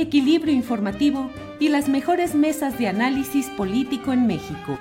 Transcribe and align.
equilibrio 0.00 0.54
informativo 0.54 1.30
y 1.58 1.68
las 1.68 1.88
mejores 1.88 2.34
mesas 2.34 2.78
de 2.78 2.88
análisis 2.88 3.46
político 3.50 4.12
en 4.12 4.26
México. 4.26 4.78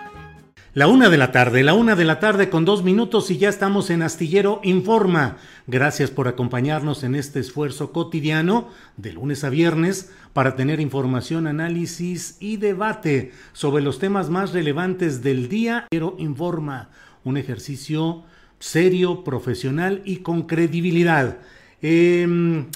La 0.75 0.87
una 0.87 1.09
de 1.09 1.17
la 1.17 1.31
tarde, 1.31 1.63
la 1.63 1.73
una 1.73 1.95
de 1.95 2.05
la 2.05 2.19
tarde 2.19 2.49
con 2.49 2.63
dos 2.63 2.83
minutos 2.83 3.31
y 3.31 3.37
ya 3.37 3.49
estamos 3.49 3.89
en 3.89 4.03
Astillero 4.03 4.61
Informa. 4.63 5.37
Gracias 5.65 6.11
por 6.11 6.27
acompañarnos 6.27 7.03
en 7.03 7.15
este 7.15 7.39
esfuerzo 7.39 7.91
cotidiano 7.91 8.69
de 8.95 9.13
lunes 9.13 9.43
a 9.43 9.49
viernes 9.49 10.11
para 10.31 10.55
tener 10.55 10.79
información, 10.79 11.47
análisis 11.47 12.37
y 12.39 12.57
debate 12.57 13.31
sobre 13.51 13.83
los 13.83 13.97
temas 13.97 14.29
más 14.29 14.53
relevantes 14.53 15.23
del 15.23 15.49
día. 15.49 15.79
Astillero 15.79 16.15
Informa, 16.19 16.91
un 17.23 17.37
ejercicio 17.37 18.23
serio, 18.59 19.23
profesional 19.23 20.03
y 20.05 20.17
con 20.17 20.43
credibilidad. 20.43 21.39
Eh, 21.81 22.67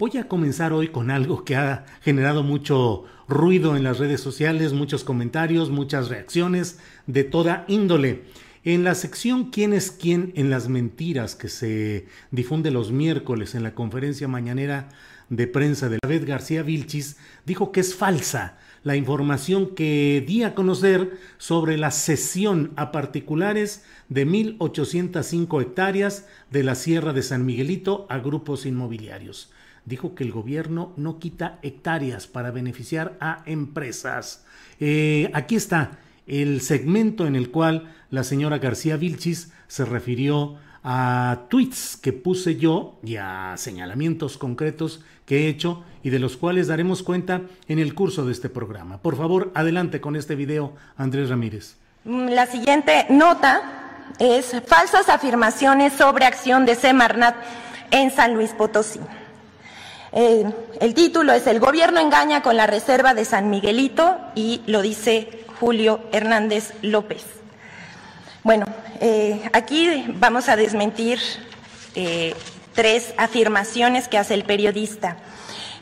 Voy 0.00 0.16
a 0.16 0.28
comenzar 0.28 0.72
hoy 0.72 0.88
con 0.88 1.10
algo 1.10 1.44
que 1.44 1.56
ha 1.56 1.84
generado 2.00 2.42
mucho 2.42 3.04
ruido 3.28 3.76
en 3.76 3.82
las 3.82 3.98
redes 3.98 4.22
sociales, 4.22 4.72
muchos 4.72 5.04
comentarios, 5.04 5.68
muchas 5.68 6.08
reacciones 6.08 6.78
de 7.06 7.22
toda 7.22 7.66
índole. 7.68 8.22
En 8.64 8.82
la 8.82 8.94
sección 8.94 9.50
¿Quién 9.50 9.74
es 9.74 9.90
quién 9.90 10.32
en 10.36 10.48
las 10.48 10.70
mentiras 10.70 11.36
que 11.36 11.50
se 11.50 12.06
difunde 12.30 12.70
los 12.70 12.92
miércoles 12.92 13.54
en 13.54 13.62
la 13.62 13.74
conferencia 13.74 14.26
mañanera 14.26 14.88
de 15.28 15.46
prensa 15.46 15.90
de 15.90 15.98
David 16.02 16.26
García 16.26 16.62
Vilchis, 16.62 17.18
dijo 17.44 17.70
que 17.70 17.80
es 17.80 17.94
falsa 17.94 18.56
la 18.82 18.96
información 18.96 19.74
que 19.74 20.24
di 20.26 20.44
a 20.44 20.54
conocer 20.54 21.18
sobre 21.36 21.76
la 21.76 21.90
cesión 21.90 22.72
a 22.76 22.90
particulares 22.90 23.84
de 24.08 24.26
1.805 24.26 25.60
hectáreas 25.60 26.26
de 26.50 26.64
la 26.64 26.74
Sierra 26.74 27.12
de 27.12 27.22
San 27.22 27.44
Miguelito 27.44 28.06
a 28.08 28.16
grupos 28.16 28.64
inmobiliarios 28.64 29.50
dijo 29.84 30.14
que 30.14 30.24
el 30.24 30.32
gobierno 30.32 30.92
no 30.96 31.18
quita 31.18 31.58
hectáreas 31.62 32.26
para 32.26 32.50
beneficiar 32.50 33.16
a 33.20 33.42
empresas. 33.46 34.44
Eh, 34.78 35.30
aquí 35.34 35.56
está 35.56 35.98
el 36.26 36.60
segmento 36.60 37.26
en 37.26 37.36
el 37.36 37.50
cual 37.50 37.92
la 38.10 38.24
señora 38.24 38.58
García 38.58 38.96
Vilchis 38.96 39.52
se 39.66 39.84
refirió 39.84 40.56
a 40.82 41.42
tweets 41.48 41.96
que 41.96 42.12
puse 42.12 42.56
yo 42.56 42.98
y 43.02 43.16
a 43.16 43.54
señalamientos 43.56 44.38
concretos 44.38 45.04
que 45.26 45.44
he 45.44 45.48
hecho 45.48 45.84
y 46.02 46.10
de 46.10 46.18
los 46.18 46.36
cuales 46.36 46.68
daremos 46.68 47.02
cuenta 47.02 47.42
en 47.68 47.78
el 47.78 47.94
curso 47.94 48.24
de 48.24 48.32
este 48.32 48.48
programa. 48.48 48.98
Por 48.98 49.16
favor, 49.16 49.52
adelante 49.54 50.00
con 50.00 50.16
este 50.16 50.34
video, 50.34 50.74
Andrés 50.96 51.28
Ramírez. 51.28 51.76
Mm, 52.04 52.28
la 52.28 52.46
siguiente 52.46 53.06
nota 53.10 54.06
es 54.18 54.56
falsas 54.66 55.08
afirmaciones 55.08 55.92
sobre 55.92 56.24
acción 56.24 56.64
de 56.64 56.74
Semarnat 56.74 57.36
en 57.90 58.10
San 58.10 58.34
Luis 58.34 58.52
Potosí. 58.52 59.00
Eh, 60.12 60.44
el 60.80 60.94
título 60.94 61.32
es 61.32 61.46
El 61.46 61.60
gobierno 61.60 62.00
engaña 62.00 62.42
con 62.42 62.56
la 62.56 62.66
reserva 62.66 63.14
de 63.14 63.24
San 63.24 63.48
Miguelito 63.48 64.18
y 64.34 64.62
lo 64.66 64.82
dice 64.82 65.44
Julio 65.60 66.00
Hernández 66.12 66.72
López. 66.82 67.24
Bueno, 68.42 68.66
eh, 69.00 69.48
aquí 69.52 70.06
vamos 70.18 70.48
a 70.48 70.56
desmentir 70.56 71.20
eh, 71.94 72.34
tres 72.74 73.14
afirmaciones 73.18 74.08
que 74.08 74.18
hace 74.18 74.34
el 74.34 74.44
periodista. 74.44 75.16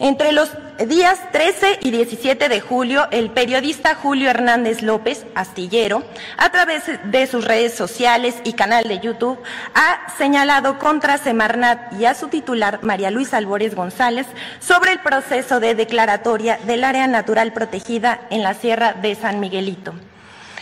Entre 0.00 0.30
los 0.30 0.50
días 0.86 1.18
13 1.32 1.80
y 1.82 1.90
17 1.90 2.48
de 2.48 2.60
julio, 2.60 3.08
el 3.10 3.30
periodista 3.30 3.96
Julio 3.96 4.30
Hernández 4.30 4.80
López, 4.80 5.26
astillero, 5.34 6.04
a 6.36 6.50
través 6.50 6.84
de 7.02 7.26
sus 7.26 7.44
redes 7.44 7.74
sociales 7.74 8.36
y 8.44 8.52
canal 8.52 8.86
de 8.86 9.00
YouTube, 9.00 9.40
ha 9.74 10.16
señalado 10.16 10.78
contra 10.78 11.18
Semarnat 11.18 11.92
y 11.94 12.04
a 12.04 12.14
su 12.14 12.28
titular, 12.28 12.78
María 12.82 13.10
Luisa 13.10 13.38
Albores 13.38 13.74
González, 13.74 14.28
sobre 14.60 14.92
el 14.92 15.00
proceso 15.00 15.58
de 15.58 15.74
declaratoria 15.74 16.58
del 16.58 16.84
área 16.84 17.08
natural 17.08 17.52
protegida 17.52 18.20
en 18.30 18.44
la 18.44 18.54
Sierra 18.54 18.92
de 18.92 19.16
San 19.16 19.40
Miguelito. 19.40 19.94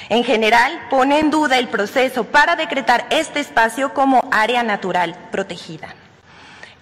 En 0.09 0.25
general, 0.25 0.81
pone 0.89 1.19
en 1.19 1.31
duda 1.31 1.59
el 1.59 1.69
proceso 1.69 2.25
para 2.25 2.57
decretar 2.57 3.07
este 3.11 3.41
espacio 3.41 3.93
como 3.93 4.27
área 4.33 4.63
natural 4.63 5.15
protegida. 5.31 5.95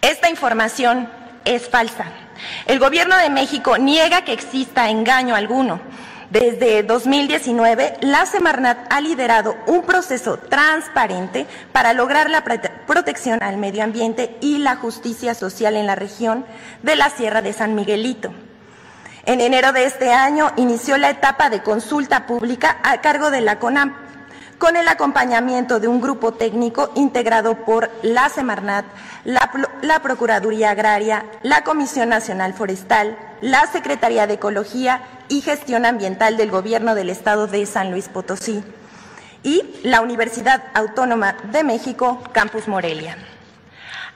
Esta 0.03 0.31
información 0.31 1.09
es 1.45 1.69
falsa. 1.69 2.24
El 2.66 2.78
Gobierno 2.78 3.16
de 3.16 3.31
México 3.31 3.78
niega 3.78 4.25
que 4.25 4.32
exista 4.32 4.91
engaño 4.91 5.34
alguno. 5.34 5.81
Desde 6.31 6.82
2019, 6.82 7.99
la 8.00 8.27
Semarnat 8.27 8.87
ha 8.91 9.00
liderado 9.00 9.56
un 9.66 9.82
proceso 9.82 10.37
transparente 10.37 11.47
para 11.71 11.93
lograr 11.93 12.28
la 12.28 12.43
protección 12.43 13.43
al 13.43 13.56
medio 13.56 13.84
ambiente 13.84 14.37
y 14.41 14.59
la 14.59 14.77
justicia 14.77 15.34
social 15.34 15.77
en 15.77 15.87
la 15.87 15.94
región 15.94 16.44
de 16.82 16.97
la 16.97 17.10
Sierra 17.10 17.41
de 17.41 17.53
San 17.53 17.75
Miguelito. 17.75 18.32
En 19.26 19.41
enero 19.41 19.72
de 19.72 19.84
este 19.84 20.12
año 20.12 20.53
inició 20.56 20.99
la 20.99 21.11
etapa 21.11 21.50
de 21.50 21.62
consulta 21.62 22.26
pública 22.26 22.78
a 22.82 23.00
cargo 23.00 23.31
de 23.31 23.41
la 23.41 23.59
CONAM 23.59 24.04
con 24.59 24.77
el 24.77 24.89
acompañamiento 24.89 25.81
de 25.81 25.89
un 25.89 26.01
grupo 26.01 26.33
técnico 26.33 26.91
integrado 26.95 27.65
por 27.65 27.91
la 28.03 28.29
Semarnat, 28.29 28.85
la, 29.25 30.01
Procuraduría 30.03 30.71
Agraria, 30.71 31.25
la 31.43 31.65
Comisión 31.65 32.09
Nacional 32.09 32.55
Forestal, 32.55 33.17
la 33.41 33.67
Secretaría 33.67 34.27
de 34.27 34.35
Ecología 34.35 35.03
y 35.29 35.41
Gestión 35.41 35.87
Ambiental 35.87 36.37
del 36.37 36.51
Gobierno 36.51 36.95
del 36.95 37.11
Estado 37.11 37.47
de 37.47 37.67
San 37.67 37.91
Luis 37.91 38.09
Potosí 38.09 38.63
y 39.43 39.63
la 39.83 40.01
Universidad 40.01 40.63
Autónoma 40.75 41.37
de 41.53 41.65
México, 41.65 42.23
Campus 42.33 42.69
Morelia. 42.69 43.17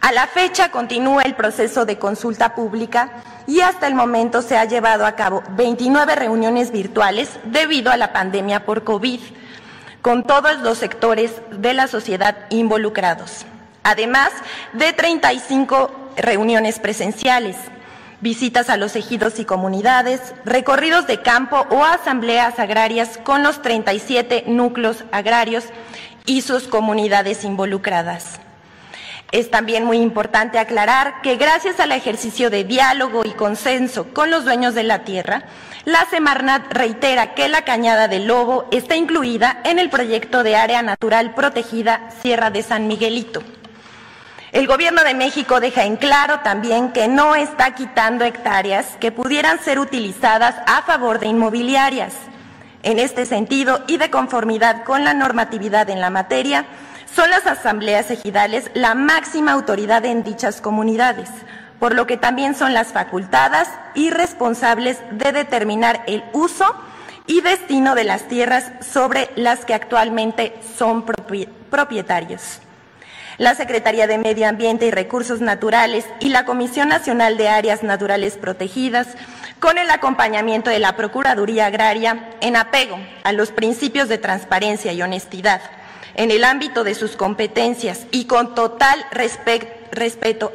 A 0.01 0.13
la 0.13 0.27
fecha 0.27 0.71
continúa 0.71 1.25
el 1.25 1.35
proceso 1.35 1.85
de 1.85 1.99
consulta 1.99 2.55
pública 2.55 3.11
y 3.47 3.61
hasta 3.61 3.89
el 3.89 3.95
momento 3.95 4.43
se 4.43 4.57
ha 4.57 4.65
llevado 4.65 5.05
a 5.05 5.13
cabo 5.13 5.43
29 5.57 6.15
reuniones 6.15 6.71
virtuales 6.71 7.31
debido 7.45 7.91
a 7.91 7.97
la 7.97 8.13
pandemia 8.13 8.65
por 8.65 8.85
COVID 8.85 9.21
con 10.03 10.25
todos 10.25 10.59
los 10.61 10.79
sectores 10.79 11.33
de 11.51 11.75
la 11.75 11.87
sociedad 11.89 12.37
involucrados, 12.51 13.45
además 13.83 14.31
de 14.73 14.93
35 14.93 15.91
reuniones 16.17 16.79
presenciales, 16.79 17.57
visitas 18.21 18.69
a 18.69 18.77
los 18.77 18.97
ejidos 18.97 19.39
y 19.39 19.45
comunidades, 19.45 20.35
recorridos 20.45 21.07
de 21.07 21.23
campo 21.23 21.67
o 21.71 21.85
asambleas 21.85 22.59
agrarias 22.59 23.19
con 23.23 23.43
los 23.43 23.63
37 23.63 24.45
núcleos 24.47 25.05
agrarios 25.13 25.65
y 26.27 26.43
sus 26.43 26.65
comunidades 26.65 27.45
involucradas. 27.45 28.41
Es 29.31 29.51
también 29.51 29.85
muy 29.85 29.99
importante 29.99 30.59
aclarar 30.59 31.21
que 31.23 31.37
gracias 31.37 31.81
al 31.81 31.93
ejercicio 31.93 32.49
de 32.49 32.65
diálogo 32.65 33.25
y 33.25 33.31
consenso 33.33 34.07
con 34.15 34.31
los 34.31 34.45
dueños 34.45 34.75
de 34.75 34.85
la 34.85 35.05
tierra, 35.05 35.45
la 35.89 36.05
Semarnat 36.05 36.71
reitera 36.71 37.33
que 37.33 37.49
la 37.49 37.63
Cañada 37.63 38.09
del 38.09 38.27
Lobo 38.27 38.69
está 38.71 38.95
incluida 38.95 39.63
en 39.65 39.79
el 39.79 39.89
proyecto 39.89 40.43
de 40.43 40.55
área 40.55 40.83
natural 40.83 41.33
protegida 41.35 42.11
Sierra 42.21 42.51
de 42.51 42.63
San 42.63 42.89
Miguelito. 42.89 43.43
El 44.53 44.67
Gobierno 44.67 45.03
de 45.03 45.15
México 45.15 45.61
deja 45.61 45.85
en 45.85 45.97
claro 45.97 46.41
también 46.41 46.93
que 46.93 47.09
no 47.09 47.35
está 47.35 47.75
quitando 47.75 48.27
hectáreas 48.27 48.99
que 49.01 49.13
pudieran 49.13 49.61
ser 49.61 49.79
utilizadas 49.79 50.57
a 50.67 50.83
favor 50.83 51.21
de 51.21 51.29
inmobiliarias. 51.29 52.13
En 52.83 52.99
este 52.99 53.25
sentido 53.25 53.83
y 53.87 53.97
de 53.97 54.11
conformidad 54.11 54.85
con 54.85 55.05
la 55.05 55.15
normatividad 55.15 55.89
en 55.89 56.03
la 56.03 56.11
materia, 56.11 56.67
son 57.17 57.31
las 57.31 57.47
asambleas 57.47 58.11
ejidales 58.11 58.71
la 58.75 58.95
máxima 58.95 59.53
autoridad 59.53 60.05
en 60.05 60.23
dichas 60.23 60.61
comunidades, 60.61 61.31
por 61.79 61.95
lo 61.95 62.07
que 62.07 62.17
también 62.17 62.55
son 62.55 62.75
las 62.75 62.89
facultadas 62.89 63.69
y 63.95 64.11
responsables 64.11 64.99
de 65.13 65.33
determinar 65.33 66.03
el 66.07 66.25
uso 66.33 66.75
y 67.27 67.41
destino 67.43 67.95
de 67.95 68.05
las 68.05 68.27
tierras 68.27 68.73
sobre 68.81 69.31
las 69.37 69.65
que 69.65 69.75
actualmente 69.75 70.55
son 70.77 71.05
propietarios. 71.71 72.61
La 73.37 73.55
Secretaría 73.55 74.09
de 74.09 74.19
Medio 74.19 74.49
Ambiente 74.49 74.87
y 74.87 74.91
Recursos 74.91 75.41
Naturales 75.41 76.05
y 76.19 76.31
la 76.31 76.45
Comisión 76.45 76.89
Nacional 76.89 77.37
de 77.37 77.49
Áreas 77.49 77.85
Naturales 77.85 78.37
Protegidas, 78.37 79.07
con 79.61 79.79
el 79.79 79.91
acompañamiento 79.91 80.71
de 80.71 80.81
la 80.81 80.97
Procuraduría 80.97 81.67
Agraria, 81.67 82.31
en 82.41 82.57
apego 82.57 82.99
a 83.23 83.33
los 83.33 83.53
principios 83.53 84.09
de 84.09 84.19
transparencia 84.19 84.93
y 84.93 85.03
honestidad, 85.03 85.61
en 86.15 86.33
el 86.33 86.43
ámbito 86.43 86.83
de 86.83 86.97
sus 86.97 87.17
competencias 87.17 88.07
y 88.11 88.25
con 88.25 88.57
total 88.57 89.05
respeto 89.13 89.78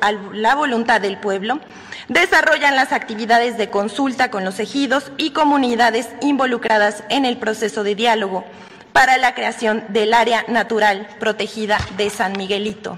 a 0.02 0.12
la 0.12 0.56
voluntad 0.56 1.02
del 1.02 1.18
pueblo, 1.18 1.60
desarrollan 2.08 2.76
las 2.76 2.92
actividades 2.92 3.58
de 3.58 3.70
consulta 3.70 4.30
con 4.30 4.44
los 4.44 4.60
ejidos 4.60 5.12
y 5.18 5.32
comunidades 5.32 6.10
involucradas 6.22 7.04
en 7.10 7.26
el 7.26 7.38
proceso 7.38 7.84
de 7.84 7.96
diálogo 7.96 8.46
para 8.94 9.18
la 9.18 9.34
creación 9.34 9.84
del 9.90 10.14
área 10.14 10.46
natural 10.48 11.08
protegida 11.20 11.80
de 11.98 12.10
San 12.10 12.34
Miguelito. 12.34 12.98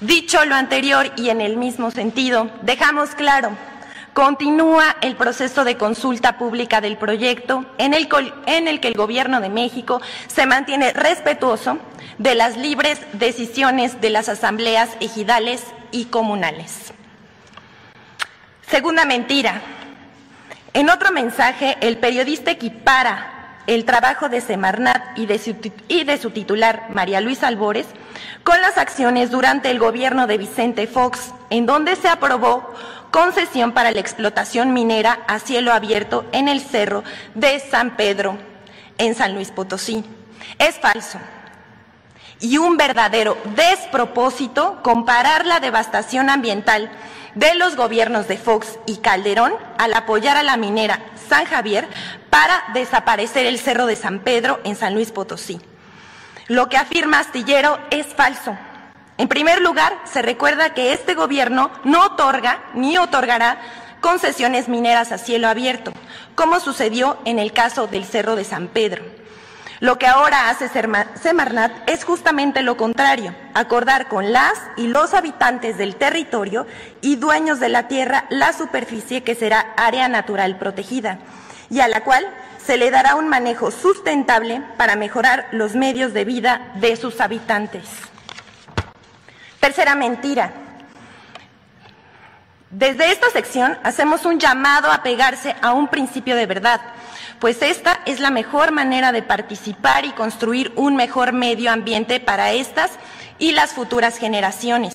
Dicho 0.00 0.44
lo 0.44 0.54
anterior 0.54 1.12
y 1.16 1.30
en 1.30 1.40
el 1.40 1.56
mismo 1.56 1.90
sentido, 1.90 2.50
dejamos 2.62 3.10
claro, 3.14 3.50
continúa 4.18 4.96
el 5.00 5.14
proceso 5.14 5.62
de 5.62 5.76
consulta 5.76 6.38
pública 6.38 6.80
del 6.80 6.96
proyecto 6.96 7.64
en 7.78 7.94
el, 7.94 8.08
que 8.08 8.88
el 8.88 8.94
Gobierno 8.94 9.40
de 9.40 9.48
México 9.48 10.02
se 10.26 10.44
mantiene 10.44 10.92
respetuoso 10.92 11.78
de 12.18 12.34
las 12.34 12.56
libres 12.56 12.98
decisiones 13.12 14.00
de 14.00 14.10
las 14.10 14.28
asambleas 14.28 14.90
ejidales 14.98 15.62
y 15.92 16.06
comunales. 16.06 16.92
Segunda 18.68 19.04
mentira. 19.04 19.62
En 20.74 20.90
otro 20.90 21.12
mensaje, 21.12 21.76
el 21.80 21.98
periodista 21.98 22.50
equipara 22.50 23.38
el 23.68 23.84
trabajo 23.84 24.30
de 24.30 24.40
Semarnat 24.40 25.16
y 25.16 25.26
de, 25.26 25.38
su, 25.38 25.54
y 25.88 26.04
de 26.04 26.16
su 26.16 26.30
titular, 26.30 26.86
María 26.88 27.20
Luisa 27.20 27.46
Albores, 27.46 27.86
con 28.42 28.58
las 28.62 28.78
acciones 28.78 29.30
durante 29.30 29.70
el 29.70 29.78
gobierno 29.78 30.26
de 30.26 30.38
Vicente 30.38 30.86
Fox, 30.86 31.32
en 31.50 31.66
donde 31.66 31.94
se 31.94 32.08
aprobó 32.08 32.74
concesión 33.10 33.72
para 33.72 33.90
la 33.90 34.00
explotación 34.00 34.72
minera 34.72 35.20
a 35.26 35.38
cielo 35.38 35.72
abierto 35.72 36.24
en 36.32 36.48
el 36.48 36.60
cerro 36.60 37.04
de 37.34 37.60
San 37.60 37.96
Pedro, 37.96 38.38
en 38.98 39.14
San 39.14 39.34
Luis 39.34 39.50
Potosí. 39.50 40.04
Es 40.58 40.78
falso 40.78 41.18
y 42.40 42.58
un 42.58 42.76
verdadero 42.76 43.36
despropósito 43.56 44.80
comparar 44.82 45.46
la 45.46 45.60
devastación 45.60 46.30
ambiental 46.30 46.90
de 47.34 47.54
los 47.54 47.76
gobiernos 47.76 48.28
de 48.28 48.36
Fox 48.36 48.78
y 48.86 48.98
Calderón 48.98 49.52
al 49.78 49.94
apoyar 49.94 50.36
a 50.36 50.42
la 50.42 50.56
minera 50.56 51.00
San 51.28 51.44
Javier 51.44 51.86
para 52.30 52.64
desaparecer 52.74 53.46
el 53.46 53.58
Cerro 53.58 53.86
de 53.86 53.96
San 53.96 54.20
Pedro 54.20 54.60
en 54.64 54.76
San 54.76 54.94
Luis 54.94 55.12
Potosí. 55.12 55.60
Lo 56.46 56.68
que 56.68 56.76
afirma 56.76 57.20
Astillero 57.20 57.78
es 57.90 58.06
falso. 58.06 58.56
En 59.18 59.26
primer 59.26 59.60
lugar, 59.60 59.98
se 60.04 60.22
recuerda 60.22 60.74
que 60.74 60.92
este 60.92 61.14
gobierno 61.14 61.72
no 61.82 62.06
otorga 62.06 62.62
ni 62.74 62.98
otorgará 62.98 63.58
concesiones 64.00 64.68
mineras 64.68 65.10
a 65.10 65.18
cielo 65.18 65.48
abierto, 65.48 65.92
como 66.36 66.60
sucedió 66.60 67.18
en 67.24 67.40
el 67.40 67.52
caso 67.52 67.88
del 67.88 68.04
Cerro 68.04 68.36
de 68.36 68.44
San 68.44 68.68
Pedro. 68.68 69.02
Lo 69.80 69.98
que 69.98 70.06
ahora 70.06 70.50
hace 70.50 70.68
Semarnat 70.68 71.72
es 71.88 72.04
justamente 72.04 72.62
lo 72.62 72.76
contrario, 72.76 73.34
acordar 73.54 74.08
con 74.08 74.32
las 74.32 74.54
y 74.76 74.86
los 74.86 75.14
habitantes 75.14 75.78
del 75.78 75.96
territorio 75.96 76.68
y 77.00 77.16
dueños 77.16 77.58
de 77.58 77.70
la 77.70 77.88
tierra 77.88 78.26
la 78.30 78.52
superficie 78.52 79.24
que 79.24 79.34
será 79.34 79.74
área 79.76 80.08
natural 80.08 80.58
protegida 80.58 81.18
y 81.70 81.80
a 81.80 81.88
la 81.88 82.04
cual 82.04 82.24
se 82.64 82.76
le 82.76 82.90
dará 82.92 83.16
un 83.16 83.28
manejo 83.28 83.72
sustentable 83.72 84.62
para 84.76 84.94
mejorar 84.94 85.48
los 85.50 85.74
medios 85.74 86.12
de 86.12 86.24
vida 86.24 86.72
de 86.76 86.96
sus 86.96 87.20
habitantes. 87.20 87.84
Tercera 89.60 89.94
mentira. 89.94 90.52
Desde 92.70 93.10
esta 93.10 93.30
sección 93.30 93.78
hacemos 93.82 94.24
un 94.24 94.38
llamado 94.38 94.90
a 94.92 95.02
pegarse 95.02 95.56
a 95.62 95.72
un 95.72 95.88
principio 95.88 96.36
de 96.36 96.46
verdad 96.46 96.80
pues 97.38 97.62
esta 97.62 98.00
es 98.04 98.20
la 98.20 98.30
mejor 98.30 98.72
manera 98.72 99.12
de 99.12 99.22
participar 99.22 100.04
y 100.04 100.10
construir 100.10 100.72
un 100.76 100.96
mejor 100.96 101.32
medio 101.32 101.70
ambiente 101.70 102.20
para 102.20 102.52
estas 102.52 102.90
y 103.38 103.52
las 103.52 103.72
futuras 103.72 104.18
generaciones. 104.18 104.94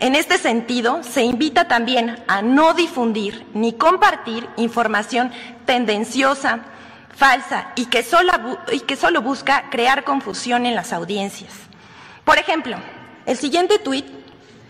En 0.00 0.14
este 0.14 0.38
sentido, 0.38 1.02
se 1.02 1.22
invita 1.22 1.68
también 1.68 2.18
a 2.28 2.40
no 2.40 2.72
difundir 2.72 3.46
ni 3.52 3.74
compartir 3.74 4.48
información 4.56 5.30
tendenciosa, 5.66 6.60
falsa 7.14 7.72
y 7.76 7.86
que 7.86 8.02
solo, 8.02 8.32
y 8.72 8.80
que 8.80 8.96
solo 8.96 9.20
busca 9.20 9.68
crear 9.70 10.04
confusión 10.04 10.64
en 10.64 10.74
las 10.74 10.92
audiencias. 10.92 11.52
Por 12.24 12.38
ejemplo, 12.38 12.78
el 13.26 13.36
siguiente 13.36 13.78
tuit 13.78 14.06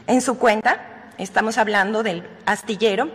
en 0.06 0.20
su 0.20 0.38
cuenta, 0.38 1.11
estamos 1.19 1.58
hablando 1.58 2.03
del 2.03 2.26
astillero, 2.47 3.11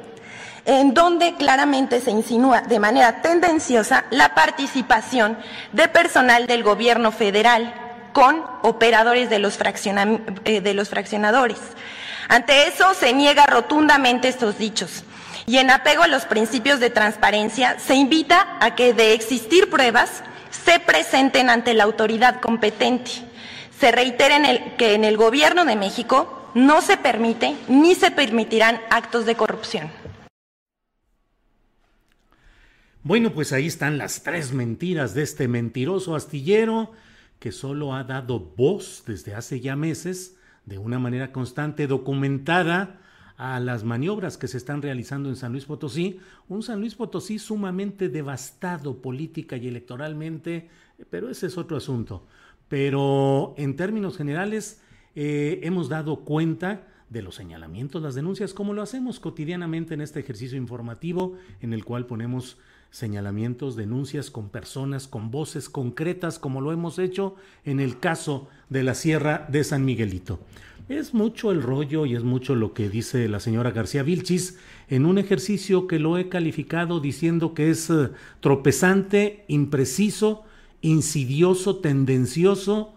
en 0.66 0.94
donde 0.94 1.36
claramente 1.36 2.00
se 2.02 2.12
insinúa 2.12 2.62
de 2.62 2.80
manera 2.80 3.22
tendenciosa 3.22 4.06
la 4.12 4.36
participación 4.36 5.38
de 5.72 5.88
personal 5.88 6.48
del 6.48 6.64
gobierno 6.64 7.12
federal 7.12 7.74
con 8.14 8.44
operadores 8.62 9.30
de 9.30 9.40
los, 9.40 9.58
eh, 10.46 10.62
de 10.62 10.74
los 10.74 10.90
fraccionadores. 10.90 11.58
Ante 12.28 12.68
eso 12.68 12.94
se 12.94 13.14
niega 13.14 13.46
rotundamente 13.46 14.28
estos 14.28 14.58
dichos 14.58 15.04
y 15.48 15.58
en 15.58 15.72
apego 15.72 16.04
a 16.04 16.08
los 16.08 16.26
principios 16.26 16.80
de 16.80 16.90
transparencia 16.90 17.80
se 17.80 17.96
invita 17.96 18.58
a 18.60 18.76
que 18.76 18.94
de 18.94 19.14
existir 19.14 19.70
pruebas 19.70 20.24
se 20.52 20.80
presenten 20.80 21.50
ante 21.50 21.74
la 21.74 21.84
autoridad 21.84 22.40
competente. 22.40 23.31
Se 23.82 23.92
reitera 23.92 24.38
que 24.78 24.94
en 24.94 25.04
el 25.04 25.18
Gobierno 25.18 25.66
de 25.66 25.76
México 25.76 26.52
no 26.54 26.84
se 26.84 26.98
permite 26.98 27.56
ni 27.68 27.96
se 27.96 28.12
permitirán 28.12 28.80
actos 28.92 29.26
de 29.26 29.34
corrupción. 29.34 29.90
Bueno, 33.02 33.34
pues 33.34 33.52
ahí 33.52 33.66
están 33.66 33.98
las 33.98 34.22
tres 34.22 34.54
mentiras 34.54 35.16
de 35.16 35.24
este 35.24 35.48
mentiroso 35.48 36.16
astillero 36.16 36.92
que 37.40 37.52
solo 37.52 37.96
ha 37.96 38.04
dado 38.04 38.54
voz 38.56 39.04
desde 39.08 39.34
hace 39.34 39.62
ya 39.62 39.76
meses, 39.76 40.38
de 40.66 40.78
una 40.78 41.00
manera 41.00 41.32
constante, 41.32 41.88
documentada, 41.88 43.00
a 43.36 43.60
las 43.60 43.84
maniobras 43.84 44.38
que 44.38 44.48
se 44.48 44.58
están 44.58 44.84
realizando 44.84 45.28
en 45.28 45.36
San 45.36 45.54
Luis 45.54 45.66
Potosí, 45.66 46.20
un 46.48 46.62
San 46.62 46.80
Luis 46.80 46.94
Potosí 46.94 47.40
sumamente 47.40 48.10
devastado 48.10 49.02
política 49.02 49.58
y 49.58 49.68
electoralmente, 49.68 50.70
pero 51.10 51.32
ese 51.32 51.48
es 51.48 51.58
otro 51.58 51.78
asunto. 51.78 52.28
Pero 52.72 53.54
en 53.58 53.76
términos 53.76 54.16
generales, 54.16 54.80
eh, 55.14 55.60
hemos 55.64 55.90
dado 55.90 56.22
cuenta 56.22 56.88
de 57.10 57.22
los 57.22 57.36
señalamientos, 57.36 58.02
las 58.02 58.16
denuncias, 58.16 58.54
como 58.54 58.72
lo 58.74 58.82
hacemos 58.82 59.20
cotidianamente 59.20 59.94
en 59.94 60.00
este 60.00 60.22
ejercicio 60.22 60.58
informativo 60.58 61.36
en 61.60 61.74
el 61.74 61.84
cual 61.84 62.06
ponemos 62.06 62.60
señalamientos, 62.90 63.76
denuncias 63.76 64.32
con 64.32 64.48
personas, 64.48 65.10
con 65.10 65.32
voces 65.32 65.68
concretas, 65.68 66.40
como 66.40 66.62
lo 66.62 66.72
hemos 66.72 66.98
hecho 66.98 67.36
en 67.66 67.82
el 67.82 68.00
caso 68.00 68.48
de 68.70 68.84
la 68.84 68.96
Sierra 68.96 69.46
de 69.50 69.66
San 69.66 69.84
Miguelito. 69.84 70.40
Es 70.88 71.14
mucho 71.14 71.52
el 71.52 71.62
rollo 71.62 72.06
y 72.06 72.16
es 72.16 72.24
mucho 72.24 72.56
lo 72.56 72.74
que 72.74 72.88
dice 72.88 73.28
la 73.28 73.42
señora 73.42 73.72
García 73.72 74.04
Vilchis 74.04 74.58
en 74.88 75.06
un 75.06 75.18
ejercicio 75.18 75.88
que 75.88 76.00
lo 76.00 76.18
he 76.18 76.30
calificado 76.30 77.02
diciendo 77.02 77.54
que 77.54 77.70
es 77.70 77.90
eh, 77.90 78.12
tropezante, 78.40 79.44
impreciso, 79.50 80.46
insidioso, 80.82 81.78
tendencioso 81.78 82.96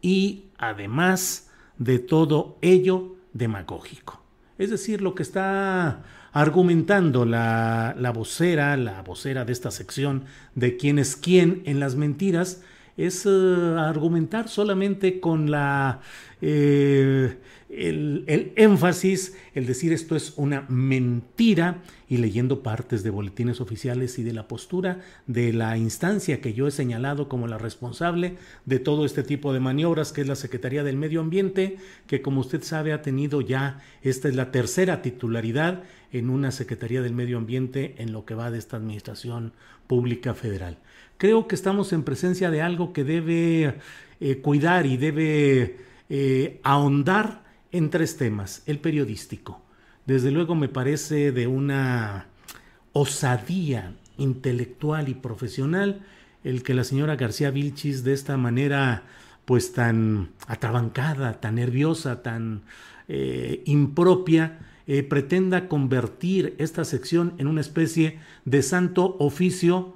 y 0.00 0.44
además 0.58 1.50
de 1.78 1.98
todo 1.98 2.58
ello 2.60 3.16
demagógico. 3.32 4.22
Es 4.58 4.70
decir, 4.70 5.00
lo 5.00 5.14
que 5.14 5.22
está 5.22 6.04
argumentando 6.32 7.24
la, 7.24 8.12
vocera, 8.14 8.76
la 8.76 9.02
vocera 9.02 9.44
de 9.44 9.52
esta 9.52 9.70
sección 9.70 10.24
de 10.54 10.76
quién 10.76 10.98
es 10.98 11.16
quién 11.16 11.62
en 11.66 11.80
las 11.80 11.96
mentiras, 11.96 12.62
es 12.96 13.26
eh, 13.26 13.74
argumentar 13.78 14.48
solamente 14.48 15.18
con 15.18 15.50
la 15.50 16.00
eh, 16.40 17.38
el, 17.72 18.52
énfasis, 18.56 19.34
el 19.54 19.66
decir 19.66 19.94
esto 19.94 20.14
es 20.14 20.34
una 20.36 20.66
mentira 20.68 21.82
y 22.06 22.18
leyendo 22.18 22.62
partes 22.62 23.02
de 23.02 23.08
boletines 23.08 23.62
oficiales 23.62 24.18
y 24.18 24.22
de 24.22 24.34
la 24.34 24.46
postura 24.46 25.00
de 25.26 25.54
la 25.54 25.78
instancia 25.78 26.42
que 26.42 26.52
yo 26.52 26.66
he 26.66 26.70
señalado 26.70 27.30
como 27.30 27.46
la 27.46 27.56
responsable 27.56 28.36
de 28.66 28.78
todo 28.78 29.06
este 29.06 29.22
tipo 29.22 29.54
de 29.54 29.60
maniobras, 29.60 30.12
que 30.12 30.20
es 30.20 30.28
la 30.28 30.36
Secretaría 30.36 30.84
del 30.84 30.98
Medio 30.98 31.22
Ambiente, 31.22 31.78
que 32.06 32.20
como 32.20 32.42
usted 32.42 32.62
sabe 32.62 32.92
ha 32.92 33.00
tenido 33.00 33.40
ya, 33.40 33.80
esta 34.02 34.28
es 34.28 34.36
la 34.36 34.50
tercera 34.50 35.00
titularidad 35.00 35.82
en 36.12 36.28
una 36.28 36.50
Secretaría 36.50 37.00
del 37.00 37.14
Medio 37.14 37.38
Ambiente 37.38 37.94
en 37.96 38.12
lo 38.12 38.26
que 38.26 38.34
va 38.34 38.50
de 38.50 38.58
esta 38.58 38.76
Administración 38.76 39.54
Pública 39.86 40.34
Federal. 40.34 40.76
Creo 41.16 41.48
que 41.48 41.54
estamos 41.54 41.94
en 41.94 42.02
presencia 42.02 42.50
de 42.50 42.60
algo 42.60 42.92
que 42.92 43.04
debe 43.04 43.76
eh, 44.20 44.38
cuidar 44.42 44.84
y 44.84 44.98
debe 44.98 45.76
eh, 46.10 46.60
ahondar 46.62 47.41
en 47.72 47.90
tres 47.90 48.16
temas. 48.16 48.62
El 48.66 48.78
periodístico. 48.78 49.60
Desde 50.06 50.30
luego 50.30 50.54
me 50.54 50.68
parece 50.68 51.32
de 51.32 51.46
una 51.46 52.26
osadía 52.92 53.94
intelectual 54.18 55.08
y 55.08 55.14
profesional 55.14 56.02
el 56.44 56.62
que 56.62 56.74
la 56.74 56.84
señora 56.84 57.16
García 57.16 57.50
Vilchis 57.50 58.04
de 58.04 58.12
esta 58.12 58.36
manera 58.36 59.04
pues 59.44 59.72
tan 59.72 60.30
atrabancada, 60.46 61.40
tan 61.40 61.56
nerviosa, 61.56 62.22
tan 62.22 62.62
eh, 63.08 63.62
impropia, 63.66 64.58
eh, 64.86 65.02
pretenda 65.02 65.68
convertir 65.68 66.54
esta 66.58 66.84
sección 66.84 67.34
en 67.38 67.46
una 67.46 67.60
especie 67.60 68.18
de 68.44 68.62
santo 68.62 69.16
oficio, 69.18 69.94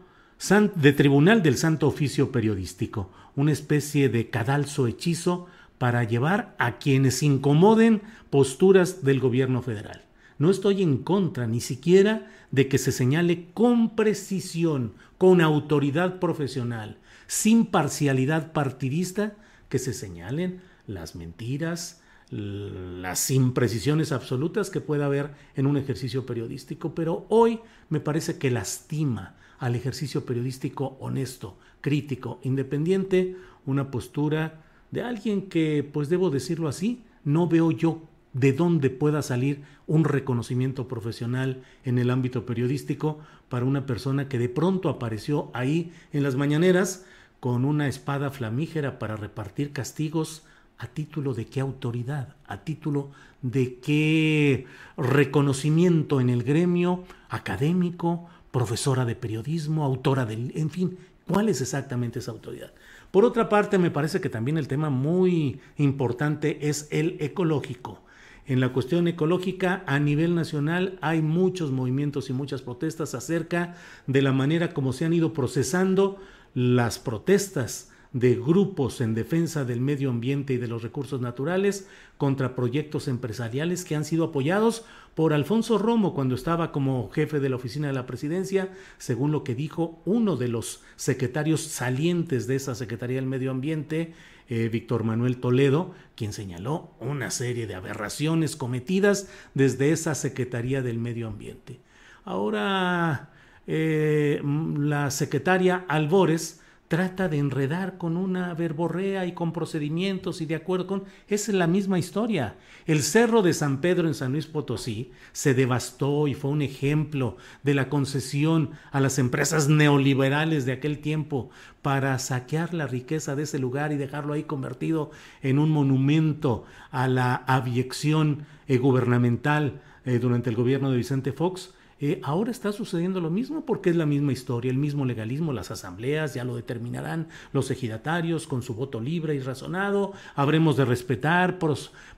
de 0.74 0.92
tribunal 0.92 1.42
del 1.42 1.56
santo 1.56 1.88
oficio 1.88 2.30
periodístico, 2.30 3.10
una 3.34 3.52
especie 3.52 4.08
de 4.08 4.30
cadalso 4.30 4.86
hechizo 4.86 5.46
para 5.78 6.04
llevar 6.04 6.54
a 6.58 6.78
quienes 6.78 7.22
incomoden 7.22 8.02
posturas 8.30 9.04
del 9.04 9.20
gobierno 9.20 9.62
federal. 9.62 10.02
No 10.38 10.50
estoy 10.50 10.82
en 10.82 10.98
contra 10.98 11.46
ni 11.46 11.60
siquiera 11.60 12.30
de 12.50 12.68
que 12.68 12.78
se 12.78 12.92
señale 12.92 13.46
con 13.54 13.96
precisión, 13.96 14.92
con 15.18 15.40
autoridad 15.40 16.18
profesional, 16.18 16.98
sin 17.26 17.66
parcialidad 17.66 18.52
partidista, 18.52 19.34
que 19.68 19.78
se 19.78 19.92
señalen 19.92 20.60
las 20.86 21.16
mentiras, 21.16 22.02
las 22.30 23.30
imprecisiones 23.30 24.12
absolutas 24.12 24.70
que 24.70 24.80
pueda 24.80 25.06
haber 25.06 25.30
en 25.54 25.66
un 25.66 25.76
ejercicio 25.76 26.26
periodístico, 26.26 26.94
pero 26.94 27.26
hoy 27.28 27.60
me 27.88 28.00
parece 28.00 28.38
que 28.38 28.50
lastima 28.50 29.36
al 29.58 29.74
ejercicio 29.74 30.26
periodístico 30.26 30.96
honesto, 31.00 31.56
crítico, 31.80 32.40
independiente, 32.42 33.36
una 33.64 33.90
postura 33.90 34.65
de 34.90 35.02
alguien 35.02 35.48
que, 35.48 35.88
pues 35.90 36.08
debo 36.08 36.30
decirlo 36.30 36.68
así, 36.68 37.02
no 37.24 37.48
veo 37.48 37.70
yo 37.70 38.02
de 38.32 38.52
dónde 38.52 38.90
pueda 38.90 39.22
salir 39.22 39.62
un 39.86 40.04
reconocimiento 40.04 40.88
profesional 40.88 41.62
en 41.84 41.98
el 41.98 42.10
ámbito 42.10 42.44
periodístico 42.44 43.18
para 43.48 43.64
una 43.64 43.86
persona 43.86 44.28
que 44.28 44.38
de 44.38 44.48
pronto 44.48 44.88
apareció 44.88 45.50
ahí 45.54 45.92
en 46.12 46.22
las 46.22 46.36
mañaneras 46.36 47.04
con 47.40 47.64
una 47.64 47.88
espada 47.88 48.30
flamígera 48.30 48.98
para 48.98 49.16
repartir 49.16 49.72
castigos 49.72 50.42
a 50.78 50.86
título 50.88 51.32
de 51.32 51.46
qué 51.46 51.60
autoridad, 51.60 52.34
a 52.46 52.62
título 52.62 53.10
de 53.42 53.78
qué 53.78 54.66
reconocimiento 54.96 56.20
en 56.20 56.28
el 56.28 56.42
gremio 56.42 57.04
académico, 57.28 58.28
profesora 58.50 59.04
de 59.04 59.14
periodismo, 59.14 59.84
autora 59.84 60.26
del, 60.26 60.52
en 60.56 60.70
fin, 60.70 60.98
¿cuál 61.26 61.48
es 61.48 61.60
exactamente 61.60 62.18
esa 62.18 62.32
autoridad? 62.32 62.72
Por 63.10 63.24
otra 63.24 63.48
parte, 63.48 63.78
me 63.78 63.90
parece 63.90 64.20
que 64.20 64.28
también 64.28 64.58
el 64.58 64.68
tema 64.68 64.90
muy 64.90 65.60
importante 65.76 66.68
es 66.68 66.88
el 66.90 67.16
ecológico. 67.20 68.02
En 68.46 68.60
la 68.60 68.72
cuestión 68.72 69.08
ecológica 69.08 69.82
a 69.86 69.98
nivel 69.98 70.34
nacional 70.34 70.98
hay 71.00 71.20
muchos 71.20 71.72
movimientos 71.72 72.30
y 72.30 72.32
muchas 72.32 72.62
protestas 72.62 73.14
acerca 73.14 73.74
de 74.06 74.22
la 74.22 74.32
manera 74.32 74.72
como 74.72 74.92
se 74.92 75.04
han 75.04 75.12
ido 75.12 75.32
procesando 75.32 76.20
las 76.54 77.00
protestas 77.00 77.90
de 78.12 78.34
grupos 78.34 79.00
en 79.00 79.14
defensa 79.14 79.64
del 79.64 79.80
medio 79.80 80.10
ambiente 80.10 80.54
y 80.54 80.56
de 80.58 80.68
los 80.68 80.82
recursos 80.82 81.20
naturales 81.20 81.88
contra 82.18 82.54
proyectos 82.54 83.08
empresariales 83.08 83.84
que 83.84 83.96
han 83.96 84.04
sido 84.04 84.24
apoyados 84.24 84.84
por 85.14 85.32
Alfonso 85.32 85.78
Romo 85.78 86.14
cuando 86.14 86.34
estaba 86.34 86.72
como 86.72 87.10
jefe 87.10 87.40
de 87.40 87.48
la 87.48 87.56
oficina 87.56 87.88
de 87.88 87.94
la 87.94 88.06
presidencia, 88.06 88.70
según 88.98 89.32
lo 89.32 89.44
que 89.44 89.54
dijo 89.54 90.00
uno 90.04 90.36
de 90.36 90.48
los 90.48 90.82
secretarios 90.96 91.62
salientes 91.62 92.46
de 92.46 92.56
esa 92.56 92.74
Secretaría 92.74 93.16
del 93.16 93.26
Medio 93.26 93.50
Ambiente, 93.50 94.12
eh, 94.48 94.68
Víctor 94.68 95.04
Manuel 95.04 95.38
Toledo, 95.38 95.94
quien 96.14 96.32
señaló 96.32 96.92
una 97.00 97.30
serie 97.30 97.66
de 97.66 97.74
aberraciones 97.74 98.56
cometidas 98.56 99.28
desde 99.54 99.90
esa 99.90 100.14
Secretaría 100.14 100.82
del 100.82 100.98
Medio 100.98 101.28
Ambiente. 101.28 101.80
Ahora, 102.24 103.30
eh, 103.66 104.40
la 104.44 105.10
secretaria 105.10 105.84
Albores 105.88 106.60
trata 106.88 107.28
de 107.28 107.38
enredar 107.38 107.98
con 107.98 108.16
una 108.16 108.54
verborrea 108.54 109.26
y 109.26 109.32
con 109.32 109.52
procedimientos 109.52 110.40
y 110.40 110.46
de 110.46 110.54
acuerdo 110.54 110.86
con... 110.86 111.04
Es 111.28 111.48
la 111.48 111.66
misma 111.66 111.98
historia. 111.98 112.56
El 112.86 113.02
cerro 113.02 113.42
de 113.42 113.54
San 113.54 113.80
Pedro 113.80 114.06
en 114.06 114.14
San 114.14 114.32
Luis 114.32 114.46
Potosí 114.46 115.10
se 115.32 115.54
devastó 115.54 116.28
y 116.28 116.34
fue 116.34 116.50
un 116.50 116.62
ejemplo 116.62 117.36
de 117.62 117.74
la 117.74 117.88
concesión 117.88 118.70
a 118.92 119.00
las 119.00 119.18
empresas 119.18 119.68
neoliberales 119.68 120.64
de 120.64 120.72
aquel 120.72 121.00
tiempo 121.00 121.50
para 121.82 122.18
saquear 122.18 122.72
la 122.74 122.86
riqueza 122.86 123.34
de 123.34 123.44
ese 123.44 123.58
lugar 123.58 123.92
y 123.92 123.96
dejarlo 123.96 124.32
ahí 124.32 124.44
convertido 124.44 125.10
en 125.42 125.58
un 125.58 125.70
monumento 125.70 126.64
a 126.90 127.08
la 127.08 127.34
abyección 127.34 128.46
eh, 128.68 128.78
gubernamental 128.78 129.80
eh, 130.04 130.18
durante 130.18 130.50
el 130.50 130.56
gobierno 130.56 130.90
de 130.90 130.98
Vicente 130.98 131.32
Fox 131.32 131.74
eh, 131.98 132.20
ahora 132.22 132.50
está 132.50 132.72
sucediendo 132.72 133.20
lo 133.22 133.30
mismo 133.30 133.64
porque 133.64 133.88
es 133.88 133.96
la 133.96 134.04
misma 134.04 134.32
historia, 134.32 134.70
el 134.70 134.76
mismo 134.76 135.06
legalismo, 135.06 135.54
las 135.54 135.70
asambleas 135.70 136.34
ya 136.34 136.44
lo 136.44 136.54
determinarán 136.54 137.28
los 137.54 137.70
ejidatarios 137.70 138.46
con 138.46 138.60
su 138.60 138.74
voto 138.74 139.00
libre 139.00 139.34
y 139.34 139.38
razonado, 139.38 140.12
habremos 140.34 140.76
de 140.76 140.84
respetar, 140.84 141.58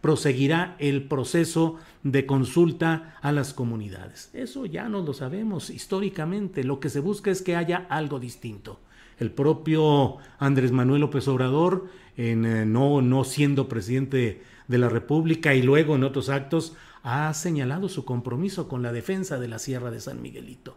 proseguirá 0.00 0.74
el 0.80 1.04
proceso 1.04 1.76
de 2.02 2.26
consulta 2.26 3.16
a 3.22 3.30
las 3.30 3.54
comunidades. 3.54 4.30
Eso 4.32 4.66
ya 4.66 4.88
no 4.88 5.00
lo 5.00 5.14
sabemos 5.14 5.70
históricamente, 5.70 6.64
lo 6.64 6.80
que 6.80 6.90
se 6.90 6.98
busca 6.98 7.30
es 7.30 7.40
que 7.40 7.54
haya 7.54 7.86
algo 7.88 8.18
distinto. 8.18 8.80
El 9.20 9.30
propio 9.30 10.16
Andrés 10.40 10.72
Manuel 10.72 11.02
López 11.02 11.28
Obrador, 11.28 11.86
en, 12.16 12.44
eh, 12.44 12.66
no, 12.66 13.00
no 13.00 13.22
siendo 13.22 13.68
presidente 13.68 14.42
de 14.66 14.78
la 14.78 14.88
República 14.88 15.54
y 15.54 15.62
luego 15.62 15.94
en 15.94 16.04
otros 16.04 16.28
actos, 16.28 16.76
ha 17.02 17.32
señalado 17.34 17.88
su 17.88 18.04
compromiso 18.04 18.68
con 18.68 18.82
la 18.82 18.92
defensa 18.92 19.38
de 19.38 19.48
la 19.48 19.58
Sierra 19.58 19.90
de 19.90 20.00
San 20.00 20.22
Miguelito. 20.22 20.76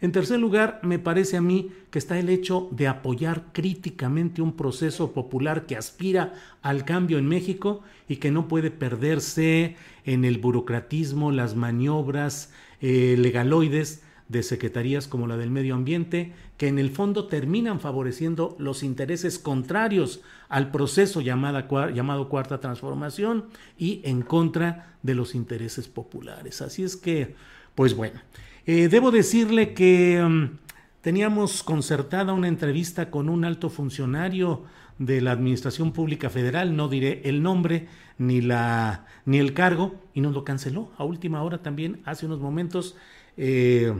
En 0.00 0.12
tercer 0.12 0.38
lugar, 0.38 0.78
me 0.84 1.00
parece 1.00 1.36
a 1.36 1.40
mí 1.40 1.72
que 1.90 1.98
está 1.98 2.18
el 2.18 2.28
hecho 2.28 2.68
de 2.70 2.86
apoyar 2.86 3.46
críticamente 3.52 4.40
un 4.40 4.56
proceso 4.56 5.12
popular 5.12 5.66
que 5.66 5.76
aspira 5.76 6.34
al 6.62 6.84
cambio 6.84 7.18
en 7.18 7.26
México 7.26 7.82
y 8.08 8.16
que 8.16 8.30
no 8.30 8.46
puede 8.46 8.70
perderse 8.70 9.76
en 10.04 10.24
el 10.24 10.38
burocratismo, 10.38 11.32
las 11.32 11.56
maniobras 11.56 12.52
eh, 12.80 13.16
legaloides 13.18 14.02
de 14.28 14.42
secretarías 14.42 15.08
como 15.08 15.26
la 15.26 15.36
del 15.36 15.50
medio 15.50 15.74
ambiente, 15.74 16.32
que 16.58 16.68
en 16.68 16.78
el 16.78 16.90
fondo 16.90 17.26
terminan 17.26 17.80
favoreciendo 17.80 18.56
los 18.58 18.82
intereses 18.82 19.38
contrarios 19.38 20.20
al 20.48 20.70
proceso 20.70 21.20
llamada, 21.20 21.66
llamado 21.90 22.28
cuarta 22.28 22.60
transformación 22.60 23.46
y 23.78 24.02
en 24.04 24.22
contra 24.22 24.96
de 25.02 25.14
los 25.14 25.34
intereses 25.34 25.88
populares. 25.88 26.60
Así 26.60 26.82
es 26.82 26.96
que, 26.96 27.34
pues 27.74 27.94
bueno, 27.94 28.20
eh, 28.66 28.88
debo 28.88 29.10
decirle 29.10 29.72
que 29.72 30.22
mm, 30.22 30.58
teníamos 31.00 31.62
concertada 31.62 32.34
una 32.34 32.48
entrevista 32.48 33.10
con 33.10 33.30
un 33.30 33.46
alto 33.46 33.70
funcionario 33.70 34.64
de 34.98 35.22
la 35.22 35.32
Administración 35.32 35.92
Pública 35.92 36.28
Federal, 36.28 36.76
no 36.76 36.88
diré 36.88 37.22
el 37.24 37.42
nombre 37.42 37.86
ni, 38.18 38.40
la, 38.42 39.06
ni 39.24 39.38
el 39.38 39.54
cargo, 39.54 39.94
y 40.12 40.20
nos 40.20 40.34
lo 40.34 40.44
canceló 40.44 40.90
a 40.98 41.04
última 41.04 41.42
hora 41.42 41.62
también, 41.62 42.02
hace 42.04 42.26
unos 42.26 42.40
momentos. 42.40 42.96
Eh, 43.36 43.94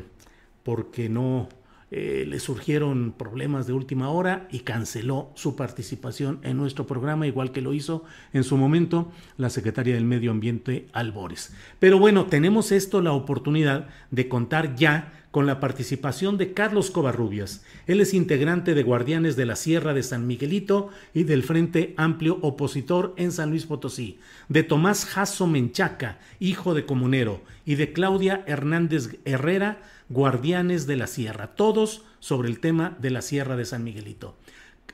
porque 0.68 1.08
no 1.08 1.48
eh, 1.90 2.26
le 2.28 2.40
surgieron 2.40 3.14
problemas 3.16 3.66
de 3.66 3.72
última 3.72 4.10
hora 4.10 4.46
y 4.52 4.58
canceló 4.58 5.30
su 5.34 5.56
participación 5.56 6.40
en 6.42 6.58
nuestro 6.58 6.86
programa, 6.86 7.26
igual 7.26 7.52
que 7.52 7.62
lo 7.62 7.72
hizo 7.72 8.04
en 8.34 8.44
su 8.44 8.58
momento 8.58 9.10
la 9.38 9.48
secretaria 9.48 9.94
del 9.94 10.04
Medio 10.04 10.30
Ambiente 10.30 10.88
Albores. 10.92 11.54
Pero 11.78 11.98
bueno, 11.98 12.26
tenemos 12.26 12.70
esto 12.70 13.00
la 13.00 13.12
oportunidad 13.12 13.88
de 14.10 14.28
contar 14.28 14.76
ya 14.76 15.14
con 15.30 15.46
la 15.46 15.60
participación 15.60 16.36
de 16.36 16.52
Carlos 16.52 16.90
Covarrubias. 16.90 17.64
Él 17.86 18.00
es 18.00 18.12
integrante 18.12 18.74
de 18.74 18.82
Guardianes 18.82 19.36
de 19.36 19.46
la 19.46 19.56
Sierra 19.56 19.94
de 19.94 20.02
San 20.02 20.26
Miguelito 20.26 20.88
y 21.14 21.24
del 21.24 21.42
Frente 21.42 21.94
Amplio 21.96 22.38
Opositor 22.42 23.14
en 23.16 23.32
San 23.32 23.50
Luis 23.50 23.64
Potosí, 23.64 24.18
de 24.48 24.62
Tomás 24.62 25.06
Jasso 25.06 25.46
Menchaca, 25.46 26.18
hijo 26.40 26.74
de 26.74 26.84
comunero, 26.84 27.42
y 27.64 27.74
de 27.74 27.92
Claudia 27.92 28.44
Hernández 28.46 29.18
Herrera, 29.26 29.82
Guardianes 30.08 30.86
de 30.86 30.96
la 30.96 31.06
Sierra, 31.06 31.48
todos 31.48 32.04
sobre 32.20 32.48
el 32.48 32.60
tema 32.60 32.96
de 32.98 33.10
la 33.10 33.22
Sierra 33.22 33.56
de 33.56 33.64
San 33.64 33.84
Miguelito. 33.84 34.36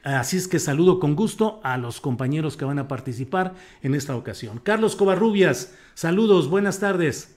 Así 0.03 0.37
es 0.37 0.49
que 0.49 0.59
saludo 0.59 0.99
con 1.01 1.17
gusto 1.17 1.61
a 1.63 1.79
los 1.79 2.01
compañeros 2.01 2.57
que 2.57 2.67
van 2.67 2.79
a 2.79 2.89
participar 2.89 3.55
en 3.83 3.95
esta 3.95 4.15
ocasión. 4.15 4.59
Carlos 4.59 4.97
Covarrubias, 4.97 5.75
saludos, 5.95 6.49
buenas 6.51 6.79
tardes. 6.79 7.37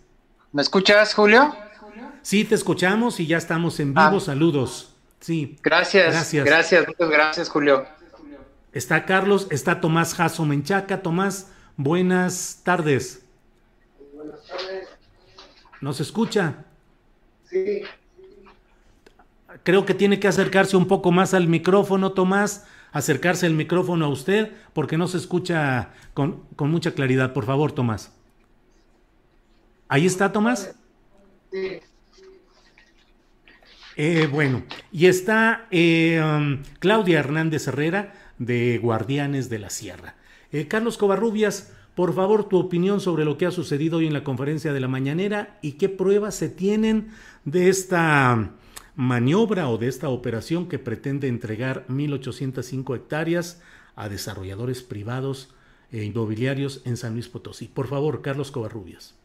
¿Me 0.52 0.62
escuchas, 0.62 1.14
Julio? 1.14 1.56
Sí, 2.22 2.44
te 2.44 2.56
escuchamos 2.56 3.22
y 3.22 3.28
ya 3.28 3.38
estamos 3.38 3.80
en 3.80 3.94
vivo. 3.94 4.18
Ah. 4.18 4.20
Saludos. 4.20 4.94
Sí. 5.22 5.58
Gracias, 5.64 6.14
gracias. 6.14 6.46
Gracias, 6.46 6.88
muchas 6.88 7.10
gracias, 7.10 7.50
Julio. 7.50 7.86
Está 8.74 9.06
Carlos, 9.06 9.48
está 9.50 9.80
Tomás 9.80 10.14
Jasso 10.14 10.46
Menchaca. 10.46 11.02
Tomás, 11.02 11.52
buenas 11.78 12.62
tardes. 12.64 13.24
Buenas 14.14 14.46
tardes. 14.46 14.90
¿Nos 15.80 16.02
escucha? 16.02 16.66
Sí. 17.50 17.82
Creo 19.64 19.86
que 19.86 19.94
tiene 19.94 20.20
que 20.20 20.28
acercarse 20.28 20.78
un 20.78 20.88
poco 20.88 21.12
más 21.12 21.34
al 21.34 21.48
micrófono, 21.48 22.12
Tomás. 22.12 22.68
Acercarse 22.92 23.46
el 23.46 23.54
micrófono 23.54 24.06
a 24.06 24.10
usted 24.10 24.52
porque 24.74 24.98
no 24.98 25.08
se 25.08 25.18
escucha 25.18 25.90
con, 26.14 26.44
mucha 26.58 26.92
claridad. 26.92 27.34
Por 27.34 27.46
favor, 27.46 27.72
Tomás. 27.72 28.14
¿Ahí 29.88 30.06
está, 30.06 30.32
Tomás? 30.32 30.76
Sí. 31.52 31.80
Eh, 33.96 34.28
bueno, 34.32 34.64
y 34.92 35.08
está 35.08 35.66
eh, 35.72 36.22
um, 36.24 36.62
Claudia 36.80 37.20
Hernández 37.20 37.68
Herrera 37.68 38.14
de 38.38 38.78
Guardianes 38.78 39.50
de 39.50 39.60
la 39.60 39.72
Sierra. 39.72 40.16
Eh, 40.52 40.68
Carlos 40.68 40.98
Covarrubias, 40.98 41.74
por 41.98 42.14
favor, 42.14 42.44
tu 42.44 42.60
opinión 42.60 43.02
sobre 43.02 43.26
lo 43.26 43.40
que 43.40 43.48
ha 43.48 43.52
sucedido 43.52 43.98
hoy 43.98 44.06
en 44.06 44.14
la 44.14 44.24
conferencia 44.24 44.72
de 44.72 44.80
la 44.80 44.88
mañanera 44.88 45.58
y 45.64 45.74
qué 45.74 45.90
pruebas 45.90 46.36
se 46.36 46.48
tienen 46.48 47.12
de 47.44 47.70
esta 47.70 48.52
maniobra 48.96 49.68
o 49.68 49.80
de 49.80 49.88
esta 49.88 50.08
operación 50.10 50.70
que 50.70 50.78
pretende 50.78 51.28
entregar 51.28 51.88
1.805 51.88 52.96
hectáreas 52.96 53.64
a 53.96 54.10
desarrolladores 54.10 54.84
privados 54.84 55.56
e 55.92 56.04
inmobiliarios 56.04 56.84
en 56.86 56.98
San 56.98 57.14
Luis 57.14 57.30
Potosí. 57.30 57.68
Por 57.68 57.88
favor, 57.88 58.22
Carlos 58.22 58.52
Covarrubias. 58.52 59.16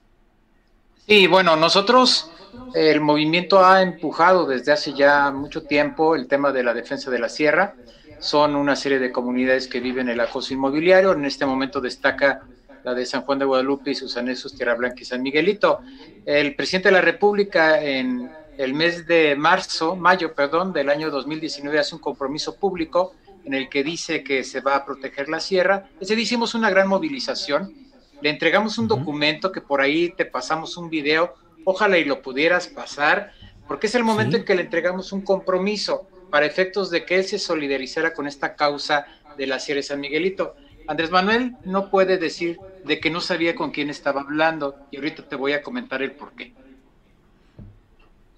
Sí, 1.07 1.27
bueno, 1.27 1.57
nosotros, 1.57 2.31
el 2.75 3.03
movimiento 3.03 3.63
ha 3.63 3.83
empujado 3.83 4.47
desde 4.47 4.73
hace 4.73 4.95
ya 4.95 5.31
mucho 5.31 5.65
tiempo 5.65 6.17
el 6.17 6.27
tema 6.27 6.53
de 6.53 6.63
la 6.63 6.73
defensa 6.73 7.11
de 7.11 7.19
la 7.19 7.29
sierra. 7.29 7.75
Son 8.19 8.57
una 8.57 8.77
serie 8.77 8.99
de 8.99 9.13
comunidades 9.13 9.69
que 9.69 9.81
viven 9.81 10.09
el 10.09 10.21
acoso 10.21 10.55
inmobiliario. 10.55 11.13
En 11.13 11.27
este 11.27 11.45
momento 11.45 11.79
destaca 11.79 12.47
la 12.85 12.95
de 12.95 13.07
San 13.07 13.23
Juan 13.23 13.39
de 13.39 13.45
Guadalupe 13.45 13.91
y 13.91 13.95
sus 13.95 14.17
anexos 14.17 14.55
Tierra 14.55 14.75
Blanca 14.75 15.01
y 15.01 15.05
San 15.05 15.23
Miguelito. 15.23 15.81
El 16.25 16.55
presidente 16.55 16.89
de 16.89 16.93
la 16.95 17.01
República 17.01 17.83
en 17.83 18.31
el 18.59 18.75
mes 18.75 19.07
de 19.07 19.35
marzo, 19.37 19.97
mayo, 19.97 20.35
perdón, 20.35 20.73
del 20.73 20.91
año 20.91 21.11
2019 21.11 21.79
hace 21.79 21.95
un 21.95 22.01
compromiso 22.01 22.57
público 22.57 23.15
en 23.45 23.55
el 23.55 23.69
que 23.69 23.83
dice 23.83 24.23
que 24.23 24.45
se 24.45 24.61
va 24.61 24.77
a 24.77 24.85
proteger 24.85 25.29
la 25.29 25.41
sierra. 25.41 25.89
Ese 26.01 26.15
día 26.15 26.25
hicimos 26.25 26.55
una 26.55 26.71
gran 26.71 26.89
movilización, 26.89 27.75
le 28.21 28.31
entregamos 28.31 28.79
un 28.79 28.89
documento 28.89 29.51
que 29.51 29.61
por 29.61 29.81
ahí 29.81 30.11
te 30.17 30.25
pasamos 30.25 30.77
un 30.77 30.91
video, 30.91 31.35
ojalá 31.65 31.99
y 31.99 32.05
lo 32.05 32.23
pudieras 32.23 32.69
pasar, 32.69 33.33
porque 33.67 33.87
es 33.87 33.95
el 33.95 34.05
momento 34.05 34.37
en 34.37 34.45
que 34.45 34.55
le 34.55 34.63
entregamos 34.63 35.13
un 35.13 35.23
compromiso 35.23 36.07
para 36.31 36.47
efectos 36.47 36.91
de 36.91 37.05
que 37.05 37.17
él 37.17 37.25
se 37.25 37.39
solidarizara 37.39 38.15
con 38.15 38.27
esta 38.27 38.55
causa 38.55 39.07
de 39.37 39.47
la 39.47 39.59
Sierra 39.59 39.79
de 39.79 39.83
San 39.83 40.01
Miguelito. 40.01 40.55
Andrés 40.87 41.11
Manuel 41.11 41.57
no 41.65 41.91
puede 41.91 42.19
decir 42.19 42.59
de 42.85 43.01
que 43.01 43.11
no 43.11 43.21
sabía 43.21 43.55
con 43.55 43.71
quién 43.71 43.91
estaba 43.91 44.23
hablando 44.23 44.77
y 44.91 44.97
ahorita 44.97 45.29
te 45.29 45.37
voy 45.37 45.53
a 45.53 45.63
comentar 45.63 46.03
el 46.03 46.13
por 46.13 46.33
qué. 46.33 46.53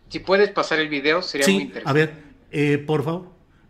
Si 0.09 0.19
puedes 0.21 0.51
pasar 0.51 0.79
el 0.81 0.89
video, 0.89 1.23
sería 1.23 1.47
muy 1.47 1.63
interesante. 1.63 1.91
A 1.91 1.93
ver, 1.93 2.15
eh, 2.51 2.79
por 2.79 3.03
favor, 3.03 3.29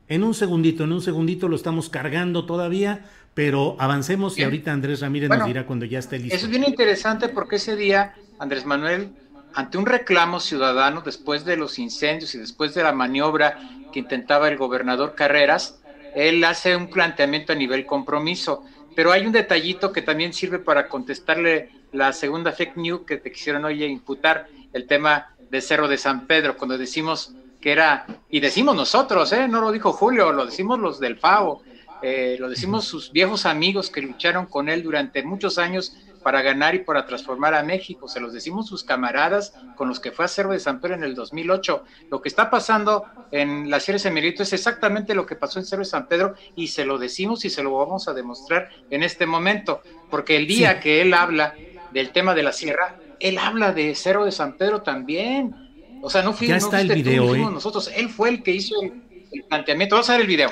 en 0.08 0.22
un 0.22 0.34
segundito, 0.34 0.84
en 0.84 0.92
un 0.92 1.00
segundito 1.00 1.48
lo 1.48 1.56
estamos 1.56 1.88
cargando 1.88 2.44
todavía, 2.44 3.06
pero 3.32 3.76
avancemos 3.78 4.38
y 4.38 4.42
ahorita 4.42 4.72
Andrés 4.72 5.00
Ramírez 5.00 5.30
nos 5.30 5.46
dirá 5.46 5.66
cuando 5.66 5.86
ya 5.86 5.98
esté 5.98 6.18
listo. 6.18 6.36
Eso 6.36 6.46
es 6.46 6.50
bien 6.50 6.64
interesante 6.64 7.28
porque 7.28 7.56
ese 7.56 7.76
día 7.76 8.14
Andrés 8.38 8.66
Manuel, 8.66 9.12
ante 9.54 9.78
un 9.78 9.86
reclamo 9.86 10.40
ciudadano, 10.40 11.00
después 11.00 11.44
de 11.44 11.56
los 11.56 11.78
incendios 11.78 12.34
y 12.34 12.38
después 12.38 12.74
de 12.74 12.82
la 12.82 12.92
maniobra 12.92 13.58
que 13.92 14.00
intentaba 14.00 14.48
el 14.48 14.56
gobernador 14.56 15.14
Carreras, 15.14 15.80
él 16.14 16.44
hace 16.44 16.76
un 16.76 16.88
planteamiento 16.88 17.52
a 17.52 17.56
nivel 17.56 17.86
compromiso. 17.86 18.64
Pero 18.94 19.12
hay 19.12 19.26
un 19.26 19.32
detallito 19.32 19.92
que 19.92 20.02
también 20.02 20.32
sirve 20.32 20.58
para 20.58 20.88
contestarle 20.88 21.70
la 21.92 22.12
segunda 22.12 22.52
fake 22.52 22.76
news 22.76 23.02
que 23.06 23.16
te 23.16 23.32
quisieron 23.32 23.64
hoy 23.64 23.84
imputar, 23.84 24.48
el 24.72 24.86
tema 24.86 25.34
de 25.50 25.60
Cerro 25.60 25.88
de 25.88 25.98
San 25.98 26.26
Pedro, 26.26 26.56
cuando 26.56 26.76
decimos 26.76 27.34
que 27.60 27.72
era, 27.72 28.06
y 28.28 28.40
decimos 28.40 28.76
nosotros, 28.76 29.32
¿eh? 29.32 29.48
no 29.48 29.60
lo 29.60 29.72
dijo 29.72 29.92
Julio, 29.92 30.32
lo 30.32 30.46
decimos 30.46 30.78
los 30.78 31.00
del 31.00 31.16
FAO, 31.16 31.62
eh, 32.02 32.36
lo 32.38 32.50
decimos 32.50 32.84
sus 32.84 33.12
viejos 33.12 33.46
amigos 33.46 33.88
que 33.88 34.02
lucharon 34.02 34.46
con 34.46 34.68
él 34.68 34.82
durante 34.82 35.22
muchos 35.22 35.56
años 35.56 35.96
para 36.24 36.42
ganar 36.42 36.74
y 36.74 36.80
para 36.80 37.06
transformar 37.06 37.54
a 37.54 37.62
México, 37.62 38.08
se 38.08 38.18
los 38.18 38.32
decimos 38.32 38.66
sus 38.66 38.82
camaradas 38.82 39.54
con 39.76 39.88
los 39.88 40.00
que 40.00 40.10
fue 40.10 40.24
a 40.24 40.28
Cerro 40.28 40.52
de 40.52 40.58
San 40.58 40.80
Pedro 40.80 40.94
en 40.94 41.04
el 41.04 41.14
2008. 41.14 41.84
Lo 42.10 42.22
que 42.22 42.28
está 42.28 42.50
pasando 42.50 43.04
en 43.30 43.70
la 43.70 43.78
Sierra 43.78 43.98
de 43.98 44.34
es 44.38 44.52
exactamente 44.52 45.14
lo 45.14 45.26
que 45.26 45.36
pasó 45.36 45.58
en 45.58 45.66
Cerro 45.66 45.82
de 45.82 45.88
San 45.88 46.08
Pedro 46.08 46.34
y 46.56 46.68
se 46.68 46.86
lo 46.86 46.98
decimos 46.98 47.44
y 47.44 47.50
se 47.50 47.62
lo 47.62 47.78
vamos 47.78 48.08
a 48.08 48.14
demostrar 48.14 48.70
en 48.90 49.02
este 49.02 49.26
momento, 49.26 49.82
porque 50.10 50.36
el 50.36 50.46
día 50.46 50.80
que 50.80 51.02
él 51.02 51.12
habla 51.12 51.54
del 51.92 52.10
tema 52.10 52.34
de 52.34 52.42
la 52.42 52.52
sierra, 52.52 52.96
él 53.20 53.38
habla 53.38 53.72
de 53.72 53.94
Cerro 53.94 54.24
de 54.24 54.32
San 54.32 54.56
Pedro 54.56 54.80
también. 54.82 55.54
O 56.02 56.08
sea, 56.08 56.22
no 56.22 56.32
fuimos, 56.32 56.50
ya 56.50 56.56
está 56.56 56.80
el 56.80 56.88
video, 56.88 57.34
¿eh? 57.34 57.38
nosotros, 57.38 57.90
él 57.94 58.08
fue 58.08 58.30
el 58.30 58.42
que 58.42 58.52
hizo 58.52 58.74
el, 58.82 59.44
planteamiento. 59.48 59.96
Vamos 59.96 60.08
a 60.08 60.12
ver 60.12 60.22
el 60.22 60.26
video. 60.26 60.50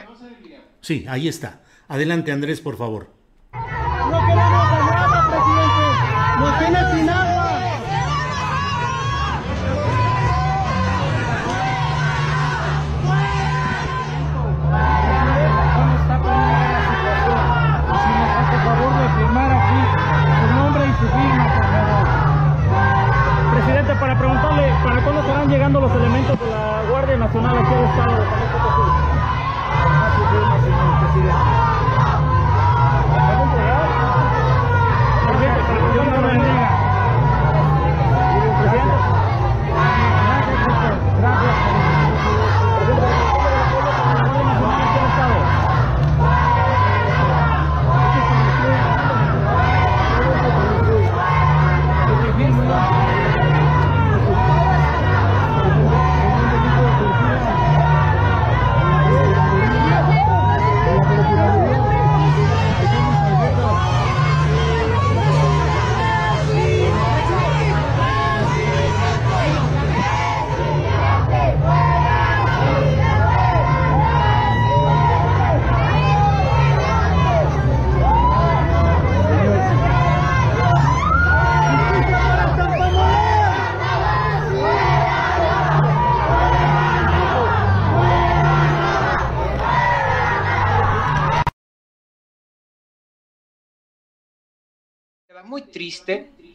Sí, 0.82 1.06
ahí 1.08 1.28
está. 1.28 1.62
Adelante, 1.88 2.30
Andrés, 2.30 2.60
por 2.60 2.76
favor. 2.76 3.21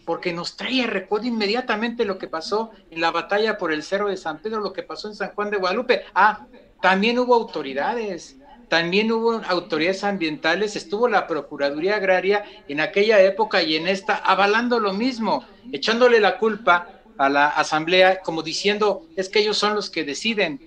Porque 0.06 0.32
nos 0.32 0.56
trae 0.56 0.88
recuerdo 0.88 1.28
inmediatamente 1.28 2.06
lo 2.06 2.18
que 2.18 2.28
pasó 2.28 2.72
en 2.90 3.02
la 3.02 3.12
batalla 3.12 3.58
por 3.58 3.74
el 3.74 3.84
Cerro 3.84 4.08
de 4.08 4.16
San 4.16 4.40
Pedro, 4.40 4.62
lo 4.62 4.72
que 4.72 4.84
pasó 4.84 5.10
en 5.10 5.16
San 5.16 5.34
Juan 5.34 5.52
de 5.52 5.58
Guadalupe. 5.58 6.04
Ah, 6.16 6.48
también 6.82 7.20
hubo 7.20 7.36
autoridades, 7.36 8.38
también 8.70 9.12
hubo 9.12 9.42
autoridades 9.46 10.06
ambientales, 10.06 10.76
estuvo 10.76 11.10
la 11.10 11.28
Procuraduría 11.28 11.98
Agraria 11.98 12.46
en 12.70 12.80
aquella 12.80 13.22
época 13.22 13.62
y 13.62 13.76
en 13.76 13.88
esta 13.88 14.16
avalando 14.16 14.80
lo 14.80 14.94
mismo, 14.94 15.44
echándole 15.72 16.22
la 16.22 16.38
culpa 16.38 16.90
a 17.18 17.30
la 17.30 17.48
Asamblea 17.48 18.22
como 18.22 18.44
diciendo 18.44 19.06
es 19.16 19.28
que 19.28 19.40
ellos 19.40 19.58
son 19.58 19.76
los 19.76 19.90
que 19.90 20.04
deciden. 20.04 20.60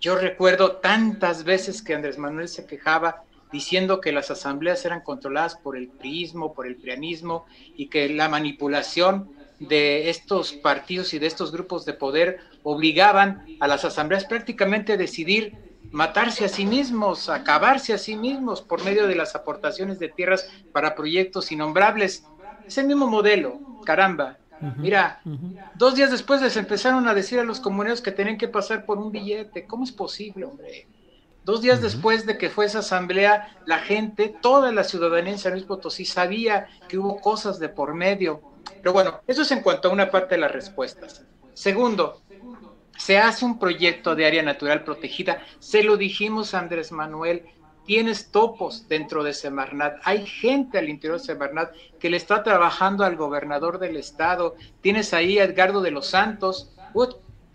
Yo 0.00 0.16
recuerdo 0.16 0.76
tantas 0.76 1.42
veces 1.42 1.82
que 1.82 1.94
Andrés 1.94 2.18
Manuel 2.18 2.48
se 2.48 2.66
quejaba 2.66 3.24
diciendo 3.52 4.00
que 4.00 4.12
las 4.12 4.30
asambleas 4.30 4.84
eran 4.84 5.02
controladas 5.02 5.56
por 5.56 5.76
el 5.76 5.88
priismo, 5.88 6.52
por 6.52 6.66
el 6.66 6.76
prianismo 6.76 7.46
y 7.76 7.88
que 7.88 8.08
la 8.08 8.28
manipulación 8.28 9.30
de 9.58 10.10
estos 10.10 10.52
partidos 10.52 11.14
y 11.14 11.18
de 11.18 11.26
estos 11.26 11.52
grupos 11.52 11.84
de 11.84 11.94
poder 11.94 12.40
obligaban 12.62 13.46
a 13.60 13.66
las 13.66 13.84
asambleas 13.84 14.24
prácticamente 14.24 14.94
a 14.94 14.96
decidir 14.96 15.56
matarse 15.92 16.44
a 16.44 16.48
sí 16.48 16.66
mismos, 16.66 17.28
acabarse 17.28 17.92
a 17.92 17.98
sí 17.98 18.16
mismos 18.16 18.60
por 18.60 18.84
medio 18.84 19.06
de 19.06 19.14
las 19.14 19.34
aportaciones 19.34 19.98
de 19.98 20.08
tierras 20.08 20.50
para 20.72 20.94
proyectos 20.94 21.52
innombrables. 21.52 22.24
Es 22.66 22.78
el 22.78 22.86
mismo 22.86 23.06
modelo, 23.06 23.60
caramba. 23.84 24.38
Mira, 24.78 25.20
dos 25.74 25.94
días 25.94 26.10
después 26.10 26.40
les 26.40 26.56
empezaron 26.56 27.06
a 27.08 27.14
decir 27.14 27.38
a 27.38 27.44
los 27.44 27.60
comuneros 27.60 28.00
que 28.00 28.12
tenían 28.12 28.38
que 28.38 28.48
pasar 28.48 28.84
por 28.84 28.98
un 28.98 29.12
billete. 29.12 29.66
¿Cómo 29.66 29.84
es 29.84 29.92
posible, 29.92 30.44
hombre? 30.44 30.88
Dos 31.46 31.62
días 31.62 31.80
después 31.80 32.26
de 32.26 32.38
que 32.38 32.50
fue 32.50 32.64
esa 32.64 32.80
asamblea, 32.80 33.56
la 33.66 33.78
gente, 33.78 34.34
toda 34.42 34.72
la 34.72 34.82
ciudadanía 34.82 35.30
en 35.30 35.38
San 35.38 35.52
Luis 35.52 35.64
Potosí 35.64 36.04
sabía 36.04 36.66
que 36.88 36.98
hubo 36.98 37.20
cosas 37.20 37.60
de 37.60 37.68
por 37.68 37.94
medio. 37.94 38.42
Pero 38.82 38.92
bueno, 38.92 39.20
eso 39.28 39.42
es 39.42 39.52
en 39.52 39.62
cuanto 39.62 39.86
a 39.86 39.92
una 39.92 40.10
parte 40.10 40.34
de 40.34 40.40
las 40.40 40.50
respuestas. 40.50 41.24
Segundo, 41.54 42.20
se 42.98 43.18
hace 43.18 43.44
un 43.44 43.60
proyecto 43.60 44.16
de 44.16 44.26
área 44.26 44.42
natural 44.42 44.82
protegida. 44.82 45.40
Se 45.60 45.84
lo 45.84 45.96
dijimos 45.96 46.52
a 46.52 46.58
Andrés 46.58 46.90
Manuel, 46.90 47.44
tienes 47.84 48.32
topos 48.32 48.88
dentro 48.88 49.22
de 49.22 49.32
Semarnat, 49.32 50.00
hay 50.02 50.26
gente 50.26 50.78
al 50.78 50.88
interior 50.88 51.20
de 51.20 51.26
Semarnat 51.26 51.72
que 52.00 52.10
le 52.10 52.16
está 52.16 52.42
trabajando 52.42 53.04
al 53.04 53.14
gobernador 53.14 53.78
del 53.78 53.96
estado, 53.96 54.56
tienes 54.80 55.14
ahí 55.14 55.38
a 55.38 55.44
Edgardo 55.44 55.80
de 55.80 55.92
los 55.92 56.08
Santos, 56.08 56.74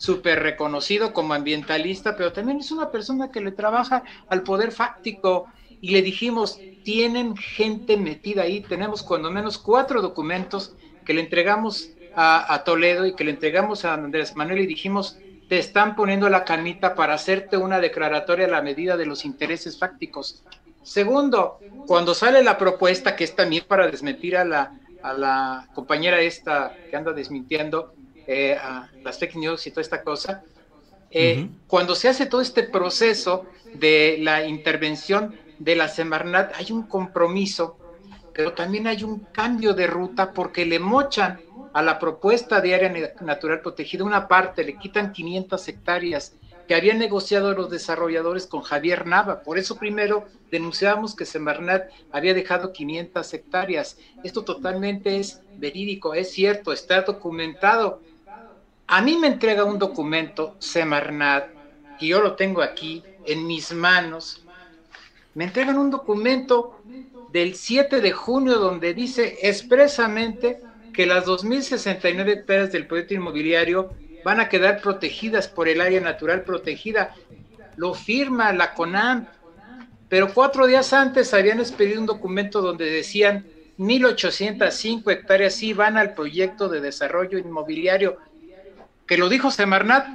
súper 0.02 0.42
reconocido 0.42 1.14
como 1.14 1.36
ambientalista, 1.36 2.16
pero 2.18 2.34
también 2.34 2.58
es 2.58 2.72
una 2.72 2.90
persona 2.90 3.30
que 3.30 3.40
le 3.40 3.52
trabaja 3.52 4.04
al 4.30 4.42
poder 4.42 4.72
fáctico. 4.72 5.46
Y 5.80 5.92
le 5.92 6.02
dijimos, 6.02 6.60
tienen 6.84 7.38
gente 7.38 7.98
metida 7.98 8.42
ahí, 8.42 8.62
tenemos 8.62 9.04
cuando 9.04 9.30
menos 9.30 9.60
cuatro 9.60 10.02
documentos 10.02 10.74
que 11.06 11.14
le 11.14 11.22
entregamos 11.22 11.92
a, 12.16 12.64
Toledo 12.66 13.06
y 13.06 13.16
que 13.16 13.24
le 13.24 13.32
entregamos 13.32 13.86
a 13.86 13.94
Andrés 13.94 14.36
Manuel 14.36 14.62
y 14.62 14.66
dijimos, 14.66 15.20
te 15.48 15.60
están 15.60 15.96
poniendo 15.96 16.30
la 16.30 16.46
canita 16.46 16.96
para 16.96 17.14
hacerte 17.14 17.58
una 17.58 17.80
declaratoria 17.80 18.48
a 18.48 18.50
la 18.50 18.62
medida 18.64 18.98
de 18.98 19.06
los 19.06 19.24
intereses 19.24 19.78
fácticos. 19.78 20.44
Segundo, 20.82 21.60
cuando 21.86 22.16
sale 22.16 22.44
la 22.44 22.58
propuesta, 22.58 23.16
que 23.16 23.24
es 23.24 23.36
también 23.36 23.66
para 23.68 23.88
desmentir 23.88 24.36
a 24.36 24.46
la, 24.46 24.80
a 25.04 25.14
la 25.14 25.68
compañera 25.76 26.22
esta 26.22 26.76
que 26.90 26.96
anda 26.96 27.14
desmintiendo, 27.14 27.94
eh, 28.28 28.56
a 28.56 28.90
las 29.04 29.20
fake 29.20 29.36
news 29.36 29.68
y 29.68 29.72
toda 29.72 29.82
esta 29.82 30.04
cosa, 30.04 30.44
eh, 31.10 31.50
cuando 31.68 31.94
se 31.94 32.08
hace 32.08 32.26
todo 32.26 32.42
este 32.42 32.64
proceso 32.64 33.46
de 33.74 34.18
la 34.20 34.46
intervención 34.46 35.36
de 35.60 35.76
la 35.76 35.90
Semarnat, 35.90 36.54
hay 36.56 36.72
un 36.72 36.84
compromiso, 36.84 37.78
pero 38.34 38.54
también 38.54 38.88
hay 38.88 39.04
un 39.04 39.20
cambio 39.20 39.74
de 39.74 39.88
ruta 39.88 40.32
porque 40.32 40.66
le 40.66 40.80
mochan 40.80 41.42
a 41.74 41.82
la 41.82 42.00
propuesta 42.00 42.62
de 42.62 42.76
área 42.76 43.14
natural 43.22 43.62
protegida 43.62 44.04
una 44.04 44.28
parte, 44.28 44.64
le 44.64 44.78
quitan 44.78 45.12
500 45.12 45.68
hectáreas 45.68 46.36
que 46.68 46.76
habían 46.76 47.00
negociado 47.00 47.54
los 47.54 47.70
desarrolladores 47.70 48.48
con 48.48 48.62
Javier 48.62 49.06
Nava. 49.06 49.42
Por 49.42 49.58
eso 49.58 49.78
primero 49.78 50.26
denunciamos 50.52 51.16
que 51.16 51.26
Semarnat 51.26 51.90
había 52.12 52.34
dejado 52.34 52.72
500 52.72 53.34
hectáreas. 53.34 53.98
Esto 54.24 54.44
totalmente 54.44 55.18
es 55.18 55.42
verídico, 55.58 56.14
es 56.14 56.32
cierto, 56.32 56.72
está 56.72 57.02
documentado 57.02 58.02
a 58.92 59.02
mí 59.02 59.16
me 59.16 59.28
entrega 59.28 59.64
un 59.64 59.80
documento 59.80 60.58
Semarnat, 60.60 61.48
y 62.02 62.10
yo 62.10 62.20
lo 62.20 62.36
tengo 62.36 62.62
aquí 62.62 63.02
en 63.26 63.48
mis 63.48 63.72
manos. 63.72 64.44
Me 65.34 65.46
entregan 65.46 65.78
un 65.78 65.90
documento 65.90 66.82
del 67.32 67.56
7 67.56 68.02
de 68.02 68.12
junio 68.12 68.60
donde 68.60 68.94
dice 68.94 69.38
expresamente 69.44 70.60
que 70.94 71.06
las 71.06 71.26
2.069 71.26 72.40
hectáreas 72.40 72.74
del 72.74 72.86
proyecto 72.86 73.14
inmobiliario 73.14 73.94
van 74.26 74.42
a 74.42 74.50
quedar 74.50 74.82
protegidas 74.82 75.48
por 75.48 75.70
el 75.70 75.80
área 75.80 76.02
natural 76.02 76.44
protegida. 76.44 77.16
Lo 77.78 77.94
firma 77.94 78.52
la 78.52 78.74
CONAM, 78.74 79.26
pero 80.10 80.34
cuatro 80.34 80.68
días 80.68 80.92
antes 80.92 81.34
habían 81.34 81.62
expedido 81.62 82.02
un 82.02 82.08
documento 82.08 82.62
donde 82.62 82.92
decían 82.92 83.46
1.805 83.78 85.10
hectáreas 85.14 85.56
sí 85.56 85.72
van 85.72 85.96
al 85.96 86.14
proyecto 86.14 86.68
de 86.68 86.82
desarrollo 86.82 87.38
inmobiliario 87.38 88.18
que 89.12 89.18
lo 89.18 89.28
dijo 89.28 89.52
Semarnat, 89.52 90.08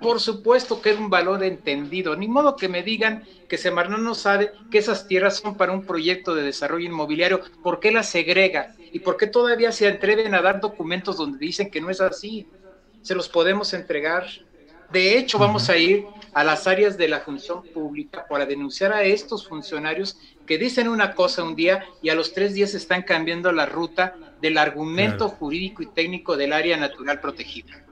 por 0.00 0.18
supuesto 0.18 0.82
que 0.82 0.90
es 0.90 0.98
un 0.98 1.08
valor 1.08 1.44
entendido, 1.44 2.16
ni 2.16 2.26
modo 2.26 2.56
que 2.56 2.68
me 2.68 2.82
digan 2.82 3.22
que 3.48 3.56
Semarnat 3.56 4.00
no 4.00 4.16
sabe 4.16 4.50
que 4.68 4.78
esas 4.78 5.06
tierras 5.06 5.36
son 5.36 5.54
para 5.54 5.70
un 5.70 5.86
proyecto 5.86 6.34
de 6.34 6.42
desarrollo 6.42 6.86
inmobiliario, 6.86 7.40
¿por 7.62 7.78
qué 7.78 7.92
las 7.92 8.08
segrega? 8.08 8.74
¿Y 8.90 8.98
por 8.98 9.16
qué 9.16 9.28
todavía 9.28 9.70
se 9.70 9.86
atreven 9.86 10.34
a 10.34 10.42
dar 10.42 10.60
documentos 10.60 11.18
donde 11.18 11.38
dicen 11.38 11.70
que 11.70 11.80
no 11.80 11.88
es 11.88 12.00
así? 12.00 12.48
Se 13.02 13.14
los 13.14 13.28
podemos 13.28 13.74
entregar. 13.74 14.26
De 14.90 15.16
hecho, 15.16 15.38
vamos 15.38 15.70
a 15.70 15.76
ir 15.76 16.04
a 16.34 16.42
las 16.42 16.66
áreas 16.66 16.98
de 16.98 17.06
la 17.06 17.20
función 17.20 17.62
pública 17.62 18.26
para 18.28 18.44
denunciar 18.44 18.92
a 18.92 19.04
estos 19.04 19.46
funcionarios 19.46 20.18
que 20.48 20.58
dicen 20.58 20.88
una 20.88 21.14
cosa 21.14 21.44
un 21.44 21.54
día 21.54 21.84
y 22.02 22.08
a 22.08 22.16
los 22.16 22.34
tres 22.34 22.54
días 22.54 22.74
están 22.74 23.02
cambiando 23.02 23.52
la 23.52 23.66
ruta 23.66 24.16
del 24.40 24.58
argumento 24.58 25.28
jurídico 25.28 25.84
y 25.84 25.86
técnico 25.86 26.36
del 26.36 26.52
área 26.52 26.76
natural 26.76 27.20
protegida. 27.20 27.84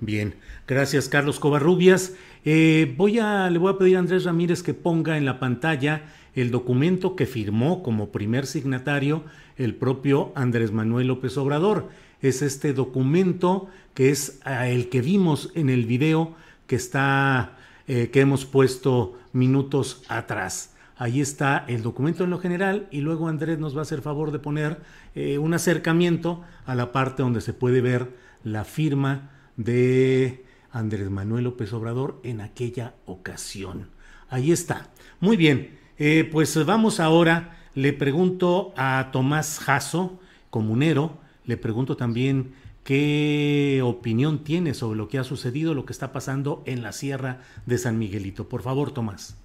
Bien, 0.00 0.34
gracias 0.66 1.08
Carlos 1.08 1.40
Covarrubias. 1.40 2.12
Eh, 2.44 2.94
voy 2.98 3.18
a, 3.18 3.48
le 3.48 3.58
voy 3.58 3.72
a 3.72 3.78
pedir 3.78 3.96
a 3.96 4.00
Andrés 4.00 4.24
Ramírez 4.24 4.62
que 4.62 4.74
ponga 4.74 5.16
en 5.16 5.24
la 5.24 5.40
pantalla 5.40 6.02
el 6.34 6.50
documento 6.50 7.16
que 7.16 7.24
firmó 7.24 7.82
como 7.82 8.12
primer 8.12 8.46
signatario 8.46 9.24
el 9.56 9.74
propio 9.74 10.32
Andrés 10.34 10.70
Manuel 10.70 11.06
López 11.06 11.38
Obrador. 11.38 11.88
Es 12.20 12.42
este 12.42 12.74
documento 12.74 13.68
que 13.94 14.10
es 14.10 14.38
el 14.44 14.90
que 14.90 15.00
vimos 15.00 15.50
en 15.54 15.70
el 15.70 15.86
video 15.86 16.34
que 16.66 16.76
está, 16.76 17.56
eh, 17.88 18.10
que 18.10 18.20
hemos 18.20 18.44
puesto 18.44 19.18
minutos 19.32 20.02
atrás. 20.08 20.74
Ahí 20.98 21.22
está 21.22 21.64
el 21.68 21.82
documento 21.82 22.24
en 22.24 22.30
lo 22.30 22.38
general 22.38 22.86
y 22.90 23.00
luego 23.00 23.28
Andrés 23.28 23.58
nos 23.58 23.74
va 23.74 23.78
a 23.78 23.82
hacer 23.82 24.02
favor 24.02 24.30
de 24.30 24.40
poner 24.40 24.78
eh, 25.14 25.38
un 25.38 25.54
acercamiento 25.54 26.42
a 26.66 26.74
la 26.74 26.92
parte 26.92 27.22
donde 27.22 27.40
se 27.40 27.54
puede 27.54 27.80
ver 27.80 28.10
la 28.44 28.64
firma 28.64 29.30
de 29.56 30.44
Andrés 30.70 31.10
Manuel 31.10 31.44
López 31.44 31.72
Obrador 31.72 32.20
en 32.22 32.40
aquella 32.40 32.94
ocasión. 33.06 33.88
Ahí 34.28 34.52
está. 34.52 34.90
Muy 35.20 35.36
bien, 35.36 35.78
eh, 35.98 36.28
pues 36.30 36.64
vamos 36.64 37.00
ahora, 37.00 37.58
le 37.74 37.92
pregunto 37.92 38.74
a 38.76 39.10
Tomás 39.12 39.58
Jasso, 39.58 40.18
comunero, 40.50 41.18
le 41.44 41.56
pregunto 41.56 41.96
también 41.96 42.54
qué 42.84 43.80
opinión 43.84 44.44
tiene 44.44 44.74
sobre 44.74 44.98
lo 44.98 45.08
que 45.08 45.18
ha 45.18 45.24
sucedido, 45.24 45.74
lo 45.74 45.86
que 45.86 45.92
está 45.92 46.12
pasando 46.12 46.62
en 46.66 46.82
la 46.82 46.92
Sierra 46.92 47.40
de 47.66 47.78
San 47.78 47.98
Miguelito. 47.98 48.48
Por 48.48 48.62
favor, 48.62 48.92
Tomás. 48.92 49.36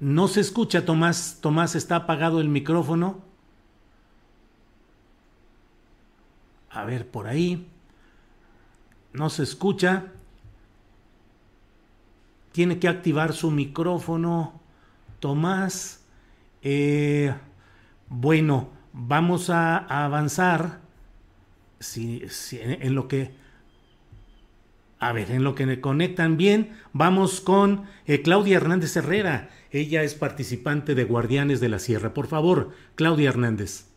No 0.00 0.28
se 0.28 0.40
escucha, 0.40 0.84
Tomás. 0.84 1.38
Tomás, 1.40 1.74
está 1.74 1.96
apagado 1.96 2.40
el 2.40 2.48
micrófono. 2.48 3.33
A 6.74 6.84
ver, 6.84 7.06
por 7.06 7.28
ahí. 7.28 7.68
No 9.12 9.30
se 9.30 9.44
escucha. 9.44 10.08
Tiene 12.50 12.80
que 12.80 12.88
activar 12.88 13.32
su 13.32 13.52
micrófono. 13.52 14.60
Tomás. 15.20 16.04
Eh, 16.62 17.32
bueno, 18.08 18.70
vamos 18.92 19.50
a, 19.50 19.76
avanzar. 19.76 20.80
Si, 21.78 22.26
en, 22.52 22.94
lo 22.94 23.06
que... 23.06 23.30
A 24.98 25.12
ver, 25.12 25.30
en 25.30 25.44
lo 25.44 25.54
que 25.54 25.66
me 25.66 25.80
conectan 25.80 26.36
bien, 26.36 26.76
vamos 26.92 27.40
con 27.40 27.84
eh, 28.06 28.22
Claudia 28.22 28.56
Hernández 28.56 28.96
Herrera. 28.96 29.50
Ella 29.70 30.02
es 30.02 30.14
participante 30.14 30.96
de 30.96 31.04
Guardianes 31.04 31.60
de 31.60 31.68
la 31.68 31.78
Sierra. 31.78 32.14
Por 32.14 32.26
favor, 32.26 32.72
Claudia 32.96 33.28
Hernández. 33.28 33.93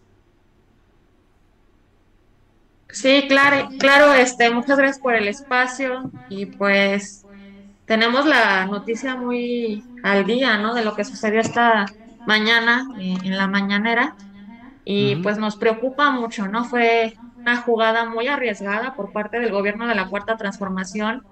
Sí, 2.89 3.25
claro, 3.27 3.69
claro, 3.79 4.13
este, 4.13 4.49
muchas 4.49 4.77
gracias 4.77 4.99
por 4.99 5.13
el 5.15 5.27
espacio 5.27 6.09
y 6.29 6.45
pues 6.45 7.25
tenemos 7.85 8.25
la 8.25 8.65
noticia 8.65 9.15
muy 9.15 9.83
al 10.03 10.25
día, 10.25 10.57
¿no? 10.57 10.73
De 10.73 10.83
lo 10.83 10.95
que 10.95 11.03
sucedió 11.03 11.39
esta 11.39 11.85
mañana 12.25 12.87
eh, 12.99 13.17
en 13.23 13.37
la 13.37 13.47
mañanera 13.47 14.15
y 14.83 15.17
pues 15.17 15.37
nos 15.37 15.57
preocupa 15.57 16.11
mucho, 16.11 16.47
¿no? 16.47 16.63
Fue 16.65 17.17
una 17.37 17.57
jugada 17.57 18.05
muy 18.05 18.27
arriesgada 18.27 18.95
por 18.95 19.11
parte 19.11 19.39
del 19.39 19.51
gobierno 19.51 19.87
de 19.87 19.95
la 19.95 20.07
Cuarta 20.07 20.37
Transformación 20.37 21.23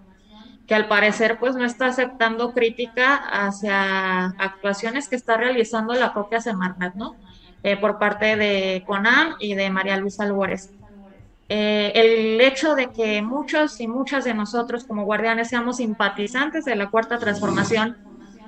que 0.67 0.75
al 0.75 0.87
parecer 0.87 1.37
pues 1.39 1.55
no 1.55 1.65
está 1.65 1.87
aceptando 1.87 2.53
crítica 2.53 3.15
hacia 3.15 4.25
actuaciones 4.37 5.07
que 5.07 5.15
está 5.15 5.37
realizando 5.37 5.93
la 5.93 6.13
propia 6.13 6.41
Semarnat, 6.41 6.95
¿no? 6.95 7.15
Eh, 7.63 7.77
por 7.77 7.97
parte 7.97 8.35
de 8.35 8.83
CONAM 8.85 9.35
y 9.39 9.55
de 9.55 9.69
María 9.69 9.97
Luisa 9.97 10.23
Álvarez. 10.23 10.71
Eh, 11.49 11.91
el 11.95 12.41
hecho 12.41 12.75
de 12.75 12.91
que 12.91 13.21
muchos 13.21 13.79
y 13.79 13.88
muchas 13.88 14.23
de 14.23 14.34
nosotros 14.34 14.86
como 14.86 15.05
guardianes 15.05 15.49
seamos 15.49 15.77
simpatizantes 15.77 16.65
de 16.65 16.75
la 16.75 16.89
cuarta 16.89 17.19
transformación 17.19 17.97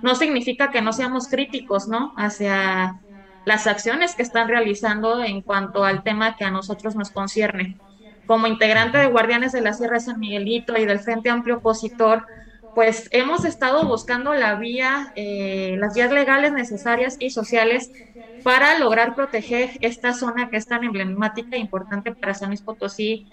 no 0.02 0.16
significa 0.16 0.72
que 0.72 0.82
no 0.82 0.94
seamos 0.94 1.28
críticos, 1.28 1.88
¿no? 1.88 2.14
Hacia 2.18 3.02
las 3.46 3.68
acciones 3.68 4.16
que 4.16 4.24
están 4.24 4.48
realizando 4.48 5.24
en 5.24 5.42
cuanto 5.42 5.84
al 5.84 6.04
tema 6.04 6.36
que 6.36 6.46
a 6.46 6.52
nosotros 6.52 6.96
nos 6.96 7.12
concierne. 7.12 7.80
Como 8.26 8.48
integrante 8.48 8.98
de 8.98 9.08
Guardianes 9.08 9.54
de 9.54 9.62
la 9.62 9.74
Sierra 9.74 9.96
de 9.96 10.02
San 10.02 10.20
Miguelito 10.20 10.78
y 10.78 10.86
del 10.86 11.00
Frente 11.00 11.30
Amplio 11.30 11.58
Opositor, 11.58 12.26
pues 12.78 13.10
hemos 13.10 13.44
estado 13.44 13.88
buscando 13.88 14.36
la 14.36 14.54
vía, 14.54 15.12
eh, 15.16 15.78
las 15.80 15.96
vías 15.96 16.12
legales 16.12 16.54
necesarias 16.54 17.18
y 17.18 17.32
sociales 17.32 17.90
para 18.44 18.78
lograr 18.78 19.16
proteger 19.16 19.72
esta 19.82 20.14
zona 20.14 20.52
que 20.52 20.58
es 20.58 20.68
tan 20.68 20.84
emblemática 20.84 21.56
e 21.56 21.60
importante 21.60 22.14
para 22.14 22.36
San 22.36 22.50
Luis 22.50 22.62
Potosí. 22.62 23.26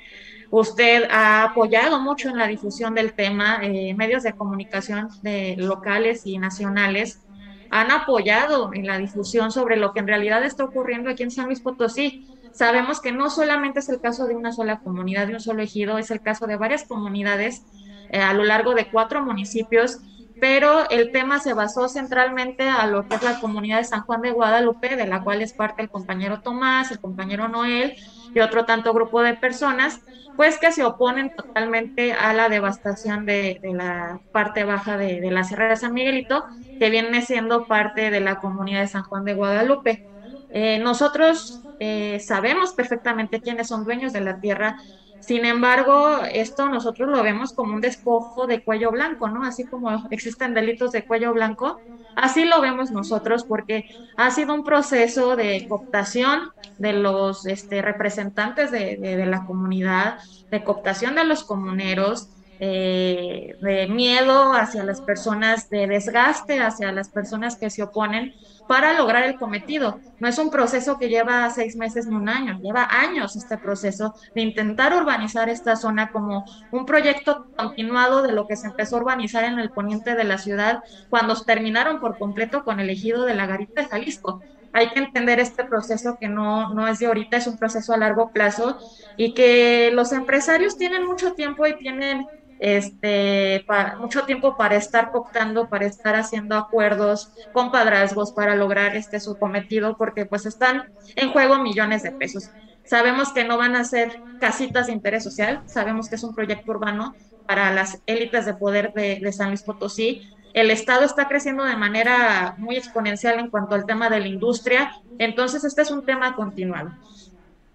Usted 0.51 1.07
ha 1.11 1.43
apoyado 1.43 2.01
mucho 2.01 2.31
en 2.31 2.39
la 2.39 2.47
difusión 2.47 2.95
del 2.95 3.13
tema, 3.13 3.59
eh, 3.61 3.93
medios 3.93 4.23
de 4.23 4.33
comunicación 4.33 5.11
locales 5.59 6.23
y 6.25 6.39
nacionales 6.39 7.21
han 7.69 7.91
apoyado 7.91 8.71
en 8.73 8.87
la 8.87 8.97
difusión 8.97 9.51
sobre 9.51 9.77
lo 9.77 9.93
que 9.93 10.01
en 10.01 10.07
realidad 10.07 10.43
está 10.43 10.65
ocurriendo 10.65 11.11
aquí 11.11 11.23
en 11.23 11.31
San 11.31 11.45
Luis 11.49 11.61
Potosí. 11.61 12.27
Sabemos 12.55 12.99
que 12.99 13.13
no 13.13 13.29
solamente 13.29 13.81
es 13.81 13.91
el 13.91 14.01
caso 14.01 14.27
de 14.27 14.37
una 14.37 14.53
sola 14.53 14.79
comunidad, 14.79 15.27
de 15.27 15.35
un 15.35 15.41
solo 15.41 15.63
ejido, 15.63 15.99
es 15.99 16.11
el 16.11 16.23
caso 16.23 16.47
de 16.47 16.57
varias 16.57 16.85
comunidades 16.85 17.67
eh, 18.09 18.21
a 18.21 18.33
lo 18.35 18.45
largo 18.45 18.75
de 18.75 18.91
cuatro 18.91 19.23
municipios, 19.25 19.99
pero 20.39 20.89
el 20.91 21.11
tema 21.13 21.41
se 21.41 21.55
basó 21.55 21.89
centralmente 21.89 22.69
a 22.69 22.87
lo 22.87 23.07
que 23.07 23.17
es 23.17 23.23
la 23.23 23.41
comunidad 23.41 23.79
de 23.79 23.85
San 23.85 24.03
Juan 24.03 24.21
de 24.21 24.33
Guadalupe, 24.33 24.97
de 24.97 25.07
la 25.07 25.23
cual 25.23 25.41
es 25.43 25.55
parte 25.55 25.83
el 25.83 25.91
compañero 25.91 26.43
Tomás, 26.43 26.91
el 26.91 27.01
compañero 27.01 27.49
Noel 27.49 27.95
y 28.35 28.41
otro 28.41 28.67
tanto 28.67 28.93
grupo 28.93 29.23
de 29.23 29.35
personas, 29.35 30.01
pues 30.37 30.59
que 30.59 30.73
se 30.73 30.85
oponen 30.85 31.31
totalmente 31.35 32.13
a 32.13 32.35
la 32.35 32.49
devastación 32.49 33.25
de, 33.25 33.59
la 33.63 34.21
parte 34.33 34.65
baja 34.65 34.99
de, 34.99 35.21
la 35.31 35.45
Sierra 35.45 35.69
de 35.69 35.77
San 35.77 35.95
Miguelito, 35.95 36.45
que 36.79 36.91
viene 36.91 37.23
siendo 37.23 37.67
parte 37.67 38.11
de 38.11 38.21
la 38.21 38.41
comunidad 38.41 38.81
de 38.81 38.89
San 38.89 39.05
Juan 39.05 39.25
de 39.25 39.35
Guadalupe. 39.35 40.05
Eh, 40.51 40.79
nosotros 40.81 41.69
eh, 41.79 42.21
sabemos 42.21 42.75
perfectamente 42.75 43.41
quiénes 43.41 43.69
son 43.69 43.85
dueños 43.85 44.13
de 44.13 44.21
la 44.21 44.41
tierra, 44.41 44.77
sin 45.27 45.47
embargo, 45.47 46.19
esto 46.31 46.69
nosotros 46.69 47.09
lo 47.09 47.23
vemos 47.23 47.55
como 47.55 47.75
un 47.75 47.81
despojo 47.81 48.47
de 48.47 48.63
cuello 48.63 48.91
blanco, 48.91 49.31
¿no? 49.31 49.43
Así 49.43 49.67
como 49.67 50.07
existen 50.11 50.53
delitos 50.53 50.93
de 50.93 51.07
cuello 51.07 51.33
blanco, 51.33 51.81
así 52.15 52.45
lo 52.45 52.61
vemos 52.61 52.91
nosotros 52.91 53.45
porque 53.49 53.85
ha 54.17 54.31
sido 54.31 54.53
un 54.53 54.65
proceso 54.65 55.35
de 55.35 55.65
cooptación 55.67 56.51
de 56.77 56.93
los 56.93 57.47
este, 57.47 57.81
representantes 57.81 58.71
de, 58.71 59.25
la 59.27 59.47
comunidad, 59.47 60.19
de 60.51 60.63
cooptación 60.63 61.15
de 61.15 61.25
los 61.25 61.45
comuneros, 61.45 62.29
eh, 62.59 63.55
de 63.61 63.87
miedo 63.89 64.53
hacia 64.53 64.85
las 64.85 65.01
personas, 65.01 65.71
de 65.71 65.87
desgaste 65.87 66.61
hacia 66.61 66.93
las 66.93 67.09
personas 67.09 67.57
que 67.59 67.71
se 67.71 67.83
oponen 67.83 68.35
para 68.67 68.95
lograr 68.95 69.25
el 69.25 69.37
cometido. 69.37 70.01
No 70.19 70.29
es 70.29 70.39
un 70.39 70.51
proceso 70.51 70.99
que 70.99 71.09
lleva 71.09 71.51
seis 71.51 71.77
meses 71.77 72.07
ni 72.07 72.17
un 72.17 72.29
año, 72.29 72.59
lleva 72.63 72.89
años 72.91 73.37
este 73.37 73.59
proceso 73.59 74.15
de 74.35 74.43
intentar 74.43 74.95
urbanizar 74.95 75.49
esta 75.49 75.77
zona 75.77 76.11
como 76.11 76.45
un 76.71 76.87
proyecto 76.87 77.47
continuado 77.57 78.23
de 78.23 78.33
lo 78.33 78.47
que 78.47 78.57
se 78.57 78.67
empezó 78.69 78.97
a 78.97 79.01
urbanizar 79.01 79.45
en 79.45 79.59
el 79.59 79.73
poniente 79.73 80.15
de 80.15 80.25
la 80.25 80.39
ciudad 80.39 80.81
cuando 81.09 81.35
terminaron 81.43 82.01
por 82.01 82.17
completo 82.19 82.65
con 82.65 82.81
el 82.81 82.91
ejido 82.91 83.25
de 83.25 83.35
la 83.35 83.47
Garita 83.47 83.83
de 83.83 83.89
Jalisco. 83.89 84.47
Hay 84.73 84.91
que 84.91 84.99
entender 85.01 85.39
este 85.39 85.65
proceso 85.65 86.17
que 86.21 86.29
no, 86.29 86.75
no 86.75 86.89
es 86.89 86.99
de 86.99 87.07
ahorita, 87.07 87.37
es 87.37 87.47
un 87.47 87.59
proceso 87.59 87.93
a 87.93 87.97
largo 87.97 88.33
plazo 88.33 88.79
y 89.17 89.35
que 89.35 89.91
los 89.93 90.13
empresarios 90.13 90.77
tienen 90.77 91.07
mucho 91.07 91.33
tiempo 91.35 91.67
y 91.67 91.77
tienen 91.79 92.27
este, 92.59 93.65
mucho 93.99 94.23
tiempo 94.25 94.57
para 94.57 94.77
estar 94.77 95.11
cooptando, 95.11 95.69
para 95.69 95.87
estar 95.87 96.15
haciendo 96.15 96.57
acuerdos, 96.57 97.31
compadrazgos 97.53 98.33
para 98.33 98.57
lograr 98.57 98.97
este 98.97 99.21
su 99.21 99.37
cometido, 99.39 99.97
porque 99.97 100.27
pues 100.27 100.47
están 100.47 100.85
en 101.17 101.33
juego 101.33 101.59
millones 101.59 102.03
de 102.03 102.13
pesos. 102.13 102.51
Sabemos 102.85 103.33
que 103.33 103.45
no 103.45 103.57
van 103.57 103.77
a 103.77 103.85
ser 103.85 104.21
casitas 104.41 104.87
de 104.87 104.93
interés 104.93 105.25
social, 105.25 105.63
sabemos 105.67 106.09
que 106.09 106.17
es 106.17 106.23
un 106.23 106.35
proyecto 106.35 106.71
urbano 106.71 107.15
para 107.47 107.73
las 107.73 108.03
élites 108.07 108.47
de 108.47 108.55
poder 108.55 108.93
de, 108.93 109.19
de 109.21 109.33
San 109.33 109.49
Luis 109.49 109.63
Potosí. 109.63 110.23
El 110.53 110.71
Estado 110.71 111.05
está 111.05 111.27
creciendo 111.27 111.65
de 111.65 111.77
manera 111.77 112.55
muy 112.59 112.77
exponencial 112.77 113.39
en 113.39 113.51
cuanto 113.51 113.75
al 113.75 113.87
tema 113.87 114.09
de 114.09 114.21
la 114.21 114.29
industria, 114.29 114.93
entonces 115.19 115.65
este 115.65 115.83
es 115.83 115.91
un 115.91 116.05
tema 116.05 116.37
continuado. 116.37 116.91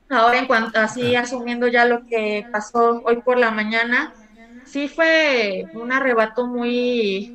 Ahora, 0.10 0.39
en 0.39 0.48
cuanto 0.48 0.80
así 0.80 1.15
asumiendo 1.15 1.68
ya 1.68 1.86
lo 1.86 2.06
que 2.08 2.48
pasó 2.52 3.02
hoy 3.06 3.22
por 3.22 3.38
la 3.38 3.52
mañana, 3.52 4.13
sí 4.71 4.88
fue 4.89 5.65
un 5.73 5.91
arrebato 5.91 6.47
muy, 6.47 7.34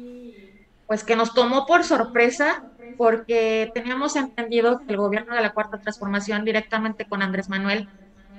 pues 0.86 1.04
que 1.04 1.16
nos 1.16 1.34
tomó 1.34 1.66
por 1.66 1.84
sorpresa, 1.84 2.64
porque 2.96 3.70
teníamos 3.74 4.16
entendido 4.16 4.82
que 4.86 4.94
el 4.94 4.98
gobierno 4.98 5.34
de 5.34 5.42
la 5.42 5.52
Cuarta 5.52 5.78
Transformación, 5.78 6.44
directamente 6.44 7.06
con 7.06 7.22
Andrés 7.22 7.48
Manuel, 7.48 7.90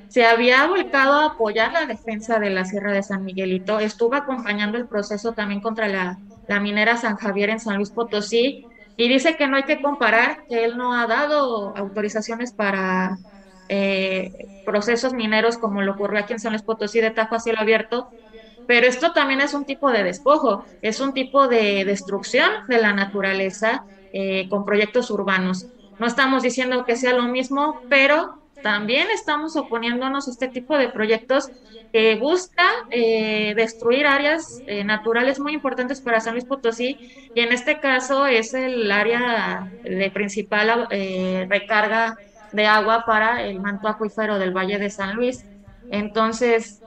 se 0.08 0.26
había 0.26 0.68
volcado 0.68 1.14
a 1.14 1.26
apoyar 1.28 1.74
la 1.74 1.86
defensa 1.88 2.40
de 2.40 2.50
la 2.52 2.66
Sierra 2.66 2.94
de 2.94 3.04
San 3.04 3.24
Miguelito, 3.24 3.80
estuvo 3.80 4.16
acompañando 4.16 4.78
el 4.78 4.88
proceso 4.88 5.34
también 5.34 5.62
contra 5.62 5.88
la, 5.88 6.20
minera 6.62 6.98
San 6.98 7.18
Javier 7.18 7.50
en 7.50 7.60
San 7.60 7.78
Luis 7.78 7.92
Potosí, 7.92 8.68
y 8.98 9.10
dice 9.10 9.36
que 9.38 9.48
no 9.48 9.58
hay 9.58 9.64
que 9.64 9.82
comparar, 9.82 10.38
que 10.48 10.64
él 10.66 10.78
no 10.78 10.94
ha 10.94 11.08
dado 11.08 11.76
autorizaciones 11.78 12.54
para 12.54 13.18
eh, 13.68 14.32
procesos 14.64 15.14
mineros 15.14 15.58
como 15.58 15.82
lo 15.82 15.94
ocurrió 15.94 16.20
aquí 16.20 16.34
en 16.34 16.40
San 16.40 16.54
Luis 16.54 16.64
Potosí. 16.64 17.02
De 17.02 17.12
Tajo 17.12 17.36
a 17.36 17.40
cielo 17.40 17.60
abierto, 17.60 18.14
pero 18.66 18.88
esto 18.88 19.12
también 19.14 19.42
es 19.42 19.54
un 19.54 19.66
tipo 19.66 19.92
de 19.92 20.04
despojo, 20.04 20.66
es 20.82 21.00
un 21.00 21.14
tipo 21.14 21.48
de 21.48 21.86
destrucción 21.86 22.50
de 22.68 22.80
la 22.80 22.94
naturaleza 22.94 23.86
eh, 24.12 24.48
con 24.50 24.66
proyectos 24.66 25.10
urbanos. 25.12 25.70
No 25.98 26.08
estamos 26.08 26.44
diciendo 26.44 26.84
que 26.86 26.96
sea 26.98 27.14
lo 27.14 27.24
mismo, 27.24 27.86
pero 27.90 28.28
también 28.62 29.08
estamos 29.14 29.56
oponiéndonos 29.56 30.28
a 30.28 30.32
este 30.32 30.50
tipo 30.50 30.78
de 30.78 30.90
proyectos 30.90 31.50
que 31.92 32.16
buscan 32.16 32.72
eh, 32.90 33.54
destruir 33.56 34.06
áreas 34.08 34.62
eh, 34.66 34.84
naturales 34.84 35.40
muy 35.40 35.54
importantes 35.54 36.02
para 36.02 36.20
San 36.20 36.34
Luis 36.34 36.46
Potosí 36.46 36.98
y 37.34 37.42
en 37.42 37.52
este 37.54 37.80
caso 37.80 38.26
es 38.26 38.54
el 38.54 38.92
área 38.92 39.64
de 39.82 40.12
principal 40.12 40.88
recarga 41.50 42.16
de 42.52 42.66
agua 42.66 43.04
para 43.06 43.44
el 43.44 43.60
manto 43.60 43.88
acuífero 43.88 44.40
del 44.40 44.52
Valle 44.56 44.78
de 44.80 44.90
San 44.90 45.16
Luis. 45.16 45.46
Entonces, 45.90 46.82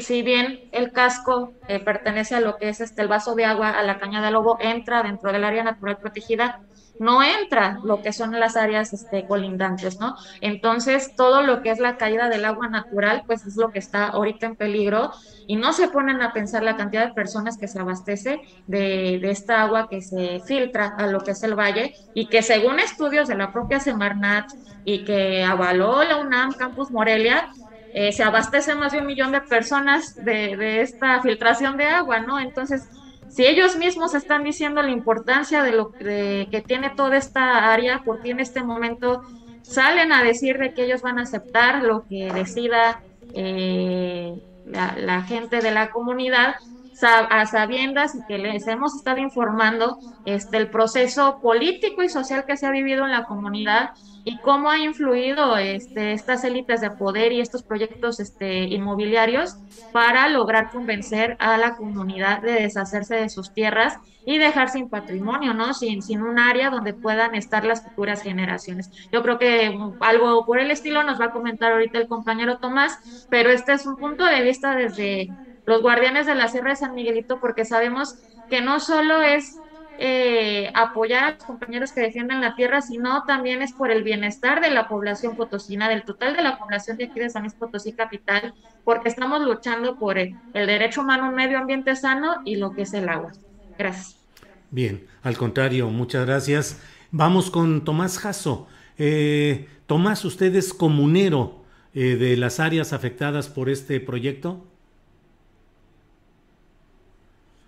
si 0.00 0.22
bien 0.22 0.58
el 0.72 0.92
casco 0.92 1.54
eh, 1.68 1.80
pertenece 1.80 2.34
a 2.34 2.40
lo 2.40 2.56
que 2.56 2.68
es 2.68 2.80
este 2.80 3.02
el 3.02 3.08
vaso 3.08 3.34
de 3.34 3.44
agua 3.44 3.70
a 3.70 3.82
la 3.82 3.98
caña 3.98 4.22
de 4.22 4.30
lobo, 4.30 4.56
entra 4.60 5.02
dentro 5.02 5.32
del 5.32 5.44
área 5.44 5.64
natural 5.64 5.98
protegida, 5.98 6.60
no 6.98 7.22
entra 7.22 7.78
lo 7.82 8.02
que 8.02 8.12
son 8.12 8.38
las 8.38 8.56
áreas 8.56 8.92
este, 8.92 9.26
colindantes, 9.26 9.98
¿no? 10.00 10.14
Entonces, 10.40 11.14
todo 11.16 11.42
lo 11.42 11.62
que 11.62 11.70
es 11.70 11.78
la 11.78 11.96
caída 11.96 12.28
del 12.28 12.44
agua 12.44 12.68
natural, 12.68 13.22
pues 13.26 13.46
es 13.46 13.56
lo 13.56 13.70
que 13.70 13.78
está 13.78 14.08
ahorita 14.08 14.46
en 14.46 14.56
peligro 14.56 15.10
y 15.46 15.56
no 15.56 15.72
se 15.72 15.88
ponen 15.88 16.20
a 16.22 16.32
pensar 16.32 16.62
la 16.62 16.76
cantidad 16.76 17.06
de 17.06 17.14
personas 17.14 17.56
que 17.58 17.68
se 17.68 17.78
abastece 17.80 18.40
de, 18.66 19.18
de 19.20 19.30
esta 19.30 19.62
agua 19.62 19.88
que 19.88 20.02
se 20.02 20.40
filtra 20.46 20.88
a 20.96 21.06
lo 21.06 21.20
que 21.20 21.32
es 21.32 21.42
el 21.42 21.54
valle 21.58 21.94
y 22.12 22.28
que 22.28 22.42
según 22.42 22.78
estudios 22.80 23.28
de 23.28 23.36
la 23.36 23.52
propia 23.52 23.80
Semarnat 23.80 24.46
y 24.84 25.04
que 25.04 25.42
avaló 25.44 26.04
la 26.04 26.18
UNAM 26.18 26.52
Campus 26.52 26.90
Morelia, 26.90 27.48
eh, 27.92 28.12
se 28.12 28.22
abastece 28.22 28.74
más 28.74 28.92
de 28.92 28.98
un 28.98 29.06
millón 29.06 29.32
de 29.32 29.40
personas 29.40 30.14
de, 30.24 30.80
esta 30.80 31.20
filtración 31.22 31.76
de 31.76 31.86
agua, 31.86 32.20
¿no? 32.20 32.38
Entonces, 32.38 32.88
si 33.28 33.46
ellos 33.46 33.76
mismos 33.76 34.14
están 34.14 34.44
diciendo 34.44 34.82
la 34.82 34.90
importancia 34.90 35.62
de 35.62 35.72
lo 35.72 35.92
que 35.92 36.64
tiene 36.66 36.90
toda 36.90 37.16
esta 37.16 37.72
área, 37.72 38.02
porque 38.04 38.30
en 38.30 38.40
este 38.40 38.62
momento 38.62 39.22
salen 39.62 40.12
a 40.12 40.22
decir 40.22 40.58
de 40.58 40.74
que 40.74 40.84
ellos 40.84 41.02
van 41.02 41.18
a 41.18 41.22
aceptar 41.22 41.82
lo 41.82 42.06
que 42.08 42.32
decida 42.32 43.02
eh, 43.34 44.34
la, 44.66 45.22
gente 45.22 45.60
de 45.60 45.70
la 45.70 45.90
comunidad, 45.90 46.56
a 47.02 47.46
sabiendas 47.46 48.14
y 48.14 48.26
que 48.26 48.36
les 48.36 48.66
hemos 48.66 48.94
estado 48.94 49.18
informando 49.18 49.98
este, 50.26 50.58
el 50.58 50.68
proceso 50.68 51.40
político 51.40 52.02
y 52.02 52.10
social 52.10 52.44
que 52.44 52.58
se 52.58 52.66
ha 52.66 52.70
vivido 52.70 53.06
en 53.06 53.12
la 53.12 53.24
comunidad 53.24 53.92
y 54.24 54.40
cómo 54.40 54.70
ha 54.70 54.78
influido 54.78 55.56
este, 55.56 56.12
estas 56.12 56.44
élites 56.44 56.80
de 56.80 56.90
poder 56.90 57.32
y 57.32 57.40
estos 57.40 57.62
proyectos 57.64 58.20
este, 58.20 58.64
inmobiliarios 58.64 59.56
para 59.90 60.28
lograr 60.28 60.70
convencer 60.70 61.36
a 61.40 61.56
la 61.58 61.74
comunidad 61.76 62.42
de 62.42 62.52
deshacerse 62.52 63.16
de 63.16 63.28
sus 63.28 63.52
tierras 63.52 63.98
y 64.24 64.38
dejar 64.38 64.68
sin 64.68 64.88
patrimonio, 64.90 65.54
¿no? 65.54 65.74
Sin, 65.74 66.02
sin 66.02 66.22
un 66.22 66.38
área 66.38 66.70
donde 66.70 66.94
puedan 66.94 67.34
estar 67.34 67.64
las 67.64 67.82
futuras 67.82 68.22
generaciones. 68.22 68.90
Yo 69.10 69.22
creo 69.22 69.38
que 69.38 69.76
algo 70.00 70.44
por 70.44 70.60
el 70.60 70.70
estilo 70.70 71.02
nos 71.02 71.20
va 71.20 71.26
a 71.26 71.32
comentar 71.32 71.72
ahorita 71.72 71.98
el 71.98 72.08
compañero 72.08 72.58
Tomás, 72.58 73.26
pero 73.28 73.50
este 73.50 73.72
es 73.72 73.86
un 73.86 73.96
punto 73.96 74.24
de 74.24 74.42
vista 74.42 74.74
desde 74.76 75.34
los 75.64 75.82
guardianes 75.82 76.26
de 76.26 76.34
la 76.34 76.48
Sierra 76.48 76.70
de 76.70 76.76
San 76.76 76.94
Miguelito, 76.94 77.40
porque 77.40 77.64
sabemos 77.64 78.14
que 78.48 78.60
no 78.60 78.80
solo 78.80 79.22
es 79.22 79.62
eh, 80.02 80.72
apoyar 80.74 81.24
a 81.24 81.30
los 81.32 81.44
compañeros 81.44 81.92
que 81.92 82.00
defienden 82.00 82.40
la 82.40 82.54
tierra, 82.54 82.80
sino 82.80 83.24
también 83.24 83.60
es 83.60 83.74
por 83.74 83.90
el 83.90 84.02
bienestar 84.02 84.62
de 84.62 84.70
la 84.70 84.88
población 84.88 85.36
potosina, 85.36 85.90
del 85.90 86.04
total 86.04 86.34
de 86.34 86.42
la 86.42 86.58
población 86.58 86.96
de 86.96 87.04
aquí 87.04 87.20
de 87.20 87.28
San 87.28 87.42
Luis 87.42 87.52
Potosí 87.52 87.92
Capital, 87.92 88.54
porque 88.82 89.10
estamos 89.10 89.42
luchando 89.42 89.98
por 89.98 90.18
el, 90.18 90.34
el 90.54 90.66
derecho 90.66 91.02
humano 91.02 91.24
a 91.24 91.28
un 91.28 91.34
medio 91.34 91.58
ambiente 91.58 91.94
sano 91.96 92.36
y 92.46 92.56
lo 92.56 92.72
que 92.72 92.82
es 92.82 92.94
el 92.94 93.10
agua. 93.10 93.32
Gracias. 93.78 94.16
Bien, 94.70 95.06
al 95.22 95.36
contrario, 95.36 95.90
muchas 95.90 96.24
gracias. 96.24 96.80
Vamos 97.10 97.50
con 97.50 97.84
Tomás 97.84 98.18
Jasso. 98.18 98.68
Eh, 98.96 99.68
Tomás, 99.86 100.24
¿usted 100.24 100.54
es 100.54 100.72
comunero 100.72 101.62
eh, 101.92 102.16
de 102.16 102.38
las 102.38 102.58
áreas 102.58 102.94
afectadas 102.94 103.48
por 103.50 103.68
este 103.68 104.00
proyecto? 104.00 104.64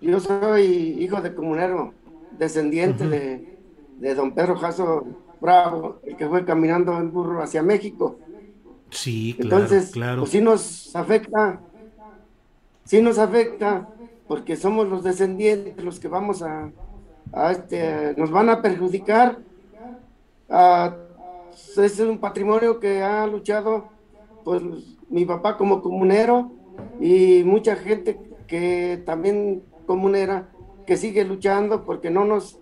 Yo 0.01 0.19
soy 0.19 0.97
hijo 0.99 1.21
de 1.21 1.35
comunero, 1.35 1.95
descendiente 2.39 3.07
de, 3.07 3.59
de, 3.99 4.15
don 4.15 4.33
Pedro 4.33 4.57
Jasso 4.57 5.05
Bravo, 5.41 6.01
el 6.05 6.17
que 6.17 6.29
fue 6.29 6.45
caminando 6.45 6.97
en 6.99 7.13
burro 7.13 7.43
hacia 7.43 7.63
México. 7.63 8.19
Sí, 8.91 9.35
claro, 9.35 9.57
Entonces, 9.57 9.91
claro. 9.91 10.21
pues 10.21 10.31
sí 10.31 10.41
nos 10.41 10.95
afecta, 10.95 11.61
sí 12.85 13.01
nos 13.01 13.19
afecta, 13.19 13.89
porque 14.29 14.57
somos 14.57 14.89
los 14.89 15.03
descendientes 15.03 15.83
los 15.83 15.99
que 15.99 16.09
vamos 16.09 16.43
a, 16.43 16.71
a 17.33 17.53
este, 17.53 18.15
nos 18.17 18.31
van 18.31 18.51
a 18.51 18.63
perjudicar. 18.63 19.39
A, 20.49 20.97
es 21.77 22.01
un 22.01 22.19
patrimonio 22.19 22.79
que 22.79 23.03
ha 23.03 23.27
luchado 23.27 23.89
pues 24.45 24.63
mi 25.09 25.25
papá 25.25 25.57
como 25.57 25.83
comunero 25.83 26.53
y 27.01 27.43
mucha 27.45 27.77
gente 27.77 28.19
que 28.47 29.03
también 29.05 29.63
comunera 29.87 30.49
que 30.87 30.97
sigue 30.97 31.25
luchando 31.25 31.85
porque 31.85 32.11
no 32.11 32.25
nos 32.25 32.59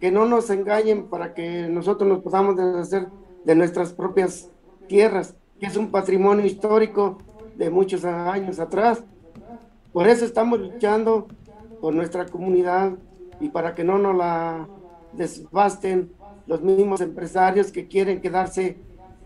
que 0.00 0.10
no 0.10 0.26
nos 0.26 0.50
engañen 0.50 1.08
para 1.08 1.32
que 1.32 1.66
nosotros 1.68 2.06
nos 2.08 2.20
podamos 2.22 2.56
deshacer 2.56 3.08
de 3.44 3.54
nuestras 3.54 3.94
propias 3.94 4.50
tierras, 4.86 5.34
que 5.58 5.66
es 5.66 5.76
un 5.76 5.90
patrimonio 5.90 6.44
histórico 6.44 7.18
de 7.56 7.70
muchos 7.70 8.04
años 8.04 8.58
atrás. 8.58 9.02
Por 9.92 10.08
eso 10.08 10.24
estamos 10.24 10.60
luchando 10.60 11.26
por 11.80 11.94
nuestra 11.94 12.26
comunidad 12.26 12.92
y 13.40 13.48
para 13.48 13.74
que 13.74 13.84
no 13.84 13.98
nos 13.98 14.14
la 14.16 14.68
desbasten 15.12 16.12
los 16.46 16.60
mismos 16.62 17.00
empresarios 17.00 17.72
que 17.72 17.86
quieren 17.88 18.20
quedarse 18.20 18.76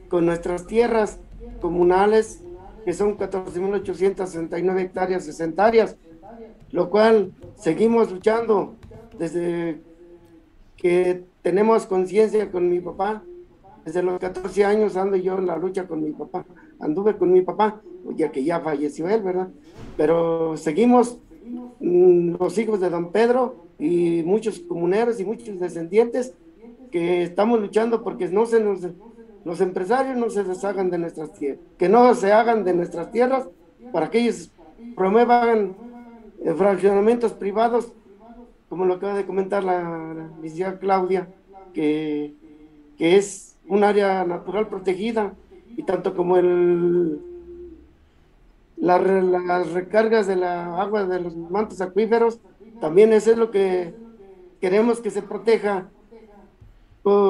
con 0.09 0.27
nuestras 0.27 0.67
tierras 0.67 1.19
comunales, 1.61 2.43
que 2.85 2.93
son 2.93 3.19
14.869 3.19 4.81
hectáreas 4.81 5.25
sesentarias, 5.25 5.97
lo 6.73 6.91
cual 6.91 7.33
seguimos 7.57 8.11
luchando 8.13 8.75
desde 9.19 9.81
que 10.77 11.25
tenemos 11.43 11.87
conciencia 11.87 12.51
con 12.51 12.69
mi 12.69 12.81
papá. 12.81 13.23
Desde 13.85 14.03
los 14.03 14.19
14 14.19 14.65
años 14.65 14.97
ando 14.97 15.17
yo 15.17 15.39
en 15.39 15.47
la 15.47 15.57
lucha 15.57 15.87
con 15.87 16.03
mi 16.03 16.11
papá. 16.13 16.45
Anduve 16.79 17.17
con 17.17 17.33
mi 17.33 17.43
papá, 17.43 17.81
ya 18.17 18.31
que 18.31 18.45
ya 18.45 18.61
falleció 18.61 19.09
él, 19.09 19.23
¿verdad? 19.23 19.49
Pero 19.97 20.57
seguimos 20.57 21.19
mmm, 21.81 22.37
los 22.39 22.59
hijos 22.59 22.81
de 22.81 22.91
don 22.91 23.11
Pedro 23.13 23.65
y 23.79 24.23
muchos 24.25 24.61
comuneros 24.61 25.21
y 25.21 25.25
muchos 25.25 25.59
descendientes 25.59 26.35
que 26.91 27.23
estamos 27.23 27.61
luchando 27.61 28.03
porque 28.03 28.29
no 28.29 28.47
se 28.47 28.61
nos, 28.61 28.81
los 29.45 29.61
empresarios 29.61 30.17
no 30.17 30.31
se 30.31 30.45
deshagan 30.45 30.91
de 30.91 30.99
nuestras 30.99 31.33
tierras, 31.33 31.61
que 31.79 31.89
no 31.89 32.15
se 32.15 32.33
hagan 32.33 32.65
de 32.65 32.75
nuestras 32.75 33.11
tierras 33.11 33.49
para 33.93 34.11
que 34.11 34.21
ellos 34.21 34.51
promuevan 34.97 35.77
eh, 36.45 36.55
fraccionamientos 36.55 37.33
privados, 37.33 37.93
como 38.69 38.85
lo 38.85 38.95
acaba 38.95 39.15
de 39.15 39.27
comentar 39.27 39.65
la, 39.65 40.31
licenciada 40.43 40.79
Claudia, 40.79 41.29
que, 41.73 42.35
que 42.97 43.17
es 43.17 43.57
un 43.67 43.85
área 43.85 44.25
natural 44.25 44.69
protegida 44.69 45.35
y 45.77 45.83
tanto 45.83 46.15
como 46.15 46.37
el 46.37 47.21
la, 48.77 48.99
las 48.99 49.73
recargas 49.73 50.27
de 50.27 50.37
la 50.37 50.81
agua 50.81 51.05
de 51.05 51.21
los 51.21 51.37
mantos 51.37 51.81
acuíferos, 51.81 52.41
también 52.81 53.13
eso 53.13 53.33
es 53.33 53.39
lo 53.39 53.51
que 53.51 53.95
queremos 54.61 55.01
que 55.01 55.11
se 55.11 55.23
proteja 55.23 55.89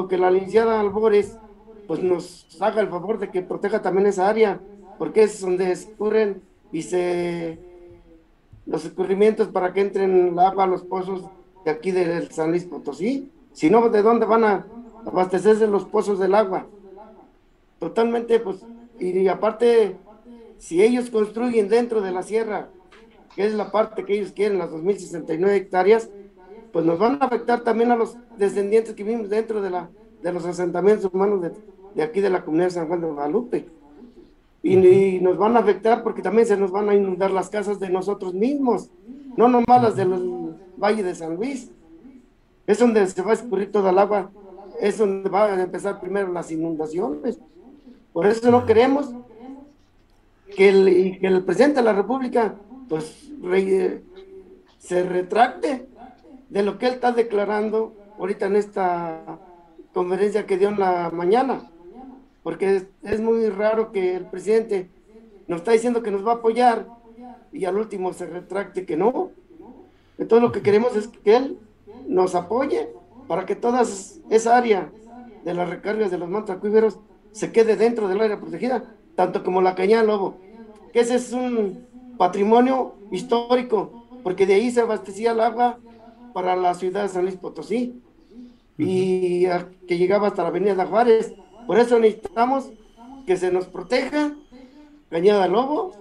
que 0.08 0.18
la 0.18 0.30
licenciada 0.30 0.80
Albores 0.80 1.38
pues 1.86 2.02
nos 2.02 2.46
haga 2.60 2.80
el 2.80 2.88
favor 2.88 3.18
de 3.18 3.30
que 3.30 3.42
proteja 3.42 3.80
también 3.80 4.08
esa 4.08 4.28
área, 4.28 4.60
porque 4.98 5.22
es 5.22 5.40
donde 5.40 5.70
escurren 5.70 6.42
y 6.72 6.82
se 6.82 7.58
los 8.68 8.85
escurrimientos 8.85 9.48
para 9.48 9.72
que 9.72 9.81
entren 9.81 10.28
el 10.28 10.38
agua 10.38 10.64
a 10.64 10.66
los 10.66 10.83
pozos 10.83 11.24
de 11.64 11.70
aquí 11.70 11.90
del 11.90 12.31
San 12.31 12.50
Luis 12.50 12.64
Potosí. 12.64 13.31
Si 13.52 13.70
no, 13.70 13.88
¿de 13.88 14.02
dónde 14.02 14.26
van 14.26 14.44
a 14.44 14.66
abastecerse 15.07 15.66
los 15.66 15.87
pozos 15.87 16.18
del 16.18 16.35
agua? 16.35 16.66
Totalmente, 17.78 18.38
pues, 18.40 18.64
y 18.98 19.26
aparte, 19.28 19.96
si 20.59 20.83
ellos 20.83 21.11
construyen 21.11 21.68
dentro 21.68 22.02
de 22.02 22.12
la 22.12 22.22
sierra, 22.22 22.68
que 23.35 23.46
es 23.46 23.54
la 23.54 23.70
parte 23.72 24.04
que 24.04 24.18
ellos 24.18 24.33
quieren, 24.33 24.59
las 24.59 24.70
2.069 24.70 25.50
hectáreas, 25.54 26.11
pues 26.72 26.85
nos 26.85 26.98
van 26.98 27.22
a 27.22 27.26
afectar 27.26 27.61
también 27.61 27.90
a 27.90 27.96
los 27.96 28.16
descendientes 28.37 28.94
que 28.94 29.04
vivimos 29.04 29.31
dentro 29.31 29.62
de, 29.62 29.70
la, 29.70 29.88
de 30.22 30.33
los 30.33 30.44
asentamientos 30.44 31.11
humanos 31.12 31.40
de, 31.40 31.52
de 31.94 32.02
aquí 32.02 32.20
de 32.20 32.31
la 32.31 32.44
comunidad 32.44 32.66
de 32.66 32.72
San 32.72 32.88
Juan 32.88 33.00
de 33.00 33.07
Guadalupe. 33.07 33.77
Y, 34.62 34.76
uh 34.76 34.80
-huh. 34.80 35.16
y, 35.16 35.20
nos 35.20 35.38
van 35.38 35.56
a 35.56 35.60
afectar 35.60 36.02
porque 36.02 36.22
también 36.22 36.46
se 36.46 36.56
nos 36.56 36.70
van 36.70 36.88
a 36.88 36.94
inundar 36.94 37.30
las 37.30 37.48
casas 37.48 37.78
de 37.78 37.90
nosotros 37.90 38.34
mismos, 38.34 38.90
no 39.36 39.48
nomás 39.48 39.82
las 39.82 39.96
del 39.96 40.10
Valle 40.76 41.02
de 41.02 41.14
San 41.14 41.36
Luis. 41.36 41.70
Es 42.66 42.78
donde 42.78 43.06
se 43.06 43.22
va 43.22 43.30
a 43.30 43.34
escurrir 43.34 43.72
toda 43.72 43.90
el 43.90 43.98
agua, 43.98 44.30
es 44.80 44.98
donde 44.98 45.28
van 45.28 45.58
a 45.58 45.62
empezar 45.62 46.00
primero 46.00 46.32
las 46.32 46.50
inundaciones. 46.50 47.38
Por 48.12 48.26
eso 48.26 48.50
no 48.50 48.66
queremos 48.66 49.10
que 50.56 50.68
el, 50.68 51.18
que 51.20 51.26
el 51.26 51.44
presidente 51.44 51.80
de 51.80 51.84
la 51.84 51.92
República 51.92 52.56
pues 52.88 53.30
re, 53.42 54.02
se 54.78 55.02
retracte 55.02 55.86
de 56.48 56.62
lo 56.62 56.78
que 56.78 56.86
él 56.86 56.94
está 56.94 57.12
declarando 57.12 57.92
ahorita 58.18 58.46
en 58.46 58.56
esta 58.56 59.38
conferencia 59.92 60.46
que 60.46 60.58
dio 60.58 60.68
en 60.68 60.78
la 60.78 61.10
mañana, 61.10 61.70
porque 62.48 62.87
es, 63.02 63.20
muy 63.20 63.46
raro 63.50 63.92
que 63.92 64.16
el 64.16 64.24
presidente 64.24 64.88
nos 65.48 65.58
está 65.58 65.72
diciendo 65.72 66.02
que 66.02 66.11
nos 66.11 66.26
va 66.26 66.32
a 66.32 66.34
apoyar 66.37 66.88
y 67.52 67.66
al 67.66 67.76
último 67.76 68.14
se 68.14 68.24
retracte 68.24 68.87
que 68.87 68.96
no. 68.96 69.32
Entonces 70.16 70.42
lo 70.42 70.50
que 70.50 70.62
queremos 70.62 70.96
es 70.96 71.08
que 71.08 71.37
él 71.37 71.58
nos 72.06 72.34
apoye 72.34 72.88
para 73.26 73.44
que 73.44 73.54
toda 73.54 73.82
esa 74.30 74.56
área 74.56 74.90
de 75.44 75.52
las 75.52 75.68
recargas 75.68 76.11
de 76.11 76.16
los 76.16 76.30
mantos 76.30 76.56
acuíferos 76.56 76.98
se 77.32 77.52
quede 77.52 77.76
dentro 77.76 78.08
del 78.08 78.18
área 78.18 78.40
protegida, 78.40 78.94
tanto 79.14 79.44
como 79.44 79.61
la 79.61 79.74
cañada 79.74 80.04
Lobo, 80.04 80.38
que 80.94 81.00
ese 81.00 81.16
es 81.16 81.34
un 81.34 81.84
patrimonio 82.16 82.94
histórico, 83.11 84.06
porque 84.22 84.46
de 84.46 84.54
ahí 84.54 84.70
se 84.70 84.80
abastecía 84.80 85.32
el 85.32 85.40
agua 85.40 85.80
para 86.32 86.56
la 86.56 86.72
ciudad 86.72 87.02
de 87.02 87.08
San 87.11 87.24
Luis 87.24 87.37
Potosí 87.37 88.00
y 88.78 89.44
que 89.87 89.98
llegaba 89.98 90.28
hasta 90.28 90.44
la 90.44 90.48
avenida 90.48 90.74
de 90.74 90.84
Juárez. 90.87 91.34
Por 91.68 91.78
eso 91.78 91.98
necesitamos 91.98 92.70
que 93.26 93.37
se 93.37 93.52
nos 93.52 93.66
proteja 93.66 94.33
Cañada 95.11 95.46
Lobo, 95.48 95.92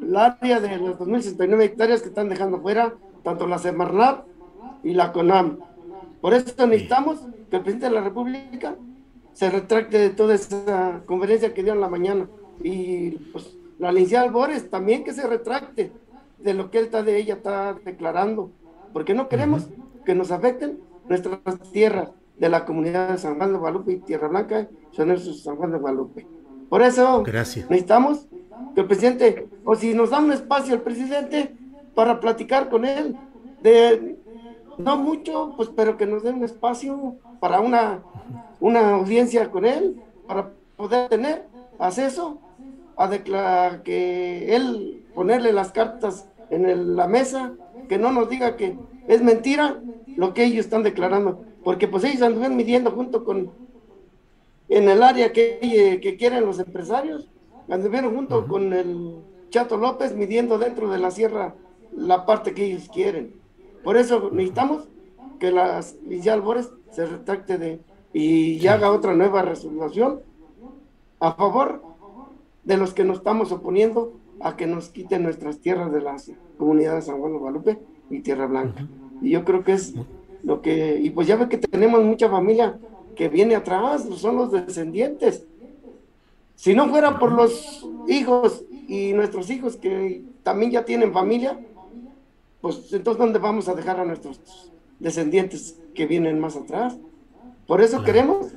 el 0.00 0.16
área 0.16 0.60
de 0.60 0.78
las 0.78 0.98
2.069 0.98 1.62
hectáreas 1.62 2.00
que 2.00 2.08
están 2.08 2.30
dejando 2.30 2.62
fuera, 2.62 2.94
tanto 3.22 3.46
la 3.46 3.58
Semarnat 3.58 4.24
y 4.82 4.94
la 4.94 5.12
CONAM. 5.12 5.58
Por 6.22 6.32
eso 6.32 6.66
necesitamos 6.66 7.20
que 7.50 7.56
el 7.56 7.62
presidente 7.62 7.90
de 7.90 7.92
la 7.92 8.00
República 8.00 8.76
se 9.34 9.50
retracte 9.50 9.98
de 9.98 10.08
toda 10.08 10.34
esa 10.34 11.02
conferencia 11.04 11.52
que 11.52 11.62
dio 11.62 11.74
en 11.74 11.82
la 11.82 11.88
mañana. 11.90 12.26
Y 12.64 13.10
pues 13.30 13.58
la 13.78 13.92
licenciada 13.92 14.24
Albores 14.24 14.70
también 14.70 15.04
que 15.04 15.12
se 15.12 15.26
retracte 15.26 15.92
de 16.38 16.54
lo 16.54 16.70
que 16.70 16.78
él 16.78 16.86
está 16.86 17.02
de 17.02 17.18
ella 17.18 17.34
está 17.34 17.74
declarando 17.84 18.52
porque 18.94 19.12
no 19.12 19.28
queremos 19.28 19.64
uh 19.64 19.68
-huh. 19.68 20.04
que 20.04 20.14
nos 20.14 20.30
afecten 20.30 20.80
nuestras 21.10 21.40
tierras 21.72 22.08
de 22.38 22.48
la 22.48 22.64
comunidad 22.64 23.10
de 23.10 23.18
San 23.18 23.36
Juan 23.36 23.52
de 23.52 23.58
Guadalupe 23.58 23.92
y 23.92 23.98
Tierra 23.98 24.28
Blanca, 24.28 24.68
son 24.92 25.10
esos 25.10 25.42
San 25.42 25.56
Juan 25.56 25.72
de 25.72 25.78
Guadalupe. 25.78 26.26
Por 26.68 26.82
eso 26.82 27.22
Gracias. 27.22 27.68
necesitamos 27.70 28.26
que 28.74 28.82
el 28.82 28.86
presidente, 28.86 29.48
o 29.64 29.74
si 29.74 29.94
nos 29.94 30.10
da 30.10 30.18
un 30.18 30.32
espacio 30.32 30.74
el 30.74 30.82
presidente 30.82 31.54
para 31.94 32.20
platicar 32.20 32.68
con 32.68 32.84
él, 32.84 33.16
de 33.62 34.16
no 34.76 34.96
mucho, 34.96 35.54
pues 35.56 35.68
pero 35.74 35.96
que 35.96 36.06
nos 36.06 36.22
dé 36.22 36.30
un 36.30 36.44
espacio 36.44 37.16
para 37.40 37.60
una, 37.60 38.02
una 38.60 38.94
audiencia 38.94 39.50
con 39.50 39.64
él, 39.64 40.00
para 40.26 40.50
poder 40.76 41.08
tener 41.08 41.46
acceso 41.78 42.38
a 42.96 43.08
declarar 43.08 43.82
que 43.82 44.54
él 44.54 45.04
ponerle 45.14 45.52
las 45.52 45.72
cartas 45.72 46.28
en 46.50 46.66
el, 46.66 46.96
la 46.96 47.08
mesa 47.08 47.52
que 47.88 47.98
no 47.98 48.12
nos 48.12 48.28
diga 48.28 48.56
que 48.56 48.78
es 49.08 49.22
mentira 49.22 49.80
lo 50.16 50.34
que 50.34 50.44
ellos 50.44 50.64
están 50.64 50.82
declarando, 50.82 51.44
porque 51.64 51.88
pues 51.88 52.04
ellos 52.04 52.22
anduvieron 52.22 52.56
midiendo 52.56 52.90
junto 52.90 53.24
con, 53.24 53.50
en 54.68 54.88
el 54.88 55.02
área 55.02 55.32
que, 55.32 55.98
que 56.02 56.16
quieren 56.16 56.46
los 56.46 56.58
empresarios, 56.58 57.28
anduvieron 57.68 58.14
junto 58.14 58.38
uh 58.38 58.42
-huh. 58.42 58.48
con 58.48 58.72
el 58.72 59.16
Chato 59.50 59.76
López 59.76 60.14
midiendo 60.14 60.58
dentro 60.58 60.90
de 60.90 60.98
la 60.98 61.10
sierra 61.10 61.54
la 61.96 62.26
parte 62.26 62.54
que 62.54 62.64
ellos 62.64 62.88
quieren. 62.92 63.34
Por 63.82 63.96
eso 63.96 64.30
necesitamos 64.32 64.88
que 65.38 65.50
las 65.50 65.96
Ligia 66.06 66.34
Albores 66.34 66.70
se 66.90 67.06
retracte 67.06 67.58
de 67.58 67.80
y 68.12 68.66
haga 68.66 68.90
otra 68.90 69.14
nueva 69.14 69.42
resolución 69.42 70.20
a 71.20 71.32
favor 71.34 71.82
de 72.64 72.76
los 72.76 72.94
que 72.94 73.04
nos 73.04 73.18
estamos 73.18 73.52
oponiendo 73.52 74.14
a 74.40 74.56
que 74.56 74.66
nos 74.66 74.88
quiten 74.88 75.22
nuestras 75.22 75.58
tierras 75.60 75.92
de 75.92 76.00
las 76.00 76.30
comunidades 76.58 77.04
de 77.06 77.12
San 77.12 77.20
Juan 77.20 77.32
de 77.32 77.38
Guadalupe 77.38 77.78
y 78.10 78.20
Tierra 78.20 78.46
Blanca. 78.46 78.86
Y 79.20 79.30
yo 79.30 79.44
creo 79.44 79.64
que 79.64 79.72
es 79.72 79.94
lo 80.42 80.62
que, 80.62 80.98
y 81.00 81.10
pues 81.10 81.26
ya 81.26 81.36
ve 81.36 81.48
que 81.48 81.58
tenemos 81.58 82.02
mucha 82.04 82.28
familia 82.28 82.78
que 83.16 83.28
viene 83.28 83.56
atrás, 83.56 84.06
son 84.16 84.36
los 84.36 84.52
descendientes. 84.52 85.44
Si 86.54 86.74
no 86.74 86.88
fuera 86.88 87.18
por 87.18 87.32
los 87.32 87.86
hijos 88.08 88.64
y 88.86 89.12
nuestros 89.12 89.50
hijos 89.50 89.76
que 89.76 90.22
también 90.42 90.70
ya 90.70 90.84
tienen 90.84 91.12
familia, 91.12 91.58
pues 92.60 92.92
entonces 92.92 93.18
¿dónde 93.18 93.38
vamos 93.38 93.68
a 93.68 93.74
dejar 93.74 94.00
a 94.00 94.04
nuestros 94.04 94.72
descendientes 94.98 95.78
que 95.94 96.06
vienen 96.06 96.38
más 96.38 96.56
atrás? 96.56 96.96
Por 97.66 97.80
eso 97.80 98.02
queremos 98.02 98.48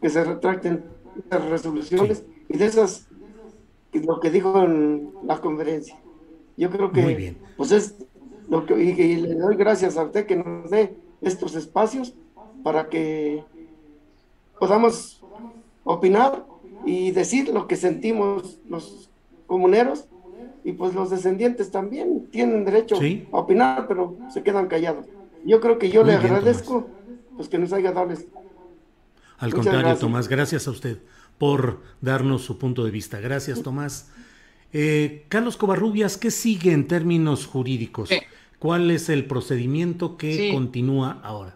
que 0.00 0.10
se 0.10 0.22
retracten 0.24 0.84
las 1.30 1.44
resoluciones 1.46 2.24
y 2.48 2.56
de 2.56 2.66
esas, 2.66 3.08
lo 3.92 4.20
que 4.20 4.30
dijo 4.30 4.62
en 4.62 5.10
la 5.24 5.40
conferencia. 5.40 5.98
Yo 6.56 6.70
creo 6.70 6.92
que, 6.92 7.36
pues 7.56 7.72
es 7.72 7.94
lo 8.48 8.66
que, 8.66 8.78
y, 8.82 9.16
le 9.16 9.34
doy 9.34 9.56
gracias 9.56 9.96
a 9.96 10.04
usted 10.04 10.26
que 10.26 10.36
nos 10.36 10.70
dé 10.70 10.94
estos 11.20 11.54
espacios 11.54 12.14
para 12.62 12.88
que 12.88 13.42
podamos 14.58 15.22
opinar 15.84 16.44
y 16.84 17.10
decir 17.10 17.48
lo 17.48 17.66
que 17.66 17.76
sentimos 17.76 18.58
los 18.68 19.10
comuneros 19.46 20.06
y 20.64 20.72
pues 20.72 20.94
los 20.94 21.10
descendientes 21.10 21.70
también 21.70 22.28
tienen 22.30 22.64
derecho 22.64 22.98
a 23.32 23.38
opinar, 23.38 23.86
pero 23.88 24.16
se 24.32 24.42
quedan 24.42 24.68
callados. 24.68 25.06
Yo 25.44 25.60
creo 25.60 25.78
que 25.78 25.90
yo 25.90 26.04
le 26.04 26.14
agradezco 26.14 26.88
pues 27.36 27.48
que 27.48 27.58
nos 27.58 27.72
haya 27.72 27.92
dado 27.92 28.14
Al 29.38 29.54
contrario, 29.54 29.96
Tomás, 29.96 30.28
gracias 30.28 30.68
a 30.68 30.70
usted 30.70 30.98
por 31.38 31.80
darnos 32.02 32.42
su 32.42 32.58
punto 32.58 32.84
de 32.84 32.90
vista. 32.90 33.18
Gracias, 33.20 33.62
Tomás. 33.62 34.10
Eh, 34.72 35.24
Carlos 35.28 35.56
Covarrubias, 35.56 36.18
¿qué 36.18 36.30
sigue 36.30 36.72
en 36.72 36.86
términos 36.86 37.46
jurídicos? 37.46 38.10
¿Cuál 38.60 38.90
es 38.90 39.08
el 39.08 39.24
procedimiento 39.24 40.18
que 40.18 40.50
continúa 40.52 41.18
ahora? 41.22 41.54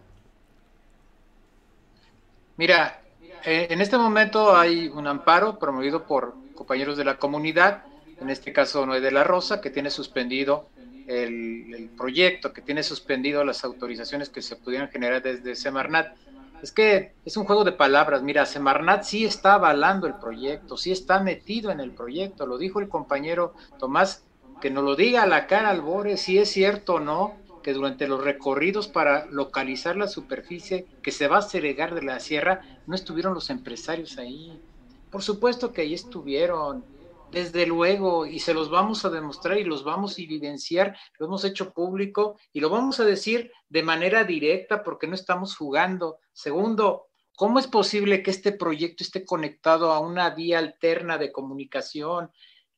Mira, 2.57 2.99
eh, 3.45 3.67
en 3.69 3.79
este 3.79 3.95
momento 3.95 4.57
hay 4.57 4.87
un 4.87 5.05
amparo 5.05 5.59
promovido 5.59 6.07
por 6.07 6.33
compañeros 6.55 6.97
de 6.97 7.05
la 7.05 7.17
comunidad, 7.17 7.83
en 8.19 8.31
este 8.31 8.51
caso 8.51 8.87
Noé 8.87 9.01
de 9.01 9.11
la 9.11 9.23
Rosa, 9.23 9.61
que 9.61 9.69
tiene 9.69 9.91
suspendido 9.91 10.67
el, 11.05 11.91
proyecto, 11.95 12.51
que 12.51 12.63
tiene 12.63 12.81
suspendido 12.81 13.43
las 13.43 13.63
autorizaciones 13.63 14.29
que 14.29 14.41
se 14.41 14.55
pudieran 14.55 14.89
generar 14.89 15.21
desde 15.21 15.55
Semarnat. 15.55 16.15
Es 16.63 16.71
que 16.71 17.11
es 17.23 17.37
un 17.37 17.45
juego 17.45 17.63
de 17.63 17.73
palabras. 17.73 18.23
Mira, 18.23 18.47
Semarnat 18.47 19.03
sí 19.03 19.25
está 19.25 19.53
avalando 19.53 20.07
el 20.07 20.15
proyecto, 20.15 20.75
sí 20.75 20.91
está 20.91 21.19
metido 21.19 21.69
en 21.69 21.79
el 21.79 21.91
proyecto. 21.91 22.47
Lo 22.47 22.57
dijo 22.57 22.79
el 22.79 22.89
compañero 22.89 23.53
Tomás, 23.77 24.23
que 24.61 24.69
nos 24.69 24.83
lo 24.83 24.95
diga 24.95 25.23
a 25.23 25.27
la 25.27 25.47
cara 25.47 25.69
Albores 25.69 26.21
si 26.21 26.37
es 26.37 26.49
cierto 26.49 26.95
o 26.95 26.99
no 26.99 27.35
que 27.65 27.73
durante 27.73 28.07
los 28.07 28.23
recorridos 28.23 28.87
para 28.87 29.25
localizar 29.25 29.97
la 29.97 30.07
superficie 30.07 30.85
que 31.01 31.11
se 31.11 31.27
va 31.27 31.39
a 31.39 31.41
segregar 31.41 31.95
de 31.95 32.03
la 32.03 32.19
sierra 32.19 32.61
no 32.85 32.93
estuvieron 32.93 33.33
los 33.33 33.49
empresarios 33.49 34.19
ahí. 34.19 34.61
Por 35.09 35.23
supuesto 35.23 35.73
que 35.73 35.81
ahí 35.81 35.95
estuvieron, 35.95 36.85
desde 37.31 37.65
luego, 37.65 38.27
y 38.27 38.39
se 38.39 38.53
los 38.53 38.69
vamos 38.69 39.03
a 39.03 39.09
demostrar 39.09 39.57
y 39.57 39.63
los 39.63 39.83
vamos 39.83 40.17
a 40.17 40.21
evidenciar, 40.21 40.95
lo 41.17 41.25
hemos 41.25 41.43
hecho 41.43 41.73
público 41.73 42.37
y 42.53 42.59
lo 42.59 42.69
vamos 42.69 42.99
a 42.99 43.03
decir 43.03 43.51
de 43.67 43.81
manera 43.81 44.23
directa 44.25 44.83
porque 44.83 45.07
no 45.07 45.15
estamos 45.15 45.55
jugando. 45.55 46.19
Segundo, 46.33 47.07
¿cómo 47.35 47.57
es 47.57 47.65
posible 47.65 48.21
que 48.21 48.29
este 48.29 48.51
proyecto 48.51 49.03
esté 49.03 49.25
conectado 49.25 49.91
a 49.91 49.99
una 49.99 50.29
vía 50.29 50.59
alterna 50.59 51.17
de 51.17 51.31
comunicación? 51.31 52.29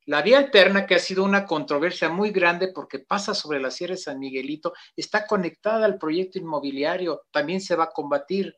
La 0.08 0.22
vía 0.22 0.38
alterna, 0.38 0.86
que 0.86 0.96
ha 0.96 1.00
sido 1.00 1.26
una 1.26 1.46
controversia 1.46 2.08
muy 2.08 2.32
grande 2.32 2.70
porque 2.70 3.00
pasa 3.00 3.34
sobre 3.34 3.60
la 3.60 3.70
Sierra 3.70 3.96
de 3.96 3.98
San 4.02 4.20
Miguelito, 4.20 4.72
está 4.96 5.28
conectada 5.28 5.86
al 5.86 5.98
proyecto 5.98 6.40
inmobiliario, 6.40 7.24
también 7.30 7.60
se 7.60 7.76
va 7.76 7.86
a 7.86 7.92
combatir. 7.92 8.56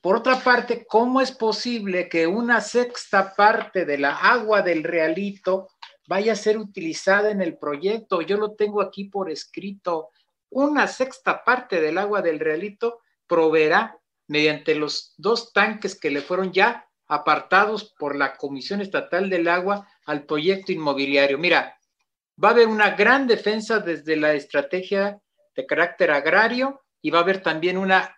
Por 0.00 0.14
otra 0.14 0.38
parte, 0.38 0.86
¿cómo 0.86 1.20
es 1.20 1.32
posible 1.32 2.08
que 2.08 2.28
una 2.28 2.60
sexta 2.60 3.34
parte 3.34 3.84
de 3.84 3.98
la 3.98 4.12
agua 4.12 4.62
del 4.62 4.84
realito 4.84 5.66
vaya 6.06 6.34
a 6.34 6.36
ser 6.36 6.58
utilizada 6.58 7.32
en 7.32 7.42
el 7.42 7.58
proyecto? 7.58 8.22
Yo 8.22 8.36
lo 8.36 8.54
tengo 8.54 8.80
aquí 8.80 9.06
por 9.06 9.32
escrito. 9.32 10.10
Una 10.48 10.86
sexta 10.86 11.42
parte 11.42 11.80
del 11.80 11.98
agua 11.98 12.22
del 12.22 12.38
realito 12.38 13.00
proveerá 13.26 13.98
mediante 14.28 14.76
los 14.76 15.14
dos 15.16 15.52
tanques 15.52 15.98
que 15.98 16.12
le 16.12 16.22
fueron 16.22 16.52
ya 16.52 16.86
apartados 17.08 17.92
por 17.98 18.14
la 18.14 18.36
Comisión 18.36 18.80
Estatal 18.80 19.28
del 19.28 19.48
Agua 19.48 19.88
al 20.04 20.24
proyecto 20.24 20.72
inmobiliario. 20.72 21.38
Mira, 21.38 21.78
va 22.42 22.48
a 22.48 22.52
haber 22.52 22.68
una 22.68 22.90
gran 22.90 23.26
defensa 23.26 23.78
desde 23.78 24.16
la 24.16 24.34
estrategia 24.34 25.20
de 25.54 25.66
carácter 25.66 26.10
agrario 26.10 26.82
y 27.00 27.10
va 27.10 27.20
a 27.20 27.22
haber 27.22 27.42
también 27.42 27.78
una 27.78 28.16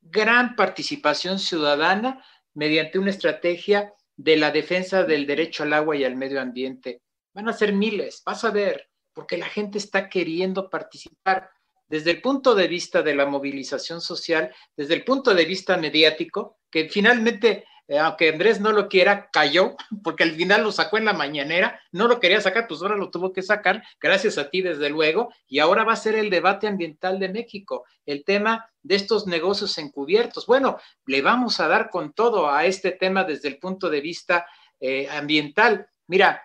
gran 0.00 0.56
participación 0.56 1.38
ciudadana 1.38 2.24
mediante 2.54 2.98
una 2.98 3.10
estrategia 3.10 3.92
de 4.16 4.36
la 4.36 4.50
defensa 4.50 5.04
del 5.04 5.26
derecho 5.26 5.62
al 5.62 5.72
agua 5.72 5.96
y 5.96 6.04
al 6.04 6.16
medio 6.16 6.40
ambiente. 6.40 7.02
Van 7.34 7.48
a 7.48 7.52
ser 7.52 7.72
miles, 7.72 8.22
vas 8.24 8.44
a 8.44 8.50
ver, 8.50 8.88
porque 9.12 9.36
la 9.36 9.46
gente 9.46 9.78
está 9.78 10.08
queriendo 10.08 10.68
participar 10.68 11.50
desde 11.88 12.10
el 12.10 12.20
punto 12.20 12.54
de 12.54 12.68
vista 12.68 13.02
de 13.02 13.14
la 13.14 13.26
movilización 13.26 14.00
social, 14.00 14.54
desde 14.76 14.94
el 14.94 15.04
punto 15.04 15.34
de 15.34 15.44
vista 15.44 15.76
mediático, 15.76 16.58
que 16.70 16.88
finalmente 16.88 17.64
eh, 17.88 17.98
aunque 17.98 18.28
Andrés 18.28 18.60
no 18.60 18.70
lo 18.72 18.88
quiera, 18.88 19.30
cayó, 19.32 19.74
porque 20.04 20.22
al 20.22 20.32
final 20.32 20.62
lo 20.62 20.70
sacó 20.70 20.98
en 20.98 21.06
la 21.06 21.14
mañanera, 21.14 21.80
no 21.90 22.06
lo 22.06 22.20
quería 22.20 22.40
sacar, 22.40 22.68
pues 22.68 22.82
ahora 22.82 22.96
lo 22.96 23.10
tuvo 23.10 23.32
que 23.32 23.42
sacar, 23.42 23.82
gracias 24.00 24.36
a 24.36 24.50
ti 24.50 24.60
desde 24.60 24.90
luego, 24.90 25.32
y 25.46 25.58
ahora 25.58 25.84
va 25.84 25.94
a 25.94 25.96
ser 25.96 26.14
el 26.14 26.28
debate 26.28 26.66
ambiental 26.66 27.18
de 27.18 27.30
México, 27.30 27.86
el 28.04 28.24
tema 28.24 28.70
de 28.82 28.94
estos 28.94 29.26
negocios 29.26 29.76
encubiertos. 29.78 30.46
Bueno, 30.46 30.78
le 31.06 31.22
vamos 31.22 31.60
a 31.60 31.68
dar 31.68 31.88
con 31.88 32.12
todo 32.12 32.50
a 32.50 32.66
este 32.66 32.92
tema 32.92 33.24
desde 33.24 33.48
el 33.48 33.58
punto 33.58 33.88
de 33.88 34.02
vista 34.02 34.46
eh, 34.78 35.08
ambiental. 35.10 35.88
Mira, 36.06 36.42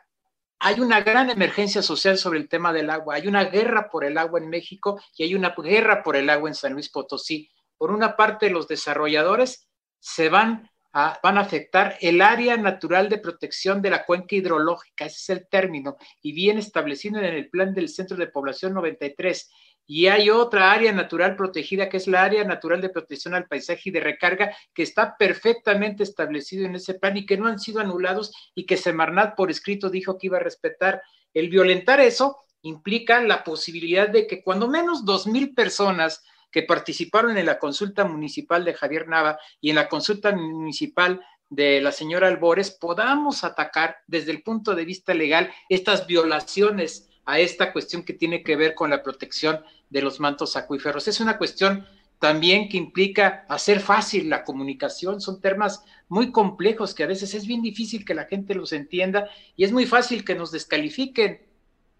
hay 0.60 0.80
una 0.80 1.02
gran 1.02 1.30
emergencia 1.30 1.82
social 1.82 2.18
sobre 2.18 2.40
el 2.40 2.48
tema 2.48 2.72
del 2.72 2.90
agua, 2.90 3.16
hay 3.16 3.28
una 3.28 3.44
guerra 3.44 3.90
por 3.90 4.06
el 4.06 4.18
agua 4.18 4.40
en 4.40 4.50
México 4.50 5.02
y 5.18 5.24
hay 5.24 5.36
una 5.36 5.54
guerra 5.58 6.02
por 6.04 6.16
el 6.16 6.30
agua 6.30 6.50
en 6.50 6.56
San 6.56 6.72
Luis 6.72 6.90
Potosí. 6.90 7.50
Por 7.78 7.92
una 7.92 8.16
parte, 8.16 8.50
los 8.50 8.70
desarrolladores 8.70 9.68
se 10.00 10.30
van 10.30 10.70
van 10.94 11.38
a 11.38 11.42
afectar 11.42 11.98
el 12.02 12.22
área 12.22 12.56
natural 12.56 13.10
de 13.10 13.18
protección 13.18 13.82
de 13.82 13.90
la 13.90 14.06
cuenca 14.06 14.36
hidrológica, 14.36 15.06
ese 15.06 15.18
es 15.18 15.30
el 15.40 15.48
término, 15.48 15.98
y 16.22 16.34
bien 16.34 16.58
establecido 16.58 17.20
en 17.20 17.26
el 17.26 17.50
plan 17.50 17.74
del 17.74 17.90
Centro 17.90 18.16
de 18.16 18.28
Población 18.28 18.74
93. 18.74 19.50
Y 19.86 20.08
hay 20.08 20.30
otra 20.30 20.72
área 20.72 20.94
natural 20.94 21.36
protegida 21.36 21.90
que 21.90 21.98
es 21.98 22.08
la 22.08 22.24
área 22.24 22.46
natural 22.46 22.80
de 22.80 22.90
protección 22.90 23.34
al 23.34 23.48
paisaje 23.48 23.90
y 23.90 23.92
de 23.92 24.00
recarga 24.00 24.56
que 24.74 24.84
está 24.84 25.18
perfectamente 25.18 26.04
establecido 26.04 26.66
en 26.66 26.76
ese 26.76 26.94
plan 26.94 27.18
y 27.18 27.26
que 27.26 27.38
no 27.38 27.48
han 27.48 27.60
sido 27.60 27.82
anulados 27.82 28.32
y 28.56 28.66
que 28.66 28.78
Semarnat 28.78 29.36
por 29.36 29.52
escrito 29.52 29.90
dijo 29.90 30.18
que 30.18 30.28
iba 30.28 30.38
a 30.38 30.44
respetar. 30.44 31.02
El 31.34 31.50
violentar 31.50 32.00
eso 32.00 32.38
implica 32.62 33.22
la 33.22 33.44
posibilidad 33.44 34.08
de 34.08 34.26
que 34.26 34.42
cuando 34.42 34.70
menos 34.70 35.04
dos 35.04 35.28
mil 35.28 35.54
personas 35.54 36.24
que 36.54 36.62
participaron 36.62 37.38
en 37.38 37.48
la 37.48 37.58
consulta 37.58 38.06
municipal 38.06 38.64
de 38.64 38.76
Javier 38.76 39.08
Nava 39.08 39.40
y 39.60 39.72
en 39.72 39.76
la 39.76 39.90
consulta 39.90 40.32
municipal 40.32 41.20
de 41.50 41.82
la 41.82 41.92
señora 41.92 42.28
Albores, 42.28 42.72
podamos 42.72 43.44
atacar 43.44 43.98
desde 44.08 44.32
el 44.32 44.44
punto 44.44 44.76
de 44.76 44.86
vista 44.86 45.14
legal 45.16 45.52
estas 45.68 46.06
violaciones 46.06 47.10
a 47.26 47.40
esta 47.40 47.74
cuestión 47.74 48.04
que 48.04 48.14
tiene 48.14 48.44
que 48.44 48.56
ver 48.56 48.76
con 48.76 48.92
la 48.92 49.02
protección 49.02 49.62
de 49.90 50.02
los 50.04 50.20
mantos 50.20 50.56
acuíferos. 50.56 51.08
Es 51.08 51.20
una 51.20 51.38
cuestión 51.40 51.88
también 52.20 52.70
que 52.70 52.78
implica 52.78 53.46
hacer 53.50 53.80
fácil 53.80 54.30
la 54.30 54.44
comunicación. 54.44 55.22
Son 55.22 55.42
temas 55.42 55.84
muy 56.08 56.32
complejos 56.32 56.94
que 56.94 57.04
a 57.04 57.08
veces 57.08 57.34
es 57.34 57.48
bien 57.48 57.64
difícil 57.64 58.06
que 58.06 58.14
la 58.14 58.26
gente 58.26 58.54
los 58.54 58.74
entienda 58.74 59.28
y 59.56 59.64
es 59.64 59.72
muy 59.72 59.88
fácil 59.88 60.24
que 60.24 60.36
nos 60.36 60.52
descalifiquen. 60.52 61.42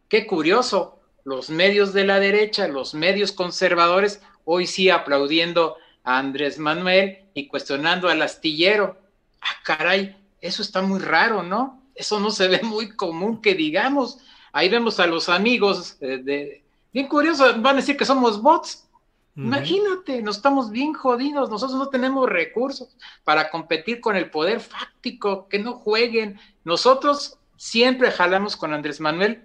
Qué 0.08 0.28
curioso, 0.28 1.00
los 1.24 1.50
medios 1.50 1.94
de 1.94 2.06
la 2.06 2.20
derecha, 2.20 2.68
los 2.68 2.94
medios 2.94 3.32
conservadores, 3.32 4.22
hoy 4.46 4.68
sí 4.68 4.90
aplaudiendo 4.90 5.78
a 6.04 6.20
Andrés 6.20 6.60
Manuel 6.60 7.20
y 7.34 7.48
cuestionando 7.48 8.10
al 8.10 8.22
astillero. 8.22 8.98
Ah, 9.42 9.56
caray, 9.64 10.16
eso 10.42 10.62
está 10.62 10.82
muy 10.82 11.00
raro, 11.00 11.44
¿no? 11.44 11.82
Eso 11.96 12.20
no 12.20 12.32
se 12.32 12.48
ve 12.48 12.62
muy 12.64 12.96
común 12.96 13.42
que 13.42 13.56
digamos. 13.56 14.20
Ahí 14.52 14.70
vemos 14.70 15.00
a 15.00 15.08
los 15.08 15.30
amigos 15.30 15.98
eh, 16.02 16.20
de... 16.24 16.64
Bien 16.92 17.08
curioso, 17.08 17.46
van 17.60 17.76
a 17.76 17.80
decir 17.80 17.98
que 17.98 18.06
somos 18.06 18.42
bots. 18.42 18.88
Imagínate, 19.36 20.22
nos 20.22 20.36
estamos 20.36 20.70
bien 20.70 20.94
jodidos, 20.94 21.50
nosotros 21.50 21.80
no 21.80 21.90
tenemos 21.90 22.30
recursos 22.30 22.96
para 23.24 23.50
competir 23.50 24.00
con 24.00 24.16
el 24.16 24.30
poder 24.30 24.60
fáctico, 24.60 25.48
que 25.50 25.58
no 25.58 25.74
jueguen. 25.74 26.40
Nosotros 26.64 27.40
siempre 27.58 28.12
jalamos 28.12 28.56
con 28.56 28.76
Andrés 28.76 29.00
Manuel, 29.00 29.44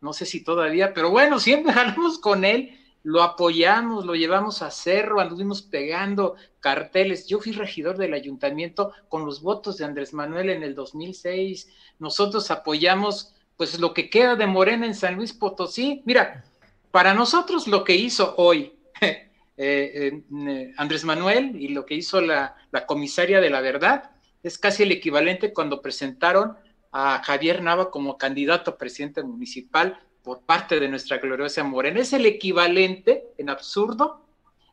no 0.00 0.12
sé 0.12 0.26
si 0.26 0.42
todavía, 0.42 0.92
pero 0.92 1.10
bueno, 1.10 1.38
siempre 1.38 1.72
jalamos 1.72 2.18
con 2.18 2.44
él 2.44 2.81
lo 3.04 3.22
apoyamos, 3.22 4.04
lo 4.04 4.14
llevamos 4.14 4.62
a 4.62 4.70
cerro, 4.70 5.20
anduvimos 5.20 5.62
pegando 5.62 6.36
carteles. 6.60 7.26
Yo 7.26 7.40
fui 7.40 7.52
regidor 7.52 7.96
del 7.98 8.14
ayuntamiento 8.14 8.92
con 9.08 9.26
los 9.26 9.42
votos 9.42 9.76
de 9.78 9.84
Andrés 9.84 10.14
Manuel 10.14 10.50
en 10.50 10.62
el 10.62 10.74
2006. 10.74 11.68
Nosotros 11.98 12.50
apoyamos 12.50 13.34
pues 13.56 13.78
lo 13.80 13.92
que 13.92 14.08
queda 14.08 14.36
de 14.36 14.46
Morena 14.46 14.86
en 14.86 14.94
San 14.94 15.16
Luis 15.16 15.32
Potosí. 15.32 16.02
Mira, 16.04 16.44
para 16.90 17.14
nosotros 17.14 17.66
lo 17.66 17.84
que 17.84 17.96
hizo 17.96 18.34
hoy 18.36 18.72
eh, 19.00 19.26
eh, 19.56 20.72
Andrés 20.76 21.04
Manuel 21.04 21.56
y 21.60 21.68
lo 21.68 21.84
que 21.84 21.94
hizo 21.94 22.20
la, 22.20 22.56
la 22.70 22.86
comisaria 22.86 23.40
de 23.40 23.50
la 23.50 23.60
verdad 23.60 24.10
es 24.42 24.58
casi 24.58 24.84
el 24.84 24.92
equivalente 24.92 25.52
cuando 25.52 25.82
presentaron 25.82 26.56
a 26.92 27.22
Javier 27.24 27.62
Nava 27.62 27.90
como 27.90 28.18
candidato 28.18 28.72
a 28.72 28.78
presidente 28.78 29.22
municipal 29.22 29.98
por 30.22 30.40
parte 30.40 30.78
de 30.80 30.88
nuestra 30.88 31.18
gloriosa 31.18 31.64
Morena. 31.64 32.00
Es 32.00 32.12
el 32.12 32.26
equivalente 32.26 33.24
en 33.38 33.50
absurdo, 33.50 34.24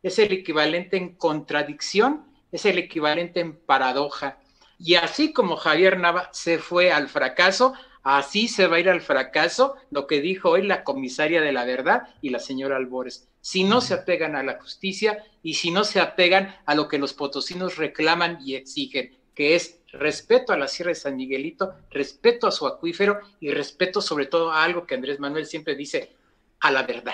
es 0.03 0.19
el 0.19 0.31
equivalente 0.31 0.97
en 0.97 1.15
contradicción, 1.15 2.25
es 2.51 2.65
el 2.65 2.77
equivalente 2.77 3.39
en 3.39 3.55
paradoja. 3.55 4.39
Y 4.77 4.95
así 4.95 5.33
como 5.33 5.57
Javier 5.57 5.99
Nava 5.99 6.29
se 6.31 6.57
fue 6.57 6.91
al 6.91 7.09
fracaso, 7.09 7.73
así 8.03 8.47
se 8.47 8.67
va 8.67 8.77
a 8.77 8.79
ir 8.79 8.89
al 8.89 9.01
fracaso 9.01 9.75
lo 9.91 10.07
que 10.07 10.21
dijo 10.21 10.51
hoy 10.51 10.65
la 10.65 10.83
comisaria 10.83 11.41
de 11.41 11.51
la 11.51 11.65
verdad 11.65 12.07
y 12.21 12.29
la 12.29 12.39
señora 12.39 12.77
Albores. 12.77 13.27
Si 13.41 13.63
no 13.63 13.81
se 13.81 13.93
apegan 13.93 14.35
a 14.35 14.43
la 14.43 14.59
justicia 14.61 15.23
y 15.43 15.55
si 15.55 15.71
no 15.71 15.83
se 15.83 15.99
apegan 15.99 16.55
a 16.65 16.75
lo 16.75 16.87
que 16.87 16.97
los 16.97 17.13
potosinos 17.13 17.77
reclaman 17.77 18.39
y 18.43 18.55
exigen, 18.55 19.17
que 19.35 19.55
es 19.55 19.78
respeto 19.93 20.53
a 20.53 20.57
la 20.57 20.67
Sierra 20.67 20.89
de 20.89 20.95
San 20.95 21.15
Miguelito, 21.15 21.73
respeto 21.91 22.47
a 22.47 22.51
su 22.51 22.67
acuífero 22.67 23.19
y 23.39 23.51
respeto 23.51 24.01
sobre 24.01 24.25
todo 24.25 24.51
a 24.51 24.63
algo 24.63 24.85
que 24.85 24.95
Andrés 24.95 25.19
Manuel 25.19 25.45
siempre 25.45 25.75
dice, 25.75 26.15
a 26.59 26.71
la 26.71 26.83
verdad. 26.83 27.13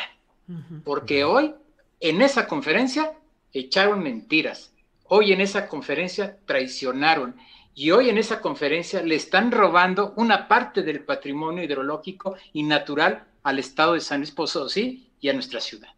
Porque 0.84 1.24
hoy 1.24 1.54
en 2.00 2.22
esa 2.22 2.48
conferencia 2.48 3.14
echaron 3.52 4.04
mentiras, 4.04 4.74
hoy 5.06 5.34
en 5.34 5.42
esa 5.42 5.68
conferencia 5.68 6.38
traicionaron 6.46 7.36
y 7.74 7.92
hoy 7.92 8.10
en 8.10 8.18
esa 8.18 8.42
conferencia 8.42 9.02
le 9.02 9.16
están 9.16 9.52
robando 9.52 10.14
una 10.16 10.48
parte 10.48 10.82
del 10.82 11.02
patrimonio 11.02 11.64
hidrológico 11.64 12.36
y 12.54 12.64
natural 12.64 13.26
al 13.44 13.60
estado 13.60 13.94
de 13.94 14.02
San 14.02 14.20
Luis 14.20 14.32
Potosí 14.32 15.10
y 15.20 15.30
a 15.30 15.34
nuestra 15.34 15.60
ciudad. 15.60 15.90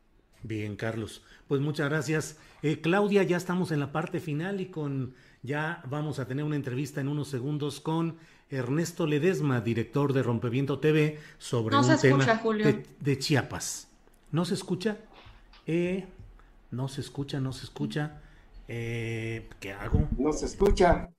Bien, 0.43 0.75
Carlos. 0.75 1.21
Pues 1.47 1.61
muchas 1.61 1.89
gracias. 1.89 2.37
Eh, 2.61 2.81
Claudia, 2.81 3.23
ya 3.23 3.37
estamos 3.37 3.71
en 3.71 3.79
la 3.79 3.91
parte 3.91 4.19
final 4.19 4.59
y 4.59 4.67
con 4.67 5.15
ya 5.43 5.81
vamos 5.89 6.19
a 6.19 6.27
tener 6.27 6.43
una 6.43 6.55
entrevista 6.55 7.01
en 7.01 7.07
unos 7.07 7.27
segundos 7.27 7.79
con 7.79 8.17
Ernesto 8.49 9.05
Ledesma, 9.05 9.61
director 9.61 10.13
de 10.13 10.23
Rompeviento 10.23 10.79
TV, 10.79 11.19
sobre 11.37 11.75
un 11.75 11.97
tema 11.99 12.25
de, 12.99 13.19
Chiapas. 13.19 13.87
¿No 14.31 14.45
se 14.45 14.53
escucha? 14.53 14.97
Eh, 15.65 16.07
no 16.71 16.87
se 16.87 17.01
escucha, 17.01 17.39
no 17.39 17.51
se 17.51 17.65
escucha. 17.65 18.21
Eh, 18.67 19.49
¿Qué 19.59 19.73
hago? 19.73 20.07
No 20.17 20.31
se 20.33 20.45
escucha. 20.45 21.09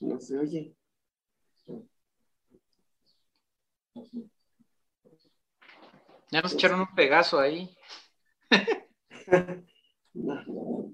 No 0.00 0.20
se 0.20 0.38
oye. 0.38 0.76
Ya 6.30 6.42
nos 6.42 6.52
echaron 6.52 6.80
un 6.80 6.94
pegazo 6.94 7.40
ahí. 7.40 7.74
no, 10.12 10.92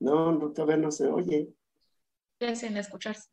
No, 0.00 0.32
no, 0.32 0.52
todavía 0.52 0.76
no 0.78 0.90
se 0.90 1.06
oye. 1.08 1.52
Ya 2.40 2.54
sin 2.56 2.76
escucharse. 2.78 3.28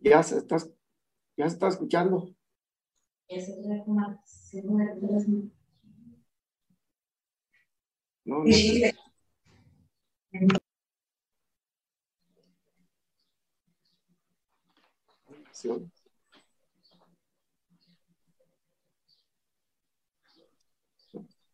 Ya 0.00 0.22
se 0.22 0.38
está, 0.38 0.56
ya 1.36 1.48
se 1.48 1.54
está 1.54 1.68
escuchando. 1.68 2.34
No, 8.24 8.44
no. 8.44 8.54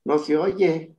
No 0.04 0.18
se 0.18 0.36
oye. 0.36 0.95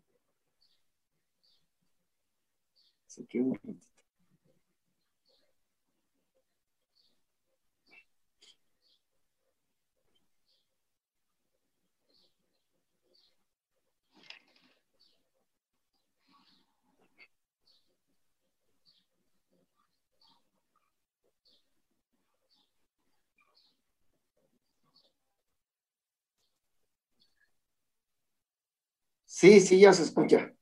Sí, 29.26 29.60
sí, 29.62 29.80
ya 29.80 29.94
se 29.94 30.04
escucha. 30.04 30.54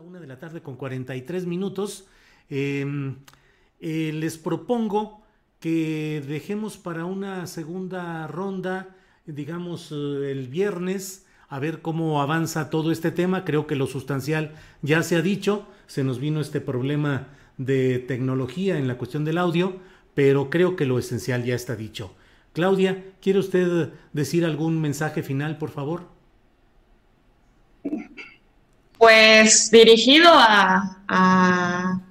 Una 0.00 0.20
de 0.20 0.26
la 0.26 0.38
tarde 0.38 0.62
con 0.62 0.76
43 0.76 1.46
minutos. 1.46 2.06
Em, 2.48 3.16
eh, 3.80 4.12
les 4.14 4.38
propongo 4.38 5.22
que 5.60 6.22
dejemos 6.26 6.78
para 6.78 7.04
una 7.04 7.46
segunda 7.46 8.26
ronda, 8.26 8.96
digamos, 9.26 9.92
eh, 9.92 10.30
el 10.30 10.48
viernes, 10.48 11.26
a 11.48 11.58
ver 11.58 11.82
cómo 11.82 12.22
avanza 12.22 12.70
todo 12.70 12.92
este 12.92 13.10
tema. 13.10 13.44
Creo 13.44 13.66
que 13.66 13.76
lo 13.76 13.86
sustancial 13.86 14.54
ya 14.82 15.02
se 15.02 15.16
ha 15.16 15.22
dicho. 15.22 15.66
Se 15.86 16.04
nos 16.04 16.18
vino 16.18 16.40
este 16.40 16.60
problema 16.60 17.28
de 17.58 17.98
tecnología 17.98 18.78
en 18.78 18.88
la 18.88 18.96
cuestión 18.96 19.24
del 19.24 19.38
audio, 19.38 19.76
pero 20.14 20.50
creo 20.50 20.76
que 20.76 20.86
lo 20.86 20.98
esencial 20.98 21.44
ya 21.44 21.54
está 21.54 21.76
dicho. 21.76 22.14
Claudia, 22.52 23.04
¿quiere 23.20 23.38
usted 23.38 23.92
decir 24.12 24.44
algún 24.44 24.80
mensaje 24.80 25.22
final, 25.22 25.58
por 25.58 25.70
favor? 25.70 26.19
Pues 29.00 29.70
dirigido 29.70 30.30
a, 30.30 32.02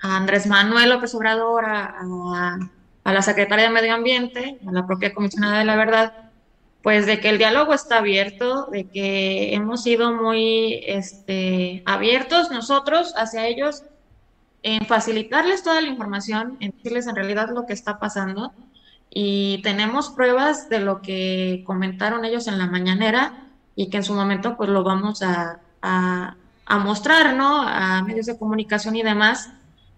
Andrés 0.00 0.48
Manuel 0.48 0.90
López 0.90 1.14
Obrador, 1.14 1.64
a, 1.64 2.58
la 3.04 3.22
Secretaría 3.22 3.66
de 3.66 3.70
Medio 3.70 3.94
Ambiente, 3.94 4.58
a 4.66 4.72
la 4.72 4.84
propia 4.84 5.14
Comisionada 5.14 5.60
de 5.60 5.64
la 5.64 5.76
Verdad, 5.76 6.30
pues 6.82 7.06
de 7.06 7.20
que 7.20 7.28
el 7.28 7.38
diálogo 7.38 7.72
está 7.72 7.98
abierto, 7.98 8.66
de 8.72 8.88
que 8.88 9.54
hemos 9.54 9.84
sido 9.84 10.12
muy 10.12 10.82
este, 10.88 11.84
abiertos 11.86 12.50
nosotros 12.50 13.14
hacia 13.16 13.46
ellos 13.46 13.84
en 14.64 14.84
facilitarles 14.86 15.62
toda 15.62 15.80
la 15.80 15.86
información, 15.86 16.56
en 16.58 16.72
decirles 16.72 17.06
en 17.06 17.14
realidad 17.14 17.50
lo 17.54 17.64
que 17.64 17.74
está 17.74 18.00
pasando. 18.00 18.52
Y 19.08 19.62
tenemos 19.62 20.10
pruebas 20.10 20.68
de 20.68 20.80
lo 20.80 21.00
que 21.00 21.62
comentaron 21.64 22.24
ellos 22.24 22.48
en 22.48 22.58
la 22.58 22.66
mañanera 22.66 23.46
y 23.76 23.88
que 23.88 23.98
en 23.98 24.04
su 24.04 24.14
momento 24.14 24.56
pues 24.56 24.68
lo 24.68 24.82
vamos 24.82 25.22
a, 25.22 25.60
a, 25.82 26.36
mostrar, 26.78 27.34
¿no? 27.34 27.62
A 27.62 28.02
medios 28.02 28.26
de 28.26 28.38
comunicación 28.38 28.96
y 28.96 29.02
demás, 29.02 29.50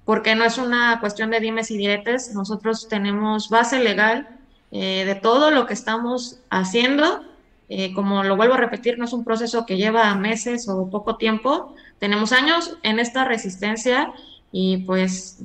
porque 0.04 0.34
no 0.34 0.44
es 0.44 0.58
una 0.58 0.98
cuestión 1.00 1.30
de 1.30 1.40
dimes 1.40 1.70
y 1.70 1.76
diretes, 1.76 2.34
nosotros 2.34 2.88
tenemos 2.88 3.48
base 3.48 3.78
legal 3.78 4.28
eh, 4.72 5.04
de 5.06 5.14
todo 5.14 5.50
lo 5.50 5.66
que 5.66 5.74
estamos 5.74 6.40
haciendo. 6.50 7.22
Eh, 7.68 7.94
como 7.94 8.24
lo 8.24 8.36
vuelvo 8.36 8.54
a 8.54 8.58
repetir, 8.58 8.98
no 8.98 9.06
es 9.06 9.12
un 9.12 9.24
proceso 9.24 9.64
que 9.64 9.76
lleva 9.76 10.14
meses 10.14 10.68
o 10.68 10.90
poco 10.90 11.16
tiempo, 11.16 11.74
tenemos 11.98 12.32
años 12.32 12.76
en 12.82 12.98
esta 12.98 13.24
resistencia 13.24 14.12
y 14.52 14.78
pues 14.78 15.38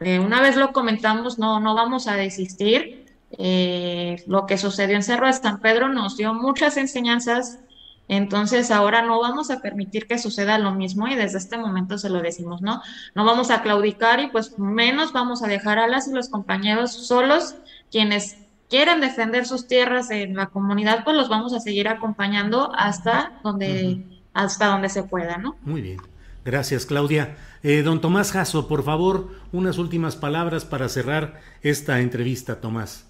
eh, 0.00 0.18
una 0.18 0.42
vez 0.42 0.56
lo 0.56 0.72
comentamos, 0.72 1.38
no, 1.38 1.60
no 1.60 1.74
vamos 1.74 2.06
a 2.06 2.16
desistir. 2.16 3.06
lo 4.26 4.46
que 4.46 4.58
sucedió 4.58 4.96
en 4.96 5.02
Cerro 5.02 5.26
de 5.26 5.32
San 5.32 5.60
Pedro 5.60 5.88
nos 5.88 6.16
dio 6.16 6.34
muchas 6.34 6.76
enseñanzas 6.76 7.58
Entonces 8.08 8.70
ahora 8.70 9.02
no 9.02 9.20
vamos 9.20 9.50
a 9.50 9.60
permitir 9.60 10.06
que 10.06 10.18
suceda 10.18 10.58
lo 10.58 10.72
mismo 10.72 11.08
y 11.08 11.14
desde 11.14 11.38
este 11.38 11.56
momento 11.56 11.96
se 11.96 12.10
lo 12.10 12.20
decimos, 12.20 12.60
¿no? 12.60 12.82
No 13.14 13.24
vamos 13.24 13.50
a 13.50 13.62
claudicar 13.62 14.20
y 14.20 14.28
pues 14.28 14.58
menos 14.58 15.12
vamos 15.12 15.42
a 15.42 15.46
dejar 15.46 15.78
a 15.78 15.88
las 15.88 16.06
y 16.08 16.12
los 16.12 16.28
compañeros 16.28 16.92
solos, 16.92 17.54
quienes 17.90 18.36
quieren 18.68 19.00
defender 19.00 19.46
sus 19.46 19.66
tierras 19.66 20.10
en 20.10 20.36
la 20.36 20.46
comunidad, 20.46 21.04
pues 21.04 21.16
los 21.16 21.28
vamos 21.28 21.54
a 21.54 21.60
seguir 21.60 21.88
acompañando 21.88 22.72
hasta 22.74 23.40
donde, 23.42 24.04
hasta 24.34 24.66
donde 24.66 24.88
se 24.90 25.04
pueda, 25.04 25.38
¿no? 25.38 25.56
Muy 25.62 25.80
bien. 25.80 26.00
Gracias, 26.44 26.84
Claudia. 26.84 27.36
Eh, 27.62 27.82
don 27.82 28.02
Tomás 28.02 28.32
Jasso, 28.32 28.68
por 28.68 28.82
favor, 28.82 29.28
unas 29.52 29.78
últimas 29.78 30.14
palabras 30.16 30.66
para 30.66 30.90
cerrar 30.90 31.40
esta 31.62 32.00
entrevista, 32.00 32.60
Tomás. 32.60 33.06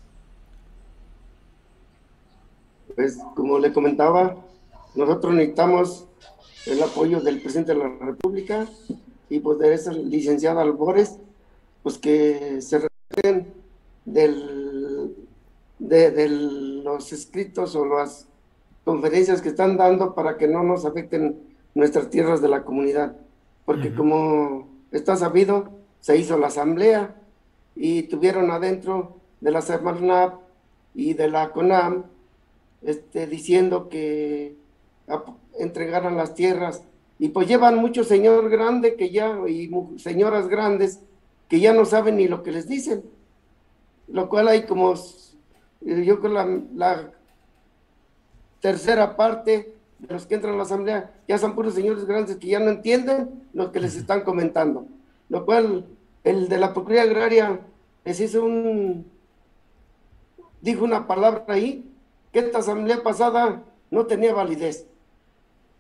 Pues, 2.95 3.19
como 3.35 3.59
le 3.59 3.73
comentaba, 3.73 4.37
nosotros 4.95 5.35
necesitamos 5.35 6.07
el 6.67 6.83
apoyo 6.83 7.21
del 7.21 7.41
presidente 7.41 7.73
de 7.73 7.79
la 7.79 7.89
República 7.89 8.67
y 9.29 9.41
pues 9.41 9.59
de 9.59 9.75
esa 9.75 9.93
licenciada 9.93 10.63
Albores, 10.63 11.19
pues 11.83 11.99
que 11.99 12.61
se 12.63 12.89
retén 13.11 13.53
del, 14.05 15.15
de, 15.79 16.29
los 16.29 17.13
escritos 17.13 17.75
o 17.77 17.85
las 17.85 18.27
conferencias 18.85 19.43
que 19.43 19.49
están 19.49 19.77
dando 19.77 20.15
para 20.15 20.37
que 20.37 20.49
no 20.49 20.63
nos 20.63 20.85
afecten 20.85 21.41
nuestras 21.75 22.11
tierras 22.11 22.41
de 22.41 22.49
la 22.49 22.65
comunidad. 22.65 23.17
Porque 23.65 23.95
como 23.95 24.69
está 24.93 25.17
sabido, 25.17 25.71
se 26.01 26.17
hizo 26.19 26.39
la 26.39 26.49
asamblea 26.49 27.17
y 27.75 28.05
tuvieron 28.05 28.51
adentro 28.51 29.17
de 29.41 29.51
la 29.51 29.63
Semarnap 29.63 30.41
y 30.95 31.15
de 31.15 31.29
la 31.29 31.51
CONAM 31.51 32.05
este, 32.83 33.27
diciendo 33.27 33.89
que 33.89 34.55
entregaran 35.59 36.17
las 36.17 36.35
tierras. 36.35 36.83
Y 37.19 37.29
pues 37.29 37.47
llevan 37.49 37.77
mucho 37.77 38.05
señor 38.05 38.49
grande 38.51 38.97
que 38.97 39.11
ya, 39.11 39.39
y 39.49 39.71
señoras 39.99 40.49
grandes 40.49 41.01
que 41.49 41.61
ya 41.61 41.73
no 41.73 41.85
saben 41.85 42.17
ni 42.17 42.29
lo 42.29 42.43
que 42.43 42.53
les 42.53 42.69
dicen. 42.69 43.05
Lo 44.09 44.29
cual 44.29 44.49
hay 44.49 44.65
como, 44.65 44.95
yo 45.81 46.21
creo, 46.21 46.33
la, 46.33 46.61
la 46.75 47.11
tercera 48.61 49.17
parte 49.17 49.75
de 49.99 50.13
los 50.13 50.27
que 50.27 50.35
entran 50.35 50.55
a 50.55 50.57
la 50.59 50.65
asamblea 50.65 51.15
ya 51.29 51.39
son 51.39 51.55
puros 51.55 51.75
señores 51.75 52.05
grandes 52.05 52.37
que 52.37 52.49
ya 52.49 52.59
no 52.59 52.71
entienden 52.71 53.49
lo 53.53 53.73
que 53.73 53.81
les 53.81 53.97
están 53.97 54.23
comentando. 54.23 54.87
Lo 55.29 55.45
cual 55.45 55.87
el 56.25 56.49
de 56.49 56.59
la 56.59 56.75
Procuraduría 56.75 57.11
Agraria 57.11 57.61
les 58.05 58.21
hizo 58.21 58.45
un, 58.45 59.07
dijo 60.61 60.85
una 60.85 61.07
palabra 61.07 61.45
ahí, 61.49 61.91
que 62.33 62.41
esta 62.41 62.59
asamblea 62.59 63.03
pasada 63.03 63.63
no 63.91 64.07
tenía 64.07 64.35
validez 64.35 64.87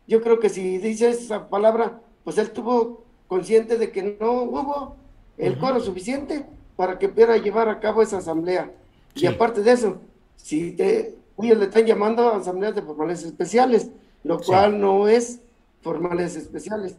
yo 0.07 0.23
creo 0.23 0.39
que 0.39 0.49
si 0.49 0.79
dice 0.79 1.11
esa 1.11 1.49
palabra, 1.49 2.01
pues 2.25 2.39
él 2.39 2.51
tuvo 2.51 3.05
consciente 3.29 3.79
de 3.79 3.91
que 3.91 4.17
no 4.21 4.43
hubo 4.43 4.97
el 5.39 5.59
coro 5.59 5.81
suficiente 5.81 6.47
para 6.77 6.99
que 6.99 7.09
pudiera 7.09 7.37
llevar 7.37 7.69
a 7.69 7.81
cabo 7.81 8.03
esa 8.03 8.19
asamblea. 8.19 8.71
Y 9.15 9.27
aparte 9.27 9.63
de 9.63 9.73
eso, 9.73 10.01
si 10.37 10.73
te, 10.73 11.17
ellos 11.39 11.59
le 11.59 11.65
están 11.65 11.87
llamando 11.87 12.29
a 12.29 12.37
asambleas 12.37 12.75
de 12.75 12.83
formales 12.83 13.23
especiales, 13.23 13.91
lo 14.23 14.41
cual 14.41 14.81
no 14.81 15.09
es 15.09 15.41
formales 15.83 16.37
especiales, 16.37 16.97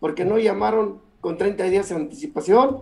porque 0.00 0.24
no 0.24 0.38
llamaron 0.38 1.00
con 1.20 1.38
30 1.38 1.64
días 1.64 1.88
de 1.88 1.94
anticipación 1.96 2.80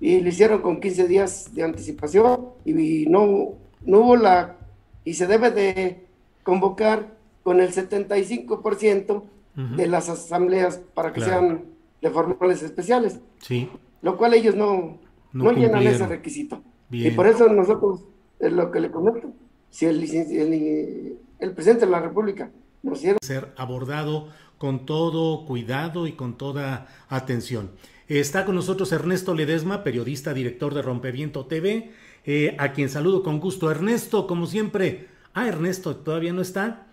y 0.00 0.20
lo 0.20 0.28
hicieron 0.28 0.62
con 0.62 0.80
15 0.80 1.08
días 1.08 1.54
de 1.54 1.64
anticipación 1.64 2.50
y 2.64 3.06
no, 3.06 3.54
no 3.84 4.00
hubo 4.00 4.16
la, 4.16 4.56
y 5.04 5.14
se 5.14 5.26
debe 5.26 5.50
de 5.50 6.06
convocar 6.42 7.17
con 7.48 7.60
el 7.60 7.72
75% 7.72 9.22
de 9.54 9.86
las 9.86 10.10
asambleas 10.10 10.82
para 10.92 11.14
que 11.14 11.22
sean 11.22 11.64
de 12.02 12.10
formales 12.10 12.62
especiales. 12.62 13.20
Sí. 13.38 13.70
Lo 14.02 14.18
cual 14.18 14.34
ellos 14.34 14.54
no, 14.54 14.98
no, 15.32 15.52
llenan 15.52 15.82
ese 15.86 16.06
requisito. 16.06 16.62
Y 16.90 17.10
por 17.12 17.26
eso 17.26 17.48
nosotros, 17.48 18.04
es 18.38 18.52
lo 18.52 18.70
que 18.70 18.80
le 18.80 18.90
comento, 18.90 19.32
si 19.70 19.86
el, 19.86 20.02
el, 21.40 21.54
presidente 21.54 21.86
de 21.86 21.90
la 21.90 22.00
República 22.00 22.50
nos 22.82 23.00
quiere 23.00 23.16
ser 23.22 23.54
abordado 23.56 24.28
con 24.58 24.84
todo 24.84 25.46
cuidado 25.46 26.06
y 26.06 26.12
con 26.12 26.36
toda 26.36 26.88
atención. 27.08 27.70
Está 28.08 28.44
con 28.44 28.56
nosotros 28.56 28.92
Ernesto 28.92 29.32
Ledesma, 29.32 29.84
periodista, 29.84 30.34
director 30.34 30.74
de 30.74 30.82
Rompeviento 30.82 31.46
TV, 31.46 31.92
eh, 32.26 32.54
a 32.58 32.72
quien 32.72 32.90
saludo 32.90 33.22
con 33.22 33.40
gusto. 33.40 33.70
Ernesto, 33.70 34.26
como 34.26 34.44
siempre. 34.44 35.08
Ah, 35.32 35.48
Ernesto, 35.48 35.96
todavía 35.96 36.34
no 36.34 36.42
está. 36.42 36.87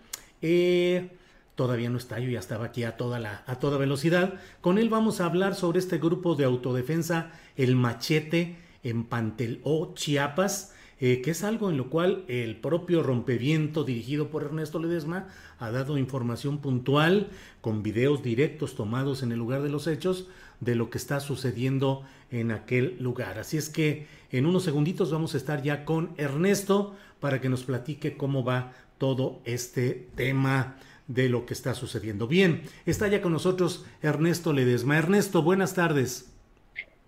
Eh, 0.48 1.10
todavía 1.56 1.90
no 1.90 1.98
está, 1.98 2.20
yo 2.20 2.30
ya 2.30 2.38
estaba 2.38 2.66
aquí 2.66 2.84
a 2.84 2.96
toda, 2.96 3.18
la, 3.18 3.42
a 3.48 3.58
toda 3.58 3.78
velocidad. 3.78 4.34
Con 4.60 4.78
él 4.78 4.88
vamos 4.88 5.20
a 5.20 5.26
hablar 5.26 5.56
sobre 5.56 5.80
este 5.80 5.98
grupo 5.98 6.36
de 6.36 6.44
autodefensa, 6.44 7.32
el 7.56 7.74
machete 7.74 8.56
en 8.84 9.02
Panteló, 9.02 9.92
Chiapas, 9.94 10.72
eh, 11.00 11.20
que 11.20 11.32
es 11.32 11.42
algo 11.42 11.68
en 11.68 11.76
lo 11.76 11.90
cual 11.90 12.24
el 12.28 12.60
propio 12.60 13.02
rompeviento 13.02 13.82
dirigido 13.82 14.30
por 14.30 14.44
Ernesto 14.44 14.78
Ledesma 14.78 15.26
ha 15.58 15.72
dado 15.72 15.98
información 15.98 16.58
puntual 16.58 17.30
con 17.60 17.82
videos 17.82 18.22
directos 18.22 18.76
tomados 18.76 19.24
en 19.24 19.32
el 19.32 19.38
lugar 19.38 19.62
de 19.62 19.70
los 19.70 19.88
hechos 19.88 20.28
de 20.60 20.76
lo 20.76 20.90
que 20.90 20.98
está 20.98 21.18
sucediendo 21.18 22.04
en 22.30 22.52
aquel 22.52 22.96
lugar. 23.00 23.40
Así 23.40 23.56
es 23.56 23.68
que 23.68 24.06
en 24.30 24.46
unos 24.46 24.62
segunditos 24.62 25.10
vamos 25.10 25.34
a 25.34 25.38
estar 25.38 25.62
ya 25.62 25.84
con 25.84 26.10
Ernesto 26.16 26.94
para 27.20 27.40
que 27.40 27.48
nos 27.48 27.64
platique 27.64 28.16
cómo 28.16 28.44
va 28.44 28.72
todo 28.98 29.40
este 29.44 30.08
tema 30.14 30.76
de 31.08 31.28
lo 31.28 31.46
que 31.46 31.54
está 31.54 31.74
sucediendo. 31.74 32.26
Bien, 32.26 32.62
está 32.84 33.08
ya 33.08 33.22
con 33.22 33.32
nosotros 33.32 33.84
Ernesto 34.02 34.52
Ledesma. 34.52 34.98
Ernesto, 34.98 35.42
buenas 35.42 35.74
tardes. 35.74 36.32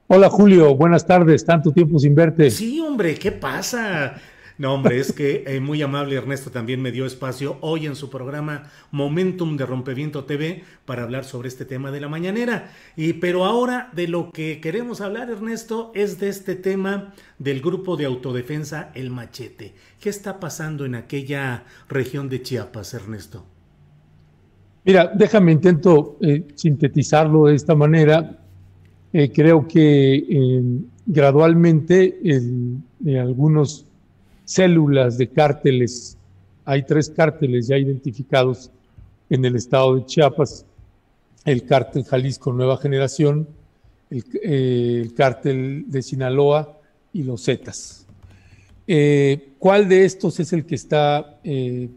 Hola 0.07 0.31
Julio, 0.31 0.75
buenas 0.75 1.07
tardes, 1.07 1.45
tanto 1.45 1.71
tiempo 1.71 1.99
sin 1.99 2.15
verte. 2.15 2.51
Sí, 2.51 2.81
hombre, 2.81 3.15
¿qué 3.17 3.31
pasa? 3.31 4.15
No, 4.59 4.75
hombre, 4.75 4.99
es 4.99 5.13
que 5.13 5.45
eh, 5.47 5.61
muy 5.61 5.81
amable 5.83 6.17
Ernesto 6.17 6.51
también 6.51 6.83
me 6.83 6.91
dio 6.91 7.07
espacio 7.07 7.59
hoy 7.61 7.87
en 7.87 7.95
su 7.95 8.11
programa 8.11 8.65
Momentum 8.91 9.57
de 9.57 9.65
Rompeviento 9.65 10.25
TV 10.25 10.65
para 10.85 11.05
hablar 11.05 11.25
sobre 11.25 11.47
este 11.47 11.65
tema 11.65 11.93
de 11.93 12.01
la 12.01 12.09
mañanera. 12.09 12.73
Y 12.97 13.13
pero 13.15 13.45
ahora 13.45 13.89
de 13.93 14.09
lo 14.09 14.33
que 14.33 14.61
queremos 14.61 15.01
hablar, 15.01 15.31
Ernesto, 15.31 15.93
es 15.95 16.19
de 16.19 16.29
este 16.29 16.57
tema 16.57 17.15
del 17.39 17.61
grupo 17.61 17.97
de 17.97 18.07
autodefensa 18.07 18.91
El 18.97 19.11
Machete. 19.11 19.75
¿Qué 20.01 20.09
está 20.09 20.41
pasando 20.41 20.85
en 20.85 20.97
aquella 20.97 21.63
región 21.89 22.29
de 22.29 22.43
Chiapas, 22.43 22.95
Ernesto? 22.95 23.47
Mira, 24.85 25.13
déjame 25.15 25.53
intento 25.53 26.19
eh, 26.21 26.49
sintetizarlo 26.57 27.47
de 27.47 27.55
esta 27.55 27.77
manera. 27.77 28.41
Eh, 29.13 29.31
creo 29.33 29.69
que 29.69 30.53
gradualmente 31.07 32.19
en 32.25 32.85
algunos 33.17 33.88
células 34.49 35.19
de 35.19 35.29
cárteles. 35.29 36.17
Hay 36.65 36.83
tres 36.83 37.11
cárteles 37.11 37.69
ya 37.69 37.77
identificados 37.77 38.71
en 39.29 39.45
el 39.45 39.57
estado 39.57 39.97
de 39.97 40.07
Chiapas. 40.07 40.65
El 41.45 41.67
cártel 41.67 42.05
Jalisco 42.05 42.51
Nueva 42.55 42.79
Generación, 42.79 43.47
el, 44.09 44.25
eh, 44.43 45.11
cártel 45.15 45.85
de 45.89 46.01
Sinaloa 46.01 46.79
y 47.13 47.25
los 47.25 47.45
Zetas. 47.45 48.07
Eh, 48.87 49.51
¿Cuál 49.59 49.87
de 49.87 50.07
estos 50.07 50.41
es 50.41 50.55
el 50.55 50.65
que 50.65 50.77
está, 50.77 51.39
eh, 51.45 51.91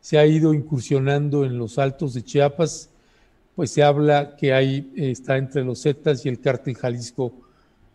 se 0.00 0.16
ha 0.16 0.26
ido 0.26 0.54
incursionando 0.54 1.44
en 1.44 1.58
los 1.58 1.76
altos 1.76 2.14
de 2.14 2.22
Chiapas? 2.22 2.88
Pues 3.56 3.72
se 3.72 3.82
habla 3.82 4.36
que 4.36 4.52
hay, 4.52 4.92
está 4.94 5.38
entre 5.38 5.64
los 5.64 5.82
Zetas 5.82 6.24
y 6.24 6.28
el 6.28 6.38
cártel 6.38 6.76
Jalisco 6.76 7.32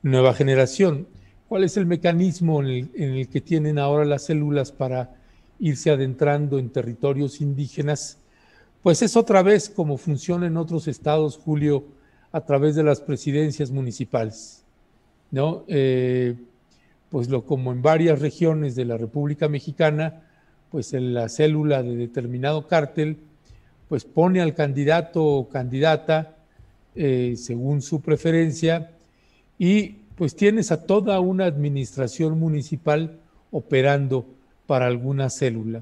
Nueva 0.01 0.34
Generación. 0.34 1.07
¿Cuál 1.52 1.66
es 1.66 1.76
el 1.76 1.86
mecanismo 1.86 2.64
en 2.64 2.89
el, 2.95 3.28
que 3.28 3.41
tienen 3.41 3.78
ahora 3.78 4.06
las 4.06 4.24
células 4.24 4.72
para 4.72 5.18
irse 5.60 5.91
adentrando 5.91 6.58
en 6.58 6.70
territorios 6.70 7.41
indígenas? 7.41 8.20
Pues 8.82 9.02
es 9.02 9.18
otra 9.18 9.43
vez 9.43 9.70
como 9.70 9.97
funciona 9.97 10.47
en 10.47 10.56
otros 10.56 10.88
estados, 10.88 11.36
Julio, 11.36 11.84
a 12.32 12.39
través 12.45 12.76
de 12.76 12.84
las 12.84 13.02
presidencias 13.02 13.70
municipales. 13.70 14.64
¿no? 15.30 15.66
Eh, 15.68 16.36
pues 17.10 17.28
lo 17.28 17.45
como 17.45 17.74
en 17.74 17.82
varias 17.82 18.22
regiones 18.22 18.74
de 18.76 18.86
la 18.86 18.95
República 18.95 19.49
Mexicana, 19.49 20.22
pues 20.70 20.93
la 20.93 21.28
célula 21.28 21.84
de 21.84 21.97
determinado 21.97 22.66
cártel, 22.66 23.18
pues 23.89 24.06
pone 24.06 24.39
al 24.39 24.56
candidato 24.56 25.22
o 25.22 25.49
candidata 25.49 26.34
eh, 26.95 27.34
según 27.36 27.82
su 27.82 27.99
preferencia 27.99 28.91
y 29.60 29.97
pues 30.22 30.36
tienes 30.36 30.72
a 30.72 30.84
toda 30.84 31.19
una 31.19 31.45
administración 31.45 32.38
municipal 32.38 33.17
operando 33.49 34.24
para 34.67 34.86
alguna 34.86 35.32
célula. 35.32 35.82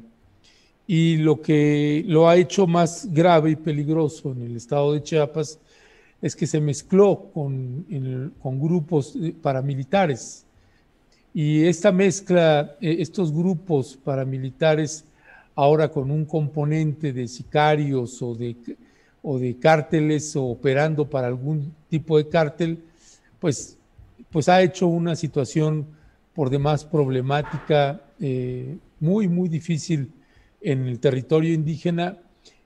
Y 0.88 1.18
lo 1.18 1.42
que 1.42 2.06
lo 2.08 2.30
ha 2.30 2.38
hecho 2.38 2.66
más 2.66 3.10
grave 3.12 3.52
y 3.52 3.56
peligroso 3.58 4.32
en 4.32 4.44
el 4.44 4.56
estado 4.56 4.94
de 4.94 5.04
Chiapas 5.04 5.60
es 6.22 6.38
que 6.38 6.48
se 6.48 6.62
mezcló 6.62 7.30
con, 7.34 7.86
grupos 8.42 9.14
paramilitares. 9.42 10.46
Y 11.34 11.66
esta 11.66 11.92
mezcla, 11.92 12.78
eh, 12.80 12.96
estos 13.00 13.34
grupos 13.34 14.00
paramilitares 14.02 15.04
ahora 15.54 15.92
con 15.92 16.12
un 16.12 16.24
componente 16.24 17.12
de 17.12 17.28
sicarios 17.28 18.22
o 18.22 18.36
de, 18.36 18.56
o 19.22 19.38
de 19.38 19.58
cárteles 19.58 20.34
operando 20.38 21.10
para 21.10 21.28
algún 21.28 21.74
tipo 21.90 22.18
de 22.18 22.30
cártel, 22.30 22.80
pues, 23.42 23.76
pues 24.32 24.50
ha 24.50 24.62
hecho 24.62 24.88
una 24.88 25.16
situación 25.16 25.88
por 26.34 26.50
demás 26.50 26.86
problemática, 26.86 28.02
eh, 28.20 28.78
muy, 29.00 29.28
muy 29.28 29.50
difícil 29.50 30.12
en 30.62 30.86
el 30.86 31.00
territorio 31.00 31.54
indígena. 31.54 32.18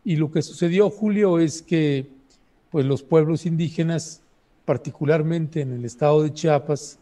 Y 0.04 0.18
lo 0.18 0.32
que 0.32 0.42
sucedió, 0.42 0.90
Julio, 0.90 1.40
es 1.40 1.62
que 1.62 2.08
pues, 2.72 2.86
los 2.86 3.04
pueblos 3.04 3.46
indígenas, 3.46 4.22
particularmente 4.66 5.62
en 5.62 5.74
el 5.74 5.86
estado 5.86 6.24
de 6.24 6.34
Chiapas, 6.34 7.00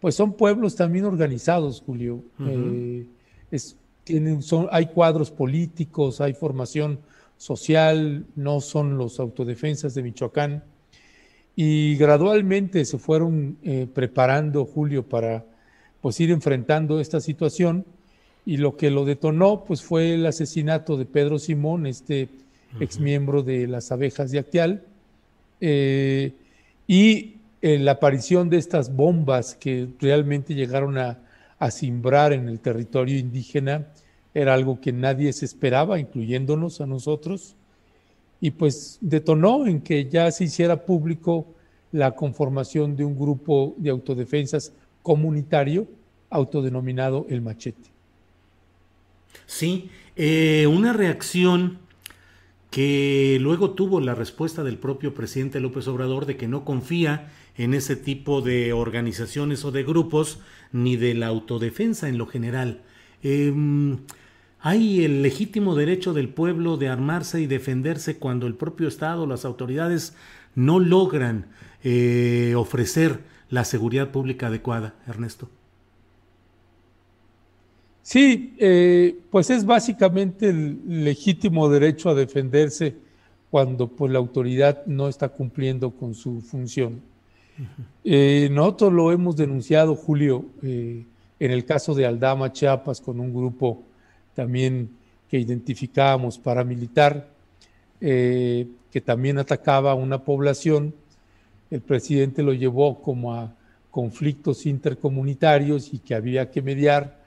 pues 0.00 0.14
son 0.14 0.32
pueblos 0.32 0.74
también 0.74 1.04
organizados, 1.04 1.82
Julio. 1.84 2.24
Eh, 2.40 3.06
es, 3.50 3.76
tienen, 4.04 4.42
son, 4.42 4.66
hay 4.72 4.86
cuadros 4.86 5.30
políticos, 5.30 6.20
hay 6.20 6.32
formación 6.32 6.98
social, 7.36 8.26
no 8.34 8.60
son 8.60 8.98
los 8.98 9.20
autodefensas 9.20 9.94
de 9.94 10.02
Michoacán. 10.02 10.64
Y 11.54 11.96
gradualmente 11.96 12.84
se 12.84 12.98
fueron 12.98 13.58
eh, 13.62 13.86
preparando, 13.92 14.64
Julio, 14.64 15.02
para 15.02 15.44
pues, 16.00 16.18
ir 16.20 16.30
enfrentando 16.30 17.00
esta 17.00 17.20
situación. 17.20 17.84
Y 18.44 18.56
lo 18.56 18.76
que 18.76 18.90
lo 18.90 19.04
detonó 19.04 19.64
pues, 19.64 19.82
fue 19.82 20.14
el 20.14 20.26
asesinato 20.26 20.96
de 20.96 21.04
Pedro 21.04 21.38
Simón, 21.38 21.86
este 21.86 22.28
exmiembro 22.80 23.42
de 23.42 23.66
las 23.66 23.92
abejas 23.92 24.30
de 24.30 24.38
Actial, 24.38 24.82
eh, 25.60 26.32
y 26.86 27.36
eh, 27.60 27.78
la 27.78 27.92
aparición 27.92 28.48
de 28.48 28.56
estas 28.56 28.96
bombas 28.96 29.54
que 29.54 29.88
realmente 30.00 30.54
llegaron 30.54 30.98
a, 30.98 31.20
a 31.58 31.70
simbrar 31.70 32.32
en 32.32 32.48
el 32.48 32.58
territorio 32.60 33.18
indígena 33.18 33.86
era 34.34 34.54
algo 34.54 34.80
que 34.80 34.92
nadie 34.92 35.32
se 35.32 35.44
esperaba, 35.44 36.00
incluyéndonos 36.00 36.80
a 36.80 36.86
nosotros, 36.86 37.54
y 38.42 38.50
pues 38.50 38.98
detonó 39.00 39.68
en 39.68 39.80
que 39.80 40.10
ya 40.10 40.30
se 40.32 40.44
hiciera 40.44 40.84
público 40.84 41.46
la 41.92 42.16
conformación 42.16 42.96
de 42.96 43.04
un 43.04 43.16
grupo 43.16 43.74
de 43.78 43.88
autodefensas 43.88 44.72
comunitario 45.00 45.86
autodenominado 46.28 47.24
El 47.28 47.40
Machete. 47.40 47.88
Sí, 49.46 49.90
eh, 50.16 50.66
una 50.66 50.92
reacción 50.92 51.78
que 52.72 53.38
luego 53.40 53.70
tuvo 53.70 54.00
la 54.00 54.16
respuesta 54.16 54.64
del 54.64 54.78
propio 54.78 55.14
presidente 55.14 55.60
López 55.60 55.86
Obrador 55.86 56.26
de 56.26 56.36
que 56.36 56.48
no 56.48 56.64
confía 56.64 57.30
en 57.56 57.74
ese 57.74 57.94
tipo 57.94 58.40
de 58.40 58.72
organizaciones 58.72 59.64
o 59.64 59.70
de 59.70 59.84
grupos 59.84 60.40
ni 60.72 60.96
de 60.96 61.14
la 61.14 61.28
autodefensa 61.28 62.08
en 62.08 62.18
lo 62.18 62.26
general. 62.26 62.82
Em, 63.22 63.98
hay 64.62 65.04
el 65.04 65.22
legítimo 65.22 65.74
derecho 65.74 66.12
del 66.14 66.28
pueblo 66.28 66.76
de 66.76 66.88
armarse 66.88 67.40
y 67.40 67.46
defenderse 67.46 68.18
cuando 68.18 68.46
el 68.46 68.54
propio 68.54 68.86
Estado, 68.86 69.26
las 69.26 69.44
autoridades 69.44 70.14
no 70.54 70.78
logran 70.78 71.46
eh, 71.82 72.54
ofrecer 72.56 73.20
la 73.50 73.64
seguridad 73.64 74.12
pública 74.12 74.46
adecuada, 74.46 74.94
Ernesto. 75.08 75.48
Sí, 78.02 78.54
eh, 78.58 79.18
pues 79.30 79.50
es 79.50 79.66
básicamente 79.66 80.50
el 80.50 81.04
legítimo 81.04 81.68
derecho 81.68 82.10
a 82.10 82.14
defenderse 82.14 82.94
cuando 83.50 83.88
pues, 83.88 84.12
la 84.12 84.20
autoridad 84.20 84.86
no 84.86 85.08
está 85.08 85.28
cumpliendo 85.28 85.90
con 85.90 86.14
su 86.14 86.40
función. 86.40 87.00
Eh, 88.04 88.48
nosotros 88.50 88.92
lo 88.92 89.12
hemos 89.12 89.36
denunciado, 89.36 89.94
Julio, 89.94 90.46
en 90.62 91.06
el 91.38 91.64
caso 91.64 91.94
de 91.94 92.06
Aldama, 92.06 92.52
Chiapas, 92.52 93.00
con 93.00 93.20
un 93.20 93.32
grupo 93.32 93.82
también 94.34 94.90
que 95.28 95.38
identificábamos 95.38 96.38
paramilitar, 96.38 97.28
eh, 98.00 98.66
que 98.90 99.00
también 99.00 99.38
atacaba 99.38 99.92
a 99.92 99.94
una 99.94 100.24
población. 100.24 100.94
El 101.70 101.80
presidente 101.80 102.42
lo 102.42 102.52
llevó 102.52 103.00
como 103.00 103.34
a 103.34 103.54
conflictos 103.90 104.66
intercomunitarios 104.66 105.92
y 105.94 105.98
que 105.98 106.14
había 106.14 106.50
que 106.50 106.62
mediar. 106.62 107.18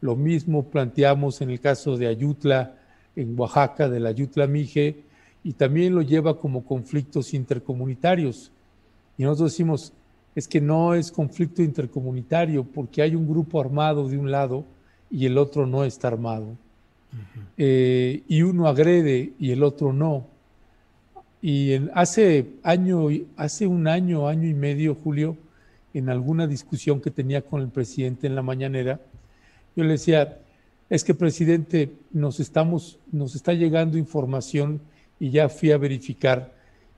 Lo 0.00 0.16
mismo 0.16 0.64
planteamos 0.64 1.40
en 1.40 1.50
el 1.50 1.60
caso 1.60 1.96
de 1.96 2.06
Ayutla, 2.06 2.74
en 3.16 3.38
Oaxaca, 3.38 3.88
de 3.88 4.00
la 4.00 4.10
Ayutla 4.10 4.46
Mije, 4.46 4.96
y 5.42 5.52
también 5.52 5.94
lo 5.94 6.02
lleva 6.02 6.38
como 6.38 6.64
conflictos 6.64 7.32
intercomunitarios. 7.32 8.50
Y 9.16 9.22
nosotros 9.22 9.52
decimos, 9.52 9.92
es 10.34 10.48
que 10.48 10.60
no 10.60 10.94
es 10.94 11.12
conflicto 11.12 11.62
intercomunitario 11.62 12.64
porque 12.64 13.02
hay 13.02 13.14
un 13.14 13.28
grupo 13.28 13.60
armado 13.60 14.08
de 14.08 14.18
un 14.18 14.30
lado 14.30 14.64
y 15.14 15.26
el 15.26 15.38
otro 15.38 15.64
no 15.64 15.84
está 15.84 16.08
armado. 16.08 16.56
Eh, 17.56 18.24
y 18.26 18.42
uno 18.42 18.66
agrede 18.66 19.32
y 19.38 19.52
el 19.52 19.62
otro 19.62 19.92
no. 19.92 20.26
Y 21.40 21.74
hace, 21.94 22.48
año, 22.64 23.06
hace 23.36 23.68
un 23.68 23.86
año, 23.86 24.26
año 24.26 24.48
y 24.48 24.54
medio, 24.54 24.96
Julio, 24.96 25.36
en 25.92 26.08
alguna 26.08 26.48
discusión 26.48 27.00
que 27.00 27.12
tenía 27.12 27.42
con 27.42 27.62
el 27.62 27.68
presidente 27.68 28.26
en 28.26 28.34
la 28.34 28.42
mañanera, 28.42 29.00
yo 29.76 29.84
le 29.84 29.92
decía, 29.92 30.38
es 30.90 31.04
que 31.04 31.14
presidente, 31.14 31.92
nos, 32.10 32.40
estamos, 32.40 32.98
nos 33.12 33.36
está 33.36 33.52
llegando 33.52 33.96
información 33.96 34.80
y 35.20 35.30
ya 35.30 35.48
fui 35.48 35.70
a 35.70 35.78
verificar 35.78 36.52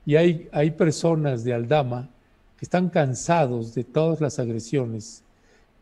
y 0.06 0.16
hay, 0.16 0.48
hay 0.52 0.70
personas 0.70 1.44
de 1.44 1.52
Aldama 1.52 2.08
que 2.56 2.64
están 2.64 2.88
cansados 2.88 3.74
de 3.74 3.84
todas 3.84 4.22
las 4.22 4.38
agresiones. 4.38 5.22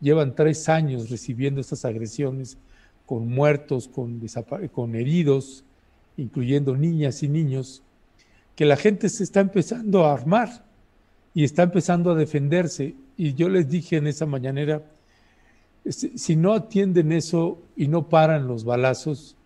Llevan 0.05 0.35
tres 0.35 0.69
años 0.69 1.09
recibiendo 1.09 1.63
estas 1.63 1.87
agresiones 1.87 2.59
con 3.07 3.27
muertos, 3.27 3.89
con, 3.89 4.95
heridos, 4.95 5.65
incluyendo 6.19 6.77
niñas 6.77 7.23
y 7.23 7.29
niños, 7.31 7.83
que 8.55 8.67
la 8.67 8.77
gente 8.77 9.09
se 9.09 9.25
está 9.25 9.41
empezando 9.41 10.05
a 10.05 10.13
armar 10.13 10.63
y 11.33 11.43
está 11.43 11.63
empezando 11.63 12.11
a 12.11 12.17
defenderse. 12.17 12.95
Y 13.17 13.33
yo 13.33 13.49
les 13.49 13.71
dije 13.71 13.97
en 13.97 14.07
esa 14.07 14.27
mañanera, 14.27 14.83
si 15.89 16.37
no 16.37 16.53
atienden 16.53 17.11
eso 17.11 17.63
y 17.75 17.89
no 17.89 18.11
paran 18.11 18.47
los 18.47 18.63
balazos, 18.63 19.37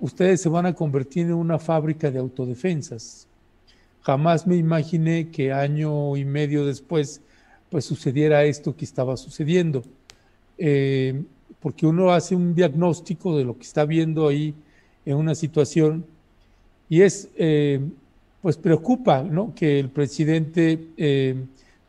ustedes 0.00 0.40
se 0.40 0.48
van 0.48 0.64
a 0.64 0.74
convertir 0.74 1.26
en 1.26 1.34
una 1.34 1.58
fábrica 1.58 2.10
de 2.10 2.18
autodefensas. 2.18 3.28
Jamás 4.00 4.46
me 4.46 4.56
imaginé 4.56 5.28
que 5.28 5.52
año 5.52 6.16
y 6.16 6.24
medio 6.24 6.64
después 6.64 7.20
pues 7.70 7.84
sucediera 7.84 8.44
esto 8.44 8.76
que 8.76 8.84
estaba 8.84 9.16
sucediendo. 9.16 9.82
Eh, 10.58 11.22
porque 11.60 11.86
uno 11.86 12.12
hace 12.12 12.34
un 12.34 12.54
diagnóstico 12.54 13.36
de 13.36 13.44
lo 13.44 13.56
que 13.56 13.64
está 13.64 13.84
viendo 13.84 14.28
ahí 14.28 14.54
en 15.04 15.16
una 15.16 15.34
situación 15.34 16.04
y 16.88 17.02
es, 17.02 17.28
eh, 17.36 17.80
pues 18.40 18.56
preocupa, 18.56 19.22
¿no? 19.22 19.54
Que 19.54 19.80
el 19.80 19.90
presidente, 19.90 20.88
eh, 20.96 21.34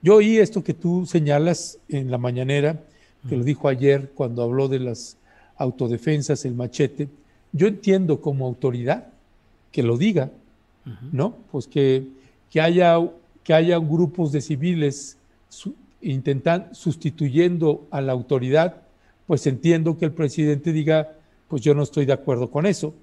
yo 0.02 0.16
oí 0.16 0.38
esto 0.38 0.64
que 0.64 0.74
tú 0.74 1.06
señalas 1.06 1.80
en 1.90 2.10
la 2.10 2.18
mañanera, 2.18 2.82
que 3.28 3.36
lo 3.36 3.44
dijo 3.44 3.68
ayer 3.68 4.12
cuando 4.16 4.42
habló 4.42 4.68
de 4.68 4.80
las 4.80 5.18
autodefensas, 5.58 6.46
el 6.46 6.56
machete, 6.56 7.10
yo 7.52 7.68
entiendo 7.68 8.22
como 8.22 8.46
autoridad 8.46 9.08
que 9.72 9.84
lo 9.84 9.98
diga, 9.98 10.32
¿no? 11.12 11.36
Pues 11.52 11.68
que, 11.68 12.08
que, 12.50 12.62
haya, 12.62 12.98
que 13.44 13.54
haya 13.54 13.78
grupos 13.78 14.32
de 14.32 14.42
civiles 14.42 15.17
intentan 16.02 16.74
sustituyendo 16.74 17.88
a 17.92 18.02
la 18.02 18.14
autoridad, 18.14 18.82
pues 19.26 19.46
entiendo 19.48 19.98
que 19.98 20.06
el 20.06 20.12
presidente 20.12 20.72
diga, 20.72 21.14
pues 21.48 21.62
yo 21.62 21.74
no 21.74 21.84
estoy 21.84 22.06
de 22.06 22.14
acuerdo 22.14 22.50
con 22.50 22.66
eso. 22.66 22.94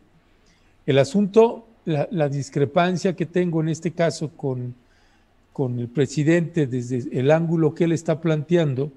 El 0.86 0.98
asunto, 0.98 1.66
la, 1.84 2.28
discrepancia 2.28 3.16
que 3.16 3.26
tengo 3.26 3.60
en 3.60 3.68
este 3.68 3.92
caso 3.92 4.30
con, 4.30 4.74
con 5.52 5.78
el 5.78 5.88
presidente 5.88 6.66
desde 6.66 7.18
el 7.18 7.30
ángulo 7.30 7.74
que 7.74 7.84
él 7.84 7.92
está 7.92 8.20
planteando 8.20 8.92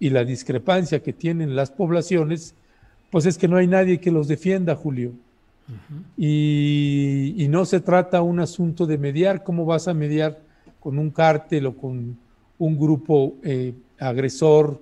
y 0.00 0.10
la 0.10 0.24
discrepancia 0.24 1.02
que 1.02 1.12
tienen 1.12 1.56
las 1.56 1.70
poblaciones, 1.70 2.54
pues 3.10 3.26
es 3.26 3.38
que 3.38 3.48
no 3.48 3.56
hay 3.56 3.66
nadie 3.66 4.00
que 4.00 4.10
los 4.10 4.28
defienda, 4.28 4.76
Julio. 4.76 5.12
Y, 6.16 7.46
no 7.50 7.64
se 7.64 7.80
trata 7.80 8.22
un 8.22 8.40
asunto 8.40 8.86
de 8.86 8.98
mediar, 8.98 9.42
¿cómo 9.42 9.64
vas 9.64 9.88
a 9.88 9.94
mediar 9.94 10.38
con 10.80 10.98
un 10.98 11.10
cártel 11.10 11.66
o 11.66 11.76
con 11.76 12.18
un 12.58 12.78
grupo 12.78 13.36
eh, 13.42 13.74
agresor 13.98 14.80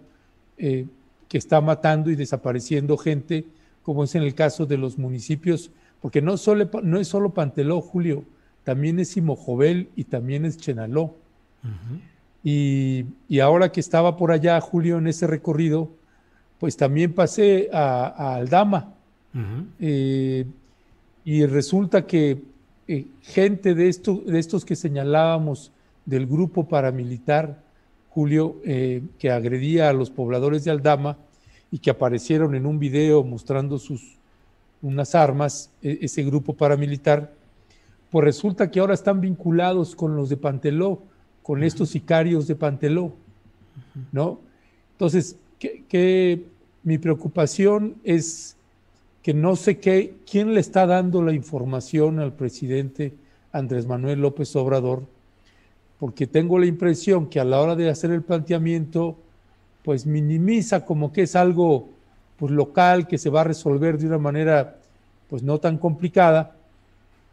eh, 0.58 0.86
que 1.28 1.38
está 1.38 1.60
matando 1.60 2.10
y 2.10 2.16
desapareciendo 2.16 2.96
gente, 2.96 3.44
como 3.82 4.04
es 4.04 4.14
en 4.14 4.22
el 4.22 4.34
caso 4.34 4.66
de 4.66 4.78
los 4.78 4.98
municipios? 4.98 5.70
Porque 6.00 6.22
no, 6.22 6.36
solo, 6.36 6.68
no 6.82 6.98
es 6.98 7.08
solo 7.08 7.30
Panteló, 7.30 7.80
Julio, 7.80 8.24
también 8.64 8.98
es 8.98 9.10
Simojovel 9.10 9.88
y 9.96 10.04
también 10.04 10.44
es 10.44 10.56
Chenaló. 10.56 11.14
y, 12.42 13.04
ahora 13.40 13.72
que 13.72 13.80
estaba 13.80 14.16
por 14.16 14.30
allá, 14.30 14.60
Julio, 14.60 14.98
en 14.98 15.06
ese 15.06 15.26
recorrido, 15.26 15.90
pues 16.58 16.76
también 16.76 17.12
pasé 17.12 17.68
a, 17.72 18.36
Aldama 18.36 18.94
y 21.26 21.44
resulta 21.44 22.06
que 22.06 22.40
eh, 22.86 23.04
gente 23.20 23.74
de, 23.74 23.88
esto, 23.88 24.22
de 24.24 24.38
estos 24.38 24.64
que 24.64 24.76
señalábamos 24.76 25.72
del 26.04 26.24
grupo 26.24 26.68
paramilitar, 26.68 27.60
Julio, 28.16 28.56
eh, 28.64 29.02
que 29.18 29.30
agredía 29.30 29.90
a 29.90 29.92
los 29.92 30.08
pobladores 30.08 30.64
de 30.64 30.70
Aldama 30.70 31.18
y 31.70 31.80
que 31.80 31.90
aparecieron 31.90 32.54
en 32.54 32.64
un 32.64 32.78
video 32.78 33.22
mostrando 33.22 33.78
sus, 33.78 34.16
unas 34.80 35.14
armas, 35.14 35.70
e, 35.82 35.98
ese 36.00 36.22
grupo 36.22 36.54
paramilitar, 36.54 37.34
pues 38.10 38.24
resulta 38.24 38.70
que 38.70 38.80
ahora 38.80 38.94
están 38.94 39.20
vinculados 39.20 39.94
con 39.94 40.16
los 40.16 40.30
de 40.30 40.38
Panteló, 40.38 41.02
con 41.42 41.62
estos 41.62 41.90
sicarios 41.90 42.46
de 42.46 42.54
Panteló, 42.54 43.12
¿no? 44.12 44.40
Entonces, 44.92 45.36
que, 45.58 46.46
mi 46.84 46.96
preocupación 46.96 47.96
es 48.02 48.56
que 49.22 49.34
no 49.34 49.56
sé 49.56 49.78
qué, 49.78 50.14
quién 50.24 50.54
le 50.54 50.60
está 50.60 50.86
dando 50.86 51.20
la 51.20 51.34
información 51.34 52.18
al 52.18 52.32
presidente 52.32 53.12
Andrés 53.52 53.86
Manuel 53.86 54.22
López 54.22 54.56
Obrador, 54.56 55.04
porque 55.98 56.26
tengo 56.26 56.58
la 56.58 56.66
impresión 56.66 57.26
que 57.26 57.40
a 57.40 57.44
la 57.44 57.60
hora 57.60 57.74
de 57.74 57.88
hacer 57.88 58.10
el 58.10 58.22
planteamiento, 58.22 59.16
pues 59.82 60.04
minimiza 60.04 60.84
como 60.84 61.12
que 61.12 61.22
es 61.22 61.36
algo 61.36 61.88
pues, 62.38 62.52
local 62.52 63.06
que 63.06 63.18
se 63.18 63.30
va 63.30 63.42
a 63.42 63.44
resolver 63.44 63.98
de 63.98 64.06
una 64.06 64.18
manera 64.18 64.78
pues 65.28 65.42
no 65.42 65.58
tan 65.58 65.78
complicada. 65.78 66.56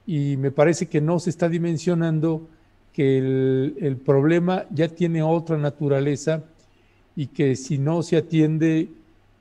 Y 0.06 0.38
me 0.38 0.52
parece 0.52 0.88
que 0.88 1.02
no 1.02 1.20
se 1.20 1.30
está 1.30 1.50
dimensionando 1.50 2.48
que 2.94 3.18
el, 3.18 3.98
problema 4.06 4.66
ya 4.70 4.88
tiene 4.88 5.24
otra 5.24 5.58
naturaleza 5.58 6.44
y 7.16 7.28
que 7.28 7.56
si 7.56 7.78
no 7.78 8.04
se 8.04 8.18
atiende, 8.18 8.90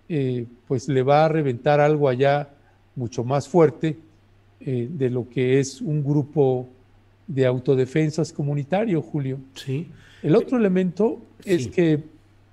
eh, 0.08 0.46
pues 0.66 0.88
le 0.88 1.02
va 1.02 1.24
a 1.24 1.28
reventar 1.28 1.80
algo 1.80 2.08
allá 2.08 2.48
mucho 2.96 3.24
más 3.24 3.48
fuerte 3.48 3.98
eh, 4.60 4.88
de 4.90 5.10
lo 5.10 5.28
que 5.28 5.60
es 5.60 5.80
un 5.80 6.02
grupo 6.02 6.68
de 7.26 7.46
autodefensas 7.46 8.32
comunitario, 8.32 9.00
Julio. 9.02 9.38
Sí. 9.54 9.88
El 10.22 10.36
otro 10.36 10.58
elemento 10.58 11.20
es 11.44 11.68
que 11.68 12.02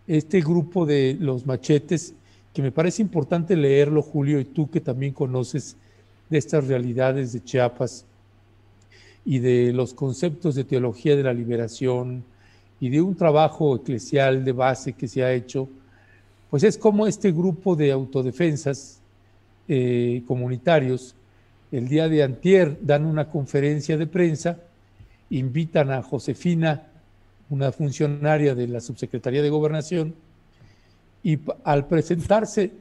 este 0.07 0.41
grupo 0.41 0.85
de 0.85 1.15
los 1.19 1.45
machetes, 1.45 2.13
que 2.53 2.61
me 2.61 2.71
parece 2.71 3.01
importante 3.01 3.55
leerlo, 3.55 4.01
Julio, 4.01 4.39
y 4.39 4.45
tú 4.45 4.69
que 4.69 4.81
también 4.81 5.13
conoces 5.13 5.77
de 6.29 6.37
estas 6.37 6.67
realidades 6.67 7.33
de 7.33 7.43
Chiapas 7.43 8.05
y 9.25 9.39
de 9.39 9.73
los 9.73 9.93
conceptos 9.93 10.55
de 10.55 10.63
teología 10.63 11.15
de 11.15 11.23
la 11.23 11.33
liberación 11.33 12.23
y 12.79 12.89
de 12.89 13.01
un 13.01 13.15
trabajo 13.15 13.75
eclesial 13.75 14.43
de 14.43 14.51
base 14.51 14.93
que 14.93 15.07
se 15.07 15.23
ha 15.23 15.33
hecho, 15.33 15.69
pues 16.49 16.63
es 16.63 16.77
como 16.77 17.05
este 17.05 17.31
grupo 17.31 17.75
de 17.75 17.91
autodefensas 17.91 19.01
eh, 19.67 20.23
comunitarios, 20.25 21.15
el 21.71 21.87
día 21.87 22.09
de 22.09 22.23
antier 22.23 22.77
dan 22.81 23.05
una 23.05 23.29
conferencia 23.29 23.97
de 23.97 24.07
prensa, 24.07 24.57
invitan 25.29 25.91
a 25.91 26.01
Josefina, 26.01 26.87
una 27.49 27.71
funcionaria 27.71 28.55
de 28.55 28.67
la 28.67 28.79
Subsecretaría 28.79 29.41
de 29.41 29.49
Gobernación, 29.49 30.15
y 31.23 31.39
al 31.63 31.87
presentarse 31.87 32.71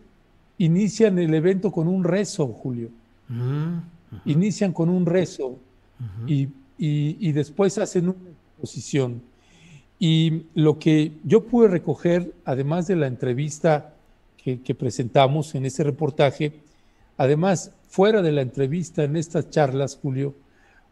inician 0.59 1.18
el 1.18 1.34
evento 1.34 1.70
con 1.70 1.89
un 1.89 2.05
rezo, 2.05 2.47
Julio. 2.49 2.91
Mm, 3.28 3.78
inician 4.24 4.72
con 4.72 4.89
un 4.89 5.07
rezo 5.07 5.59
y, 6.26 6.49
después 7.32 7.78
hacen 7.78 8.09
una 8.09 8.30
exposición. 8.30 9.22
Y 9.99 10.45
lo 10.55 10.78
que 10.78 11.12
yo 11.24 11.45
pude 11.45 11.68
recoger, 11.68 12.32
además 12.45 12.86
de 12.86 12.97
la 12.97 13.07
entrevista 13.07 13.95
que, 14.36 14.74
presentamos 14.74 15.55
en 15.55 15.66
ese 15.66 15.84
reportaje, 15.84 16.53
además, 17.18 17.72
fuera 17.88 18.22
de 18.22 18.32
la 18.32 18.40
entrevista, 18.40 19.04
en 19.04 19.16
estas 19.16 19.50
charlas, 19.50 19.98
Julio, 20.00 20.34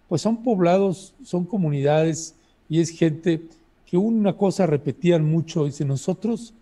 pues 0.09 0.21
son 0.21 0.43
poblados, 0.43 1.15
son 1.23 1.45
comunidades 1.45 2.35
y 2.69 2.81
es 2.81 2.91
gente 2.91 3.43
que 3.87 3.97
una 3.97 4.37
cosa 4.37 4.67
repetían 4.67 5.25
mucho, 5.25 5.65
dice, 5.65 5.85
nosotros 5.85 6.53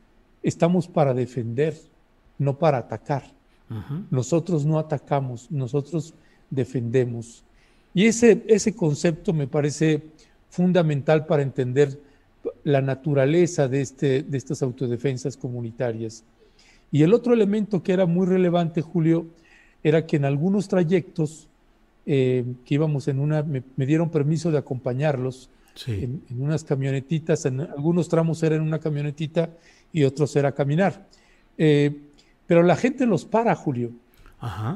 estamos 0.42 0.86
para 0.86 1.14
defender, 1.14 1.76
no 2.38 2.58
para 2.58 2.78
atacar. 2.78 3.24
Nosotros 4.10 4.64
no 4.64 4.78
atacamos, 4.78 5.50
nosotros 5.50 6.14
defendemos. 6.48 7.42
Y 7.92 8.06
ese, 8.06 8.44
ese 8.46 8.76
concepto 8.76 9.32
me 9.32 9.48
parece 9.48 10.02
fundamental 10.48 11.26
para 11.26 11.42
entender 11.42 11.98
la 12.62 12.80
naturaleza 12.82 13.66
de, 13.66 13.80
este, 13.80 14.22
de 14.22 14.38
estas 14.38 14.62
autodefensas 14.62 15.36
comunitarias. 15.36 16.22
Y 16.92 17.02
el 17.02 17.14
otro 17.14 17.34
elemento 17.34 17.82
que 17.82 17.92
era 17.92 18.06
muy 18.06 18.26
relevante, 18.26 18.80
Julio, 18.80 19.26
era 19.84 20.06
que 20.06 20.16
en 20.16 20.24
algunos 20.24 20.66
trayectos 20.66 21.46
eh, 22.06 22.44
que 22.64 22.74
íbamos 22.74 23.06
en 23.06 23.20
una, 23.20 23.42
me, 23.42 23.62
dieron 23.86 24.08
permiso 24.08 24.50
de 24.50 24.58
acompañarlos 24.58 25.50
en, 25.86 26.22
unas 26.38 26.64
camionetitas, 26.64 27.44
en 27.44 27.60
algunos 27.60 28.08
tramos 28.08 28.42
era 28.42 28.56
en 28.56 28.62
una 28.62 28.78
camionetita 28.78 29.50
y 29.92 30.04
otros 30.04 30.34
era 30.36 30.52
caminar. 30.52 31.06
Eh, 31.58 31.94
pero 32.46 32.62
la 32.62 32.76
gente 32.76 33.06
los 33.06 33.24
para, 33.24 33.54
Julio. 33.54 33.92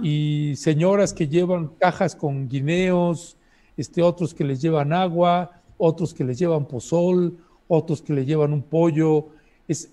Y 0.02 0.54
señoras 0.56 1.12
que 1.12 1.28
llevan 1.28 1.68
cajas 1.78 2.16
con 2.16 2.48
guineos, 2.48 3.36
este, 3.76 4.00
otros 4.00 4.32
que 4.32 4.42
les 4.42 4.62
llevan 4.62 4.94
agua, 4.94 5.60
otros 5.76 6.14
que 6.14 6.24
les 6.24 6.38
llevan 6.38 6.64
pozol, 6.64 7.36
otros 7.66 8.00
que 8.00 8.14
le 8.14 8.24
llevan 8.24 8.54
un 8.54 8.62
pollo. 8.62 9.28
Es, 9.68 9.90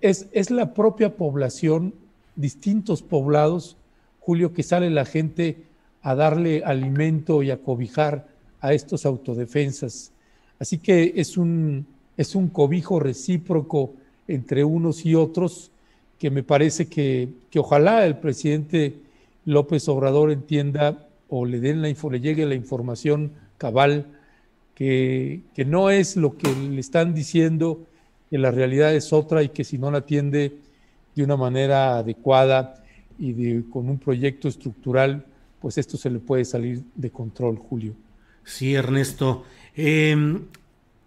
es, 0.00 0.26
es 0.32 0.50
la 0.50 0.72
propia 0.72 1.16
población, 1.16 1.92
distintos 2.34 3.02
poblados, 3.02 3.76
Julio, 4.20 4.52
que 4.52 4.62
sale 4.62 4.90
la 4.90 5.04
gente 5.04 5.56
a 6.02 6.14
darle 6.14 6.62
alimento 6.64 7.42
y 7.42 7.50
a 7.50 7.58
cobijar 7.58 8.28
a 8.60 8.72
estos 8.72 9.06
autodefensas. 9.06 10.12
Así 10.58 10.78
que 10.78 11.14
es 11.16 11.36
un, 11.36 11.86
es 12.16 12.34
un 12.34 12.48
cobijo 12.48 13.00
recíproco 13.00 13.94
entre 14.28 14.62
unos 14.62 15.04
y 15.06 15.14
otros 15.14 15.70
que 16.18 16.30
me 16.30 16.42
parece 16.42 16.86
que, 16.86 17.30
ojalá 17.56 18.04
el 18.04 18.18
presidente 18.18 18.94
López 19.46 19.88
Obrador 19.88 20.30
entienda 20.30 21.08
o 21.30 21.46
le, 21.46 21.60
den 21.60 21.80
la, 21.80 21.88
le 21.88 22.20
llegue 22.20 22.44
la 22.44 22.54
información 22.54 23.32
cabal, 23.56 24.06
que, 24.74 25.40
que, 25.54 25.64
no 25.64 25.88
es 25.90 26.16
lo 26.16 26.36
que 26.36 26.52
le 26.54 26.80
están 26.80 27.14
diciendo, 27.14 27.86
que 28.28 28.38
la 28.38 28.50
realidad 28.50 28.94
es 28.94 29.12
otra 29.12 29.42
y 29.42 29.48
que 29.48 29.64
si 29.64 29.78
no 29.78 29.90
la 29.90 29.98
atiende 29.98 30.58
de 31.14 31.24
una 31.24 31.36
manera 31.36 31.98
adecuada 31.98 32.84
y 33.20 33.62
con 33.64 33.88
un 33.88 33.98
proyecto 33.98 34.48
estructural, 34.48 35.26
pues 35.60 35.76
esto 35.76 35.98
se 35.98 36.08
le 36.08 36.18
puede 36.18 36.44
salir 36.46 36.82
de 36.94 37.10
control, 37.10 37.56
Julio. 37.56 37.94
Sí, 38.44 38.74
Ernesto. 38.74 39.44
Em, 39.76 40.46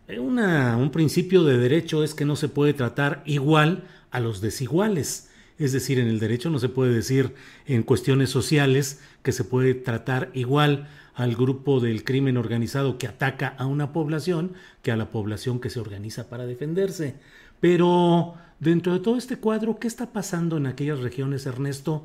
un 0.08 0.92
principio 0.92 1.44
de 1.44 1.58
derecho 1.58 2.04
es 2.04 2.14
que 2.14 2.24
no 2.26 2.36
se 2.36 2.50
puede 2.50 2.74
tratar 2.74 3.24
igual 3.26 3.84
a 4.12 4.20
los 4.20 4.42
desiguales. 4.42 5.32
Es 5.58 5.72
decir, 5.72 5.98
en 5.98 6.08
el 6.08 6.20
derecho 6.20 6.52
no 6.52 6.60
se 6.60 6.70
puede 6.70 6.94
decir 6.94 7.34
en 7.66 7.84
cuestiones 7.84 8.30
sociales 8.30 9.02
que 9.24 9.32
se 9.32 9.44
puede 9.44 9.74
tratar 9.74 10.30
igual 10.34 10.88
al 11.16 11.36
grupo 11.36 11.80
del 11.80 12.04
crimen 12.04 12.38
organizado 12.38 12.98
que 12.98 13.08
ataca 13.08 13.56
a 13.58 13.66
una 13.66 13.94
población 13.94 14.54
que 14.82 14.92
a 14.92 14.98
la 14.98 15.10
población 15.10 15.60
que 15.60 15.70
se 15.70 15.80
organiza 15.80 16.30
para 16.30 16.46
defenderse. 16.46 17.16
Pero 17.60 18.36
dentro 18.64 18.94
de 18.94 19.00
todo 19.00 19.18
este 19.18 19.38
cuadro, 19.38 19.78
¿qué 19.78 19.88
está 19.88 20.12
pasando 20.12 20.58
en 20.58 20.66
aquellas 20.66 21.00
regiones, 21.00 21.46
Ernesto? 21.46 22.04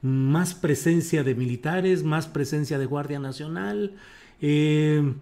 Más 0.00 0.54
presencia 0.54 1.22
de 1.22 1.34
militares, 1.34 2.02
más 2.02 2.26
presencia 2.26 2.78
de 2.78 2.86
Guardia 2.86 3.18
Nacional. 3.18 3.94
Eh, 4.40 5.14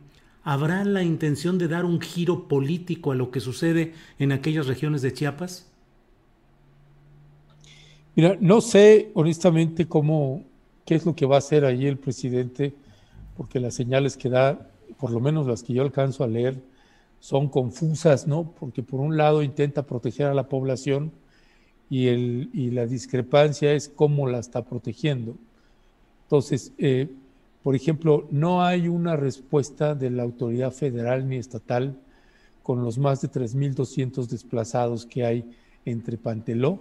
¿Habrá 0.45 0.84
la 0.84 1.03
intención 1.03 1.59
de 1.59 1.68
dar 1.68 1.84
un 1.84 2.01
giro 2.01 2.47
político 2.47 3.11
a 3.11 3.16
lo 3.16 3.30
que 3.30 3.41
sucede 3.41 3.95
en 4.18 4.32
aquellas 4.32 4.66
regiones 4.66 5.03
de 5.03 5.12
Chiapas? 5.12 5.70
Mira, 8.14 8.37
no 8.41 8.61
sé 8.61 9.11
honestamente 9.14 9.87
cómo, 9.87 10.45
qué 10.84 10.95
es 10.95 11.05
lo 11.05 11.16
que 11.16 11.26
va 11.26 11.34
a 11.34 11.39
hacer 11.39 11.64
ahí 11.64 11.87
el 11.87 11.99
presidente, 11.99 12.74
porque 13.37 13.61
las 13.61 13.74
señales 13.74 14.16
que 14.16 14.28
da, 14.28 14.70
por 14.99 15.11
lo 15.11 15.20
menos 15.20 15.47
las 15.47 15.62
que 15.62 15.74
yo 15.74 15.82
alcanzo 15.82 16.22
a 16.22 16.28
leer, 16.28 16.62
son 17.21 17.49
confusas, 17.49 18.27
¿no? 18.27 18.53
Porque 18.59 18.83
por 18.83 19.01
un 19.01 19.17
lado 19.17 19.43
intenta 19.43 19.87
proteger 19.87 20.27
a 20.27 20.35
la 20.35 20.49
población 20.49 21.12
y, 21.91 22.09
el, 22.09 22.51
y 22.53 22.71
la 22.71 22.87
discrepancia 22.87 23.73
es 23.73 23.89
cómo 23.89 24.29
la 24.29 24.39
está 24.39 24.64
protegiendo. 24.64 25.37
Entonces, 26.25 26.73
eh, 26.79 27.09
por 27.62 27.75
ejemplo, 27.75 28.27
no 28.31 28.62
hay 28.62 28.89
una 28.89 29.17
respuesta 29.17 29.95
de 29.95 30.11
la 30.11 30.23
autoridad 30.23 30.73
federal 30.73 31.29
ni 31.29 31.37
estatal 31.37 31.97
con 32.62 32.83
los 32.83 32.99
más 32.99 33.21
de 33.21 33.31
3.200 33.31 34.27
desplazados 34.27 35.07
que 35.07 35.25
hay 35.25 35.45
entre 35.85 36.19
Panteló 36.19 36.81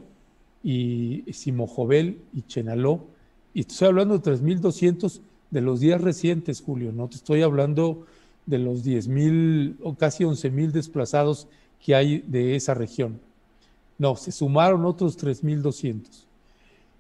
y 0.64 1.24
Simojovel 1.32 2.20
y 2.34 2.42
Chenaló. 2.42 3.06
Y 3.54 3.62
estoy 3.62 3.88
hablando 3.88 4.18
de 4.18 4.32
3.200 4.32 5.22
de 5.52 5.62
los 5.62 5.80
días 5.80 6.02
recientes, 6.02 6.62
Julio, 6.62 6.92
no 6.92 7.08
te 7.08 7.18
estoy 7.18 7.44
hablando 7.44 8.06
de 8.46 8.60
los 8.60 8.86
10.000 8.86 9.78
o 9.82 9.96
casi 9.96 10.24
11.000 10.24 10.72
desplazados 10.72 11.48
que 11.84 11.96
hay 11.96 12.24
de 12.28 12.56
esa 12.56 12.74
región. 12.74 13.20
No, 13.98 14.16
se 14.16 14.32
sumaron 14.32 14.86
otros 14.86 15.18
3.200. 15.18 16.26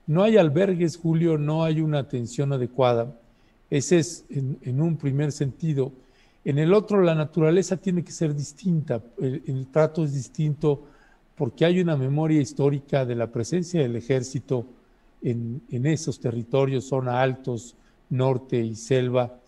No 0.08 0.24
hay 0.24 0.38
albergues, 0.38 0.98
Julio, 0.98 1.38
no 1.38 1.64
hay 1.64 1.82
una 1.82 2.00
atención 2.00 2.54
adecuada. 2.54 3.14
Ese 3.70 4.00
es 4.00 4.26
en, 4.30 4.82
un 4.82 4.98
primer 4.98 5.32
sentido. 5.32 5.91
En 6.43 6.60
el 6.60 6.74
otro, 6.74 7.02
la 7.02 7.16
naturaleza 7.16 7.78
tiene 7.78 8.04
que 8.04 8.12
ser 8.12 8.36
distinta, 8.36 9.02
el 9.20 9.68
trato 9.72 10.04
es 10.04 10.14
distinto 10.14 10.84
porque 11.36 11.66
hay 11.66 11.82
una 11.82 11.98
memoria 11.98 12.39
histórica 12.39 13.04
de 13.04 13.16
la 13.16 13.28
presencia 13.28 13.82
del 13.82 13.96
ejército 13.96 14.66
en, 15.22 15.62
en 15.72 15.86
esos 15.88 16.20
territorios, 16.20 16.86
zona 16.86 17.22
altos, 17.22 17.76
norte 18.10 18.60
y 18.60 18.76
selva. 18.76 19.39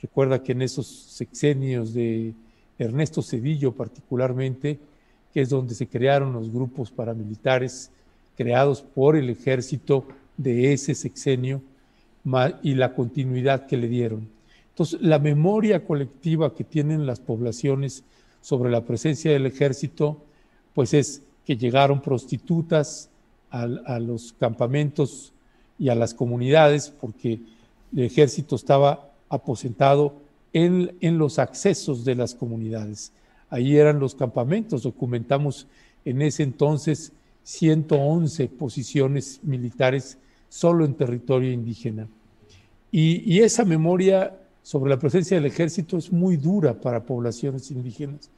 Recuerda 0.00 0.42
que 0.42 0.52
en 0.52 0.62
esos 0.62 0.86
sexenios 0.86 1.92
de 1.92 2.34
Ernesto 2.78 3.22
Cedillo 3.22 3.72
particularmente, 3.72 4.78
que 5.32 5.40
es 5.40 5.48
donde 5.48 5.74
se 5.74 5.88
crearon 5.88 6.32
los 6.32 6.52
grupos 6.52 6.90
paramilitares 6.90 7.90
creados 8.36 8.82
por 8.82 9.16
el 9.16 9.30
ejército 9.30 10.06
de 10.36 10.72
ese 10.72 10.94
sexenio 10.94 11.60
y 12.62 12.74
la 12.74 12.94
continuidad 12.94 13.66
que 13.66 13.76
le 13.76 13.88
dieron. 13.88 14.28
Entonces, 14.70 15.00
la 15.02 15.18
memoria 15.18 15.84
colectiva 15.84 16.54
que 16.54 16.62
tienen 16.62 17.06
las 17.06 17.18
poblaciones 17.18 18.04
sobre 18.40 18.70
la 18.70 18.84
presencia 18.84 19.32
del 19.32 19.46
ejército, 19.46 20.22
pues 20.74 20.94
es 20.94 21.22
que 21.44 21.56
llegaron 21.56 22.00
prostitutas 22.00 23.10
a, 23.50 23.62
a 23.62 23.98
los 23.98 24.32
campamentos 24.34 25.32
y 25.78 25.88
a 25.88 25.96
las 25.96 26.14
comunidades, 26.14 26.90
porque 26.90 27.40
el 27.96 28.04
ejército 28.04 28.54
estaba 28.54 29.07
aposentado 29.28 30.16
en, 30.52 30.96
en, 31.00 31.18
los 31.18 31.38
accesos 31.38 32.04
de 32.04 32.14
las 32.14 32.34
comunidades. 32.34 33.12
Ahí 33.50 33.76
eran 33.76 33.98
los 33.98 34.14
campamentos, 34.14 34.82
documentamos 34.82 35.66
en 36.04 36.22
ese 36.22 36.42
entonces 36.42 37.12
111 37.42 38.48
posiciones 38.48 39.40
militares 39.42 40.18
solo 40.48 40.84
en 40.84 40.94
territorio 40.94 41.52
indígena. 41.52 42.08
Y, 42.90 43.22
y, 43.30 43.40
esa 43.40 43.64
memoria 43.64 44.38
sobre 44.62 44.90
la 44.90 44.98
presencia 44.98 45.36
del 45.36 45.46
ejército 45.46 45.98
es 45.98 46.12
muy 46.12 46.36
dura 46.36 46.80
para 46.80 47.04
poblaciones 47.04 47.70
indígenas. 47.70 48.30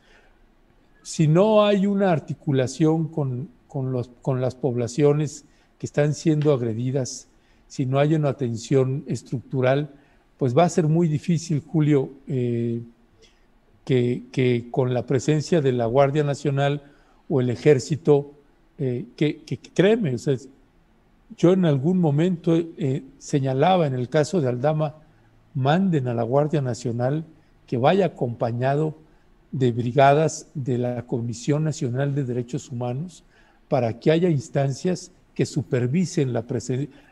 Si 1.03 1.29
no 1.29 1.65
hay 1.65 1.87
una 1.87 2.11
articulación 2.13 3.09
con, 3.09 3.49
con, 3.69 3.93
los, 3.93 4.11
con 4.23 4.41
las 4.41 4.55
poblaciones 4.55 5.45
que 5.79 5.87
están 5.87 6.15
siendo 6.15 6.53
agredidas, 6.53 7.29
si 7.69 7.87
no 7.87 7.99
hay 7.99 8.15
una 8.15 8.31
atención 8.31 9.05
estructural, 9.07 9.95
pues 10.41 10.57
va 10.57 10.65
a 10.65 10.71
ser 10.71 10.89
muy 10.89 11.07
difícil, 11.07 11.61
Julio, 11.61 12.13
eh, 12.27 12.81
que, 13.85 14.23
que, 14.33 14.69
con 14.71 14.95
la 14.95 15.05
presencia 15.05 15.61
de 15.61 15.71
la 15.71 15.85
Guardia 15.85 16.25
Nacional 16.25 16.83
o 17.29 17.43
el 17.43 17.51
Ejército, 17.51 18.33
eh, 18.79 19.05
que, 19.17 19.43
que, 19.43 19.59
créeme, 19.59 20.15
o 20.15 20.19
sea, 20.19 20.39
yo 21.37 21.53
en 21.53 21.67
algún 21.67 21.99
momento 21.99 22.57
eh, 22.57 23.03
señalaba 23.19 23.87
en 23.87 23.93
el 23.93 24.09
caso 24.09 24.41
de 24.41 24.49
Aldama, 24.49 24.95
manden 25.53 26.09
a 26.09 26.15
la 26.15 26.23
Guardia 26.23 26.63
Nacional 26.63 27.27
que 27.67 27.77
vaya 27.77 28.07
acompañado 28.07 28.97
de 29.53 29.73
brigadas 29.73 30.49
de 30.55 30.79
la 30.79 31.07
Comisión 31.07 31.65
Nacional 31.65 32.15
de 32.15 32.25
Derechos 32.25 32.71
Humanos 32.71 33.25
para 33.69 34.01
que 34.01 34.11
haya 34.11 34.31
instancias 34.31 35.13
que 35.35 35.45
supervisen 35.45 36.33
la, 36.33 36.47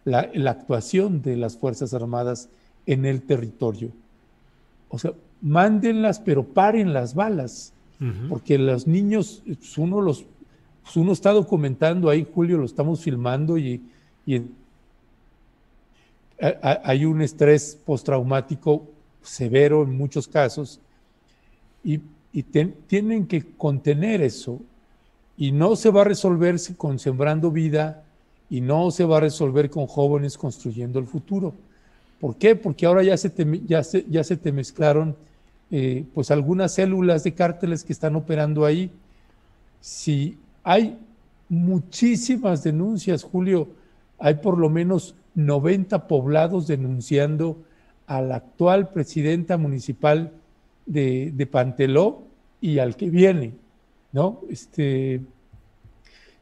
la, 0.06 0.30
la, 0.32 0.50
actuación 0.50 1.20
de 1.20 1.36
las 1.36 1.58
Fuerzas 1.58 1.92
Armadas 1.92 2.48
en 2.89 3.05
el 3.05 3.22
territorio. 3.22 3.91
O 4.89 4.99
sea, 4.99 5.12
mándenlas, 5.43 6.18
pero 6.18 6.43
paren 6.43 6.95
las 6.95 7.14
balas, 7.14 7.74
uh 8.01 8.05
-huh. 8.05 8.28
porque 8.30 8.57
los 8.57 8.86
niños, 8.86 9.43
pues 9.45 9.76
uno, 9.76 10.01
los, 10.01 10.24
pues 10.82 10.97
uno 10.97 11.12
está 11.12 11.32
documentando 11.32 12.09
ahí, 12.09 12.26
Julio, 12.34 12.57
lo 12.57 12.64
estamos 12.64 13.01
filmando 13.03 13.59
y, 13.59 13.82
y 14.26 14.41
hay 16.62 17.05
un 17.05 17.20
estrés 17.20 17.78
postraumático 17.84 18.86
severo 19.22 19.82
en 19.82 19.97
muchos 19.97 20.26
casos 20.26 20.80
y, 21.84 22.01
y 22.32 22.43
ten, 22.45 22.74
tienen 22.86 23.26
que 23.26 23.45
contener 23.57 24.22
eso 24.22 24.61
y 25.36 25.53
no 25.53 25.76
se 25.76 25.91
va 25.91 26.03
a 26.03 26.05
resolver 26.05 26.57
con 26.76 26.99
sembrando 26.99 27.51
vida 27.51 28.05
y 28.49 28.62
no 28.62 28.91
se 28.91 29.05
va 29.05 29.18
a 29.18 29.20
resolver 29.20 29.68
con 29.68 29.86
jóvenes 29.86 30.39
construyendo 30.39 30.99
el 30.99 31.07
futuro. 31.07 31.53
¿Por 32.20 32.36
qué? 32.36 32.56
Porque 32.56 32.86
ahora 32.86 33.02
ya 33.02 33.16
se 33.16 33.30
te, 33.30 33.46
ya 33.66 33.82
se, 33.82 34.04
ya 34.08 34.24
se 34.24 34.36
te 34.36 34.52
mezclaron 34.52 35.16
eh, 35.70 36.04
pues 36.14 36.30
algunas 36.30 36.74
células 36.74 37.24
de 37.24 37.34
cárteles 37.34 37.84
que 37.84 37.92
están 37.92 38.16
operando 38.16 38.64
ahí. 38.64 38.90
Si 39.80 40.38
hay 40.64 40.98
muchísimas 41.48 42.62
denuncias, 42.64 43.22
Julio, 43.22 43.68
hay 44.18 44.34
por 44.34 44.58
lo 44.58 44.68
menos 44.68 45.14
90 45.34 46.08
poblados 46.08 46.66
denunciando 46.66 47.58
a 48.06 48.20
la 48.20 48.36
actual 48.36 48.88
presidenta 48.88 49.56
municipal 49.56 50.32
de, 50.86 51.30
de 51.32 51.46
Panteló 51.46 52.22
y 52.60 52.78
al 52.78 52.96
que 52.96 53.10
viene, 53.10 53.52
¿no? 54.12 54.40
Este, 54.50 55.20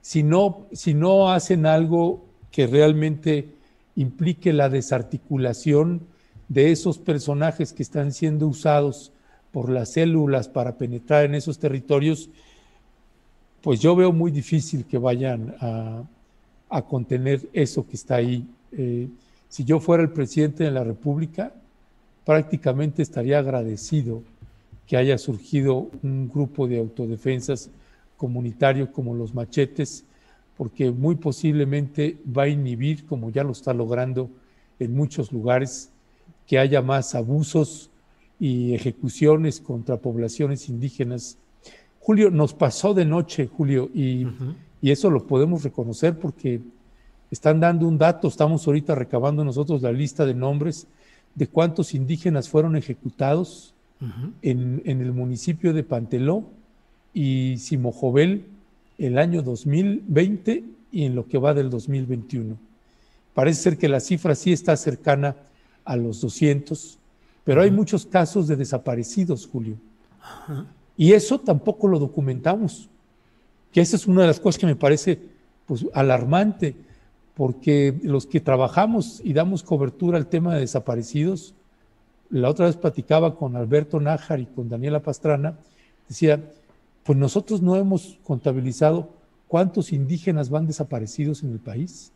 si 0.01 0.23
no, 0.23 0.67
si 0.73 0.95
no 0.95 1.31
hacen 1.31 1.67
algo 1.67 2.25
que 2.53 2.67
realmente 2.67 3.56
implique 3.97 4.53
la 4.53 4.69
desarticulación 4.69 6.03
de 6.49 6.71
esos 6.71 6.99
personajes 6.99 7.73
que 7.73 7.83
están 7.83 8.13
siendo 8.13 8.47
usados 8.47 9.13
por 9.51 9.71
las 9.71 9.93
células 9.93 10.49
para 10.49 10.77
penetrar 10.77 11.25
en 11.25 11.35
esos 11.35 11.59
territorios, 11.59 12.29
pues 13.63 13.81
yo 13.81 13.97
veo 13.97 14.13
muy 14.13 14.31
difícil 14.31 14.85
que 14.85 14.99
vayan 14.99 15.55
a, 15.61 16.05
contener 16.89 17.49
eso 17.53 17.87
que 17.87 17.97
está 17.97 18.17
ahí. 18.17 18.47
Eh, 18.73 19.09
si 19.49 19.65
yo 19.65 19.81
fuera 19.81 20.03
el 20.03 20.11
presidente 20.11 20.65
de 20.65 20.71
la 20.71 20.85
República, 20.85 21.55
prácticamente 22.25 23.03
estaría 23.03 23.39
agradecido 23.39 24.23
que 24.87 24.97
haya 24.97 25.17
surgido 25.17 25.89
un 26.03 26.29
grupo 26.29 26.69
de 26.69 26.79
autodefensas 26.79 27.71
comunitario 28.17 28.93
como 28.93 29.15
los 29.15 29.35
machetes, 29.35 30.05
porque 30.57 30.91
muy 30.91 31.17
posiblemente 31.17 32.19
va 32.27 32.45
a 32.45 32.49
inhibir, 32.49 33.05
como 33.07 33.31
ya 33.31 33.45
lo 33.45 33.53
está 33.53 33.75
logrando 33.75 34.31
en 34.79 34.95
muchos 34.95 35.33
lugares, 35.33 35.91
que 36.47 36.59
haya 36.59 36.81
más 36.81 37.15
abusos 37.15 37.91
y 38.39 38.75
ejecuciones 38.75 39.61
contra 39.61 39.99
poblaciones 39.99 40.69
indígenas. 40.69 41.39
Julio, 42.01 42.31
nos 42.31 42.55
pasó 42.55 42.95
de 42.95 43.05
noche, 43.05 43.49
Julio, 43.49 43.91
y, 43.93 44.25
uh 44.25 44.29
-huh. 44.29 44.55
y 44.81 44.91
eso 44.91 45.11
lo 45.11 45.27
podemos 45.27 45.63
reconocer 45.65 46.19
porque 46.19 46.61
están 47.31 47.61
dando 47.61 47.89
un 47.89 47.99
dato, 47.99 48.29
estamos 48.29 48.67
ahorita 48.67 48.95
recabando 48.95 49.45
nosotros 49.45 49.83
la 49.83 49.93
lista 49.93 50.25
de 50.25 50.35
nombres 50.35 50.87
de 51.35 51.49
cuántos 51.49 51.95
indígenas 51.95 52.49
fueron 52.49 52.77
ejecutados 52.77 53.75
uh 54.01 54.05
-huh. 54.05 54.33
en, 54.43 54.83
en 54.85 55.01
el 55.01 55.13
municipio 55.13 55.73
de 55.73 55.83
Panteló 55.83 56.45
y 57.13 57.57
Simojovel 57.59 58.45
el 58.99 59.19
año 59.19 59.43
2020 59.43 60.65
y 60.93 61.05
en 61.05 61.15
lo 61.15 61.27
que 61.27 61.39
va 61.39 61.55
del 61.55 61.71
2021. 61.71 62.57
Parece 63.35 63.63
ser 63.63 63.79
que 63.79 63.89
la 63.89 64.01
cifra 64.01 64.35
sí 64.35 64.53
está 64.53 64.77
cercana 64.77 65.37
a 65.85 65.97
los 65.97 66.21
200, 66.21 66.99
pero 67.45 67.63
hay 67.63 67.71
muchos 67.71 68.07
casos 68.07 68.49
de 68.49 68.57
desaparecidos, 68.57 69.47
Julio. 69.47 69.77
Y 70.97 71.13
eso 71.13 71.39
tampoco 71.39 71.89
lo 71.89 71.99
documentamos, 71.99 72.89
que 73.73 73.81
esa 73.81 73.97
es 73.97 74.07
una 74.07 74.23
de 74.23 74.29
las 74.29 74.41
cosas 74.41 74.59
que 74.59 74.67
me 74.67 74.77
parece 74.77 75.21
pues, 75.67 75.85
alarmante, 75.93 76.75
porque 77.35 77.95
los 78.03 78.27
que 78.27 78.41
trabajamos 78.41 79.21
y 79.23 79.35
damos 79.35 79.63
cobertura 79.63 80.17
al 80.17 80.27
tema 80.27 80.55
de 80.55 80.61
desaparecidos, 80.61 81.55
la 82.31 82.49
otra 82.49 82.67
vez 82.67 82.77
platicaba 82.77 83.37
con 83.37 83.55
Alberto 83.57 84.01
Nájar 84.01 84.41
y 84.41 84.47
con 84.47 84.69
Daniela 84.69 85.03
Pastrana, 85.03 85.59
decía, 86.09 86.43
pues 87.07 87.17
nosotros 87.17 87.63
no 87.63 87.77
hemos 87.77 88.19
contabilizado 88.25 89.09
cuántos 89.47 89.93
indígenas 89.93 90.51
van 90.51 90.67
desaparecidos 90.67 91.45
en 91.45 91.53
el 91.53 91.61
país. 91.61 92.11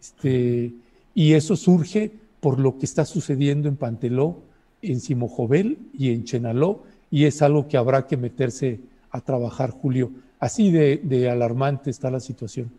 Este, 0.00 0.72
y 1.14 1.34
eso 1.34 1.54
surge 1.54 2.10
por 2.40 2.58
lo 2.58 2.78
que 2.78 2.86
está 2.86 3.04
sucediendo 3.04 3.68
en 3.68 3.76
Panteló, 3.76 4.38
en 4.80 5.00
Simojovel 5.00 5.78
y 5.92 6.12
en 6.12 6.24
Chenaló, 6.24 6.82
y 7.10 7.26
es 7.26 7.42
algo 7.42 7.68
que 7.68 7.76
habrá 7.76 8.06
que 8.06 8.16
meterse 8.16 8.80
a 9.10 9.20
trabajar, 9.20 9.70
Julio. 9.70 10.10
Así 10.38 10.70
de, 10.70 11.28
alarmante 11.30 11.90
está 11.90 12.10
la 12.10 12.20
situación. 12.20 12.70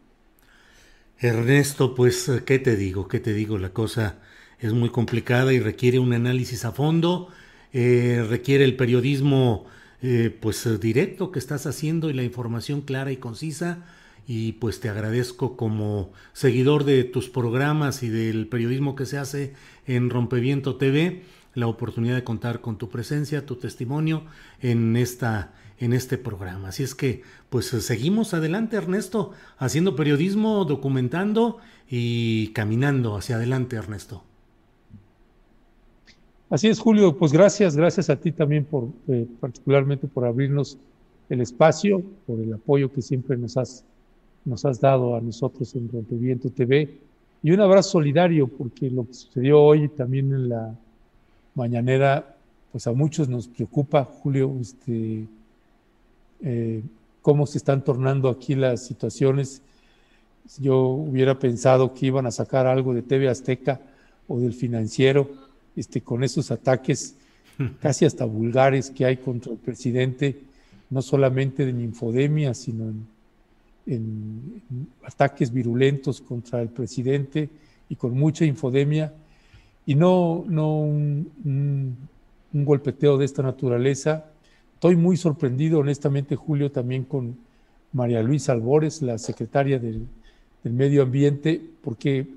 Ernesto, 1.20 1.94
pues, 1.94 2.32
¿qué 2.48 2.58
te 2.58 2.76
digo? 2.76 3.08
¿Qué 3.08 3.20
te 3.20 3.34
digo? 3.34 3.60
La 3.60 3.70
cosa 3.70 4.16
es 4.58 4.74
muy 4.74 4.90
complicada 4.90 5.54
y 5.54 5.60
requiere 5.60 6.00
un 6.00 6.14
análisis 6.14 6.66
a 6.66 6.72
fondo, 6.72 7.28
eh, 7.74 8.26
requiere 8.28 8.64
el 8.64 8.76
periodismo 8.76 9.66
eh, 10.02 10.36
pues 10.40 10.68
directo 10.80 11.32
que 11.32 11.40
estás 11.40 11.66
haciendo 11.66 12.10
y 12.10 12.14
la 12.14 12.24
información 12.24 12.82
clara 12.82 13.12
y 13.12 13.18
concisa 13.18 13.86
y 14.28 14.54
pues 14.54 14.80
te 14.80 14.90
agradezco 14.90 15.58
como 15.58 16.12
seguidor 16.34 16.86
de 16.86 17.04
tus 17.04 17.30
programas 17.30 18.04
y 18.04 18.10
del 18.10 18.48
periodismo 18.48 18.96
que 18.96 19.06
se 19.06 19.18
hace 19.18 19.54
en 19.86 20.10
Rompeviento 20.10 20.76
TV 20.76 21.24
la 21.54 21.68
oportunidad 21.68 22.16
de 22.16 22.24
contar 22.24 22.62
con 22.62 22.78
tu 22.78 22.90
presencia, 22.90 23.46
tu 23.46 23.58
testimonio 23.58 24.24
en 24.62 24.96
esta 24.96 25.54
en 25.80 25.94
este 25.94 26.18
programa. 26.18 26.70
Así 26.70 26.84
es 26.84 26.96
que 26.96 27.24
pues 27.50 27.66
seguimos 27.66 28.34
adelante 28.34 28.78
Ernesto, 28.78 29.32
haciendo 29.58 29.96
periodismo, 29.96 30.64
documentando 30.66 31.58
y 31.90 32.50
caminando 32.50 33.18
hacia 33.18 33.36
adelante 33.36 33.76
Ernesto. 33.76 34.24
Así 36.52 36.68
es, 36.68 36.82
Julio. 36.82 37.18
Pues 37.18 37.32
gracias, 37.32 37.78
gracias 37.78 38.10
a 38.10 38.18
ti 38.18 38.34
también 38.34 38.66
por, 38.66 38.90
eh, 39.08 39.26
particularmente 39.40 40.06
por 40.06 40.26
abrirnos 40.26 40.78
el 41.30 41.40
espacio, 41.40 42.04
por 42.28 42.42
el 42.42 42.54
apoyo 42.54 42.92
que 42.92 43.02
siempre 43.02 43.38
nos 43.38 43.56
has, 43.56 43.86
nos 44.44 44.66
has 44.66 44.82
dado 44.82 45.16
a 45.16 45.22
nosotros 45.22 45.74
en 45.76 45.90
Rompeviento 45.90 46.50
TV. 46.50 46.98
y 47.42 47.52
un 47.52 47.62
abrazo 47.62 47.92
solidario, 47.92 48.48
porque 48.48 48.90
lo 48.90 49.08
que 49.08 49.14
sucedió 49.14 49.62
hoy 49.62 49.88
también 49.88 50.34
en 50.34 50.50
la 50.50 50.76
mañanera, 51.56 52.36
pues 52.74 52.86
a 52.86 52.92
muchos 52.92 53.30
nos 53.30 53.48
preocupa, 53.48 54.04
Julio, 54.04 54.54
este, 54.60 55.26
eh, 56.42 56.84
cómo 57.22 57.48
se 57.48 57.60
están 57.60 57.82
tornando 57.82 58.28
aquí 58.28 58.56
las 58.56 58.86
situaciones. 58.86 59.62
Yo 60.60 60.80
hubiera 60.80 61.40
pensado 61.40 61.94
que 61.94 62.08
iban 62.08 62.26
a 62.26 62.32
sacar 62.32 62.68
algo 62.68 62.94
de 62.94 63.04
TV 63.04 63.30
Azteca 63.30 63.80
o 64.28 64.38
del 64.38 64.54
financiero, 64.54 65.30
este, 65.76 66.02
con 66.02 66.24
esos 66.24 66.52
ataques 66.52 67.16
casi 67.82 68.06
hasta 68.06 68.26
vulgares 68.26 68.90
que 68.90 69.06
hay 69.06 69.18
contra 69.18 69.52
el 69.52 69.58
presidente, 69.58 70.40
no 70.90 71.02
solamente 71.02 71.66
de 71.66 71.72
infodemia, 71.72 72.54
sino 72.54 72.86
en 72.86 73.08
en, 73.86 74.62
ataques 75.04 75.52
virulentos 75.52 76.22
contra 76.22 76.62
el 76.62 76.70
presidente 76.70 77.50
y 77.90 77.96
con 77.96 78.18
mucha 78.18 78.46
infodemia, 78.46 79.14
y 79.86 79.96
no, 79.96 80.46
no 80.48 80.78
un, 80.82 81.98
golpeteo 82.54 83.18
de 83.18 83.26
esta 83.26 83.42
naturaleza. 83.42 84.26
Estoy 84.76 84.96
muy 84.96 85.18
sorprendido, 85.18 85.80
honestamente, 85.80 86.36
Julio, 86.36 86.72
también 86.72 87.04
con 87.04 87.38
María 87.94 88.22
Luisa 88.22 88.52
Albores, 88.52 89.02
la 89.02 89.18
secretaria 89.18 89.80
del, 89.80 90.06
del 90.64 90.74
Medio 90.74 91.02
Ambiente, 91.02 91.62
porque 91.82 92.28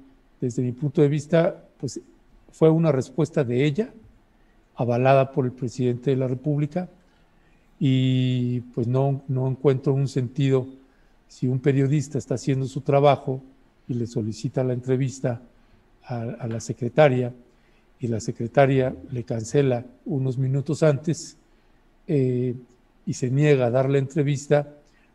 desde 0.41 0.62
mi 0.62 0.72
punto 0.72 1.03
de 1.03 1.09
vista, 1.09 1.64
pues 1.78 2.01
fue 2.55 2.70
una 2.70 2.92
respuesta 2.92 3.42
de 3.42 3.64
ella, 3.64 3.92
avalada 4.76 5.32
por 5.32 5.44
el 5.44 5.50
presidente 5.50 6.11
de 6.11 6.16
la 6.16 6.28
República, 6.28 6.88
y 7.80 8.61
pues 8.61 8.86
no, 8.86 9.22
no 9.26 9.48
encuentro 9.48 9.92
un 9.92 10.07
sentido 10.07 10.64
si 11.26 11.48
un 11.48 11.59
periodista 11.59 12.16
está 12.16 12.36
haciendo 12.36 12.66
su 12.66 12.80
trabajo 12.82 13.42
y 13.88 13.94
le 13.94 14.07
solicita 14.07 14.62
la 14.62 14.72
entrevista 14.72 15.42
a, 16.05 16.46
la 16.46 16.61
secretaria 16.61 17.32
y 17.98 18.07
la 18.07 18.20
secretaria 18.20 18.94
le 19.11 19.24
cancela 19.24 19.84
unos 20.07 20.38
minutos 20.38 20.84
antes 20.84 21.36
eh, 22.07 22.55
y 23.05 23.14
se 23.14 23.32
niega 23.32 23.66
a 23.66 23.70
dar 23.70 23.90
la 23.90 23.98
entrevista, 23.98 24.68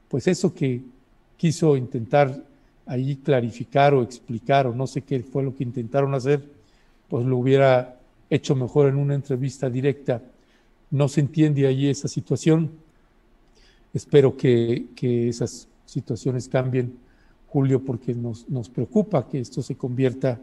pues 0.09 0.27
eso 0.27 0.53
que 0.53 0.81
quiso 1.37 1.77
intentar 1.77 2.43
ahí 2.85 3.15
clarificar 3.15 3.93
o 3.93 4.03
explicar 4.03 4.67
o 4.67 4.75
no 4.75 4.87
sé 4.87 5.03
qué 5.03 5.21
fue 5.21 5.41
lo 5.41 5.55
que 5.55 5.63
intentaron 5.63 6.13
hacer, 6.13 6.58
pues 7.09 7.25
lo 7.25 7.37
hubiera 7.37 7.99
hecho 8.29 8.55
mejor 8.55 8.87
en 8.87 8.95
una 8.95 9.15
entrevista 9.15 9.69
directa. 9.69 10.21
No 10.91 11.07
se 11.07 11.21
entiende 11.21 11.67
ahí 11.67 11.87
esa 11.87 12.07
situación. 12.07 12.71
Espero 13.93 14.37
que, 14.37 14.85
que 14.95 15.27
esas 15.27 15.67
situaciones 15.85 16.47
cambien, 16.47 16.93
Julio, 17.47 17.83
porque 17.83 18.13
nos, 18.13 18.47
nos 18.49 18.69
preocupa 18.69 19.27
que 19.27 19.39
esto 19.39 19.61
se 19.61 19.75
convierta 19.75 20.39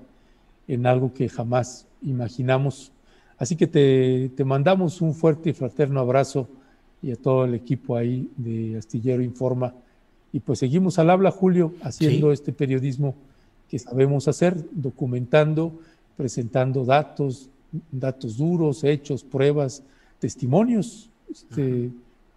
en 0.66 0.86
algo 0.86 1.14
que 1.14 1.28
jamás 1.28 1.86
imaginamos. 2.02 2.90
Así 3.38 3.54
que 3.54 3.66
te, 3.66 4.30
te, 4.30 4.44
mandamos 4.44 5.00
un 5.00 5.14
fuerte 5.14 5.50
y 5.50 5.52
fraterno 5.52 6.00
abrazo 6.00 6.48
y 7.02 7.12
a 7.12 7.16
todo 7.16 7.44
el 7.44 7.54
equipo 7.54 7.96
ahí 7.96 8.30
de 8.36 8.78
Astillero 8.78 9.22
Informa. 9.22 9.74
Y 10.32 10.40
pues 10.40 10.58
seguimos 10.58 10.98
al 10.98 11.10
habla, 11.10 11.30
Julio, 11.30 11.74
haciendo 11.82 12.32
este 12.32 12.52
periodismo 12.52 13.14
que 13.68 13.78
sabemos 13.78 14.28
hacer, 14.28 14.56
documentando, 14.72 15.78
presentando 16.16 16.84
datos, 16.84 17.50
datos 17.90 18.36
duros, 18.36 18.84
hechos, 18.84 19.22
pruebas, 19.22 19.82
testimonios, 20.18 21.10
este, 21.30 21.90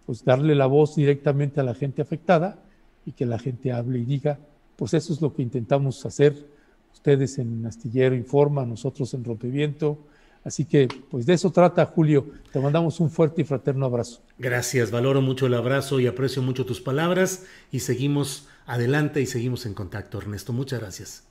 pues 0.06 0.24
darle 0.24 0.54
la 0.54 0.66
voz 0.66 0.96
directamente 0.96 1.60
a 1.60 1.62
la 1.62 1.74
gente 1.74 2.02
afectada 2.02 2.58
y 3.06 3.12
que 3.12 3.26
la 3.26 3.38
gente 3.38 3.72
hable 3.72 4.00
y 4.00 4.04
diga, 4.04 4.38
pues 4.76 4.94
eso 4.94 5.12
es 5.12 5.20
lo 5.20 5.34
que 5.34 5.42
intentamos 5.42 6.04
hacer. 6.04 6.46
Ustedes 6.92 7.38
en 7.38 7.64
Astillero 7.66 8.14
Informa, 8.14 8.66
nosotros 8.66 9.14
en 9.14 9.24
Rompeviento. 9.24 9.98
Así 10.42 10.64
que, 10.64 10.88
pues 11.10 11.26
de 11.26 11.34
eso 11.34 11.50
trata, 11.50 11.84
Julio. 11.86 12.26
Te 12.52 12.58
mandamos 12.60 12.98
un 12.98 13.10
fuerte 13.10 13.42
y 13.42 13.44
fraterno 13.44 13.86
abrazo. 13.86 14.22
Gracias, 14.38 14.90
valoro 14.90 15.20
mucho 15.20 15.46
el 15.46 15.54
abrazo 15.54 16.00
y 16.00 16.06
aprecio 16.06 16.42
mucho 16.42 16.64
tus 16.64 16.80
palabras 16.80 17.44
y 17.70 17.80
seguimos 17.80 18.48
adelante 18.66 19.20
y 19.20 19.26
seguimos 19.26 19.66
en 19.66 19.74
contacto, 19.74 20.18
Ernesto. 20.18 20.52
Muchas 20.52 20.80
gracias. 20.80 21.29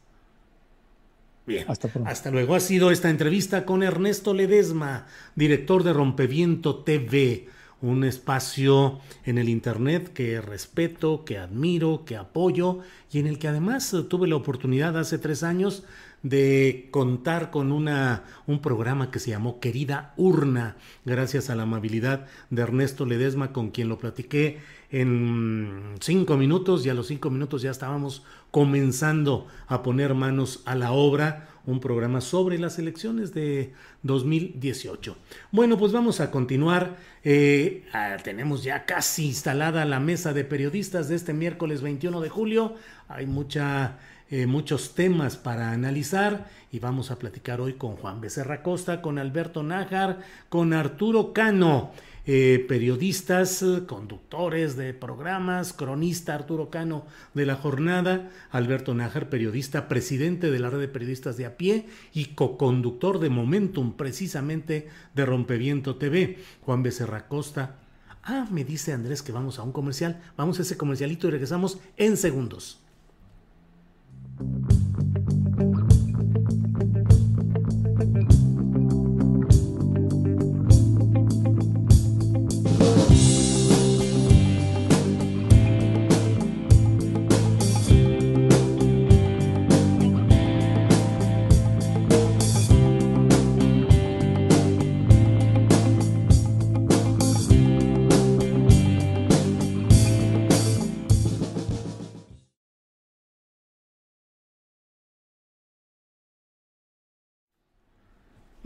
Bien, 1.50 1.66
hasta, 1.68 1.88
pronto. 1.88 2.10
hasta 2.10 2.32
luego. 2.32 2.56
Ha 2.56 2.60
sido 2.60 2.92
esta 2.92 3.10
entrevista 3.10 3.66
con 3.66 3.84
Ernesto 3.84 4.34
Ledesma, 4.34 5.08
director 5.36 5.84
de 5.84 5.94
Rompeviento 5.94 6.84
TV 6.84 7.48
un 7.82 8.04
espacio 8.04 9.00
en 9.26 9.38
el 9.38 9.50
Internet 9.50 10.12
que 10.14 10.42
respeto, 10.42 11.24
que 11.24 11.38
admiro, 11.38 12.04
que 12.06 12.18
apoyo 12.18 12.80
y 13.12 13.20
en 13.20 13.28
el 13.28 13.40
que 13.40 13.48
además 13.48 13.96
tuve 14.10 14.28
la 14.28 14.36
oportunidad 14.36 14.98
hace 14.98 15.18
tres 15.18 15.44
años 15.44 15.84
de 16.22 16.90
contar 16.92 17.50
con 17.50 17.72
una, 17.72 18.24
un 18.46 18.62
programa 18.62 19.10
que 19.12 19.20
se 19.20 19.32
llamó 19.32 19.62
Querida 19.62 20.14
Urna, 20.18 20.76
gracias 21.06 21.50
a 21.50 21.56
la 21.56 21.64
amabilidad 21.64 22.28
de 22.50 22.62
Ernesto 22.62 23.06
Ledesma, 23.06 23.54
con 23.54 23.72
quien 23.72 23.88
lo 23.88 23.98
platiqué 23.98 24.60
en 24.92 25.96
cinco 26.00 26.38
minutos 26.38 26.86
y 26.86 26.90
a 26.90 26.94
los 26.94 27.08
cinco 27.08 27.30
minutos 27.30 27.62
ya 27.62 27.72
estábamos 27.72 28.24
comenzando 28.52 29.48
a 29.68 29.84
poner 29.84 30.16
manos 30.16 30.62
a 30.66 30.76
la 30.76 30.92
obra 30.92 31.50
un 31.66 31.80
programa 31.80 32.22
sobre 32.22 32.58
las 32.58 32.80
elecciones 32.80 33.34
de 33.34 33.74
2018. 34.04 35.16
Bueno, 35.52 35.78
pues 35.78 35.92
vamos 35.92 36.20
a 36.20 36.32
continuar. 36.32 36.98
Eh, 37.24 37.86
ah, 37.94 38.18
tenemos 38.24 38.64
ya 38.64 38.86
casi 38.86 39.28
instalada 39.28 39.86
la 39.86 40.00
mesa 40.00 40.34
de 40.34 40.46
periodistas 40.46 41.10
de 41.10 41.16
este 41.16 41.34
miércoles 41.34 41.82
21 41.82 42.22
de 42.22 42.30
julio. 42.30 42.76
Hay 43.08 43.28
mucha, 43.28 44.00
eh, 44.32 44.48
muchos 44.48 44.96
temas 44.96 45.38
para 45.38 45.72
analizar 45.72 46.50
y 46.72 46.80
vamos 46.80 47.12
a 47.12 47.20
platicar 47.20 47.62
hoy 47.62 47.74
con 47.74 47.96
Juan 47.98 48.22
Becerra 48.22 48.64
Costa, 48.64 49.02
con 49.02 49.20
Alberto 49.20 49.62
Nájar, 49.62 50.20
con 50.50 50.74
Arturo 50.74 51.34
Cano. 51.34 51.92
Eh, 52.26 52.66
periodistas, 52.68 53.66
conductores 53.88 54.76
de 54.76 54.94
programas, 54.94 55.74
cronista 55.74 56.36
Arturo 56.36 56.70
Cano 56.70 57.06
de 57.34 57.46
la 57.46 57.56
jornada, 57.56 58.30
Alberto 58.52 58.94
Nájar, 58.94 59.30
periodista, 59.30 59.88
presidente 59.88 60.52
de 60.52 60.60
la 60.60 60.70
red 60.70 60.80
de 60.80 60.88
periodistas 60.88 61.38
de 61.38 61.46
a 61.46 61.58
pie 61.58 61.88
y 62.14 62.26
coconductor 62.26 63.20
de 63.20 63.30
Momentum, 63.30 63.94
precisamente 63.94 64.90
de 65.16 65.26
Rompeviento 65.26 65.96
TV, 65.96 66.38
Juan 66.62 66.84
Becerra 66.84 67.28
Costa. 67.28 67.78
Ah, 68.24 68.48
me 68.52 68.64
dice 68.64 68.94
Andrés 68.94 69.24
que 69.24 69.32
vamos 69.32 69.58
a 69.58 69.64
un 69.64 69.72
comercial. 69.72 70.22
Vamos 70.38 70.60
a 70.60 70.62
ese 70.62 70.78
comercialito 70.78 71.28
y 71.28 71.32
regresamos 71.32 71.80
en 71.98 72.18
segundos. 72.18 72.80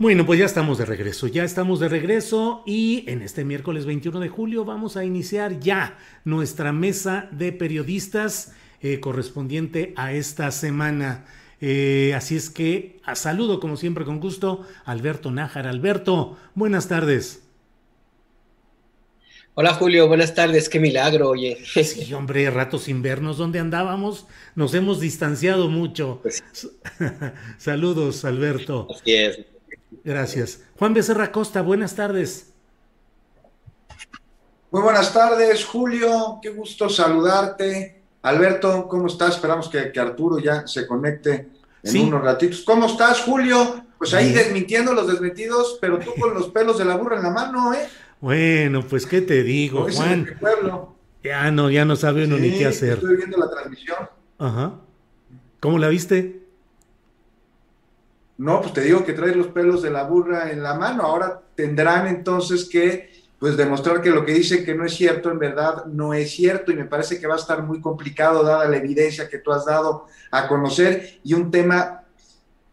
Bueno, 0.04 0.26
pues 0.26 0.38
ya 0.38 0.44
estamos 0.44 0.76
de 0.76 0.84
regreso, 0.84 1.28
ya 1.28 1.44
estamos 1.44 1.80
de 1.80 1.88
regreso 1.88 2.62
y 2.66 3.04
en 3.06 3.22
este 3.22 3.42
miércoles 3.42 3.86
21 3.86 4.20
de 4.20 4.28
julio 4.28 4.66
vamos 4.66 4.98
a 4.98 5.04
iniciar 5.06 5.60
ya 5.60 5.96
nuestra 6.26 6.72
mesa 6.72 7.26
de 7.32 7.52
periodistas 7.52 8.52
eh, 8.82 9.00
correspondiente 9.00 9.94
a 9.96 10.12
esta 10.12 10.50
semana. 10.50 11.24
Eh, 11.58 12.12
así 12.14 12.36
es 12.36 12.50
que 12.50 13.00
a 13.02 13.14
saludo 13.14 13.60
como 13.60 13.78
siempre 13.78 14.04
con 14.04 14.20
gusto 14.20 14.66
Alberto 14.84 15.30
Nájar. 15.30 15.66
Alberto, 15.66 16.36
buenas 16.54 16.86
tardes. 16.86 17.42
Hola 19.54 19.72
Julio, 19.72 20.06
buenas 20.06 20.34
tardes, 20.34 20.68
qué 20.68 20.80
milagro, 20.80 21.30
oye. 21.30 21.56
Sí, 21.64 22.12
hombre, 22.12 22.50
rato 22.50 22.78
sin 22.78 23.00
vernos, 23.00 23.38
¿dónde 23.38 23.58
andábamos? 23.58 24.26
Nos 24.54 24.74
hemos 24.74 25.00
distanciado 25.00 25.70
mucho. 25.70 26.18
Pues 26.20 26.44
Saludos, 27.56 28.26
Alberto. 28.26 28.86
Así 28.94 29.14
es. 29.14 29.53
Gracias. 30.02 30.60
Juan 30.78 30.94
Becerra 30.94 31.30
Costa, 31.30 31.62
buenas 31.62 31.94
tardes. 31.94 32.52
Muy 34.70 34.82
buenas 34.82 35.12
tardes, 35.12 35.64
Julio. 35.64 36.40
Qué 36.42 36.50
gusto 36.50 36.88
saludarte. 36.88 38.02
Alberto, 38.22 38.88
¿cómo 38.88 39.06
estás? 39.06 39.36
Esperamos 39.36 39.68
que, 39.68 39.92
Arturo 40.00 40.38
ya 40.38 40.66
se 40.66 40.86
conecte 40.86 41.48
en 41.82 42.08
unos 42.08 42.22
ratitos. 42.22 42.62
¿Cómo 42.62 42.86
estás, 42.86 43.20
Julio? 43.20 43.84
Pues 43.98 44.14
ahí 44.14 44.32
desmintiendo 44.32 44.92
los 44.92 45.06
desmentidos, 45.06 45.78
pero 45.80 45.98
tú 45.98 46.12
con 46.18 46.34
los 46.34 46.48
pelos 46.48 46.78
de 46.78 46.86
la 46.86 46.96
burra 46.96 47.18
en 47.18 47.22
la 47.22 47.30
mano, 47.30 47.72
¿eh? 47.72 47.86
Bueno, 48.20 48.82
pues 48.88 49.06
qué 49.06 49.20
te 49.20 49.42
digo, 49.42 49.86
Juan. 49.92 50.26
Ya 51.22 51.50
no, 51.50 51.70
ya 51.70 51.84
no 51.84 51.96
sabe 51.96 52.24
uno 52.24 52.36
ni 52.36 52.50
qué 52.50 52.66
hacer. 52.66 52.94
Estoy 52.94 53.16
viendo 53.16 53.38
la 53.38 53.50
transmisión. 53.50 53.98
Ajá. 54.38 54.72
¿Cómo 55.60 55.78
la 55.78 55.88
viste? 55.88 56.43
No, 58.36 58.60
pues 58.60 58.72
te 58.72 58.80
digo 58.80 59.04
que 59.04 59.12
traes 59.12 59.36
los 59.36 59.48
pelos 59.48 59.82
de 59.82 59.90
la 59.90 60.04
burra 60.04 60.50
en 60.50 60.62
la 60.62 60.74
mano. 60.74 61.04
Ahora 61.04 61.40
tendrán 61.54 62.06
entonces 62.08 62.68
que 62.68 63.12
pues 63.38 63.56
demostrar 63.56 64.00
que 64.00 64.10
lo 64.10 64.24
que 64.24 64.32
dicen 64.32 64.64
que 64.64 64.74
no 64.74 64.84
es 64.84 64.94
cierto, 64.94 65.30
en 65.30 65.38
verdad 65.38 65.84
no 65.86 66.14
es 66.14 66.32
cierto 66.32 66.72
y 66.72 66.76
me 66.76 66.86
parece 66.86 67.20
que 67.20 67.26
va 67.26 67.34
a 67.34 67.38
estar 67.38 67.62
muy 67.62 67.80
complicado 67.80 68.42
dada 68.42 68.68
la 68.68 68.78
evidencia 68.78 69.28
que 69.28 69.38
tú 69.38 69.52
has 69.52 69.66
dado 69.66 70.06
a 70.30 70.48
conocer 70.48 71.20
y 71.22 71.34
un 71.34 71.50
tema 71.50 72.04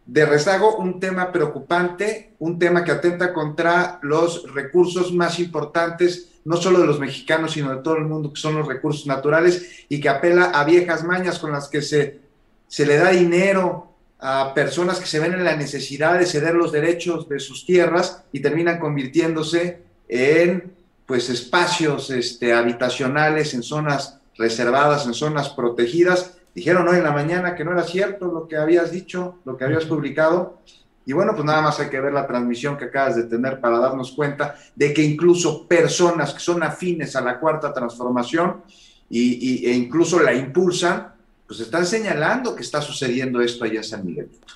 de 0.06 0.26
rezago, 0.26 0.76
un 0.76 0.98
tema 0.98 1.30
preocupante, 1.30 2.32
un 2.38 2.58
tema 2.58 2.84
que 2.84 2.90
atenta 2.90 3.32
contra 3.32 3.98
los 4.02 4.52
recursos 4.52 5.12
más 5.12 5.38
importantes, 5.38 6.40
no 6.44 6.56
solo 6.56 6.80
de 6.80 6.86
los 6.86 6.98
mexicanos, 6.98 7.52
sino 7.52 7.70
de 7.70 7.82
todo 7.82 7.96
el 7.96 8.04
mundo, 8.04 8.32
que 8.32 8.40
son 8.40 8.56
los 8.56 8.66
recursos 8.66 9.06
naturales 9.06 9.84
y 9.88 10.00
que 10.00 10.08
apela 10.08 10.46
a 10.46 10.64
viejas 10.64 11.04
mañas 11.04 11.38
con 11.38 11.52
las 11.52 11.68
que 11.68 11.82
se, 11.82 12.20
se 12.66 12.86
le 12.86 12.96
da 12.96 13.10
dinero 13.10 13.91
a 14.24 14.54
personas 14.54 15.00
que 15.00 15.06
se 15.06 15.18
ven 15.18 15.32
en 15.32 15.42
la 15.42 15.56
necesidad 15.56 16.16
de 16.16 16.26
ceder 16.26 16.54
los 16.54 16.70
derechos 16.70 17.28
de 17.28 17.40
sus 17.40 17.66
tierras 17.66 18.22
y 18.30 18.38
terminan 18.38 18.78
convirtiéndose 18.78 19.82
en 20.08 20.72
pues 21.06 21.28
espacios 21.28 22.08
este, 22.10 22.52
habitacionales, 22.52 23.52
en 23.52 23.64
zonas 23.64 24.20
reservadas, 24.38 25.06
en 25.06 25.14
zonas 25.14 25.48
protegidas. 25.48 26.34
Dijeron 26.54 26.86
hoy 26.86 26.98
en 26.98 27.04
la 27.04 27.10
mañana 27.10 27.56
que 27.56 27.64
no 27.64 27.72
era 27.72 27.82
cierto 27.82 28.26
lo 28.26 28.46
que 28.46 28.56
habías 28.56 28.92
dicho, 28.92 29.40
lo 29.44 29.56
que 29.56 29.64
habías 29.64 29.86
publicado. 29.86 30.58
Y 31.04 31.12
bueno, 31.12 31.32
pues 31.34 31.44
nada 31.44 31.60
más 31.60 31.80
hay 31.80 31.88
que 31.88 32.00
ver 32.00 32.12
la 32.12 32.28
transmisión 32.28 32.76
que 32.76 32.84
acabas 32.84 33.16
de 33.16 33.24
tener 33.24 33.60
para 33.60 33.80
darnos 33.80 34.12
cuenta 34.12 34.54
de 34.76 34.94
que 34.94 35.02
incluso 35.02 35.66
personas 35.66 36.32
que 36.32 36.40
son 36.40 36.62
afines 36.62 37.16
a 37.16 37.20
la 37.22 37.40
cuarta 37.40 37.74
transformación 37.74 38.62
y, 39.10 39.66
e 39.66 39.74
incluso 39.74 40.20
la 40.20 40.32
impulsan, 40.32 41.11
pues 41.52 41.60
están 41.60 41.84
señalando 41.84 42.56
que 42.56 42.62
está 42.62 42.80
sucediendo 42.80 43.42
esto 43.42 43.64
allá 43.64 43.76
en 43.76 43.84
San 43.84 44.06
Miguelito. 44.06 44.54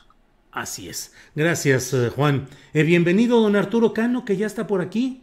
Así 0.51 0.89
es. 0.89 1.13
Gracias, 1.35 1.93
eh, 1.93 2.09
Juan. 2.09 2.49
Eh, 2.73 2.85
bienvenido, 2.85 3.39
don 3.39 3.55
Arturo 3.55 3.93
Cano, 3.93 4.25
que 4.25 4.39
ya 4.39 4.47
está 4.47 4.67
por 4.67 4.81
aquí. 4.81 5.23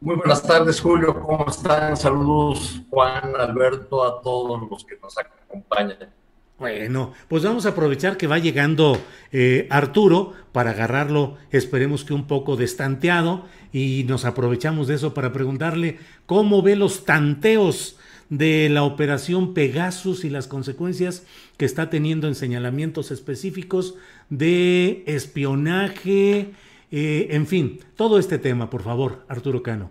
Muy 0.00 0.16
buenas 0.16 0.42
tardes, 0.42 0.80
Julio. 0.80 1.20
¿Cómo 1.20 1.44
están? 1.50 1.98
Saludos, 1.98 2.80
Juan, 2.88 3.36
Alberto, 3.36 4.02
a 4.02 4.22
todos 4.22 4.70
los 4.70 4.86
que 4.86 4.96
nos 5.02 5.18
acompañan. 5.18 6.14
Bueno, 6.58 7.12
pues 7.28 7.44
vamos 7.44 7.66
a 7.66 7.70
aprovechar 7.70 8.16
que 8.16 8.26
va 8.26 8.38
llegando 8.38 8.98
eh, 9.30 9.66
Arturo 9.68 10.32
para 10.52 10.70
agarrarlo, 10.70 11.36
esperemos 11.50 12.06
que 12.06 12.14
un 12.14 12.26
poco 12.26 12.56
destanteado, 12.56 13.44
y 13.70 14.06
nos 14.08 14.24
aprovechamos 14.24 14.88
de 14.88 14.94
eso 14.94 15.12
para 15.12 15.30
preguntarle 15.30 15.98
cómo 16.24 16.62
ve 16.62 16.74
los 16.74 17.04
tanteos 17.04 17.97
de 18.30 18.68
la 18.68 18.82
operación 18.82 19.54
Pegasus 19.54 20.24
y 20.24 20.30
las 20.30 20.46
consecuencias 20.46 21.24
que 21.56 21.64
está 21.64 21.90
teniendo 21.90 22.28
en 22.28 22.34
señalamientos 22.34 23.10
específicos 23.10 23.94
de 24.28 25.02
espionaje, 25.06 26.52
eh, 26.90 27.28
en 27.30 27.46
fin, 27.46 27.80
todo 27.96 28.18
este 28.18 28.38
tema, 28.38 28.68
por 28.70 28.82
favor, 28.82 29.24
Arturo 29.28 29.62
Cano. 29.62 29.90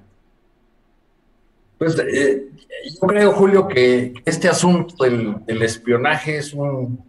Pues 1.77 1.97
eh, 1.99 2.47
yo 2.99 3.07
creo, 3.07 3.31
Julio, 3.33 3.67
que 3.67 4.13
este 4.25 4.49
asunto 4.49 5.03
del, 5.03 5.61
espionaje 5.61 6.37
es 6.37 6.53
un, 6.53 7.03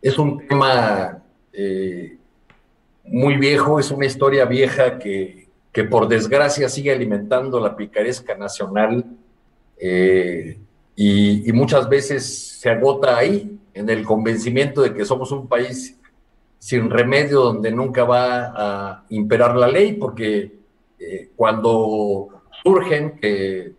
es 0.00 0.18
un 0.18 0.46
tema 0.46 1.22
eh, 1.52 2.16
muy 3.04 3.36
viejo, 3.36 3.78
es 3.78 3.90
una 3.90 4.06
historia 4.06 4.46
vieja 4.46 4.98
que, 4.98 5.48
que, 5.70 5.84
por 5.84 6.08
desgracia 6.08 6.70
sigue 6.70 6.92
alimentando 6.92 7.60
la 7.60 7.76
picaresca 7.76 8.34
nacional 8.34 9.04
eh, 9.86 10.58
y, 10.96 11.52
muchas 11.52 11.90
veces 11.90 12.58
se 12.58 12.70
agota 12.70 13.18
ahí, 13.18 13.58
en 13.74 13.90
el 13.90 14.02
convencimiento 14.02 14.80
de 14.80 14.94
que 14.94 15.04
somos 15.04 15.30
un 15.30 15.46
país 15.46 16.00
sin 16.58 16.88
remedio 16.88 17.40
donde 17.40 17.70
nunca 17.70 18.04
va 18.04 18.54
a 18.56 19.04
imperar 19.10 19.56
la 19.56 19.68
ley, 19.68 19.92
porque 19.92 20.58
eh, 20.98 21.28
cuando 21.36 22.28
surgen, 22.62 23.18
que 23.18 23.74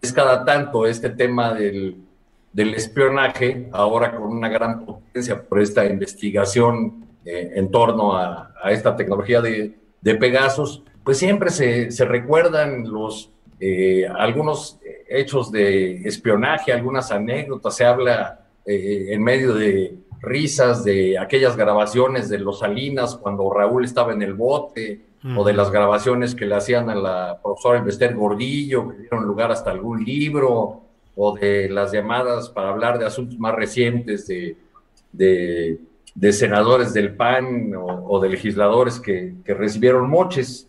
es 0.00 0.12
cada 0.14 0.46
tanto 0.46 0.86
este 0.86 1.10
tema 1.10 1.52
del, 1.52 2.00
espionaje, 2.54 3.68
ahora 3.72 4.16
con 4.16 4.28
una 4.28 4.48
gran 4.48 4.86
potencia 4.86 5.42
por 5.42 5.60
esta 5.60 5.84
investigación 5.84 7.04
eh, 7.26 7.52
en 7.56 7.70
torno 7.70 8.16
a, 8.16 8.54
esta 8.70 8.96
tecnología 8.96 9.42
de, 9.42 9.76
de 10.00 10.14
Pegasus, 10.14 10.82
pues 11.04 11.18
siempre 11.18 11.50
se, 11.50 11.90
se 11.90 12.06
recuerdan 12.06 12.90
los 12.90 13.34
eh, 13.60 14.06
algunos 14.06 14.78
hechos 15.08 15.50
de 15.52 16.06
espionaje, 16.06 16.72
algunas 16.72 17.10
anécdotas, 17.10 17.76
se 17.76 17.84
habla 17.84 18.46
eh, 18.66 19.06
en 19.10 19.22
medio 19.22 19.54
de 19.54 19.96
risas 20.20 20.84
de 20.84 21.18
aquellas 21.18 21.56
grabaciones 21.56 22.28
de 22.28 22.38
los 22.38 22.60
Salinas 22.60 23.16
cuando 23.16 23.52
Raúl 23.52 23.84
estaba 23.84 24.12
en 24.12 24.22
el 24.22 24.34
bote, 24.34 25.00
o 25.36 25.42
de 25.42 25.54
las 25.54 25.70
grabaciones 25.70 26.34
que 26.34 26.44
le 26.44 26.54
hacían 26.54 26.90
a 26.90 26.94
la 26.94 27.40
profesora 27.42 27.78
Invester 27.78 28.14
Gordillo, 28.14 28.90
que 28.90 28.98
dieron 28.98 29.24
lugar 29.24 29.50
hasta 29.50 29.70
algún 29.70 30.04
libro, 30.04 30.82
o 31.16 31.34
de 31.34 31.70
las 31.70 31.92
llamadas 31.92 32.50
para 32.50 32.68
hablar 32.68 32.98
de 32.98 33.06
asuntos 33.06 33.38
más 33.38 33.54
recientes 33.54 34.26
de, 34.26 34.56
de, 35.12 36.32
senadores 36.32 36.92
del 36.92 37.14
PAN 37.14 37.72
o, 37.74 38.20
de 38.20 38.28
legisladores 38.28 39.00
que, 39.00 39.34
que 39.44 39.54
recibieron 39.54 40.10
moches. 40.10 40.68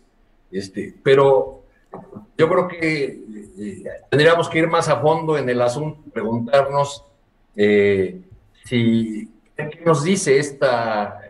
Este, 0.50 0.94
pero 1.02 1.55
yo 2.36 2.48
creo 2.48 2.68
que 2.68 3.04
eh, 3.58 3.84
tendríamos 4.10 4.48
que 4.48 4.58
ir 4.58 4.68
más 4.68 4.88
a 4.88 5.00
fondo 5.00 5.36
en 5.36 5.48
el 5.48 5.60
asunto, 5.60 6.00
preguntarnos 6.12 7.04
eh, 7.56 8.20
si 8.64 9.30
qué 9.56 9.80
nos 9.84 10.04
dice 10.04 10.38
esta, 10.38 11.20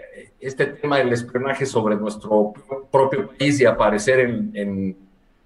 este 0.40 0.66
tema 0.66 0.98
del 0.98 1.12
espionaje 1.12 1.66
sobre 1.66 1.96
nuestro 1.96 2.52
propio 2.90 3.28
país 3.28 3.60
y 3.60 3.64
aparecer 3.64 4.20
en, 4.20 4.96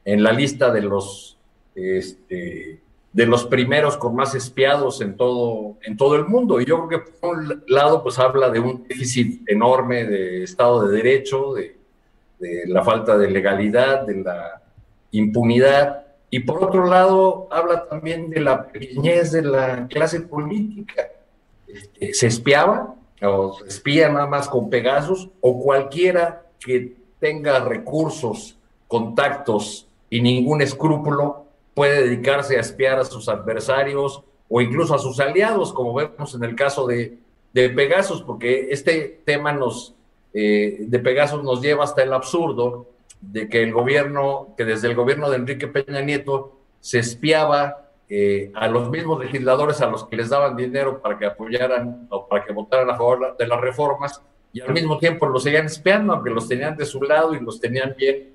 en, 0.05 0.23
la 0.23 0.33
lista 0.33 0.73
de 0.73 0.83
los 0.83 1.39
este, 1.75 2.81
de 3.13 3.27
los 3.27 3.45
primeros 3.47 3.97
con 3.97 4.15
más 4.15 4.35
espiados 4.35 5.01
en 5.01 5.17
todo, 5.17 5.77
en 5.83 5.97
todo 5.97 6.15
el 6.17 6.27
mundo. 6.27 6.61
Y 6.61 6.65
yo 6.65 6.87
creo 6.87 7.03
que 7.03 7.11
por 7.13 7.39
un 7.39 7.65
lado, 7.67 8.03
pues 8.03 8.19
habla 8.19 8.51
de 8.51 8.61
un 8.61 8.87
déficit 8.87 9.49
enorme 9.49 10.05
de 10.05 10.45
Estado 10.45 10.87
de 10.87 10.97
Derecho, 10.97 11.55
de, 11.55 11.77
de 12.39 12.67
la 12.67 12.85
falta 12.85 13.19
de 13.19 13.31
legalidad, 13.31 14.07
de 14.07 14.23
la 14.23 14.63
impunidad, 15.13 16.07
y 16.31 16.41
por 16.41 16.63
otro 16.63 16.87
lado 16.87 17.49
habla 17.51 17.89
también 17.89 18.31
de 18.31 18.41
la 18.41 18.69
pequeñez 18.69 19.33
de 19.33 19.43
la 19.43 19.89
clase 19.89 20.21
política. 20.21 21.09
Este, 21.67 22.15
se 22.15 22.27
espiaba, 22.29 22.95
o 23.23 23.59
se 23.59 23.67
espía 23.67 24.09
nada 24.09 24.27
más 24.27 24.49
con 24.49 24.71
Pegasus, 24.71 25.29
o 25.41 25.61
cualquiera 25.61 26.47
que 26.59 26.97
tenga 27.19 27.61
recursos, 27.61 28.57
contactos 28.89 29.87
y 30.09 30.21
ningún 30.21 30.63
escrúpulo 30.63 31.45
puede 31.75 32.03
dedicarse 32.03 32.57
a 32.57 32.61
espiar 32.61 32.99
a 32.99 33.05
sus 33.05 33.29
adversarios 33.29 34.23
o 34.49 34.61
incluso 34.61 34.95
a 34.95 34.99
sus 34.99 35.21
aliados, 35.21 35.73
como 35.73 35.95
vemos 35.95 36.35
en 36.35 36.43
el 36.43 36.57
caso 36.57 36.87
de, 36.87 37.19
de 37.53 37.71
Pegasus, 37.71 38.23
porque 38.23 38.69
este 38.71 39.21
tema 39.25 39.53
nos, 39.53 39.95
eh, 40.35 40.79
de 40.81 40.99
Pegasus 40.99 41.45
nos 41.45 41.61
lleva 41.61 41.85
hasta 41.85 42.03
el 42.03 42.13
absurdo 42.13 42.87
de 43.21 43.49
que 43.49 43.63
el 43.63 43.73
gobierno, 43.73 44.55
que 44.57 44.65
desde 44.65 44.89
el 44.89 44.95
gobierno 44.95 45.31
de 45.31 45.37
Enrique 45.37 45.69
Peña 45.69 46.01
Nieto 46.01 46.57
se 46.81 46.99
espiaba 46.99 47.91
eh, 48.09 48.51
a 48.55 48.67
los 48.67 48.91
mismos 48.91 49.21
legisladores 49.21 49.81
a 49.81 49.87
los 49.87 50.05
que 50.05 50.17
les 50.17 50.31
daban 50.31 50.57
dinero 50.57 51.01
para 51.01 51.19
que 51.19 51.27
apoyaran 51.27 52.09
o 52.11 52.27
para 52.27 52.45
que 52.45 52.53
votaran 52.53 52.91
a 52.91 52.97
favor 52.97 53.37
de 53.37 53.47
las 53.47 53.61
reformas 53.61 54.21
y 54.53 54.61
al 54.61 54.73
mismo 54.73 54.99
tiempo 54.99 55.27
los 55.27 55.45
seguían 55.45 55.67
espiando, 55.67 56.15
aunque 56.15 56.31
los 56.31 56.49
tenían 56.49 56.77
de 56.77 56.85
su 56.87 57.01
lado 57.03 57.35
y 57.35 57.41
los 57.41 57.61
tenían 57.61 57.95
bien, 57.97 58.31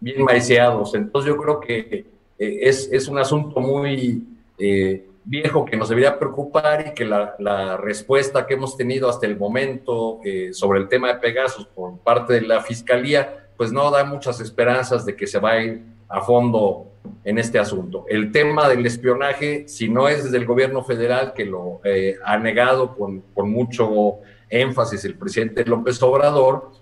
bien. 0.00 0.26
Entonces 0.30 1.28
yo 1.28 1.36
creo 1.36 1.60
que 1.60 2.06
eh, 2.38 2.58
es, 2.62 2.88
es, 2.90 3.06
un 3.08 3.18
asunto 3.18 3.60
muy 3.60 4.24
eh, 4.58 5.04
viejo 5.24 5.66
que 5.66 5.76
nos 5.76 5.90
debería 5.90 6.18
preocupar 6.18 6.86
y 6.88 6.94
que 6.94 7.04
la, 7.04 7.34
la, 7.38 7.76
respuesta 7.76 8.46
que 8.46 8.54
hemos 8.54 8.78
tenido 8.78 9.10
hasta 9.10 9.26
el 9.26 9.36
momento 9.36 10.20
sobre 10.52 10.80
el 10.80 10.88
tema 10.88 11.08
de 11.08 11.20
Pegasus 11.20 11.66
por 11.66 11.98
parte 11.98 12.32
de 12.32 12.42
la 12.42 12.62
Fiscalía 12.62 13.41
pues 13.62 13.70
no 13.70 13.92
da 13.92 14.02
muchas 14.02 14.40
esperanzas 14.40 15.06
de 15.06 15.14
que 15.14 15.24
se 15.24 15.38
va 15.38 15.52
a 15.52 15.62
ir 15.62 15.84
a 16.08 16.20
fondo 16.20 16.88
en 17.22 17.38
este 17.38 17.60
asunto. 17.60 18.04
El 18.08 18.32
tema 18.32 18.68
del 18.68 18.84
espionaje, 18.84 19.68
si 19.68 19.88
no 19.88 20.08
es 20.08 20.24
desde 20.24 20.38
el 20.38 20.46
gobierno 20.46 20.82
federal 20.82 21.32
que 21.32 21.44
lo 21.44 21.80
eh, 21.84 22.16
ha 22.24 22.38
negado 22.38 22.96
con, 22.96 23.20
con, 23.32 23.52
mucho 23.52 24.16
énfasis 24.50 25.04
el 25.04 25.14
presidente 25.14 25.64
López 25.64 26.02
Obrador, 26.02 26.72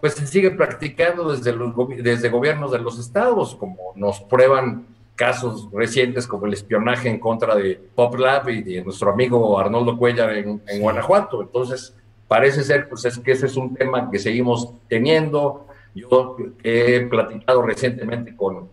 pues 0.00 0.14
se 0.14 0.26
sigue 0.26 0.50
practicando 0.52 1.30
desde, 1.30 1.52
los, 1.52 1.74
desde 2.02 2.30
gobiernos 2.30 2.72
de 2.72 2.78
los 2.78 2.98
estados, 2.98 3.54
como 3.54 3.92
nos 3.94 4.22
prueban 4.22 4.86
casos 5.16 5.68
recientes 5.74 6.26
como 6.26 6.46
el 6.46 6.54
espionaje 6.54 7.10
en 7.10 7.20
contra 7.20 7.54
de 7.54 7.78
PopLab 7.94 8.48
y 8.48 8.62
de 8.62 8.82
nuestro 8.82 9.12
amigo 9.12 9.58
Arnoldo 9.58 9.98
Cuellar 9.98 10.32
en, 10.38 10.62
en 10.66 10.80
Guanajuato. 10.80 11.42
Entonces, 11.42 11.94
parece 12.26 12.62
ser 12.62 12.88
pues, 12.88 13.04
es 13.04 13.18
que 13.18 13.32
ese 13.32 13.44
es 13.44 13.58
un 13.58 13.74
tema 13.74 14.10
que 14.10 14.18
seguimos 14.18 14.72
teniendo 14.88 15.66
yo 15.94 16.36
he 16.62 17.00
platicado 17.06 17.62
recientemente 17.62 18.36
con 18.36 18.68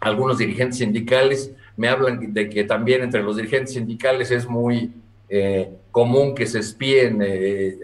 algunos 0.00 0.38
dirigentes 0.38 0.78
sindicales, 0.78 1.52
me 1.76 1.88
hablan 1.88 2.32
de 2.32 2.48
que 2.48 2.64
también 2.64 3.02
entre 3.02 3.22
los 3.22 3.36
dirigentes 3.36 3.74
sindicales 3.74 4.30
es 4.30 4.48
muy 4.48 4.92
eh, 5.28 5.70
común 5.90 6.34
que 6.34 6.46
se 6.46 6.60
espíen, 6.60 7.20
eh, 7.22 7.78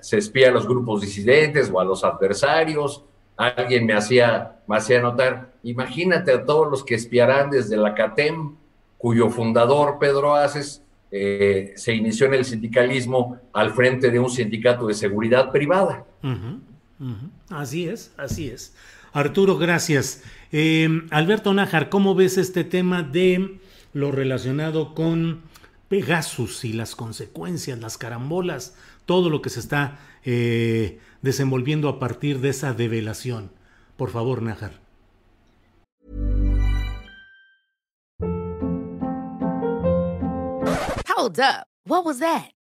se 0.00 0.18
espía 0.18 0.48
a 0.48 0.52
los 0.52 0.66
grupos 0.66 1.00
disidentes 1.00 1.70
o 1.72 1.80
a 1.80 1.84
los 1.84 2.02
adversarios. 2.04 3.04
Alguien 3.36 3.86
me 3.86 3.94
hacía, 3.94 4.56
me 4.66 4.76
hacía 4.76 5.00
notar, 5.00 5.52
imagínate 5.62 6.32
a 6.32 6.44
todos 6.44 6.70
los 6.70 6.84
que 6.84 6.94
espiarán 6.94 7.50
desde 7.50 7.76
la 7.76 7.94
CATEM, 7.94 8.56
cuyo 8.98 9.30
fundador, 9.30 9.98
Pedro 9.98 10.34
Aces, 10.34 10.82
eh, 11.10 11.72
se 11.76 11.94
inició 11.94 12.26
en 12.26 12.34
el 12.34 12.44
sindicalismo 12.44 13.38
al 13.52 13.72
frente 13.72 14.10
de 14.10 14.18
un 14.18 14.30
sindicato 14.30 14.86
de 14.86 14.94
seguridad 14.94 15.50
privada. 15.50 16.04
Así 17.48 17.88
es, 17.88 18.12
así 18.16 18.48
es. 18.48 18.74
Arturo, 19.12 19.58
gracias. 19.58 20.22
Alberto 21.10 21.52
Nájar, 21.54 21.88
¿cómo 21.88 22.14
ves 22.14 22.38
este 22.38 22.64
tema 22.64 23.02
de 23.02 23.60
lo 23.92 24.10
relacionado 24.10 24.94
con 24.94 25.42
Pegasus 25.88 26.64
y 26.64 26.72
las 26.72 26.96
consecuencias, 26.96 27.78
las 27.78 27.98
carambolas, 27.98 28.74
todo 29.04 29.28
lo 29.28 29.42
que 29.42 29.50
se 29.50 29.60
está 29.60 29.98
eh, 30.24 31.00
desenvolviendo 31.20 31.88
a 31.88 31.98
partir 31.98 32.40
de 32.40 32.48
esa 32.48 32.72
develación. 32.72 33.50
Por 33.96 34.10
favor, 34.10 34.40
Najar. 34.40 34.80
Hold 41.14 41.40
up. 41.40 41.66
What 41.84 42.04
was 42.04 42.20
that? 42.20 42.52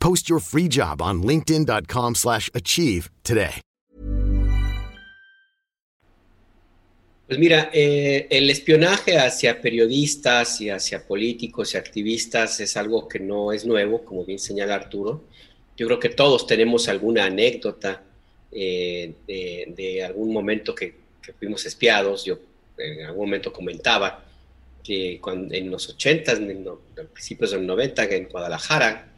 Post 0.00 0.28
your 0.28 0.40
free 0.40 0.68
job 0.68 1.00
on 1.00 1.22
linkedin.com/achieve 1.22 3.10
today. 3.22 3.60
Pues 7.30 7.38
mira, 7.38 7.70
eh, 7.72 8.26
el 8.28 8.50
espionaje 8.50 9.16
hacia 9.16 9.60
periodistas 9.60 10.60
y 10.60 10.68
hacia 10.68 11.06
políticos 11.06 11.74
y 11.74 11.76
activistas 11.76 12.58
es 12.58 12.76
algo 12.76 13.06
que 13.06 13.20
no 13.20 13.52
es 13.52 13.64
nuevo, 13.64 14.04
como 14.04 14.24
bien 14.24 14.40
señala 14.40 14.74
Arturo. 14.74 15.22
Yo 15.76 15.86
creo 15.86 16.00
que 16.00 16.08
todos 16.08 16.44
tenemos 16.44 16.88
alguna 16.88 17.26
anécdota 17.26 18.02
eh, 18.50 19.14
de, 19.28 20.02
algún 20.02 20.32
momento 20.32 20.74
que, 20.74 20.92
que 21.22 21.32
fuimos 21.34 21.64
espiados. 21.66 22.24
Yo 22.24 22.40
en 22.78 23.06
algún 23.06 23.26
momento 23.26 23.52
comentaba 23.52 24.24
que 24.82 25.20
cuando, 25.20 25.54
en 25.54 25.70
los 25.70 25.88
80, 25.88 26.32
en 26.32 26.64
los, 26.64 26.78
principios 27.12 27.52
de 27.52 27.58
los 27.58 27.66
90, 27.66 28.04
en 28.06 28.28
Guadalajara, 28.28 29.09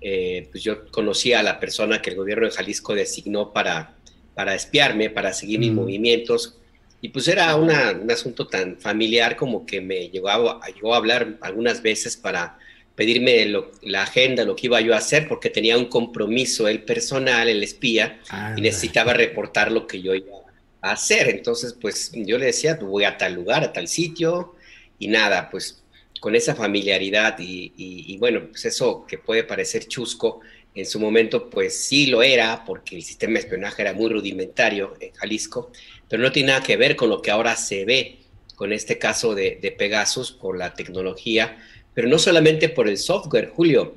eh, 0.00 0.48
pues 0.50 0.62
yo 0.62 0.86
conocí 0.90 1.32
a 1.32 1.42
la 1.42 1.60
persona 1.60 2.00
que 2.00 2.10
el 2.10 2.16
gobierno 2.16 2.46
de 2.46 2.52
Jalisco 2.52 2.94
designó 2.94 3.52
para, 3.52 3.94
para 4.34 4.54
espiarme, 4.54 5.10
para 5.10 5.32
seguir 5.32 5.58
mis 5.58 5.72
mm. 5.72 5.74
movimientos. 5.74 6.56
Y 7.02 7.08
pues 7.08 7.28
era 7.28 7.56
un 7.56 7.70
asunto 7.70 8.46
tan 8.46 8.76
familiar 8.76 9.36
como 9.36 9.64
que 9.64 9.80
me 9.80 10.10
llegó 10.10 10.28
a, 10.28 10.60
llegó 10.68 10.94
a 10.94 10.98
hablar 10.98 11.38
algunas 11.40 11.80
veces 11.82 12.16
para 12.16 12.58
pedirme 12.94 13.50
la 13.82 14.02
agenda, 14.02 14.44
lo 14.44 14.54
que 14.54 14.66
iba 14.66 14.80
yo 14.82 14.92
a 14.92 14.98
hacer, 14.98 15.26
porque 15.26 15.48
tenía 15.48 15.78
un 15.78 15.86
compromiso, 15.86 16.68
el 16.68 16.82
personal, 16.82 17.48
el 17.48 17.62
espía, 17.62 18.20
y 18.54 18.60
necesitaba 18.60 19.14
reportar 19.14 19.72
lo 19.72 19.86
que 19.86 20.02
yo 20.02 20.14
iba 20.14 20.36
a 20.82 20.92
hacer. 20.92 21.30
Entonces, 21.30 21.74
pues 21.80 22.12
yo 22.14 22.36
le 22.36 22.46
decía, 22.46 22.74
voy 22.74 23.04
a 23.04 23.16
tal 23.16 23.32
lugar, 23.34 23.64
a 23.64 23.72
tal 23.72 23.88
sitio, 23.88 24.54
y 24.98 25.08
nada, 25.08 25.48
pues 25.48 25.79
con 26.20 26.36
esa 26.36 26.54
familiaridad 26.54 27.36
y, 27.40 28.16
bueno, 28.18 28.48
pues 28.50 28.66
eso 28.66 29.06
que 29.08 29.18
puede 29.18 29.42
parecer 29.42 29.88
chusco, 29.88 30.40
en 30.74 30.86
su 30.86 31.00
momento 31.00 31.50
pues 31.50 31.76
sí 31.84 32.06
lo 32.06 32.22
era, 32.22 32.64
porque 32.64 32.94
el 32.94 33.02
sistema 33.02 33.34
de 33.34 33.40
espionaje 33.40 33.82
era 33.82 33.94
muy 33.94 34.10
rudimentario 34.10 34.94
en 35.00 35.12
Jalisco, 35.12 35.72
pero 36.08 36.22
no 36.22 36.30
tiene 36.30 36.48
nada 36.48 36.62
que 36.62 36.76
ver 36.76 36.94
con 36.94 37.08
lo 37.08 37.22
que 37.22 37.30
ahora 37.30 37.56
se 37.56 37.84
ve 37.84 38.18
con 38.54 38.72
este 38.72 38.98
caso 38.98 39.34
de, 39.34 39.74
Pegasus, 39.78 40.30
por 40.30 40.58
la 40.58 40.74
tecnología, 40.74 41.58
pero 41.94 42.06
no 42.06 42.18
solamente 42.18 42.68
por 42.68 42.88
el 42.88 42.98
software, 42.98 43.48
Julio, 43.48 43.96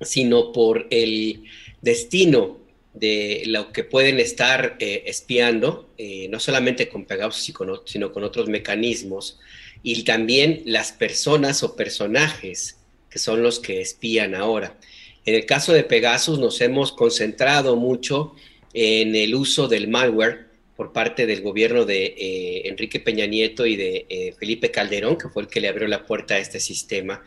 sino 0.00 0.52
por 0.52 0.86
el 0.90 1.44
destino 1.82 2.58
de 2.94 3.42
lo 3.46 3.70
que 3.72 3.84
pueden 3.84 4.18
estar 4.18 4.76
eh, 4.80 5.04
espiando, 5.06 5.90
eh, 5.98 6.28
no 6.28 6.40
solamente 6.40 6.88
con 6.88 7.04
Pegasus, 7.04 7.54
sino 7.84 8.12
con 8.12 8.24
otros 8.24 8.48
mecanismos 8.48 9.38
y 9.82 10.02
también 10.04 10.62
las 10.66 10.92
personas 10.92 11.62
o 11.62 11.76
personajes 11.76 12.76
que 13.10 13.18
son 13.18 13.42
los 13.42 13.58
que 13.58 13.80
espían 13.80 14.34
ahora. 14.34 14.78
En 15.24 15.34
el 15.34 15.46
caso 15.46 15.72
de 15.72 15.84
Pegasus 15.84 16.38
nos 16.38 16.60
hemos 16.60 16.92
concentrado 16.92 17.76
mucho 17.76 18.34
en 18.72 19.14
el 19.16 19.34
uso 19.34 19.68
del 19.68 19.88
malware 19.88 20.46
por 20.76 20.92
parte 20.92 21.26
del 21.26 21.42
gobierno 21.42 21.84
de 21.84 22.14
eh, 22.16 22.62
Enrique 22.68 23.00
Peña 23.00 23.26
Nieto 23.26 23.66
y 23.66 23.76
de 23.76 24.06
eh, 24.08 24.34
Felipe 24.38 24.70
Calderón, 24.70 25.18
que 25.18 25.28
fue 25.28 25.42
el 25.42 25.48
que 25.48 25.60
le 25.60 25.68
abrió 25.68 25.86
la 25.88 26.06
puerta 26.06 26.34
a 26.34 26.38
este 26.38 26.58
sistema, 26.58 27.22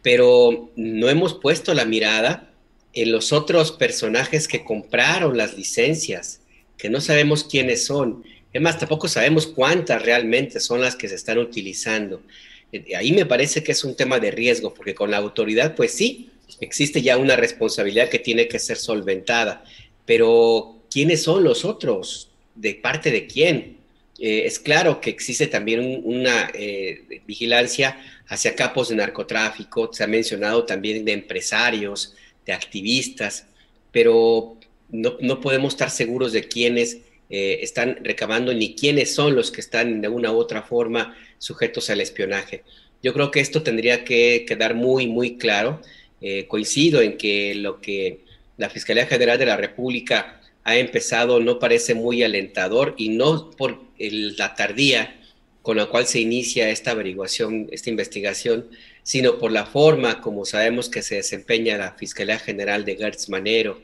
pero 0.00 0.72
no 0.76 1.08
hemos 1.10 1.34
puesto 1.34 1.74
la 1.74 1.84
mirada 1.84 2.54
en 2.94 3.12
los 3.12 3.32
otros 3.32 3.72
personajes 3.72 4.48
que 4.48 4.64
compraron 4.64 5.36
las 5.36 5.56
licencias, 5.56 6.40
que 6.78 6.88
no 6.88 7.00
sabemos 7.00 7.44
quiénes 7.44 7.84
son, 7.84 8.24
es 8.54 8.62
más, 8.62 8.78
tampoco 8.78 9.08
sabemos 9.08 9.48
cuántas 9.48 10.00
realmente 10.00 10.60
son 10.60 10.80
las 10.80 10.94
que 10.94 11.08
se 11.08 11.16
están 11.16 11.38
utilizando. 11.38 12.22
Eh, 12.70 12.94
ahí 12.96 13.10
me 13.10 13.26
parece 13.26 13.64
que 13.64 13.72
es 13.72 13.82
un 13.82 13.96
tema 13.96 14.20
de 14.20 14.30
riesgo, 14.30 14.72
porque 14.72 14.94
con 14.94 15.10
la 15.10 15.16
autoridad, 15.16 15.74
pues 15.74 15.92
sí, 15.92 16.30
existe 16.60 17.02
ya 17.02 17.16
una 17.18 17.34
responsabilidad 17.34 18.08
que 18.08 18.20
tiene 18.20 18.46
que 18.46 18.60
ser 18.60 18.76
solventada, 18.76 19.64
pero 20.06 20.76
¿quiénes 20.88 21.24
son 21.24 21.42
los 21.42 21.64
otros? 21.64 22.30
¿De 22.54 22.76
parte 22.76 23.10
de 23.10 23.26
quién? 23.26 23.78
Eh, 24.20 24.44
es 24.46 24.60
claro 24.60 25.00
que 25.00 25.10
existe 25.10 25.48
también 25.48 26.02
una 26.04 26.48
eh, 26.54 27.22
vigilancia 27.26 27.98
hacia 28.28 28.54
capos 28.54 28.88
de 28.88 28.94
narcotráfico, 28.94 29.92
se 29.92 30.04
ha 30.04 30.06
mencionado 30.06 30.64
también 30.64 31.04
de 31.04 31.12
empresarios, 31.12 32.14
de 32.46 32.52
activistas, 32.52 33.46
pero 33.90 34.56
no, 34.90 35.16
no 35.20 35.40
podemos 35.40 35.74
estar 35.74 35.90
seguros 35.90 36.32
de 36.32 36.44
quiénes 36.46 36.98
eh, 37.36 37.64
están 37.64 37.98
recabando 38.04 38.54
ni 38.54 38.76
quiénes 38.76 39.12
son 39.12 39.34
los 39.34 39.50
que 39.50 39.60
están 39.60 40.00
de 40.00 40.06
una 40.06 40.30
u 40.30 40.36
otra 40.36 40.62
forma 40.62 41.16
sujetos 41.38 41.90
al 41.90 42.00
espionaje. 42.00 42.62
Yo 43.02 43.12
creo 43.12 43.32
que 43.32 43.40
esto 43.40 43.64
tendría 43.64 44.04
que 44.04 44.44
quedar 44.46 44.76
muy, 44.76 45.08
muy 45.08 45.36
claro. 45.36 45.80
Eh, 46.20 46.46
coincido 46.46 47.02
en 47.02 47.16
que 47.16 47.56
lo 47.56 47.80
que 47.80 48.20
la 48.56 48.70
Fiscalía 48.70 49.06
General 49.06 49.36
de 49.36 49.46
la 49.46 49.56
República 49.56 50.40
ha 50.62 50.76
empezado 50.76 51.40
no 51.40 51.58
parece 51.58 51.96
muy 51.96 52.22
alentador 52.22 52.94
y 52.98 53.08
no 53.08 53.50
por 53.50 53.80
la 53.98 54.54
tardía 54.54 55.20
con 55.60 55.76
la 55.76 55.86
cual 55.86 56.06
se 56.06 56.20
inicia 56.20 56.70
esta 56.70 56.92
averiguación, 56.92 57.66
esta 57.72 57.90
investigación, 57.90 58.68
sino 59.02 59.40
por 59.40 59.50
la 59.50 59.66
forma 59.66 60.20
como 60.20 60.44
sabemos 60.44 60.88
que 60.88 61.02
se 61.02 61.16
desempeña 61.16 61.78
la 61.78 61.94
Fiscalía 61.94 62.38
General 62.38 62.84
de 62.84 62.94
Gertz 62.94 63.28
Manero, 63.28 63.80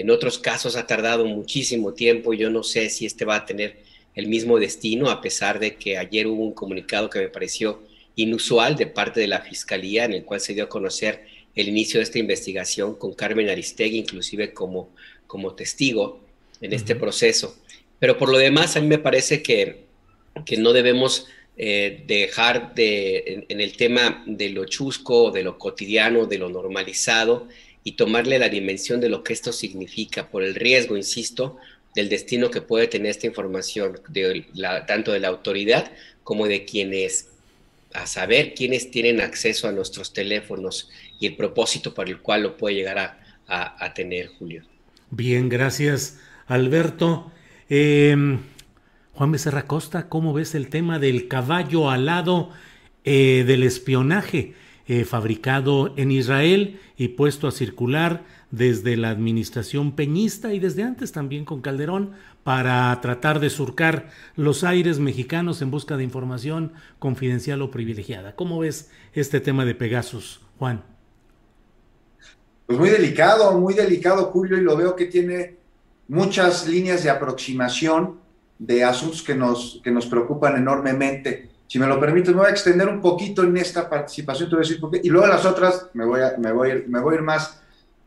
en 0.00 0.10
otros 0.10 0.38
casos 0.38 0.76
ha 0.76 0.86
tardado 0.86 1.24
muchísimo 1.26 1.92
tiempo. 1.92 2.32
Yo 2.34 2.50
no 2.50 2.62
sé 2.62 2.90
si 2.90 3.06
este 3.06 3.24
va 3.24 3.36
a 3.36 3.46
tener 3.46 3.76
el 4.14 4.26
mismo 4.28 4.58
destino, 4.58 5.10
a 5.10 5.20
pesar 5.20 5.58
de 5.58 5.76
que 5.76 5.98
ayer 5.98 6.26
hubo 6.26 6.42
un 6.42 6.52
comunicado 6.52 7.10
que 7.10 7.20
me 7.20 7.28
pareció 7.28 7.82
inusual 8.16 8.76
de 8.76 8.86
parte 8.86 9.20
de 9.20 9.26
la 9.26 9.40
Fiscalía, 9.40 10.04
en 10.04 10.14
el 10.14 10.24
cual 10.24 10.40
se 10.40 10.54
dio 10.54 10.64
a 10.64 10.68
conocer 10.68 11.24
el 11.54 11.68
inicio 11.68 11.98
de 11.98 12.04
esta 12.04 12.18
investigación 12.18 12.94
con 12.94 13.14
Carmen 13.14 13.48
Aristegui, 13.48 13.98
inclusive 13.98 14.52
como, 14.52 14.90
como 15.26 15.54
testigo 15.54 16.20
en 16.60 16.72
este 16.72 16.96
proceso. 16.96 17.56
Pero 17.98 18.16
por 18.16 18.30
lo 18.30 18.38
demás, 18.38 18.76
a 18.76 18.80
mí 18.80 18.86
me 18.86 18.98
parece 18.98 19.42
que, 19.42 19.84
que 20.44 20.56
no 20.56 20.72
debemos 20.72 21.26
eh, 21.56 22.04
dejar 22.06 22.74
de, 22.74 23.44
en, 23.48 23.60
el 23.60 23.76
tema 23.76 24.24
de 24.26 24.48
lo 24.48 24.64
chusco, 24.64 25.30
de 25.30 25.42
lo 25.42 25.58
cotidiano, 25.58 26.24
de 26.24 26.38
lo 26.38 26.48
normalizado, 26.48 27.48
y 27.84 27.92
tomarle 27.92 28.38
la 28.38 28.48
dimensión 28.48 29.00
de 29.00 29.08
lo 29.08 29.22
que 29.22 29.32
esto 29.32 29.52
significa 29.52 30.28
por 30.28 30.42
el 30.42 30.54
riesgo, 30.54 30.96
insisto, 30.96 31.58
del 31.94 32.08
destino 32.08 32.50
que 32.50 32.60
puede 32.60 32.86
tener 32.86 33.10
esta 33.10 33.26
información, 33.26 34.00
de 34.08 34.46
tanto 34.86 35.12
de 35.12 35.20
la 35.20 35.28
autoridad 35.28 35.90
como 36.22 36.46
de 36.46 36.64
quienes, 36.64 37.28
a 37.92 38.06
saber 38.06 38.54
quiénes 38.54 38.90
tienen 38.90 39.20
acceso 39.20 39.66
a 39.66 39.72
nuestros 39.72 40.12
teléfonos 40.12 40.90
y 41.18 41.26
el 41.26 41.36
propósito 41.36 41.94
para 41.94 42.10
el 42.10 42.20
cual 42.20 42.42
lo 42.42 42.56
puede 42.56 42.76
llegar 42.76 42.98
a, 42.98 43.94
tener, 43.94 44.28
Julio. 44.28 44.62
Bien, 45.10 45.48
gracias, 45.48 46.20
Alberto. 46.46 47.32
Em, 47.68 48.38
Juan 49.14 49.32
Becerra 49.32 49.66
Costa, 49.66 50.08
¿cómo 50.08 50.32
ves 50.32 50.54
el 50.54 50.68
tema 50.68 51.00
del 51.00 51.26
caballo 51.26 51.90
alado 51.90 52.50
eh, 53.04 53.42
del 53.44 53.64
espionaje 53.64 54.54
eh, 54.92 55.04
fabricado 55.04 55.94
en 55.96 56.10
Israel 56.10 56.80
y 56.96 57.10
puesto 57.10 57.46
a 57.46 57.52
circular 57.52 58.24
desde 58.50 58.96
la 58.96 59.10
administración 59.10 59.94
peñista 59.94 60.52
y 60.52 60.58
desde 60.58 60.82
antes 60.82 61.12
también 61.12 61.44
con 61.44 61.60
Calderón 61.60 62.10
para 62.42 63.00
tratar 63.00 63.38
de 63.38 63.50
surcar 63.50 64.08
los 64.34 64.64
aires 64.64 64.98
mexicanos 64.98 65.62
en 65.62 65.70
busca 65.70 65.96
de 65.96 66.02
información 66.02 66.72
confidencial 66.98 67.62
o 67.62 67.70
privilegiada. 67.70 68.34
¿Cómo 68.34 68.58
ves 68.58 68.90
este 69.12 69.38
tema 69.38 69.64
de 69.64 69.76
Pegasus, 69.76 70.40
Juan? 70.58 70.82
Pues 72.66 72.76
muy 72.76 72.90
delicado, 72.90 73.56
muy 73.60 73.74
delicado, 73.74 74.24
Julio, 74.24 74.58
y 74.58 74.62
lo 74.62 74.76
veo 74.76 74.96
que 74.96 75.06
tiene 75.06 75.54
muchas 76.08 76.66
líneas 76.66 77.04
de 77.04 77.10
aproximación 77.10 78.18
de 78.58 78.82
asuntos 78.82 79.22
que 79.22 79.36
nos, 79.36 79.80
que 79.84 79.92
nos 79.92 80.06
preocupan 80.06 80.56
enormemente. 80.56 81.48
Si 81.70 81.78
me 81.78 81.86
lo 81.86 82.00
permites, 82.00 82.34
me 82.34 82.40
voy 82.40 82.48
a 82.48 82.50
extender 82.50 82.88
un 82.88 83.00
poquito 83.00 83.44
en 83.44 83.56
esta 83.56 83.88
participación, 83.88 84.48
te 84.48 84.56
voy 84.56 84.64
a 84.64 84.66
decir 84.66 84.80
por 84.80 84.90
qué, 84.90 85.00
y 85.04 85.08
luego 85.08 85.28
las 85.28 85.46
otras 85.46 85.86
me 85.94 86.04
voy 86.04 86.20
a, 86.20 86.34
me 86.36 86.50
voy, 86.50 86.84
me 86.88 86.98
voy 86.98 87.14
a 87.14 87.18
ir 87.18 87.22
más 87.22 87.60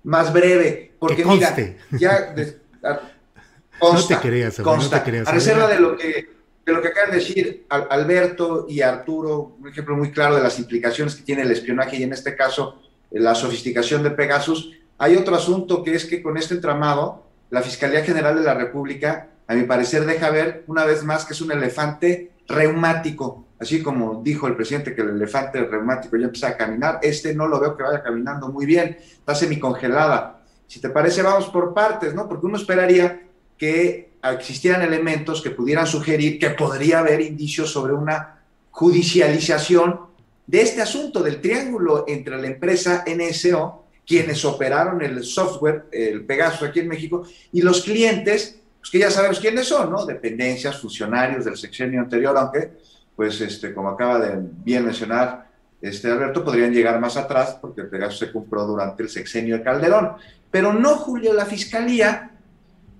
más 0.03 0.33
breve, 0.33 0.91
porque 0.99 1.23
mira, 1.23 1.55
ya 1.91 2.35
no 3.81 4.05
te 4.05 4.17
creas, 4.17 4.59
consta, 4.59 4.97
no 4.97 5.03
te 5.03 5.19
a 5.19 5.31
reserva 5.31 5.67
de 5.69 5.79
lo 5.79 5.95
que 5.95 6.27
de 6.65 6.73
lo 6.73 6.81
que 6.81 6.89
acaban 6.89 7.11
de 7.11 7.19
decir 7.19 7.65
Alberto 7.69 8.65
y 8.67 8.81
Arturo, 8.81 9.55
un 9.57 9.69
ejemplo 9.69 9.95
muy 9.95 10.11
claro 10.11 10.35
de 10.35 10.43
las 10.43 10.59
implicaciones 10.59 11.15
que 11.15 11.23
tiene 11.23 11.43
el 11.43 11.51
espionaje 11.51 11.95
y 11.95 12.03
en 12.03 12.11
este 12.11 12.35
caso 12.35 12.81
la 13.11 13.33
sofisticación 13.33 14.03
de 14.03 14.11
Pegasus, 14.11 14.73
hay 14.97 15.15
otro 15.15 15.37
asunto 15.37 15.83
que 15.83 15.95
es 15.95 16.03
que 16.03 16.21
con 16.21 16.35
este 16.35 16.55
entramado, 16.55 17.27
la 17.49 17.61
Fiscalía 17.61 18.03
General 18.03 18.35
de 18.35 18.43
la 18.43 18.55
República, 18.55 19.29
a 19.47 19.53
mi 19.53 19.63
parecer, 19.63 20.05
deja 20.05 20.29
ver 20.31 20.65
una 20.67 20.83
vez 20.83 21.05
más 21.05 21.23
que 21.23 21.31
es 21.31 21.39
un 21.39 21.53
elefante 21.53 22.33
reumático 22.45 23.45
así 23.63 23.81
como 23.81 24.21
dijo 24.23 24.47
el 24.47 24.55
presidente 24.55 24.93
que 24.93 25.01
el 25.01 25.09
elefante 25.09 25.63
reumático 25.65 26.15
ya 26.15 26.25
empieza 26.25 26.49
a 26.49 26.57
caminar, 26.57 26.99
este 27.01 27.33
no 27.33 27.47
lo 27.47 27.59
veo 27.59 27.75
que 27.75 27.83
vaya 27.83 28.03
caminando 28.03 28.49
muy 28.49 28.65
bien, 28.65 28.97
está 29.01 29.33
semicongelada. 29.33 30.41
Si 30.67 30.79
te 30.79 30.89
parece, 30.89 31.21
vamos 31.21 31.47
por 31.49 31.73
partes, 31.73 32.13
¿no? 32.13 32.27
Porque 32.27 32.45
uno 32.45 32.57
esperaría 32.57 33.23
que 33.57 34.13
existieran 34.23 34.81
elementos 34.81 35.41
que 35.41 35.49
pudieran 35.49 35.85
sugerir 35.85 36.39
que 36.39 36.51
podría 36.51 36.99
haber 36.99 37.21
indicios 37.21 37.71
sobre 37.71 37.93
una 37.93 38.39
judicialización 38.71 39.99
de 40.47 40.61
este 40.61 40.81
asunto 40.81 41.21
del 41.21 41.41
triángulo 41.41 42.05
entre 42.07 42.41
la 42.41 42.47
empresa 42.47 43.03
NSO, 43.05 43.85
quienes 44.05 44.43
operaron 44.43 45.01
el 45.01 45.23
software, 45.23 45.85
el 45.91 46.25
Pegasus 46.25 46.67
aquí 46.67 46.79
en 46.81 46.87
México, 46.87 47.25
y 47.51 47.61
los 47.61 47.81
clientes, 47.81 48.59
pues 48.79 48.91
que 48.91 48.99
ya 48.99 49.11
sabemos 49.11 49.39
quiénes 49.39 49.67
son, 49.67 49.91
¿no? 49.91 50.05
Dependencias, 50.05 50.81
funcionarios 50.81 51.45
del 51.45 51.55
sexenio 51.55 52.01
anterior, 52.01 52.35
aunque 52.37 52.71
pues 53.15 53.39
este, 53.41 53.73
como 53.73 53.89
acaba 53.89 54.19
de 54.19 54.39
bien 54.63 54.85
mencionar 54.85 55.49
este 55.81 56.09
Alberto, 56.09 56.45
podrían 56.45 56.73
llegar 56.73 56.99
más 56.99 57.17
atrás 57.17 57.57
porque 57.61 57.81
el 57.81 57.87
Pegasus 57.87 58.19
se 58.19 58.31
compró 58.31 58.65
durante 58.65 59.03
el 59.03 59.09
sexenio 59.09 59.57
de 59.57 59.63
Calderón. 59.63 60.13
Pero 60.49 60.71
no, 60.71 60.95
Julio, 60.95 61.33
la 61.33 61.45
fiscalía, 61.45 62.31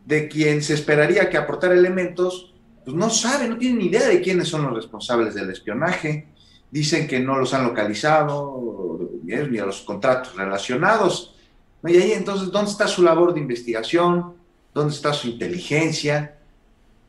de 0.05 0.27
quien 0.27 0.61
se 0.61 0.73
esperaría 0.73 1.29
que 1.29 1.37
aportara 1.37 1.73
elementos, 1.73 2.53
pues 2.83 2.95
no 2.95 3.09
sabe, 3.09 3.47
no 3.47 3.57
tiene 3.57 3.77
ni 3.77 3.85
idea 3.85 4.07
de 4.07 4.21
quiénes 4.21 4.49
son 4.49 4.63
los 4.63 4.75
responsables 4.75 5.33
del 5.33 5.49
espionaje. 5.49 6.27
Dicen 6.69 7.07
que 7.07 7.19
no 7.19 7.37
los 7.37 7.53
han 7.53 7.63
localizado, 7.63 8.99
ni 9.23 9.57
a 9.57 9.65
los 9.65 9.81
contratos 9.81 10.35
relacionados. 10.35 11.35
Y 11.85 11.95
ahí 11.95 12.11
entonces, 12.11 12.51
¿dónde 12.51 12.71
está 12.71 12.87
su 12.87 13.01
labor 13.03 13.33
de 13.33 13.39
investigación? 13.39 14.33
¿Dónde 14.73 14.93
está 14.93 15.13
su 15.13 15.29
inteligencia? 15.29 16.37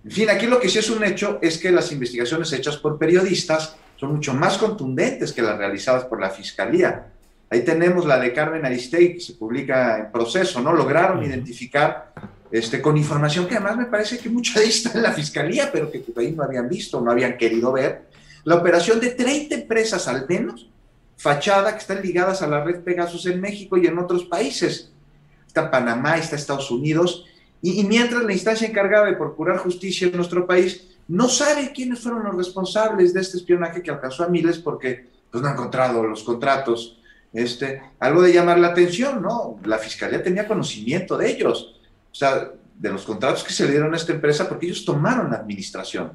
En 0.04 0.10
fin, 0.10 0.28
aquí 0.28 0.46
lo 0.46 0.60
que 0.60 0.68
sí 0.68 0.78
es 0.78 0.90
un 0.90 1.02
hecho 1.02 1.38
es 1.40 1.56
que 1.56 1.72
las 1.72 1.90
investigaciones 1.90 2.52
hechas 2.52 2.76
por 2.76 2.98
periodistas 2.98 3.76
son 3.96 4.12
mucho 4.12 4.34
más 4.34 4.58
contundentes 4.58 5.32
que 5.32 5.40
las 5.40 5.56
realizadas 5.56 6.04
por 6.04 6.20
la 6.20 6.28
Fiscalía. 6.28 7.06
Ahí 7.48 7.62
tenemos 7.62 8.04
la 8.04 8.18
de 8.18 8.32
Carmen 8.32 8.66
Aristegui, 8.66 9.14
que 9.14 9.20
se 9.20 9.34
publica 9.34 9.98
en 9.98 10.12
proceso, 10.12 10.60
¿no? 10.60 10.72
Lograron 10.72 11.22
identificar 11.22 12.12
este, 12.50 12.82
con 12.82 12.96
información 12.96 13.46
que 13.46 13.54
además 13.54 13.78
me 13.78 13.86
parece 13.86 14.18
que 14.18 14.28
mucha 14.28 14.60
de 14.60 14.66
está 14.66 14.92
en 14.92 15.02
la 15.02 15.12
Fiscalía, 15.12 15.70
pero 15.72 15.90
que 15.90 16.04
ahí 16.16 16.32
no 16.32 16.42
habían 16.42 16.68
visto, 16.68 17.00
no 17.00 17.10
habían 17.10 17.38
querido 17.38 17.72
ver, 17.72 18.02
la 18.44 18.56
operación 18.56 19.00
de 19.00 19.10
30 19.10 19.54
empresas 19.54 20.06
al 20.06 20.26
menos, 20.28 20.68
fachada, 21.16 21.72
que 21.72 21.78
están 21.78 22.02
ligadas 22.02 22.42
a 22.42 22.46
la 22.46 22.62
red 22.62 22.80
Pegasus 22.80 23.24
en 23.26 23.40
México 23.40 23.78
y 23.78 23.86
en 23.86 23.98
otros 23.98 24.24
países. 24.24 24.92
Está 25.46 25.70
Panamá, 25.70 26.18
está 26.18 26.36
Estados 26.36 26.70
Unidos, 26.70 27.24
y, 27.64 27.82
mientras 27.84 28.22
la 28.22 28.32
instancia 28.34 28.68
encargada 28.68 29.06
de 29.06 29.16
procurar 29.16 29.56
justicia 29.56 30.08
en 30.08 30.16
nuestro 30.16 30.46
país 30.46 30.86
no 31.08 31.30
sabe 31.30 31.72
quiénes 31.72 32.00
fueron 32.00 32.24
los 32.24 32.36
responsables 32.36 33.14
de 33.14 33.22
este 33.22 33.38
espionaje 33.38 33.82
que 33.82 33.90
alcanzó 33.90 34.22
a 34.22 34.28
miles 34.28 34.58
porque 34.58 35.06
pues, 35.30 35.42
no 35.42 35.48
ha 35.48 35.52
encontrado 35.52 36.02
los 36.02 36.22
contratos. 36.22 37.00
Este, 37.32 37.80
algo 38.00 38.20
de 38.20 38.34
llamar 38.34 38.58
la 38.58 38.68
atención, 38.68 39.22
¿no? 39.22 39.58
La 39.64 39.78
fiscalía 39.78 40.22
tenía 40.22 40.46
conocimiento 40.46 41.16
de 41.16 41.30
ellos, 41.30 41.80
o 42.12 42.14
sea, 42.14 42.50
de 42.78 42.90
los 42.90 43.04
contratos 43.04 43.42
que 43.42 43.52
se 43.52 43.64
le 43.64 43.70
dieron 43.70 43.94
a 43.94 43.96
esta 43.96 44.12
empresa 44.12 44.46
porque 44.46 44.66
ellos 44.66 44.84
tomaron 44.84 45.30
la 45.30 45.38
administración. 45.38 46.12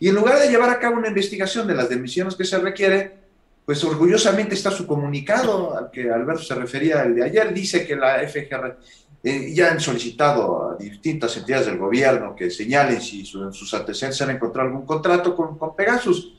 Y 0.00 0.08
en 0.08 0.16
lugar 0.16 0.40
de 0.40 0.48
llevar 0.48 0.68
a 0.68 0.80
cabo 0.80 0.96
una 0.96 1.08
investigación 1.08 1.68
de 1.68 1.76
las 1.76 1.88
demisiones 1.88 2.34
que 2.34 2.44
se 2.44 2.58
requiere, 2.58 3.18
pues 3.64 3.84
orgullosamente 3.84 4.56
está 4.56 4.72
su 4.72 4.84
comunicado 4.84 5.78
al 5.78 5.92
que 5.92 6.10
Alberto 6.10 6.42
se 6.42 6.56
refería 6.56 7.02
el 7.02 7.14
de 7.14 7.24
ayer, 7.24 7.54
dice 7.54 7.86
que 7.86 7.94
la 7.94 8.18
FGR 8.28 8.78
eh, 9.22 9.52
ya 9.52 9.72
han 9.72 9.80
solicitado 9.80 10.70
a 10.70 10.76
distintas 10.76 11.36
entidades 11.36 11.66
del 11.66 11.78
gobierno 11.78 12.36
que 12.36 12.50
señalen 12.50 13.00
si 13.00 13.20
en 13.20 13.52
sus 13.52 13.74
antecedentes 13.74 14.22
han 14.22 14.30
encontrado 14.30 14.68
algún 14.68 14.86
contrato 14.86 15.34
con, 15.34 15.58
con 15.58 15.74
Pegasus. 15.74 16.34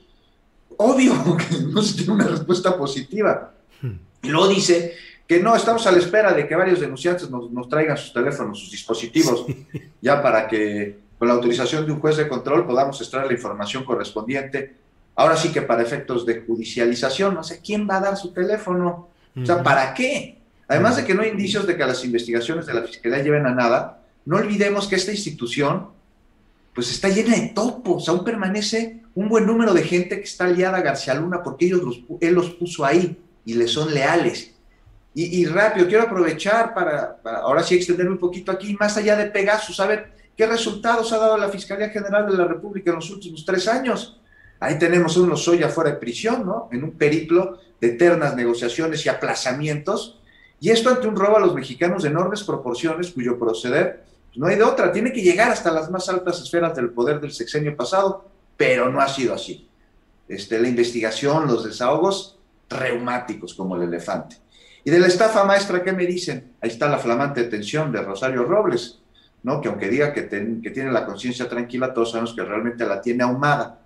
Obvio 0.77 1.13
que 1.37 1.57
no 1.67 1.81
se 1.81 1.97
tiene 1.97 2.13
una 2.13 2.27
respuesta 2.27 2.77
positiva. 2.77 3.51
Hmm. 3.81 3.97
Y 4.23 4.29
luego 4.29 4.47
dice 4.47 4.93
que 5.27 5.41
no, 5.41 5.55
estamos 5.55 5.85
a 5.87 5.91
la 5.91 5.99
espera 5.99 6.33
de 6.33 6.47
que 6.47 6.55
varios 6.55 6.79
denunciantes 6.79 7.29
nos, 7.29 7.51
nos 7.51 7.67
traigan 7.67 7.97
sus 7.97 8.13
teléfonos, 8.13 8.59
sus 8.59 8.71
dispositivos, 8.71 9.45
ya 10.01 10.23
para 10.23 10.47
que 10.47 10.97
con 11.19 11.27
la 11.27 11.33
autorización 11.33 11.85
de 11.85 11.91
un 11.91 11.99
juez 11.99 12.15
de 12.15 12.29
control 12.29 12.65
podamos 12.65 12.99
extraer 13.01 13.27
la 13.27 13.33
información 13.33 13.83
correspondiente. 13.83 14.73
Ahora 15.15 15.35
sí 15.35 15.51
que 15.51 15.61
para 15.61 15.83
efectos 15.83 16.25
de 16.25 16.41
judicialización, 16.41 17.35
no 17.35 17.43
sé, 17.43 17.59
¿quién 17.61 17.87
va 17.87 17.97
a 17.97 17.99
dar 17.99 18.15
su 18.15 18.31
teléfono? 18.31 19.09
O 19.35 19.45
sea, 19.45 19.61
¿para 19.61 19.93
qué? 19.93 20.38
Además 20.69 20.97
de 20.97 21.03
que 21.03 21.15
no 21.15 21.23
hay 21.23 21.29
indicios 21.29 21.65
de 21.65 21.75
que 21.75 21.83
las 21.83 22.05
investigaciones 22.05 22.67
de 22.67 22.75
la 22.75 22.83
Fiscalía 22.83 23.23
lleven 23.23 23.47
a 23.47 23.55
nada, 23.55 24.03
no 24.25 24.37
olvidemos 24.37 24.87
que 24.87 24.95
esta 24.95 25.11
institución 25.11 25.87
pues 26.75 26.91
está 26.91 27.09
llena 27.09 27.35
de 27.35 27.47
topos, 27.47 28.07
aún 28.07 28.23
permanece 28.23 29.01
un 29.15 29.27
buen 29.27 29.47
número 29.47 29.73
de 29.73 29.81
gente 29.81 30.17
que 30.17 30.23
está 30.23 30.45
aliada 30.45 30.77
a 30.77 30.81
García 30.81 31.15
Luna 31.15 31.41
porque 31.41 31.65
ellos 31.65 31.81
los, 31.81 31.99
él 32.21 32.35
los 32.35 32.51
puso 32.51 32.85
ahí 32.85 33.17
y 33.43 33.55
le 33.55 33.67
son 33.67 33.93
leales. 33.93 34.53
Y, 35.15 35.43
rápido, 35.47 35.87
quiero 35.87 36.03
aprovechar 36.03 36.73
para, 36.73 37.19
ahora 37.41 37.63
sí 37.63 37.75
extenderme 37.75 38.11
un 38.11 38.19
poquito 38.19 38.51
aquí, 38.51 38.77
más 38.79 38.95
allá 38.95 39.17
de 39.17 39.25
Pegasus, 39.25 39.79
a 39.81 39.87
ver 39.87 40.13
qué 40.37 40.45
resultados 40.45 41.11
ha 41.11 41.17
dado 41.17 41.35
la 41.35 41.49
Fiscalía 41.49 41.89
General 41.89 42.29
de 42.31 42.37
la 42.37 42.45
República 42.45 42.91
en 42.91 42.97
los 42.97 43.09
últimos 43.09 43.43
tres 43.43 43.67
años. 43.67 44.21
Ahí 44.59 44.77
tenemos 44.77 45.17
a 45.17 45.21
unos 45.21 45.45
hoy 45.47 45.63
afuera 45.63 45.89
de 45.89 45.97
prisión, 45.97 46.45
¿no? 46.45 46.69
En 46.71 46.83
un 46.83 46.91
periplo 46.91 47.59
de 47.81 47.87
eternas 47.87 48.35
negociaciones 48.35 49.05
y 49.05 49.09
aplazamientos 49.09 50.18
y 50.59 50.69
esto 50.69 50.89
ante 50.89 51.07
un 51.07 51.15
robo 51.15 51.37
a 51.37 51.39
los 51.39 51.53
mexicanos 51.53 52.03
de 52.03 52.09
enormes 52.09 52.43
proporciones, 52.43 53.11
cuyo 53.11 53.39
proceder 53.39 54.03
pues, 54.27 54.37
no 54.37 54.47
hay 54.47 54.55
de 54.57 54.63
otra, 54.63 54.91
tiene 54.91 55.11
que 55.11 55.21
llegar 55.21 55.51
hasta 55.51 55.71
las 55.71 55.89
más 55.89 56.09
altas 56.09 56.41
esferas 56.41 56.75
del 56.75 56.89
poder 56.89 57.19
del 57.19 57.31
sexenio 57.31 57.75
pasado, 57.75 58.25
pero 58.57 58.89
no 58.89 58.99
ha 58.99 59.07
sido 59.07 59.33
así. 59.33 59.67
Este, 60.27 60.59
la 60.59 60.67
investigación, 60.67 61.47
los 61.47 61.63
desahogos 61.63 62.37
reumáticos 62.69 63.53
como 63.53 63.75
el 63.75 63.83
elefante. 63.83 64.37
Y 64.83 64.91
de 64.91 64.99
la 64.99 65.07
estafa 65.07 65.43
maestra, 65.43 65.83
¿qué 65.83 65.91
me 65.91 66.05
dicen? 66.05 66.53
Ahí 66.61 66.69
está 66.69 66.87
la 66.87 66.99
flamante 66.99 67.41
detención 67.43 67.91
de 67.91 68.01
Rosario 68.01 68.43
Robles, 68.43 68.99
¿no? 69.43 69.61
que 69.61 69.69
aunque 69.69 69.89
diga 69.89 70.13
que, 70.13 70.27
que 70.27 70.69
tiene 70.69 70.91
la 70.91 71.05
conciencia 71.05 71.49
tranquila, 71.49 71.93
todos 71.93 72.11
sabemos 72.11 72.33
que 72.33 72.43
realmente 72.43 72.85
la 72.85 73.01
tiene 73.01 73.23
ahumada. 73.23 73.79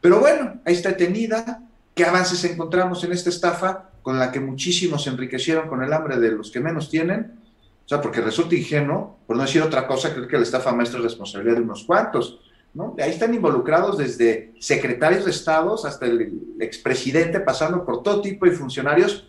Pero 0.00 0.18
bueno, 0.20 0.60
ahí 0.64 0.74
está 0.74 0.90
detenida. 0.90 1.62
¿Qué 1.94 2.04
avances 2.04 2.42
encontramos 2.44 3.04
en 3.04 3.12
esta 3.12 3.28
estafa? 3.28 3.90
Con 4.02 4.18
la 4.18 4.30
que 4.30 4.40
muchísimos 4.40 5.04
se 5.04 5.10
enriquecieron 5.10 5.68
con 5.68 5.82
el 5.82 5.92
hambre 5.92 6.18
de 6.18 6.32
los 6.32 6.50
que 6.50 6.60
menos 6.60 6.90
tienen, 6.90 7.38
o 7.84 7.88
sea, 7.88 8.00
porque 8.00 8.20
resulta 8.20 8.54
ingenuo, 8.54 9.18
por 9.26 9.36
no 9.36 9.42
decir 9.42 9.62
otra 9.62 9.86
cosa, 9.86 10.12
creo 10.12 10.28
que 10.28 10.36
la 10.36 10.42
estafa 10.42 10.72
maestra 10.72 10.98
es 10.98 11.04
responsabilidad 11.04 11.56
de 11.56 11.62
unos 11.62 11.84
cuantos, 11.84 12.40
¿no? 12.74 12.94
Ahí 12.98 13.10
están 13.10 13.34
involucrados 13.34 13.98
desde 13.98 14.54
secretarios 14.58 15.24
de 15.24 15.30
estados 15.30 15.84
hasta 15.84 16.06
el 16.06 16.56
expresidente, 16.60 17.40
pasando 17.40 17.84
por 17.84 18.02
todo 18.02 18.20
tipo 18.20 18.46
de 18.46 18.52
funcionarios, 18.52 19.28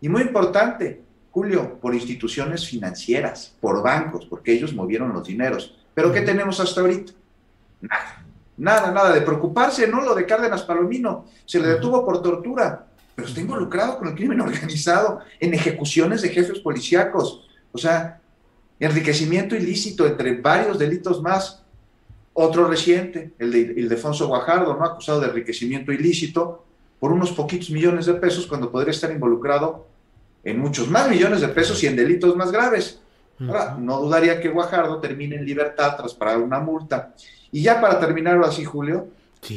y 0.00 0.08
muy 0.08 0.22
importante, 0.22 1.02
Julio, 1.30 1.78
por 1.80 1.94
instituciones 1.94 2.66
financieras, 2.66 3.56
por 3.60 3.82
bancos, 3.82 4.26
porque 4.26 4.52
ellos 4.52 4.74
movieron 4.74 5.12
los 5.12 5.26
dineros. 5.26 5.76
Pero 5.94 6.12
¿qué 6.12 6.20
tenemos 6.20 6.60
hasta 6.60 6.80
ahorita? 6.80 7.12
Nada. 7.80 8.24
Nada, 8.58 8.90
nada 8.90 9.12
de 9.12 9.20
preocuparse, 9.20 9.86
¿no? 9.86 10.00
Lo 10.00 10.14
de 10.14 10.24
Cárdenas 10.24 10.62
Palomino, 10.62 11.26
se 11.44 11.60
le 11.60 11.68
detuvo 11.68 12.04
por 12.04 12.22
tortura, 12.22 12.86
pero 13.16 13.26
está 13.26 13.40
involucrado 13.40 13.98
con 13.98 14.08
el 14.08 14.14
crimen 14.14 14.40
organizado 14.42 15.20
en 15.40 15.54
ejecuciones 15.54 16.22
de 16.22 16.28
jefes 16.28 16.60
policíacos, 16.60 17.48
o 17.72 17.78
sea, 17.78 18.20
enriquecimiento 18.78 19.56
ilícito 19.56 20.06
entre 20.06 20.38
varios 20.40 20.78
delitos 20.78 21.22
más. 21.22 21.62
Otro 22.34 22.68
reciente, 22.68 23.32
el 23.38 23.50
de 23.50 23.58
Ildefonso 23.80 24.28
Guajardo, 24.28 24.76
¿no? 24.76 24.84
Acusado 24.84 25.20
de 25.20 25.28
enriquecimiento 25.28 25.90
ilícito 25.90 26.66
por 27.00 27.10
unos 27.10 27.32
poquitos 27.32 27.70
millones 27.70 28.04
de 28.04 28.14
pesos 28.14 28.46
cuando 28.46 28.70
podría 28.70 28.90
estar 28.90 29.10
involucrado 29.10 29.86
en 30.44 30.58
muchos 30.58 30.88
más 30.88 31.08
millones 31.08 31.40
de 31.40 31.48
pesos 31.48 31.82
y 31.82 31.86
en 31.86 31.96
delitos 31.96 32.36
más 32.36 32.52
graves. 32.52 33.00
Ahora, 33.40 33.76
no 33.78 33.98
dudaría 34.00 34.38
que 34.40 34.50
Guajardo 34.50 35.00
termine 35.00 35.36
en 35.36 35.46
libertad 35.46 35.96
tras 35.96 36.12
pagar 36.12 36.38
una 36.38 36.60
multa. 36.60 37.14
Y 37.50 37.62
ya 37.62 37.80
para 37.80 37.98
terminar 37.98 38.38
así, 38.44 38.64
Julio, 38.64 39.08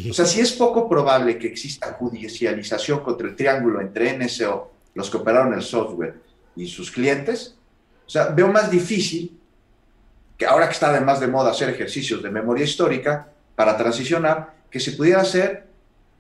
o 0.10 0.14
sea, 0.14 0.26
si 0.26 0.42
es 0.42 0.52
poco 0.52 0.88
probable 0.88 1.38
que 1.38 1.48
exista 1.48 1.94
judicialización 1.94 3.00
contra 3.00 3.28
el 3.28 3.36
triángulo 3.36 3.82
entre 3.82 4.18
NSO, 4.18 4.72
los 4.94 5.10
que 5.10 5.18
operaron 5.18 5.54
el 5.54 5.62
software, 5.62 6.16
y 6.56 6.68
sus 6.68 6.92
clientes, 6.92 7.56
o 8.06 8.10
sea, 8.10 8.28
veo 8.28 8.48
más 8.48 8.70
difícil 8.70 9.40
que 10.38 10.46
ahora 10.46 10.68
que 10.68 10.74
está 10.74 10.90
además 10.90 11.20
de 11.20 11.28
moda 11.28 11.52
hacer 11.52 11.70
ejercicios 11.70 12.24
de 12.24 12.30
memoria 12.30 12.64
histórica 12.64 13.32
para 13.56 13.78
transicionar, 13.78 14.56
que 14.70 14.80
se 14.80 14.94
pudiera 14.94 15.22
hacer 15.22 15.68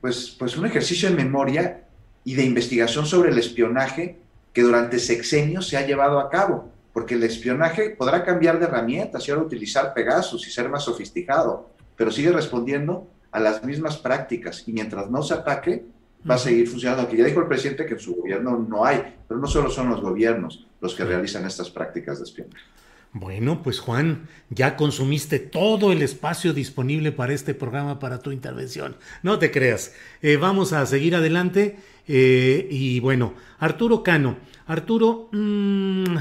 pues, 0.01 0.35
pues 0.37 0.57
un 0.57 0.65
ejercicio 0.65 1.09
de 1.09 1.15
memoria 1.15 1.83
y 2.23 2.35
de 2.35 2.43
investigación 2.43 3.05
sobre 3.05 3.31
el 3.31 3.37
espionaje 3.37 4.17
que 4.53 4.61
durante 4.61 4.99
sexenios 4.99 5.67
se 5.67 5.77
ha 5.77 5.85
llevado 5.85 6.19
a 6.19 6.29
cabo 6.29 6.71
porque 6.93 7.15
el 7.15 7.23
espionaje 7.23 7.91
podrá 7.91 8.23
cambiar 8.23 8.59
de 8.59 8.65
herramientas 8.65 9.27
y 9.27 9.31
ahora 9.31 9.43
utilizar 9.43 9.93
Pegasus 9.93 10.45
y 10.47 10.51
ser 10.51 10.69
más 10.69 10.83
sofisticado, 10.83 11.69
pero 11.95 12.11
sigue 12.11 12.31
respondiendo 12.31 13.07
a 13.31 13.39
las 13.39 13.64
mismas 13.64 13.97
prácticas 13.97 14.64
y 14.68 14.73
mientras 14.73 15.10
no 15.10 15.22
se 15.22 15.34
ataque, 15.34 15.85
va 16.30 16.35
a 16.35 16.39
seguir 16.39 16.68
funcionando. 16.68 17.03
Aquí 17.03 17.18
ya 17.18 17.26
dijo 17.26 17.41
el 17.41 17.47
presidente 17.47 17.85
que 17.85 17.93
en 17.93 17.99
su 17.99 18.15
gobierno 18.15 18.57
no 18.68 18.85
hay, 18.85 19.15
pero 19.27 19.39
no 19.39 19.47
solo 19.47 19.69
son 19.69 19.89
los 19.89 20.01
gobiernos 20.01 20.65
los 20.81 20.95
que 20.95 21.06
realizan 21.06 21.45
estas 21.45 21.69
prácticas 21.69 22.19
de 22.19 22.26
espionaje. 22.26 22.64
Bueno, 23.11 23.64
pues 23.64 23.80
Juan, 23.80 24.27
ya 24.49 24.76
consumiste 24.76 25.39
todo 25.39 25.91
el 25.91 26.03
espacio 26.03 26.53
disponible 26.53 27.11
para 27.11 27.34
este 27.34 27.56
programa, 27.56 27.97
para 27.97 28.19
tu 28.19 28.31
intervención. 28.31 28.97
No 29.23 29.39
te 29.39 29.49
creas. 29.49 29.95
Eh, 30.22 30.38
vamos 30.38 30.73
a 30.73 30.85
seguir 30.85 31.15
adelante. 31.15 31.77
Eh, 32.07 32.68
y 32.69 32.99
bueno, 32.99 33.34
Arturo 33.57 34.03
Cano. 34.03 34.38
Arturo, 34.68 35.30
mmm, 35.31 36.18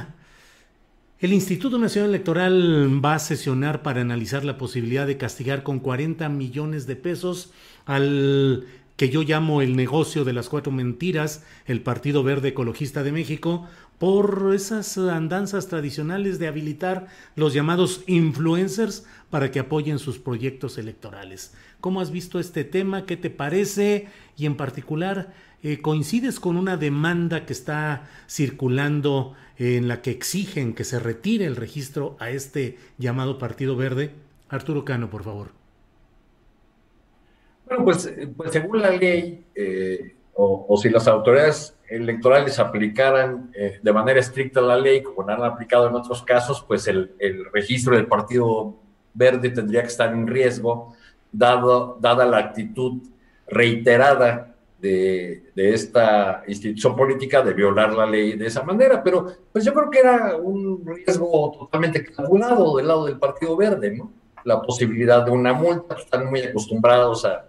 el 1.20 1.32
Instituto 1.32 1.78
Nacional 1.78 2.11
Electoral 2.11 3.05
va 3.05 3.15
a 3.15 3.19
sesionar 3.19 3.82
para 3.82 4.01
analizar 4.01 4.45
la 4.45 4.57
posibilidad 4.57 5.07
de 5.07 5.16
castigar 5.16 5.65
con 5.65 5.81
40 5.81 6.28
millones 6.28 6.86
de 6.86 6.95
pesos 6.95 7.53
al 7.86 8.66
que 8.97 9.09
yo 9.09 9.23
llamo 9.23 9.61
el 9.61 9.74
negocio 9.77 10.24
de 10.24 10.32
las 10.32 10.49
cuatro 10.49 10.70
mentiras, 10.73 11.45
el 11.66 11.82
Partido 11.82 12.23
Verde 12.23 12.49
Ecologista 12.49 13.03
de 13.03 13.12
México, 13.12 13.66
por 13.99 14.53
esas 14.55 14.97
andanzas 14.97 15.66
tradicionales 15.66 16.39
de 16.39 16.47
habilitar 16.47 17.09
los 17.35 17.53
llamados 17.53 18.03
influencers 18.07 19.05
para 19.28 19.51
que 19.51 19.59
apoyen 19.59 19.99
sus 19.99 20.19
proyectos 20.19 20.78
electorales. 20.78 21.53
¿Cómo 21.81 22.01
has 22.01 22.12
visto 22.12 22.39
este 22.39 22.62
tema? 22.62 23.07
¿Qué 23.07 23.16
te 23.16 23.31
parece? 23.31 24.07
Y 24.36 24.47
en 24.47 24.57
particular, 24.57 25.32
eh, 25.62 25.81
¿coincides 25.81 26.39
con 26.39 26.57
una 26.57 26.77
demanda 26.77 27.45
que 27.45 27.53
está 27.53 28.09
circulando 28.28 29.35
en 29.59 29.89
la 29.89 30.02
que 30.02 30.10
exigen 30.10 30.74
que 30.74 30.85
se 30.85 30.98
retire 30.98 31.44
el 31.44 31.56
registro 31.56 32.16
a 32.20 32.30
este 32.30 32.78
llamado 32.97 33.39
Partido 33.39 33.76
Verde? 33.76 34.12
Arturo 34.48 34.85
Cano, 34.85 35.10
por 35.10 35.24
favor. 35.24 35.48
Bueno, 37.66 37.85
pues, 37.85 38.10
pues 38.36 38.52
según 38.52 38.80
la 38.80 38.90
ley, 38.90 39.44
eh, 39.55 40.14
o, 40.35 40.76
si 40.80 40.89
las 40.89 41.09
autoridades 41.09 41.76
electorales 41.89 42.59
aplicaran 42.60 43.51
eh, 43.55 43.80
de 43.82 43.93
manera 43.93 44.20
estricta 44.20 44.60
la 44.60 44.78
ley, 44.78 45.02
como 45.02 45.28
han 45.28 45.43
aplicado 45.43 45.89
en 45.89 45.94
otros 45.94 46.22
casos, 46.22 46.64
pues 46.66 46.86
el, 46.86 47.12
el, 47.18 47.44
registro 47.52 47.97
del 47.97 48.06
Partido 48.06 48.76
Verde 49.12 49.51
tendría 49.51 49.82
que 49.82 49.89
estar 49.89 50.12
en 50.12 50.28
riesgo, 50.28 50.94
dado, 51.32 51.98
dada 52.01 52.24
la 52.24 52.39
actitud 52.39 53.02
reiterada 53.48 54.55
de, 54.80 55.42
esta 55.56 56.44
institución 56.46 56.94
política 56.94 57.42
de 57.42 57.52
violar 57.52 57.92
la 57.92 58.06
ley 58.06 58.34
de 58.34 58.46
esa 58.46 58.62
manera, 58.62 59.02
pero 59.02 59.26
pues 59.52 59.64
yo 59.64 59.74
creo 59.74 59.90
que 59.90 59.98
era 59.98 60.36
un 60.36 60.84
riesgo 60.86 61.52
totalmente 61.59 62.05
calculado 62.05 62.76
del 62.76 62.88
lado 62.88 63.06
del 63.06 63.18
Partido 63.18 63.56
Verde, 63.56 63.96
¿no? 63.96 64.12
La 64.44 64.62
posibilidad 64.62 65.24
de 65.24 65.32
una 65.32 65.52
multa, 65.52 65.94
pues, 65.94 66.05
están 66.05 66.26
muy 66.26 66.40
acostumbrados 66.40 67.24
a, 67.24 67.44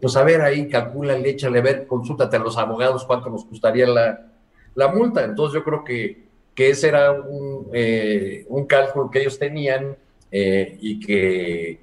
pues 0.00 0.16
a 0.16 0.22
ver 0.22 0.42
ahí, 0.42 0.68
calcúlale, 0.68 1.30
échale, 1.30 1.58
a 1.58 1.62
ver, 1.62 1.86
consúltate 1.86 2.36
a 2.36 2.40
los 2.40 2.56
abogados 2.56 3.04
cuánto 3.04 3.30
nos 3.30 3.44
costaría 3.44 3.86
la, 3.86 4.26
la 4.74 4.88
multa. 4.88 5.24
Entonces 5.24 5.54
yo 5.58 5.64
creo 5.64 5.82
que, 5.82 6.28
que 6.54 6.70
ese 6.70 6.88
era 6.88 7.12
un, 7.12 7.68
eh, 7.72 8.44
un 8.48 8.66
cálculo 8.66 9.10
que 9.10 9.20
ellos 9.20 9.38
tenían 9.38 9.96
eh, 10.30 10.76
y 10.80 11.00
que 11.00 11.70
eh, 11.70 11.80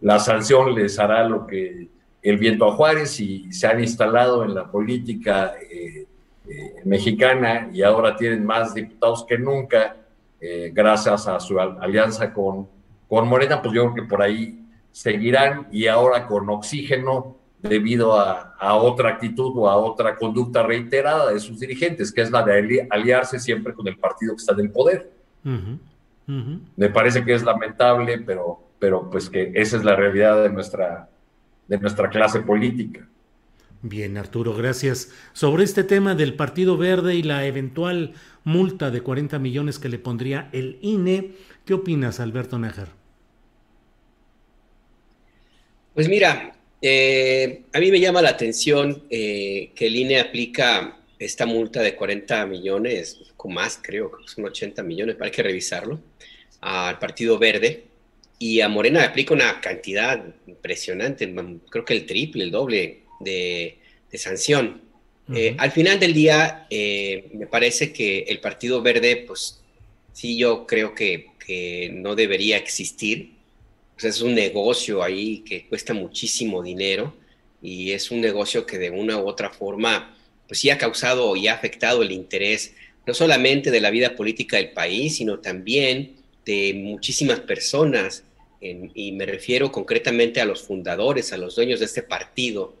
la 0.00 0.18
sanción 0.18 0.74
les 0.74 0.98
hará 0.98 1.24
lo 1.24 1.46
que 1.46 1.88
el 2.22 2.38
viento 2.38 2.66
a 2.66 2.72
Juárez 2.72 3.18
y 3.20 3.52
se 3.52 3.66
han 3.66 3.80
instalado 3.80 4.44
en 4.44 4.54
la 4.54 4.70
política 4.70 5.54
eh, 5.60 6.06
eh, 6.48 6.74
mexicana 6.84 7.68
y 7.72 7.82
ahora 7.82 8.16
tienen 8.16 8.46
más 8.46 8.74
diputados 8.74 9.26
que 9.26 9.36
nunca 9.36 9.96
eh, 10.40 10.70
gracias 10.72 11.26
a 11.26 11.38
su 11.40 11.58
alianza 11.60 12.32
con, 12.32 12.68
con 13.08 13.28
Morena, 13.28 13.60
pues 13.60 13.74
yo 13.74 13.82
creo 13.82 13.94
que 13.94 14.08
por 14.08 14.22
ahí 14.22 14.64
seguirán 14.92 15.66
y 15.72 15.86
ahora 15.86 16.26
con 16.26 16.48
oxígeno 16.48 17.36
debido 17.60 18.18
a, 18.18 18.56
otra 18.74 19.10
actitud 19.10 19.52
o 19.56 19.68
a 19.68 19.76
otra 19.76 20.16
conducta 20.16 20.62
reiterada 20.64 21.32
de 21.32 21.38
sus 21.38 21.60
dirigentes, 21.60 22.12
que 22.12 22.22
es 22.22 22.30
la 22.30 22.42
de 22.42 22.88
aliarse 22.90 23.38
siempre 23.38 23.72
con 23.72 23.86
el 23.86 23.96
partido 23.96 24.34
que 24.34 24.40
está 24.40 24.52
en 24.52 24.60
el 24.60 24.70
poder. 24.70 25.12
Me 26.76 26.88
parece 26.88 27.24
que 27.24 27.34
es 27.34 27.44
lamentable, 27.44 28.18
pero, 28.18 28.60
pero 28.78 29.08
pues 29.08 29.30
que 29.30 29.52
esa 29.54 29.76
es 29.76 29.84
la 29.84 29.94
realidad 29.94 30.42
de 30.42 30.50
nuestra, 30.50 31.08
de 31.72 31.78
nuestra 31.78 32.10
clase 32.10 32.40
política. 32.40 33.08
Bien, 33.80 34.18
Arturo, 34.18 34.54
gracias. 34.54 35.10
Sobre 35.32 35.64
este 35.64 35.84
tema 35.84 36.14
del 36.14 36.34
Partido 36.34 36.76
Verde 36.76 37.14
y 37.14 37.22
la 37.22 37.46
eventual 37.46 38.12
multa 38.44 38.90
de 38.90 39.00
40 39.00 39.38
millones 39.38 39.78
que 39.78 39.88
le 39.88 39.98
pondría 39.98 40.50
el 40.52 40.78
INE, 40.82 41.32
¿qué 41.64 41.72
opinas, 41.72 42.20
Alberto 42.20 42.58
Nájar? 42.58 42.88
Pues 45.94 46.08
mira, 46.10 46.54
eh, 46.82 47.62
a 47.72 47.80
mí 47.80 47.90
me 47.90 48.00
llama 48.00 48.20
la 48.20 48.28
atención 48.28 49.04
eh, 49.08 49.72
que 49.74 49.86
el 49.86 49.96
INE 49.96 50.20
aplica 50.20 50.98
esta 51.18 51.46
multa 51.46 51.80
de 51.80 51.96
40 51.96 52.44
millones, 52.44 53.32
con 53.38 53.54
más 53.54 53.80
creo, 53.82 54.10
que 54.12 54.28
son 54.28 54.44
80 54.44 54.82
millones, 54.82 55.16
hay 55.18 55.30
que 55.30 55.42
revisarlo, 55.42 56.00
al 56.60 56.98
Partido 56.98 57.38
Verde, 57.38 57.91
y 58.42 58.60
a 58.60 58.68
Morena 58.68 58.98
le 58.98 59.06
aplica 59.06 59.34
una 59.34 59.60
cantidad 59.60 60.20
impresionante, 60.48 61.32
creo 61.70 61.84
que 61.84 61.94
el 61.94 62.06
triple, 62.06 62.42
el 62.42 62.50
doble 62.50 63.02
de, 63.20 63.78
sanción. 64.14 64.82
Eh, 65.32 65.54
al 65.58 65.70
final 65.70 66.00
del 66.00 66.12
día, 66.12 66.66
eh, 66.68 67.30
me 67.34 67.46
parece 67.46 67.92
que 67.92 68.24
el 68.26 68.40
Partido 68.40 68.82
Verde, 68.82 69.24
pues 69.28 69.60
sí, 70.12 70.36
yo 70.36 70.66
creo 70.66 70.92
que, 70.92 71.30
no 71.92 72.16
debería 72.16 72.56
existir. 72.56 73.34
es 74.02 74.20
un 74.20 74.34
negocio 74.34 75.04
ahí 75.04 75.44
que 75.46 75.68
cuesta 75.68 75.94
muchísimo 75.94 76.62
dinero 76.62 77.14
y 77.60 77.92
es 77.92 78.10
un 78.10 78.20
negocio 78.20 78.66
que 78.66 78.78
de 78.78 78.90
una 78.90 79.18
u 79.18 79.28
otra 79.28 79.50
forma, 79.50 80.16
pues 80.48 80.58
sí 80.58 80.70
ha 80.70 80.78
causado 80.78 81.36
y 81.36 81.46
ha 81.46 81.54
afectado 81.54 82.02
el 82.02 82.10
interés 82.10 82.74
no 83.06 83.14
solamente 83.14 83.70
de 83.70 83.80
la 83.80 83.90
vida 83.90 84.16
política 84.16 84.56
del 84.56 84.70
país, 84.70 85.16
sino 85.16 85.38
también 85.38 86.16
de 86.44 86.74
muchísimas 86.74 87.40
personas 87.40 88.24
y 88.62 89.12
me 89.12 89.26
refiero 89.26 89.72
concretamente 89.72 90.40
a 90.40 90.44
los 90.44 90.62
fundadores, 90.62 91.32
a 91.32 91.36
los 91.36 91.56
dueños 91.56 91.80
de 91.80 91.86
este 91.86 92.02
partido, 92.02 92.74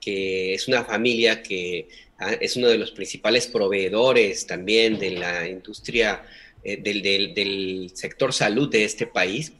que 0.00 0.54
es 0.54 0.66
una 0.66 0.84
familia 0.84 1.42
que 1.42 1.88
ah, 2.18 2.32
es 2.40 2.56
uno 2.56 2.68
de 2.68 2.78
los 2.78 2.90
principales 2.90 3.46
proveedores 3.46 4.46
también 4.46 4.98
de 4.98 5.12
la 5.12 5.48
industria, 5.48 6.24
eh, 6.64 6.76
del, 6.76 7.90
sector 7.94 8.32
salud 8.32 8.68
de 8.68 8.84
este 8.84 9.06
país. 9.06 9.52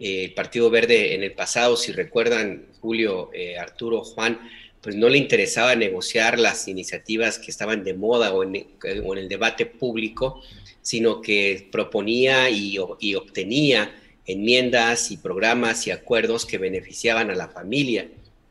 Eh, 0.00 0.24
el 0.24 0.34
Partido 0.34 0.68
Verde 0.70 1.14
en 1.14 1.22
el 1.22 1.32
pasado, 1.32 1.76
si 1.76 1.92
recuerdan, 1.92 2.66
Julio, 2.80 3.30
eh, 3.32 3.56
Arturo, 3.56 4.02
Juan, 4.02 4.40
pues 4.80 4.96
no 4.96 5.08
le 5.08 5.18
interesaba 5.18 5.76
negociar 5.76 6.40
las 6.40 6.66
iniciativas 6.66 7.38
que 7.38 7.50
estaban 7.50 7.84
de 7.84 7.94
moda 7.94 8.32
o 8.32 8.42
en, 8.42 8.66
el 8.82 9.28
debate 9.28 9.66
público, 9.66 10.42
sino 10.82 11.20
que 11.20 11.68
proponía 11.70 12.48
y, 12.48 12.78
y 12.98 13.14
obtenía 13.14 13.94
enmiendas 14.26 15.10
y 15.10 15.16
programas 15.16 15.86
y 15.86 15.90
acuerdos 15.90 16.46
que 16.46 16.58
beneficiaban 16.58 17.30
a 17.30 17.34
la 17.34 17.48
familia. 17.48 18.08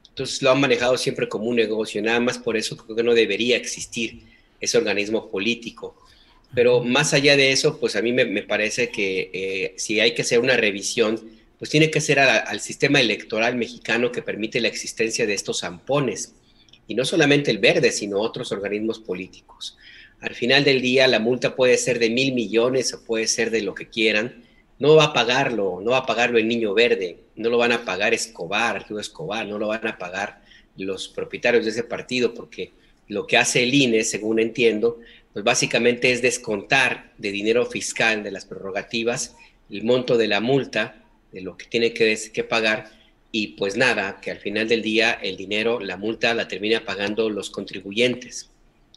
Entonces 0.10 0.42
lo 0.42 0.52
han 0.52 0.60
manejado 0.60 0.98
siempre 0.98 1.30
como 1.30 1.46
un 1.46 1.56
negocio, 1.56 2.02
nada 2.02 2.20
más 2.20 2.38
por 2.38 2.58
eso 2.58 2.76
creo 2.76 2.96
que 2.96 3.04
no 3.04 3.14
debería 3.14 3.56
existir 3.56 4.24
ese 4.60 4.78
organismo 4.78 5.30
político. 5.30 5.96
Pero 6.54 6.84
más 6.84 7.14
allá 7.14 7.38
de 7.38 7.52
eso, 7.52 7.80
pues 7.80 7.96
a 7.96 8.02
mí 8.02 8.12
me, 8.12 8.42
parece 8.44 8.90
que 8.90 9.30
eh, 9.34 9.74
si 9.78 10.00
hay 10.00 10.14
que 10.14 10.24
hacer 10.24 10.40
una 10.40 10.58
revisión, 10.58 11.40
pues 11.60 11.70
tiene 11.70 11.92
que 11.92 12.02
ser 12.02 12.20
al 12.20 12.60
sistema 12.60 13.00
electoral 13.00 13.56
mexicano 13.56 14.12
que 14.12 14.22
permite 14.22 14.62
la 14.62 14.70
existencia 14.70 15.28
de 15.28 15.34
estos 15.34 15.60
zampones. 15.60 16.34
Y 16.88 16.96
no 16.96 17.06
solamente 17.06 17.52
el 17.52 17.60
verde, 17.60 17.92
sino 17.92 18.20
otros 18.20 18.52
organismos 18.52 19.00
políticos. 19.00 19.78
Al 20.22 20.34
final 20.34 20.64
del 20.64 20.82
día, 20.82 21.08
la 21.08 21.20
multa 21.20 21.56
puede 21.56 21.78
ser 21.78 22.00
de 22.00 22.10
mil 22.10 22.34
millones 22.34 22.94
o 22.94 23.04
puede 23.04 23.28
ser 23.28 23.52
de 23.52 23.62
lo 23.62 23.76
que 23.76 23.88
quieran. 23.88 24.44
No 24.80 24.96
va 24.96 25.06
a 25.06 25.14
pagarlo, 25.14 25.82
no 25.82 25.92
va 25.92 26.00
a 26.00 26.06
pagarlo 26.06 26.38
el 26.38 26.48
niño 26.48 26.74
verde, 26.74 27.20
no 27.36 27.50
lo 27.50 27.58
van 27.58 27.74
a 27.74 27.84
pagar 27.84 28.14
Escobar, 28.14 28.86
Escobar, 29.00 29.46
no 29.46 29.60
lo 29.60 29.68
van 29.68 29.86
a 29.86 29.98
pagar 29.98 30.42
los 30.78 31.10
propietarios 31.10 31.66
de 31.66 31.72
ese 31.72 31.84
partido, 31.84 32.34
porque 32.34 32.72
lo 33.08 33.28
que 33.28 33.38
hace 33.38 33.64
el 33.64 33.74
INE, 33.74 34.04
según 34.04 34.40
entiendo, 34.40 35.00
pues 35.34 35.44
básicamente 35.44 36.12
es 36.12 36.22
descontar 36.22 37.12
de 37.18 37.32
dinero 37.32 37.66
fiscal 37.66 38.24
de 38.24 38.32
las 38.32 38.46
prerrogativas 38.46 39.36
el 39.70 39.84
monto 39.84 40.18
de 40.18 40.28
la 40.28 40.40
multa, 40.40 41.04
de 41.32 41.42
lo 41.42 41.58
que 41.58 41.66
tiene 41.66 41.94
que, 41.94 42.18
que 42.34 42.44
pagar, 42.44 42.90
y 43.32 43.50
pues 43.50 43.78
nada, 43.78 44.20
que 44.22 44.32
al 44.32 44.40
final 44.40 44.68
del 44.68 44.82
día 44.82 45.12
el 45.12 45.38
dinero, 45.38 45.80
la 45.80 45.98
multa 45.98 46.34
la 46.34 46.48
termina 46.48 46.86
pagando 46.86 47.30
los 47.30 47.50
contribuyentes, 47.50 48.50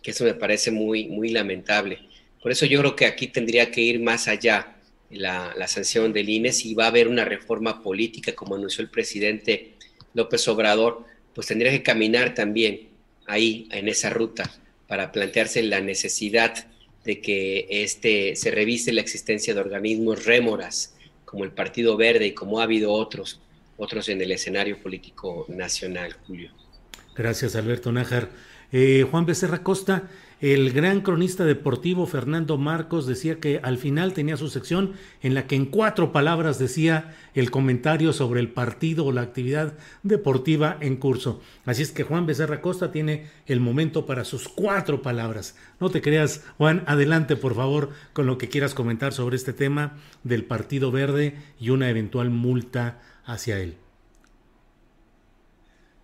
que 0.02 0.12
eso 0.12 0.24
me 0.24 0.34
parece 0.34 0.70
muy, 0.70 1.06
muy 1.06 1.28
lamentable. 1.28 1.98
Por 2.40 2.50
eso 2.50 2.66
yo 2.66 2.80
creo 2.80 2.96
que 2.96 3.06
aquí 3.06 3.26
tendría 3.26 3.70
que 3.70 3.82
ir 3.82 4.00
más 4.00 4.28
allá 4.28 4.76
la, 5.12 5.66
sanción 5.66 6.12
del 6.12 6.28
INE, 6.28 6.52
si 6.52 6.74
va 6.74 6.84
a 6.84 6.89
haber 6.89 7.09
una 7.09 7.24
reforma 7.24 7.82
política, 7.82 8.34
como 8.34 8.55
anunció 8.55 8.82
el 8.82 8.90
presidente 8.90 9.74
López 10.14 10.47
Obrador, 10.48 11.05
pues 11.34 11.47
tendría 11.47 11.70
que 11.70 11.82
caminar 11.82 12.34
también 12.34 12.89
ahí, 13.26 13.68
en 13.70 13.89
esa 13.89 14.10
ruta, 14.10 14.51
para 14.86 15.12
plantearse 15.12 15.62
la 15.62 15.80
necesidad 15.80 16.66
de 17.05 17.20
que 17.20 17.66
este, 17.70 18.36
se 18.36 18.51
revise 18.51 18.93
la 18.93 19.01
existencia 19.01 19.55
de 19.55 19.60
organismos 19.60 20.24
rémoras, 20.24 20.94
como 21.24 21.44
el 21.44 21.51
Partido 21.51 21.97
Verde 21.97 22.26
y 22.26 22.32
como 22.32 22.60
ha 22.60 22.64
habido 22.64 22.93
otros, 22.93 23.40
otros 23.76 24.09
en 24.09 24.20
el 24.20 24.32
escenario 24.32 24.78
político 24.78 25.47
nacional, 25.48 26.14
Julio. 26.26 26.51
Gracias, 27.16 27.56
Alberto 27.56 27.90
Nájar. 27.93 28.30
Eh, 28.70 29.06
Juan 29.10 29.26
Becerra 29.26 29.62
Costa, 29.62 30.09
el 30.43 30.73
gran 30.73 31.02
cronista 31.02 31.44
deportivo 31.44 32.05
Fernando 32.05 32.59
Marcos 32.59 33.06
decía 33.06 33.39
que 33.39 33.60
al 33.62 33.78
final 33.78 34.12
tenía 34.12 34.36
su 34.36 34.48
sección 34.48 34.94
en 35.23 35.35
la 35.35 35.47
que 35.47 35.55
en 35.55 35.66
cuatro 35.66 36.10
palabras 36.10 36.59
decía 36.59 37.14
el 37.35 37.52
comentario 37.52 38.12
sobre 38.12 38.40
el 38.40 38.51
partido 38.51 39.05
o 39.05 39.12
la 39.12 39.20
actividad 39.20 39.74
deportiva 40.02 40.78
en 40.81 40.97
curso. 40.97 41.40
Así 41.64 41.82
es 41.82 41.93
que 41.93 42.02
Juan 42.02 42.27
Becerra 42.27 42.60
Costa 42.60 42.90
tiene 42.90 43.31
el 43.47 43.60
momento 43.60 44.05
para 44.05 44.24
sus 44.24 44.48
cuatro 44.48 45.01
palabras. 45.01 45.56
No 45.78 45.90
te 45.90 46.02
creas, 46.02 46.44
Juan, 46.59 46.82
adelante 46.89 47.36
por 47.36 47.55
favor 47.55 47.90
con 48.12 48.27
lo 48.27 48.36
que 48.36 48.48
quieras 48.48 48.74
comentar 48.74 49.12
sobre 49.12 49.36
este 49.36 49.52
tema 49.52 49.98
del 50.24 50.44
Partido 50.44 50.90
Verde 50.90 51.36
y 51.60 51.70
una 51.70 51.89
eventual 51.89 52.31
multa 52.31 53.01
hacia 53.24 53.60
él. 53.60 53.77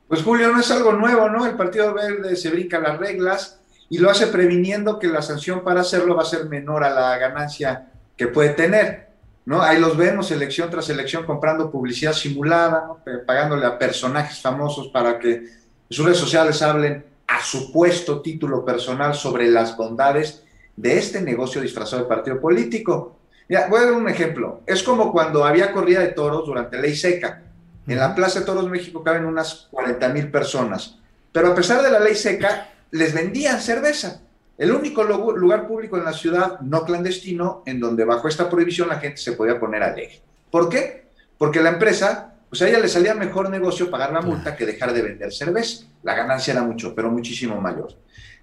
Pues 0.07 0.23
Julio, 0.23 0.53
no 0.53 0.61
es 0.61 0.71
algo 0.71 0.93
nuevo, 0.93 1.29
¿no? 1.29 1.45
El 1.45 1.57
Partido 1.57 1.93
Verde 1.93 2.37
se 2.37 2.51
brinca 2.51 2.79
las 2.79 2.99
reglas 2.99 3.58
y 3.91 3.99
lo 3.99 4.11
hace 4.11 4.27
previniendo 4.27 4.99
que 4.99 5.09
la 5.09 5.23
sanción 5.23 5.65
para 5.65 5.81
hacerlo 5.81 6.15
va 6.15 6.23
a 6.23 6.27
ser 6.27 6.47
menor 6.47 6.85
a 6.85 6.91
la 6.91 7.17
ganancia 7.19 7.87
que 8.17 8.27
puede 8.29 8.51
tener. 8.51 9.09
¿no? 9.47 9.63
Ahí 9.63 9.81
los 9.81 9.97
vemos 9.97 10.31
elección 10.31 10.69
tras 10.69 10.91
elección 10.91 11.25
comprando 11.25 11.71
publicidad 11.71 12.13
simulada, 12.13 12.87
pagándole 13.27 13.65
a 13.65 13.79
personajes 13.79 14.41
famosos 14.41 14.89
para 14.89 15.19
que 15.19 15.45
sus 15.89 16.05
redes 16.05 16.19
sociales 16.19 16.61
hablen 16.61 17.05
a 17.27 17.43
supuesto 17.43 18.21
título 18.21 18.65
personal 18.65 19.15
sobre 19.15 19.49
las 19.49 19.77
bondades 19.77 20.43
de 20.77 20.99
este 20.99 21.21
negocio 21.21 21.61
disfrazado 21.61 22.03
de 22.03 22.09
partido 22.09 22.41
político. 22.41 23.19
Ya, 23.49 23.69
voy 23.69 23.81
a 23.81 23.85
dar 23.85 23.95
un 23.95 24.09
ejemplo. 24.09 24.61
Es 24.67 24.83
como 24.83 25.13
cuando 25.13 25.45
había 25.45 25.73
corrida 25.73 26.01
de 26.01 26.09
toros 26.09 26.45
durante 26.45 26.81
ley 26.81 26.95
seca. 26.95 27.43
En 27.87 27.99
la 27.99 28.15
Plaza 28.15 28.41
de 28.41 28.47
Toros 28.47 28.69
México 28.69 29.03
caben 29.03 29.25
unas 29.25 29.69
40 29.71 30.09
mil 30.11 30.31
personas. 30.31 30.99
Pero 31.33 31.53
a 31.53 31.55
pesar 31.55 31.83
de 31.83 31.91
la 31.91 32.01
ley 32.01 32.15
seca, 32.15 32.69
les 32.91 33.15
vendían 33.15 33.61
cerveza. 33.61 34.23
El 34.57 34.73
único 34.73 35.05
lugar 35.05 35.69
público 35.69 35.97
en 35.97 36.05
la 36.05 36.13
ciudad 36.13 36.61
no 36.61 36.85
clandestino 36.85 37.63
en 37.65 37.79
donde 37.79 38.05
bajo 38.05 38.27
esta 38.27 38.51
prohibición 38.51 38.89
la 38.89 38.99
gente 38.99 39.19
se 39.19 39.33
podía 39.33 39.61
poner 39.61 39.83
alegre. 39.83 40.21
¿Por 40.51 40.69
qué? 40.69 41.07
Porque 41.37 41.61
la 41.61 41.71
empresa, 41.71 42.35
pues 42.49 42.63
a 42.63 42.69
ella 42.69 42.81
le 42.81 42.89
salía 42.89 43.15
mejor 43.15 43.51
negocio 43.51 43.91
pagar 43.91 44.13
la 44.13 44.21
multa 44.21 44.57
que 44.57 44.67
dejar 44.67 44.93
de 44.93 45.03
vender 45.03 45.33
cerveza. 45.33 45.87
La 46.03 46.15
ganancia 46.15 46.53
era 46.53 46.63
mucho, 46.63 46.95
pero 46.95 47.11
muchísimo 47.11 47.61
mayor. 47.61 47.95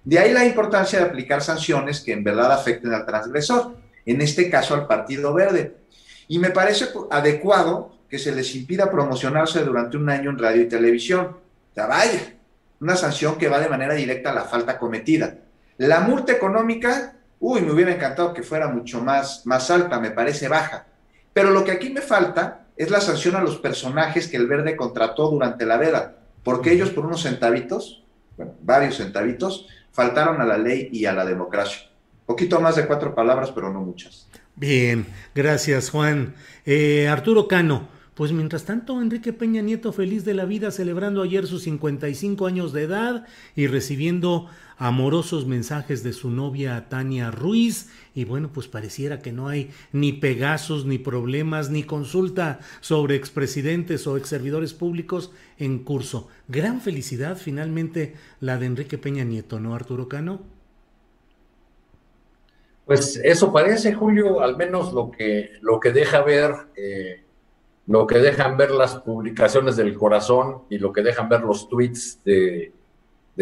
De 0.04 0.18
ahí 0.18 0.32
la 0.32 0.46
importancia 0.46 1.00
de 1.00 1.04
aplicar 1.04 1.42
sanciones 1.42 2.00
que 2.00 2.12
en 2.12 2.24
verdad 2.24 2.52
afecten 2.52 2.94
al 2.94 3.04
transgresor, 3.04 3.76
en 4.06 4.20
este 4.22 4.48
caso 4.48 4.74
al 4.74 4.86
Partido 4.86 5.34
Verde. 5.34 5.76
Y 6.28 6.38
me 6.38 6.50
parece 6.50 6.86
adecuado 7.10 7.92
que 8.08 8.18
se 8.18 8.34
les 8.34 8.54
impida 8.54 8.90
promocionarse 8.90 9.64
durante 9.64 9.96
un 9.96 10.08
año 10.08 10.30
en 10.30 10.38
radio 10.38 10.62
y 10.62 10.68
televisión. 10.68 11.36
Vaya, 11.74 12.35
una 12.80 12.96
sanción 12.96 13.36
que 13.36 13.48
va 13.48 13.60
de 13.60 13.68
manera 13.68 13.94
directa 13.94 14.30
a 14.30 14.34
la 14.34 14.44
falta 14.44 14.78
cometida. 14.78 15.38
La 15.78 16.00
multa 16.00 16.32
económica, 16.32 17.14
uy, 17.40 17.62
me 17.62 17.72
hubiera 17.72 17.92
encantado 17.92 18.32
que 18.32 18.42
fuera 18.42 18.68
mucho 18.68 19.00
más, 19.00 19.46
más 19.46 19.70
alta, 19.70 20.00
me 20.00 20.10
parece 20.10 20.48
baja. 20.48 20.86
Pero 21.32 21.50
lo 21.50 21.64
que 21.64 21.72
aquí 21.72 21.90
me 21.90 22.00
falta 22.00 22.66
es 22.76 22.90
la 22.90 23.00
sanción 23.00 23.36
a 23.36 23.42
los 23.42 23.58
personajes 23.58 24.28
que 24.28 24.36
el 24.36 24.46
verde 24.46 24.76
contrató 24.76 25.30
durante 25.30 25.66
la 25.66 25.76
veda, 25.76 26.16
porque 26.42 26.72
ellos 26.72 26.90
por 26.90 27.06
unos 27.06 27.22
centavitos, 27.22 28.04
bueno, 28.36 28.54
varios 28.62 28.96
centavitos, 28.96 29.66
faltaron 29.92 30.40
a 30.40 30.44
la 30.44 30.58
ley 30.58 30.90
y 30.92 31.06
a 31.06 31.12
la 31.12 31.24
democracia. 31.24 31.88
Poquito 32.26 32.60
más 32.60 32.76
de 32.76 32.86
cuatro 32.86 33.14
palabras, 33.14 33.50
pero 33.52 33.72
no 33.72 33.80
muchas. 33.80 34.28
Bien, 34.54 35.06
gracias 35.34 35.90
Juan. 35.90 36.34
Eh, 36.64 37.08
Arturo 37.08 37.46
Cano, 37.46 37.88
pues 38.16 38.32
mientras 38.32 38.64
tanto, 38.64 39.02
Enrique 39.02 39.34
Peña 39.34 39.60
Nieto 39.60 39.92
feliz 39.92 40.24
de 40.24 40.32
la 40.32 40.46
vida 40.46 40.70
celebrando 40.70 41.20
ayer 41.20 41.46
sus 41.46 41.64
55 41.64 42.46
años 42.46 42.72
de 42.72 42.84
edad 42.84 43.26
y 43.54 43.66
recibiendo 43.66 44.48
amorosos 44.78 45.46
mensajes 45.46 46.02
de 46.02 46.14
su 46.14 46.30
novia 46.30 46.88
Tania 46.88 47.30
Ruiz 47.30 47.90
y 48.14 48.24
bueno, 48.24 48.50
pues 48.50 48.68
pareciera 48.68 49.20
que 49.20 49.32
no 49.32 49.48
hay 49.48 49.70
ni 49.92 50.14
pegazos, 50.14 50.86
ni 50.86 50.96
problemas, 50.96 51.68
ni 51.68 51.82
consulta 51.82 52.60
sobre 52.80 53.16
expresidentes 53.16 54.06
o 54.06 54.16
exservidores 54.16 54.72
públicos 54.72 55.30
en 55.58 55.80
curso. 55.80 56.28
Gran 56.48 56.80
felicidad 56.80 57.36
finalmente 57.36 58.14
la 58.40 58.56
de 58.56 58.64
Enrique 58.64 58.96
Peña 58.96 59.24
Nieto, 59.24 59.60
¿no, 59.60 59.74
Arturo 59.74 60.08
Cano? 60.08 60.40
Pues 62.86 63.20
eso 63.22 63.52
parece, 63.52 63.92
Julio, 63.92 64.40
al 64.40 64.56
menos 64.56 64.94
lo 64.94 65.10
que, 65.10 65.50
lo 65.60 65.80
que 65.80 65.92
deja 65.92 66.22
ver 66.22 66.54
eh, 66.76 67.25
lo 67.86 68.06
que 68.06 68.18
dejan 68.18 68.56
ver 68.56 68.70
las 68.72 68.96
publicaciones 68.96 69.76
del 69.76 69.94
corazón 69.94 70.62
y 70.68 70.78
lo 70.78 70.92
que 70.92 71.02
dejan 71.02 71.28
ver 71.28 71.42
los 71.42 71.68
tweets 71.68 72.22
de, 72.24 72.72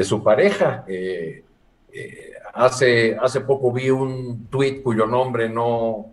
su 0.02 0.22
pareja. 0.22 0.84
Eh, 0.86 1.42
eh, 1.92 2.32
hace, 2.52 3.16
hace 3.16 3.40
poco 3.40 3.72
vi 3.72 3.90
un 3.90 4.46
tweet 4.48 4.82
cuyo 4.82 5.06
nombre 5.06 5.48
no, 5.48 6.06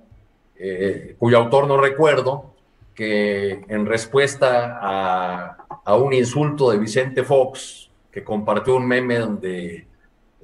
eh, 0.55 1.15
cuyo 1.17 1.37
autor 1.39 1.67
no 1.67 1.77
recuerdo, 1.77 2.53
que 2.95 3.65
en 3.67 3.85
respuesta 3.85 4.79
a, 4.81 5.57
a, 5.83 5.95
un 5.95 6.13
insulto 6.13 6.71
de 6.71 6.77
Vicente 6.77 7.23
Fox, 7.23 7.89
que 8.11 8.23
compartió 8.23 8.75
un 8.75 8.87
meme 8.87 9.17
donde 9.17 9.87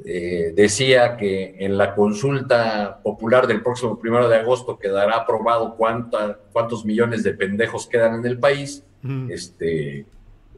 eh, 0.06 0.54
decía 0.56 1.18
que 1.18 1.56
en 1.60 1.78
la 1.78 1.96
consulta 1.96 3.00
popular 3.02 3.48
del 3.48 3.64
próximo 3.64 4.00
primero 4.00 4.30
de 4.30 4.38
agosto 4.38 4.78
quedará 4.78 5.18
aprobado 5.18 5.76
cuánta, 5.76 6.40
cuántos 6.52 6.86
millones 6.86 7.24
de 7.24 7.34
pendejos 7.34 7.88
quedan 7.88 8.16
en 8.16 8.26
el 8.26 8.40
país. 8.40 8.84
Este, 9.30 10.06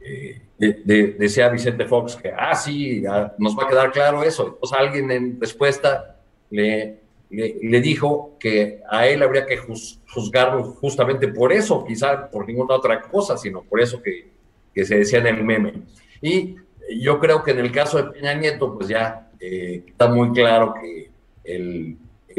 eh, 0.02 0.40
decía 0.58 1.48
Vicente 1.48 1.86
Fox 1.86 2.16
que, 2.16 2.32
ah, 2.36 2.54
sí, 2.54 3.02
nos 3.38 3.56
va 3.56 3.64
a 3.64 3.68
quedar 3.68 3.92
claro 3.92 4.22
eso. 4.22 4.48
Entonces 4.48 4.78
alguien 4.78 5.10
en 5.10 5.40
respuesta 5.40 6.16
le, 6.50 7.00
le, 7.30 7.80
dijo 7.80 8.36
que 8.38 8.82
a 8.90 9.06
él 9.06 9.22
habría 9.22 9.46
que 9.46 9.56
juzgarlo 9.56 10.64
justamente 10.64 11.28
por 11.28 11.52
eso, 11.52 11.84
quizá 11.84 12.28
por 12.28 12.46
ninguna 12.46 12.74
otra 12.74 13.00
cosa, 13.02 13.38
sino 13.38 13.62
por 13.62 13.80
eso 13.80 14.02
que, 14.02 14.30
que 14.74 14.84
se 14.84 14.98
decía 14.98 15.20
en 15.20 15.28
el 15.28 15.44
meme. 15.44 15.82
Y 16.20 16.56
yo 17.00 17.18
creo 17.20 17.42
que 17.42 17.52
en 17.52 17.60
el 17.60 17.72
caso 17.72 17.98
de 17.98 18.10
Peña 18.12 18.34
Nieto, 18.34 18.76
pues 18.76 18.88
ya 18.88 19.29
eh, 19.40 19.84
está 19.86 20.08
muy 20.08 20.32
claro 20.32 20.74
que 20.74 21.10
el, 21.44 21.96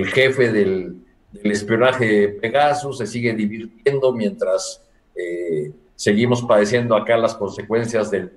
jefe 0.07 0.51
del, 0.51 0.97
espionaje 1.43 2.05
de 2.05 2.27
Pegasus 2.29 2.99
se 2.99 3.07
sigue 3.07 3.33
divirtiendo 3.33 4.13
mientras 4.13 4.83
eh, 5.15 5.71
seguimos 5.95 6.43
padeciendo 6.43 6.95
acá 6.95 7.17
las 7.17 7.35
consecuencias 7.35 8.11
del, 8.11 8.31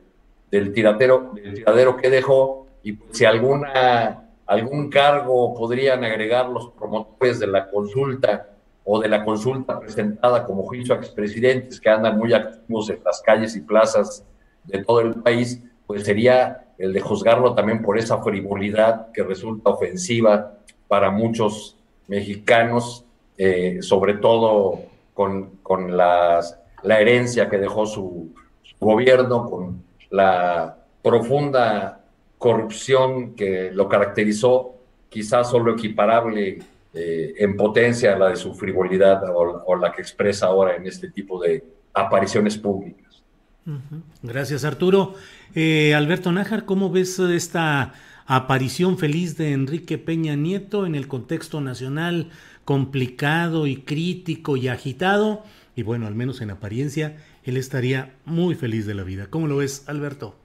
del, 0.51 0.73
tiradero, 0.73 1.33
del 1.35 1.55
tiradero 1.55 1.97
que 1.97 2.09
dejó. 2.09 2.67
Y 2.83 2.99
si 3.11 3.25
alguna, 3.25 4.31
algún 4.47 4.91
cargo 4.91 5.55
podrían 5.55 6.05
agregar 6.05 6.49
los 6.49 6.71
promotores 6.71 7.39
de 7.41 7.47
la 7.47 7.69
consulta 7.69 8.51
o 8.85 9.01
de 9.01 9.09
la 9.09 9.25
consulta 9.25 9.81
presentada 9.81 10.45
como 10.45 10.63
juicio 10.65 10.95
a 10.95 10.99
expresidentes 10.99 11.81
que 11.81 11.89
andan 11.89 12.19
muy 12.19 12.33
activos 12.33 12.91
en 12.91 13.01
las 13.05 13.21
calles 13.23 13.57
y 13.57 13.63
plazas 13.63 14.25
de 14.65 14.85
todo 14.85 15.01
el 15.01 15.15
país, 15.15 15.63
pues 15.87 16.05
sería 16.05 16.64
el 16.79 16.93
de 16.93 17.01
juzgarlo 17.01 17.55
también 17.55 17.83
por 17.83 17.99
esa 17.99 18.23
frivolidad 18.23 19.13
que 19.13 19.23
resulta 19.23 19.71
ofensiva 19.71 20.59
para 20.89 21.11
muchos 21.11 21.77
mexicanos, 22.09 23.05
eh, 23.39 23.79
sobre 23.81 24.15
todo 24.15 24.83
con, 25.13 25.59
con 25.63 25.97
las, 25.97 26.59
la 26.83 27.01
herencia 27.01 27.49
que 27.49 27.59
dejó 27.59 27.87
su, 27.87 28.33
gobierno, 28.81 29.49
con 29.49 29.83
la 30.11 30.77
profunda 31.03 32.01
corrupción 32.39 33.35
que 33.35 33.71
lo 33.73 33.89
caracterizó, 33.89 34.75
quizás 35.09 35.51
solo 35.51 35.73
equiparable 35.73 36.59
eh, 36.93 37.35
en 37.39 37.57
potencia 37.57 38.15
a 38.15 38.19
la 38.19 38.29
de 38.29 38.37
su 38.37 38.55
frivolidad 38.55 39.23
o, 39.35 39.77
la 39.77 39.93
que 39.93 40.03
expresa 40.03 40.47
ahora 40.47 40.77
en 40.77 40.87
este 40.87 41.11
tipo 41.11 41.41
de 41.41 41.65
apariciones 41.93 42.59
públicas. 42.59 43.04
Gracias, 44.23 44.65
Arturo. 44.65 45.15
Eh, 45.55 45.95
Alberto 45.95 46.33
Nájar, 46.33 46.65
¿cómo 46.65 46.91
ves 46.91 47.19
esta 47.19 47.95
aparición 48.27 48.99
feliz 48.99 49.37
de 49.37 49.53
Enrique 49.53 49.99
Peña 49.99 50.37
Nieto 50.37 50.87
en 50.87 50.95
el 50.95 51.09
contexto 51.09 51.61
nacional 51.61 52.31
complicado 52.65 53.67
y 53.67 53.77
crítico 53.77 54.57
y 54.57 54.69
agitado? 54.69 55.45
Y 55.77 55.83
bueno, 55.83 56.07
al 56.07 56.15
menos 56.15 56.41
en 56.41 56.51
apariencia, 56.51 57.17
él 57.43 57.57
estaría 57.57 58.15
muy 58.25 58.55
feliz 58.55 58.87
de 58.87 58.95
la 58.95 59.03
vida. 59.03 59.29
¿Cómo 59.31 59.47
lo 59.47 59.57
ves, 59.57 59.85
Alberto? 59.87 60.37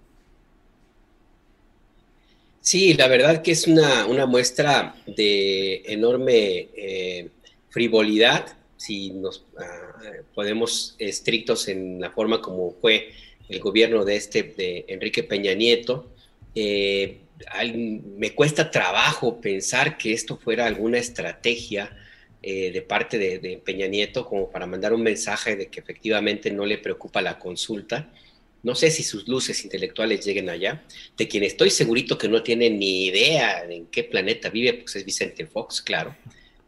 Sí, 2.61 2.93
la 2.93 3.07
verdad 3.07 3.41
que 3.41 3.51
es 3.51 3.67
una, 3.67 4.25
muestra 4.25 4.95
de 5.07 5.81
enorme 5.85 6.69
eh, 6.75 7.29
frivolidad, 7.69 8.45
si 8.77 9.11
nos 9.11 9.45
ponemos 10.33 10.95
estrictos 10.99 11.67
en 11.67 11.99
la 11.99 12.11
forma 12.11 12.41
como 12.41 12.71
fue 12.71 13.11
el 13.49 13.59
gobierno 13.59 14.05
de 14.05 14.15
este 14.15 14.43
de 14.43 14.85
Enrique 14.87 15.23
Peña 15.23 15.53
Nieto. 15.53 16.11
Eh, 16.55 17.19
me 17.63 18.33
cuesta 18.33 18.69
trabajo 18.69 19.39
pensar 19.39 19.97
que 19.97 20.13
esto 20.13 20.37
fuera 20.37 20.65
alguna 20.65 20.97
estrategia 20.97 21.95
eh, 22.41 22.71
de 22.71 22.81
parte 22.81 23.17
de, 23.17 23.61
Peña 23.63 23.87
Nieto 23.87 24.25
como 24.25 24.49
para 24.49 24.65
mandar 24.65 24.93
un 24.93 25.03
mensaje 25.03 25.55
de 25.55 25.67
que 25.67 25.79
efectivamente 25.79 26.51
no 26.51 26.65
le 26.65 26.77
preocupa 26.77 27.21
la 27.21 27.39
consulta. 27.39 28.11
No 28.61 28.75
sé 28.75 28.91
si 28.91 29.03
sus 29.03 29.27
luces 29.27 29.63
intelectuales 29.63 30.25
lleguen 30.25 30.49
allá. 30.49 30.83
De 31.17 31.27
quien 31.27 31.43
estoy 31.43 31.69
segurito 31.69 32.17
que 32.17 32.27
no 32.27 32.43
tiene 32.43 32.69
ni 32.69 33.05
idea 33.05 33.63
en 33.63 33.87
qué 33.87 34.03
planeta 34.03 34.49
vive, 34.49 34.73
pues 34.73 34.95
es 34.95 35.05
Vicente 35.05 35.45
Fox, 35.45 35.81
claro. 35.81 36.15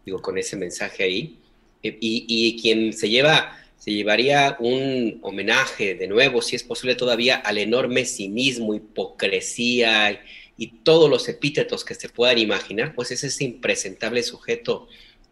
Digo, 0.06 0.22
con 0.22 0.38
ese 0.38 0.56
mensaje 0.56 1.04
ahí. 1.04 1.38
Eh, 1.84 1.98
y, 2.00 2.60
quien 2.62 2.94
se 2.94 3.10
llevaría 3.10 4.58
un 4.60 5.20
homenaje 5.22 5.96
de 5.96 6.08
nuevo, 6.08 6.42
si 6.42 6.56
es 6.56 6.64
posible 6.64 6.96
todavía, 6.96 7.36
al 7.36 7.58
enorme 7.58 8.06
cinismo, 8.06 8.76
hipocresía 8.76 10.22
y 10.58 10.68
todos 10.84 11.10
los 11.10 11.28
epítetos 11.28 11.84
que 11.84 11.96
se 11.96 12.10
puedan 12.10 12.38
imaginar, 12.38 12.94
pues 12.94 13.12
es 13.12 13.24
ese 13.24 13.44
impresentable 13.44 14.22
sujeto 14.24 14.88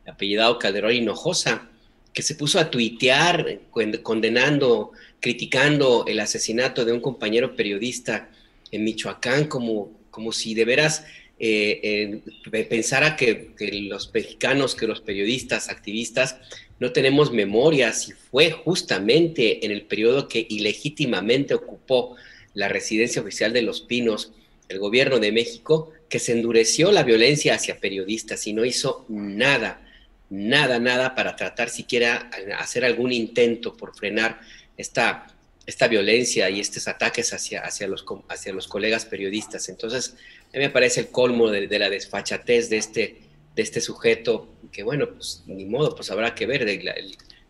apellidado 0.07 0.57
Calderón 0.57 0.93
Hinojosa, 0.93 1.69
que 2.13 2.23
se 2.23 2.35
puso 2.35 2.59
a 2.59 2.71
tuitear 2.71 3.59
condenando, 4.01 4.91
criticando 5.19 6.05
el 6.07 6.19
asesinato 6.19 6.83
de 6.83 6.91
un 6.91 6.99
compañero 6.99 7.55
periodista 7.55 8.29
en 8.71 8.83
Michoacán, 8.83 9.45
como, 9.45 9.91
como 10.09 10.31
si 10.31 10.55
de 10.55 10.65
veras 10.65 11.05
eh, 11.39 12.21
pensara 12.69 13.15
que, 13.15 13.53
los 13.89 14.13
mexicanos, 14.13 14.75
que 14.75 14.87
los 14.87 15.01
periodistas, 15.01 15.69
activistas, 15.69 16.37
no 16.79 16.91
tenemos 16.91 17.31
memoria 17.31 17.93
si 17.93 18.11
fue 18.13 18.51
justamente 18.51 19.65
en 19.65 19.71
el 19.71 19.83
periodo 19.83 20.27
que 20.27 20.45
ilegítimamente 20.49 21.53
ocupó 21.53 22.15
la 22.53 22.67
residencia 22.67 23.21
oficial 23.21 23.53
de 23.53 23.61
Los 23.61 23.81
Pinos 23.81 24.31
el 24.69 24.79
gobierno 24.79 25.19
de 25.19 25.31
México 25.31 25.91
que 26.07 26.19
se 26.19 26.31
endureció 26.31 26.91
la 26.91 27.03
violencia 27.03 27.55
hacia 27.55 27.79
periodistas 27.79 28.45
y 28.47 28.53
no 28.53 28.65
hizo 28.65 29.05
nada, 29.09 29.81
nada, 30.29 30.79
nada 30.79 31.15
para 31.15 31.35
tratar 31.35 31.69
siquiera 31.69 32.29
hacer 32.57 32.85
algún 32.85 33.11
intento 33.11 33.75
por 33.75 33.95
frenar 33.95 34.39
esta, 34.77 35.27
esta 35.65 35.87
violencia 35.87 36.49
y 36.49 36.59
estos 36.59 36.87
ataques 36.87 37.33
hacia, 37.33 37.61
hacia, 37.61 37.87
los, 37.87 38.05
hacia 38.29 38.53
los 38.53 38.67
colegas 38.67 39.05
periodistas. 39.05 39.69
Entonces, 39.69 40.15
a 40.53 40.57
mí 40.57 40.63
me 40.63 40.69
parece 40.69 41.01
el 41.01 41.07
colmo 41.09 41.49
de, 41.49 41.79
la 41.79 41.89
desfachatez 41.89 42.69
de 42.69 42.77
este, 42.77 43.17
de 43.55 43.61
este 43.61 43.81
sujeto, 43.81 44.47
que 44.71 44.83
bueno, 44.83 45.09
pues 45.13 45.43
ni 45.47 45.65
modo, 45.65 45.95
pues 45.95 46.11
habrá 46.11 46.35
que 46.35 46.45
ver, 46.45 46.65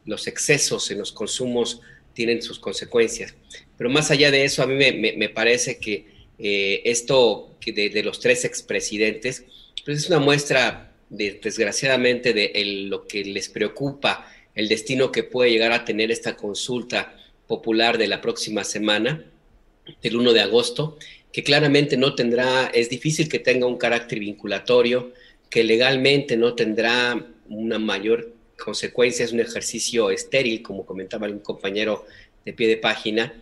los 0.06 0.28
excesos 0.28 0.90
en 0.92 1.00
los 1.00 1.12
consumos 1.12 1.82
tienen 2.14 2.42
sus 2.42 2.60
consecuencias. 2.60 3.36
Pero 3.78 3.90
más 3.90 4.12
allá 4.12 4.32
de 4.32 4.44
eso, 4.44 4.64
a 4.64 4.68
mí 4.68 4.76
me 4.76 5.30
parece 5.30 5.78
que 5.80 6.20
eh, 6.40 6.82
esto 6.86 7.58
de, 7.66 8.04
los 8.04 8.20
tres 8.20 8.46
expresidentes, 8.46 9.44
pues 9.86 10.00
es 10.00 10.08
una 10.08 10.20
muestra, 10.20 10.94
de, 11.10 11.40
desgraciadamente, 11.44 12.34
de 12.34 12.52
lo 12.88 13.06
que 13.08 13.24
les 13.24 13.50
preocupa, 13.50 14.32
el 14.56 14.70
destino 14.70 15.12
que 15.12 15.24
puede 15.24 15.52
llegar 15.52 15.72
a 15.74 15.86
tener 15.86 16.12
esta 16.12 16.36
consulta 16.36 17.16
popular 17.48 17.98
de 17.98 18.08
la 18.08 18.22
próxima 18.22 18.64
semana, 18.64 19.26
del 20.02 20.16
1 20.16 20.34
de 20.34 20.42
agosto, 20.42 20.98
que 21.32 21.44
claramente 21.44 21.98
no 21.98 22.16
tendrá, 22.16 22.68
es 22.68 22.90
difícil 22.90 23.30
que 23.30 23.40
tenga 23.40 23.68
un 23.68 23.78
carácter 23.78 24.20
vinculatorio, 24.20 25.14
que 25.50 25.64
legalmente 25.64 26.38
no 26.38 26.56
tendrá 26.56 27.26
una 27.50 27.80
mayor 27.80 28.34
consecuencia, 28.58 29.26
es 29.26 29.32
un 29.32 29.40
ejercicio 29.40 30.12
estéril, 30.12 30.62
como 30.62 30.86
comentaba 30.86 31.28
un 31.28 31.40
compañero 31.40 32.06
de 32.46 32.54
pie 32.54 32.68
de 32.68 32.78
página, 32.78 33.34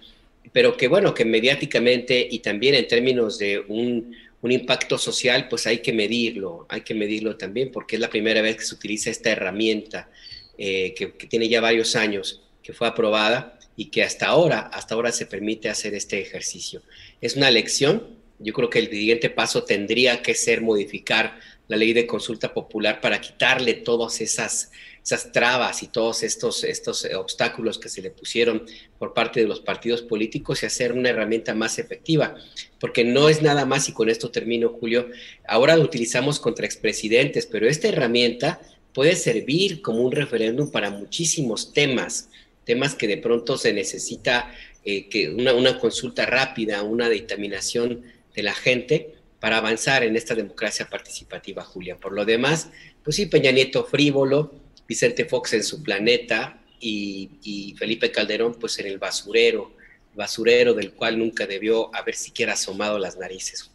pero 0.54 0.78
que 0.78 0.88
bueno, 0.88 1.14
que 1.14 1.26
mediáticamente 1.26 2.26
y 2.30 2.40
también 2.40 2.76
en 2.76 2.88
términos 2.88 3.38
de 3.38 3.60
un, 3.60 4.16
impacto 4.50 4.98
social, 4.98 5.50
pues 5.50 5.68
hay 5.68 5.80
que 5.80 5.92
medirlo, 5.92 6.68
hay 6.70 6.80
que 6.80 6.94
medirlo 6.94 7.36
también, 7.36 7.70
porque 7.70 7.98
es 7.98 8.00
la 8.00 8.10
primera 8.10 8.42
vez 8.42 8.56
que 8.56 8.64
se 8.64 8.76
utiliza 8.76 9.10
esta 9.10 9.30
herramienta 9.30 10.10
eh, 10.58 10.94
que, 10.94 11.08
tiene 11.08 11.50
ya 11.50 11.60
varios 11.60 11.98
años, 11.98 12.42
que 12.64 12.72
fue 12.72 12.88
aprobada 12.88 13.60
y 13.76 13.88
que 13.88 14.04
hasta 14.04 14.28
ahora, 14.28 14.60
hasta 14.62 14.96
ahora 14.96 15.12
se 15.12 15.26
permite 15.26 15.68
hacer 15.68 15.94
este 15.96 16.22
ejercicio. 16.22 16.82
Es 17.22 17.36
una 17.36 17.52
lección, 17.52 18.18
yo 18.40 18.54
creo 18.54 18.70
que 18.70 18.80
el 18.80 18.90
siguiente 18.90 19.30
paso 19.30 19.64
tendría 19.64 20.22
que 20.22 20.36
ser 20.36 20.62
modificar 20.62 21.40
la 21.68 21.78
ley 21.78 21.94
de 21.94 22.08
consulta 22.08 22.54
popular 22.54 23.02
para 23.02 23.20
quitarle 23.20 23.74
todas 23.74 24.22
esas 24.22 24.72
esas 25.08 25.32
trabas 25.32 25.84
y 25.84 25.88
todos 25.88 26.22
estos, 26.22 26.66
estos 26.66 27.08
obstáculos 27.16 27.80
que 27.80 27.88
se 27.88 28.02
le 28.02 28.10
pusieron 28.10 28.66
por 29.00 29.14
parte 29.14 29.40
de 29.40 29.48
los 29.48 29.62
partidos 29.62 30.02
políticos 30.02 30.62
y 30.62 30.66
hacer 30.66 30.92
una 30.92 31.10
herramienta 31.10 31.56
más 31.56 31.80
efectiva. 31.80 32.36
Porque 32.78 33.06
no 33.06 33.30
es 33.30 33.42
nada 33.42 33.66
más, 33.66 33.88
y 33.88 33.94
con 33.94 34.10
esto 34.10 34.32
termino, 34.32 34.68
Julio, 34.68 35.08
ahora 35.48 35.78
lo 35.78 35.84
utilizamos 35.84 36.42
contra 36.42 36.66
expresidentes, 36.66 37.46
pero 37.46 37.70
esta 37.70 37.88
herramienta 37.88 38.60
puede 38.94 39.16
servir 39.16 39.82
como 39.82 40.02
un 40.02 40.12
referéndum 40.12 40.72
para 40.72 40.90
muchísimos 40.90 41.72
temas, 41.72 42.28
temas 42.66 42.94
que 42.94 43.08
de 43.08 43.18
pronto 43.18 43.58
se 43.58 43.72
necesita 43.72 44.54
eh, 44.90 45.10
que 45.10 45.28
una, 45.30 45.80
consulta 45.80 46.26
rápida, 46.26 46.82
una 46.82 47.10
dictaminación 47.10 48.04
de 48.34 48.42
la 48.42 48.54
gente 48.54 49.16
para 49.38 49.58
avanzar 49.58 50.02
en 50.04 50.16
esta 50.16 50.34
democracia 50.34 50.90
participativa, 50.90 51.62
Julia. 51.62 51.98
Por 51.98 52.14
lo 52.14 52.24
demás, 52.24 52.70
pues 53.04 53.18
sí, 53.18 53.26
Peña 53.26 53.52
Nieto 53.52 53.84
frívolo, 53.84 54.56
Vicente 54.88 55.26
Fox 55.26 55.52
en 55.52 55.64
su 55.66 55.84
planeta 55.84 56.62
y, 56.80 57.76
Felipe 57.78 58.14
Calderón 58.14 58.56
pues 58.58 58.80
en 58.80 58.88
el 58.88 58.98
basurero, 58.98 59.74
basurero 60.16 60.74
del 60.74 60.94
cual 60.94 61.20
nunca 61.20 61.46
debió 61.46 61.94
haber 61.94 62.16
siquiera 62.16 62.54
asomado 62.54 62.98
las 62.98 63.18
narices. 63.18 63.70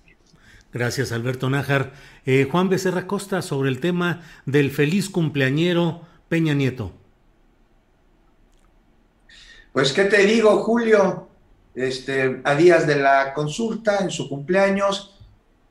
Gracias 0.73 1.13
Alberto 1.13 1.51
Nájar. 1.51 1.93
Eh, 2.25 2.49
Juan 2.51 2.71
Becerra 2.71 3.07
Costa 3.07 3.43
sobre 3.43 3.69
el 3.69 3.81
tema 3.81 4.27
del 4.47 4.71
feliz 4.71 5.11
cumpleañero 5.11 6.09
Peña 6.31 6.55
Nieto. 6.55 7.02
Pues 9.73 9.93
qué 9.95 10.05
te 10.05 10.19
digo, 10.27 10.59
Julio, 10.63 11.29
este, 11.75 12.43
a 12.45 12.55
días 12.55 12.87
de 12.87 12.97
la 12.97 13.33
consulta, 13.33 13.99
en 14.01 14.11
su 14.11 14.29
cumpleaños, 14.29 15.19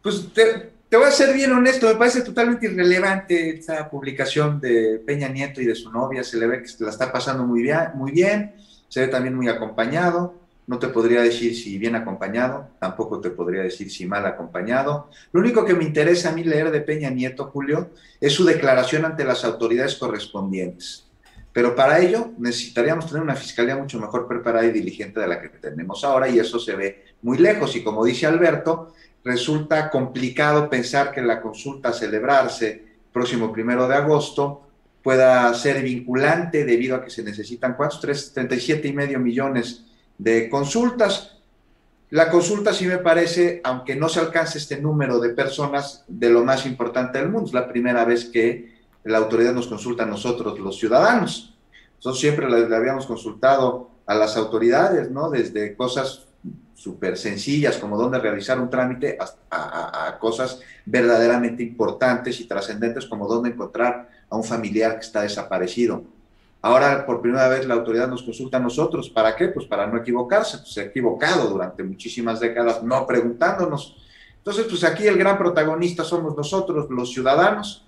pues 0.01 0.33
te, 0.33 0.71
te 0.89 0.97
voy 0.97 1.05
a 1.05 1.11
ser 1.11 1.35
bien 1.35 1.51
honesto, 1.51 1.87
me 1.87 1.95
parece 1.95 2.21
totalmente 2.21 2.65
irrelevante 2.65 3.51
esta 3.51 3.87
publicación 3.87 4.59
de 4.59 5.01
Peña 5.05 5.27
Nieto 5.27 5.61
y 5.61 5.65
de 5.65 5.75
su 5.75 5.91
novia. 5.91 6.23
Se 6.23 6.37
le 6.37 6.47
ve 6.47 6.63
que 6.63 6.83
la 6.83 6.89
está 6.89 7.11
pasando 7.11 7.43
muy 7.43 7.61
bien, 7.61 7.91
muy 7.93 8.11
bien, 8.11 8.55
se 8.89 9.01
ve 9.01 9.07
también 9.07 9.35
muy 9.35 9.47
acompañado. 9.47 10.33
No 10.65 10.79
te 10.79 10.87
podría 10.87 11.21
decir 11.21 11.55
si 11.55 11.77
bien 11.77 11.95
acompañado, 11.95 12.69
tampoco 12.79 13.21
te 13.21 13.29
podría 13.29 13.61
decir 13.61 13.91
si 13.91 14.07
mal 14.07 14.25
acompañado. 14.25 15.09
Lo 15.31 15.41
único 15.41 15.63
que 15.63 15.75
me 15.75 15.83
interesa 15.83 16.29
a 16.29 16.31
mí 16.31 16.43
leer 16.43 16.71
de 16.71 16.81
Peña 16.81 17.11
Nieto, 17.11 17.51
Julio, 17.53 17.91
es 18.19 18.33
su 18.33 18.45
declaración 18.45 19.05
ante 19.05 19.25
las 19.25 19.43
autoridades 19.45 19.95
correspondientes. 19.95 21.10
Pero 21.53 21.75
para 21.75 21.99
ello 21.99 22.31
necesitaríamos 22.37 23.07
tener 23.07 23.21
una 23.21 23.35
fiscalía 23.35 23.75
mucho 23.75 23.99
mejor 23.99 24.27
preparada 24.27 24.65
y 24.65 24.71
diligente 24.71 25.19
de 25.19 25.27
la 25.27 25.41
que 25.41 25.49
tenemos 25.49 26.03
ahora 26.03 26.29
y 26.29 26.39
eso 26.39 26.59
se 26.59 26.75
ve 26.75 27.05
muy 27.21 27.37
lejos. 27.37 27.75
Y 27.75 27.83
como 27.83 28.05
dice 28.05 28.25
Alberto, 28.25 28.93
resulta 29.23 29.89
complicado 29.89 30.69
pensar 30.69 31.11
que 31.11 31.21
la 31.21 31.41
consulta 31.41 31.89
a 31.89 31.93
celebrarse 31.93 32.85
próximo 33.11 33.51
primero 33.51 33.87
de 33.87 33.95
agosto 33.95 34.67
pueda 35.03 35.53
ser 35.53 35.83
vinculante 35.83 36.63
debido 36.63 36.95
a 36.95 37.03
que 37.03 37.09
se 37.09 37.23
necesitan 37.23 37.75
¿cuántos? 37.75 37.99
37 38.33 38.87
y 38.87 38.93
medio 38.93 39.19
millones 39.19 39.85
de 40.17 40.49
consultas. 40.49 41.37
La 42.11 42.29
consulta 42.29 42.73
sí 42.73 42.85
me 42.85 42.97
parece, 42.97 43.61
aunque 43.63 43.95
no 43.95 44.09
se 44.09 44.19
alcance 44.19 44.57
este 44.57 44.79
número 44.79 45.19
de 45.19 45.29
personas, 45.29 46.03
de 46.07 46.29
lo 46.29 46.43
más 46.43 46.65
importante 46.65 47.17
del 47.17 47.29
mundo. 47.29 47.47
Es 47.47 47.53
la 47.53 47.67
primera 47.67 48.05
vez 48.05 48.25
que 48.25 48.80
la 49.03 49.17
autoridad 49.17 49.53
nos 49.53 49.67
consulta 49.67 50.03
a 50.03 50.07
nosotros, 50.07 50.59
los 50.59 50.77
ciudadanos. 50.77 51.55
Nosotros 51.97 52.19
siempre 52.19 52.49
le, 52.49 52.75
habíamos 52.75 53.05
consultado 53.05 53.89
a 54.05 54.15
las 54.15 54.37
autoridades, 54.37 55.09
¿no? 55.11 55.29
Desde 55.29 55.75
cosas 55.75 56.27
súper 56.73 57.15
sencillas 57.15 57.77
como 57.77 57.95
dónde 57.95 58.17
realizar 58.17 58.59
un 58.59 58.69
trámite 58.69 59.17
a, 59.51 60.17
cosas 60.19 60.61
verdaderamente 60.85 61.61
importantes 61.61 62.39
y 62.39 62.45
trascendentes 62.45 63.05
como 63.05 63.27
dónde 63.27 63.49
encontrar 63.49 64.09
a 64.29 64.35
un 64.35 64.43
familiar 64.43 64.95
que 64.95 65.05
está 65.05 65.21
desaparecido. 65.21 66.03
Ahora, 66.63 67.05
por 67.05 67.21
primera 67.21 67.47
vez, 67.47 67.67
la 67.67 67.75
autoridad 67.75 68.07
nos 68.07 68.23
consulta 68.23 68.57
a 68.57 68.59
nosotros. 68.59 69.09
¿Para 69.09 69.35
qué? 69.35 69.47
Pues 69.47 69.65
para 69.65 69.87
no 69.87 69.97
equivocarse. 69.97 70.59
Pues 70.59 70.73
se 70.73 70.81
ha 70.81 70.85
equivocado 70.85 71.49
durante 71.49 71.83
muchísimas 71.83 72.39
décadas 72.39 72.83
no 72.83 73.05
preguntándonos. 73.07 73.97
Entonces, 74.37 74.65
pues 74.69 74.83
aquí 74.83 75.07
el 75.07 75.17
gran 75.17 75.37
protagonista 75.37 76.03
somos 76.03 76.35
nosotros, 76.35 76.87
los 76.89 77.11
ciudadanos. 77.11 77.87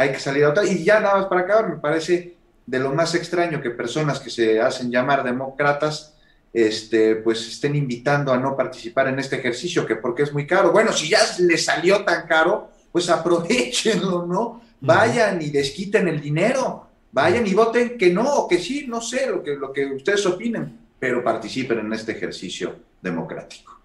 Hay 0.00 0.12
que 0.12 0.18
salir 0.18 0.44
a 0.44 0.50
otra. 0.50 0.64
Y 0.64 0.84
ya 0.84 1.00
nada 1.00 1.18
más 1.18 1.26
para 1.26 1.42
acabar, 1.42 1.68
me 1.68 1.76
parece 1.76 2.36
de 2.66 2.78
lo 2.78 2.92
más 2.94 3.14
extraño 3.14 3.60
que 3.60 3.70
personas 3.70 4.20
que 4.20 4.30
se 4.30 4.60
hacen 4.60 4.90
llamar 4.90 5.24
demócratas, 5.24 6.14
este, 6.52 7.16
pues 7.16 7.46
estén 7.46 7.76
invitando 7.76 8.32
a 8.32 8.38
no 8.38 8.56
participar 8.56 9.08
en 9.08 9.18
este 9.18 9.36
ejercicio, 9.36 9.86
que 9.86 9.96
porque 9.96 10.22
es 10.22 10.32
muy 10.32 10.46
caro. 10.46 10.72
Bueno, 10.72 10.92
si 10.92 11.08
ya 11.08 11.18
les 11.38 11.64
salió 11.64 12.04
tan 12.04 12.26
caro, 12.26 12.70
pues 12.92 13.08
aprovechenlo, 13.10 14.26
¿no? 14.26 14.62
Vayan 14.80 15.42
y 15.42 15.50
desquiten 15.50 16.08
el 16.08 16.20
dinero 16.20 16.90
Vayan 17.12 17.46
y 17.46 17.54
voten 17.54 17.98
que 17.98 18.12
no 18.12 18.22
o 18.22 18.48
que 18.48 18.58
sí, 18.58 18.86
no 18.86 19.00
sé 19.00 19.28
lo 19.28 19.42
que, 19.42 19.56
lo 19.56 19.72
que 19.72 19.86
ustedes 19.86 20.24
opinen, 20.26 20.78
pero 20.98 21.24
participen 21.24 21.80
en 21.80 21.92
este 21.92 22.12
ejercicio 22.12 22.76
democrático. 23.02 23.80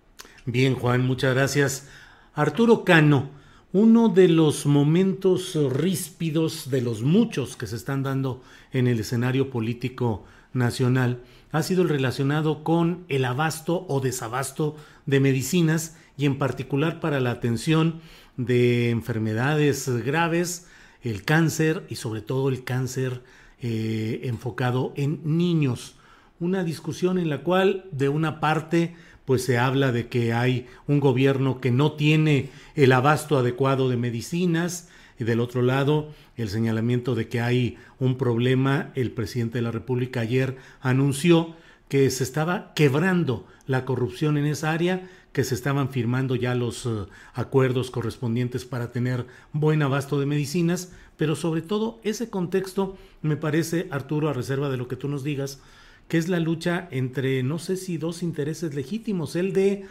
Bien, 0.45 0.75
Juan, 0.75 1.01
muchas 1.01 1.33
gracias. 1.33 1.87
Arturo 2.35 2.83
Cano, 2.83 3.31
uno 3.75 4.07
de 4.07 4.29
los 4.29 4.65
momentos 4.65 5.53
ríspidos 5.69 6.69
de 6.71 6.81
los 6.81 7.01
muchos 7.01 7.57
que 7.57 7.67
se 7.67 7.75
están 7.75 8.03
dando 8.03 8.41
en 8.71 8.87
el 8.87 9.01
escenario 9.01 9.49
político 9.49 10.23
nacional 10.53 11.19
ha 11.51 11.61
sido 11.61 11.83
el 11.83 11.89
relacionado 11.89 12.63
con 12.63 13.03
el 13.09 13.25
abasto 13.25 13.85
o 13.89 13.99
desabasto 13.99 14.77
de 15.05 15.19
medicinas 15.19 15.97
y 16.17 16.25
en 16.25 16.37
particular 16.37 17.01
para 17.01 17.19
la 17.19 17.31
atención 17.31 17.99
de 18.37 18.91
enfermedades 18.91 19.89
graves 20.05 20.67
el 21.03 21.25
cáncer 21.25 21.85
y 21.89 21.95
sobre 21.95 22.21
todo 22.21 22.47
el 22.47 22.63
cáncer 22.63 23.23
eh, 23.61 24.21
enfocado 24.23 24.93
en 24.95 25.19
niños. 25.37 25.97
Una 26.39 26.63
discusión 26.63 27.17
en 27.17 27.27
la 27.27 27.43
cual 27.43 27.83
de 27.91 28.07
una 28.07 28.39
parte 28.39 28.95
pues 29.25 29.43
se 29.43 29.57
habla 29.57 29.91
de 29.91 30.07
que 30.07 30.33
hay 30.33 30.67
un 30.87 30.99
gobierno 30.99 31.59
que 31.59 31.71
no 31.71 31.93
tiene 31.93 32.49
el 32.75 32.91
abasto 32.91 33.37
adecuado 33.37 33.89
de 33.89 33.97
medicinas 33.97 34.89
y 35.19 35.23
del 35.23 35.39
otro 35.39 35.61
lado 35.61 36.09
el 36.37 36.49
señalamiento 36.49 37.15
de 37.15 37.27
que 37.27 37.41
hay 37.41 37.77
un 37.99 38.17
problema. 38.17 38.91
El 38.95 39.11
presidente 39.11 39.57
de 39.57 39.63
la 39.63 39.71
República 39.71 40.21
ayer 40.21 40.57
anunció 40.81 41.55
que 41.89 42.09
se 42.09 42.23
estaba 42.23 42.73
quebrando 42.73 43.45
la 43.67 43.85
corrupción 43.85 44.37
en 44.37 44.45
esa 44.45 44.71
área 44.71 45.07
que 45.31 45.43
se 45.43 45.55
estaban 45.55 45.89
firmando 45.89 46.35
ya 46.35 46.55
los 46.55 46.85
eh, 46.85 46.89
acuerdos 47.33 47.91
correspondientes 47.91 48.63
para 48.63 48.93
tener 48.93 49.25
buen 49.51 49.81
abasto 49.81 50.17
de 50.17 50.25
medicinas, 50.25 50.93
pero 51.17 51.35
sobre 51.35 51.61
todo 51.61 51.99
ese 52.03 52.29
contexto 52.29 52.97
me 53.21 53.35
parece, 53.35 53.87
Arturo, 53.91 54.29
a 54.29 54.33
reserva 54.33 54.69
de 54.69 54.77
lo 54.77 54.87
que 54.87 54.95
tú 54.95 55.09
nos 55.09 55.25
digas, 55.25 55.59
que 56.07 56.17
es 56.17 56.29
la 56.29 56.39
lucha 56.39 56.87
entre, 56.91 57.43
no 57.43 57.59
sé 57.59 57.77
si 57.77 57.97
dos 57.97 58.23
intereses 58.23 58.75
legítimos, 58.75 59.35
el 59.35 59.53
de 59.53 59.85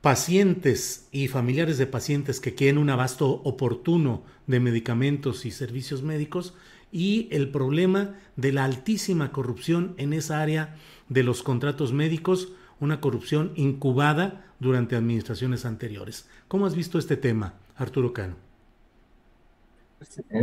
pacientes 0.00 1.08
y 1.12 1.28
familiares 1.28 1.78
de 1.78 1.86
pacientes 1.86 2.38
que 2.38 2.54
quieren 2.54 2.78
un 2.78 2.90
abasto 2.90 3.40
oportuno 3.44 4.22
de 4.46 4.60
medicamentos 4.60 5.46
y 5.46 5.50
servicios 5.50 6.02
médicos 6.02 6.54
y 6.92 7.26
el 7.32 7.48
problema 7.50 8.14
de 8.36 8.52
la 8.52 8.64
altísima 8.64 9.32
corrupción 9.32 9.94
en 9.96 10.12
esa 10.12 10.40
área 10.42 10.76
de 11.08 11.22
los 11.22 11.42
contratos 11.42 11.92
médicos, 11.92 12.52
una 12.80 13.00
corrupción 13.00 13.52
incubada 13.56 14.44
durante 14.60 14.94
administraciones 14.94 15.64
anteriores. 15.64 16.28
¿Cómo 16.48 16.66
has 16.66 16.74
visto 16.74 16.98
este 16.98 17.16
tema, 17.16 17.54
Arturo 17.74 18.12
Cano? 18.12 18.36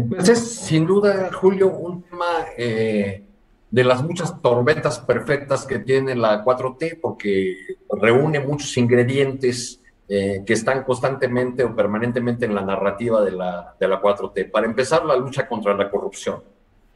Pues 0.10 0.28
es 0.28 0.40
sin 0.40 0.88
duda, 0.88 1.32
Julio, 1.34 1.70
un 1.70 2.02
tema 2.02 2.46
eh, 2.58 3.24
de 3.72 3.84
las 3.86 4.04
muchas 4.04 4.42
tormentas 4.42 5.00
perfectas 5.00 5.66
que 5.66 5.80
tiene 5.80 6.14
la 6.14 6.44
4T, 6.44 7.00
porque 7.02 7.56
reúne 7.90 8.42
muchos 8.42 8.78
ingredientes 8.78 9.82
eh, 10.10 10.44
que 10.46 10.54
están 10.54 10.84
constantemente 10.84 11.64
o 11.64 11.74
permanentemente 11.74 12.46
en 12.46 12.54
la 12.54 12.62
narrativa 12.62 13.22
de 13.22 13.32
la, 13.32 13.74
de 13.80 13.88
la 13.88 14.02
4T. 14.02 14.52
Para 14.52 14.66
empezar, 14.66 15.06
la 15.06 15.16
lucha 15.16 15.48
contra 15.48 15.74
la 15.74 15.90
corrupción, 15.90 16.44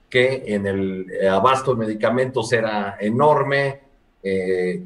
que 0.10 0.44
en 0.48 0.68
el 0.68 1.08
abasto 1.32 1.74
de 1.74 1.86
medicamentos 1.86 2.52
era 2.52 2.98
enorme, 3.00 3.80
eh, 4.22 4.84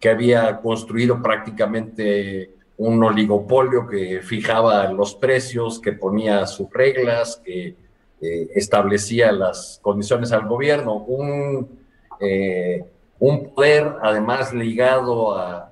que 0.00 0.08
había 0.08 0.60
construido 0.60 1.20
prácticamente 1.20 2.54
un 2.78 3.04
oligopolio 3.04 3.86
que 3.86 4.22
fijaba 4.22 4.90
los 4.90 5.14
precios, 5.14 5.78
que 5.78 5.92
ponía 5.92 6.46
sus 6.46 6.72
reglas, 6.72 7.42
que 7.44 7.74
eh, 8.20 8.48
establecía 8.54 9.32
las 9.32 9.80
condiciones 9.82 10.32
al 10.32 10.46
gobierno, 10.46 10.96
un, 10.96 11.78
eh, 12.20 12.84
un 13.18 13.54
poder 13.54 13.96
además 14.02 14.52
ligado 14.52 15.36
a, 15.36 15.66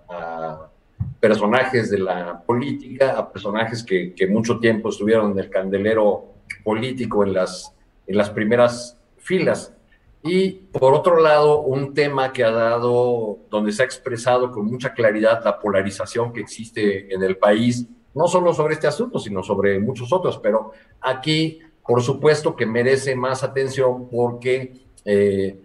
personajes 1.20 1.91
de 1.91 1.99
la 1.99 2.41
política, 2.47 3.19
a 3.19 3.33
personajes 3.33 3.83
que, 3.83 4.15
que, 4.15 4.29
mucho 4.29 4.61
tiempo 4.61 4.89
estuvieron 4.89 5.33
en 5.33 5.39
el 5.41 5.51
candelero 5.51 6.27
político 6.62 7.25
en 7.25 7.33
las, 7.33 7.75
en 8.07 8.16
las 8.16 8.31
primeras 8.31 8.97
filas. 9.16 9.75
Y 10.23 10.51
por 10.51 10.95
otro 10.95 11.20
lado, 11.20 11.62
un 11.62 11.95
tema 11.95 12.33
que 12.33 12.45
ha 12.45 12.51
dado, 12.51 13.39
donde 13.51 13.73
se 13.73 13.83
ha 13.83 13.85
expresado 13.85 14.51
con 14.51 14.66
mucha 14.66 14.93
claridad 14.93 15.43
la 15.45 15.59
polarización 15.59 16.33
que 16.33 16.41
existe 16.41 17.12
en 17.12 17.23
el 17.23 17.37
país, 17.37 17.87
no 18.15 18.27
solo 18.27 18.53
sobre 18.53 18.75
este 18.75 18.87
asunto, 18.87 19.19
sino 19.19 19.43
sobre 19.43 19.79
muchos 19.79 20.12
otros, 20.12 20.39
pero 20.39 20.73
aquí, 21.01 21.61
por 21.89 22.02
supuesto 22.02 22.55
que 22.55 22.66
merece 22.66 23.16
más 23.16 23.43
atención 23.43 24.10
porque 24.10 24.74
eh, 25.06 25.59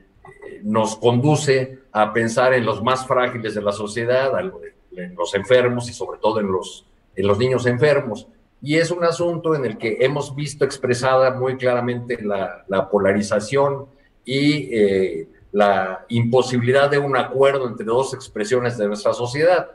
nos 0.63 0.95
conduce 0.95 1.79
a 1.91 2.13
pensar 2.13 2.53
en 2.53 2.65
los 2.65 2.81
más 2.81 3.05
frágiles 3.05 3.53
de 3.55 3.61
la 3.61 3.73
sociedad, 3.73 4.31
en 4.39 5.15
los 5.15 5.35
enfermos 5.35 5.89
y 5.89 5.93
sobre 5.93 6.19
todo 6.19 6.39
en 6.39 6.49
los, 6.49 6.85
en 7.13 7.27
los 7.27 7.37
niños 7.37 7.65
enfermos. 7.65 8.25
Y 8.61 8.77
es 8.77 8.89
un 8.89 9.03
asunto 9.03 9.53
en 9.53 9.65
el 9.65 9.77
que 9.77 9.97
hemos 9.99 10.33
visto 10.33 10.63
expresada 10.63 11.31
muy 11.31 11.57
claramente 11.57 12.17
la, 12.23 12.63
la 12.69 12.89
polarización 12.89 13.87
y 14.23 14.73
eh, 14.73 15.27
la 15.51 16.05
imposibilidad 16.07 16.89
de 16.89 16.99
un 16.99 17.17
acuerdo 17.17 17.67
entre 17.67 17.85
dos 17.85 18.13
expresiones 18.13 18.77
de 18.77 18.87
nuestra 18.87 19.11
sociedad. 19.11 19.71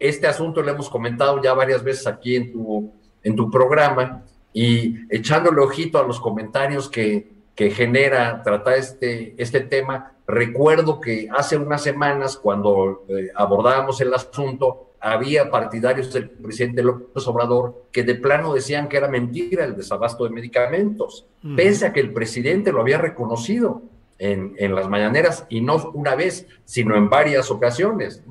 Este 0.00 0.26
asunto 0.26 0.60
lo 0.60 0.72
hemos 0.72 0.90
comentado 0.90 1.40
ya 1.40 1.54
varias 1.54 1.84
veces 1.84 2.08
aquí 2.08 2.34
en 2.34 2.50
tu, 2.52 2.92
en 3.22 3.36
tu 3.36 3.48
programa 3.48 4.24
y 4.54 5.00
echándole 5.10 5.60
ojito 5.60 5.98
a 5.98 6.06
los 6.06 6.18
comentarios 6.20 6.88
que, 6.88 7.28
que 7.54 7.70
genera 7.70 8.42
tratar 8.42 8.78
este, 8.78 9.34
este 9.36 9.60
tema, 9.60 10.12
recuerdo 10.26 11.00
que 11.00 11.28
hace 11.36 11.58
unas 11.58 11.82
semanas 11.82 12.38
cuando 12.38 13.04
eh, 13.08 13.28
abordábamos 13.34 14.00
el 14.00 14.14
asunto, 14.14 14.92
había 15.00 15.50
partidarios 15.50 16.10
del 16.14 16.30
presidente 16.30 16.82
López 16.82 17.26
Obrador 17.26 17.88
que 17.92 18.04
de 18.04 18.14
plano 18.14 18.54
decían 18.54 18.88
que 18.88 18.96
era 18.96 19.08
mentira 19.08 19.64
el 19.64 19.76
desabasto 19.76 20.24
de 20.24 20.30
medicamentos, 20.30 21.26
pese 21.54 21.86
a 21.86 21.92
que 21.92 22.00
el 22.00 22.14
presidente 22.14 22.72
lo 22.72 22.80
había 22.80 22.96
reconocido 22.96 23.82
en, 24.18 24.54
en, 24.56 24.74
las 24.74 24.88
mañaneras 24.88 25.44
y 25.50 25.60
no 25.60 25.90
una 25.92 26.14
vez, 26.14 26.46
sino 26.64 26.96
en 26.96 27.10
varias 27.10 27.50
ocasiones. 27.50 28.22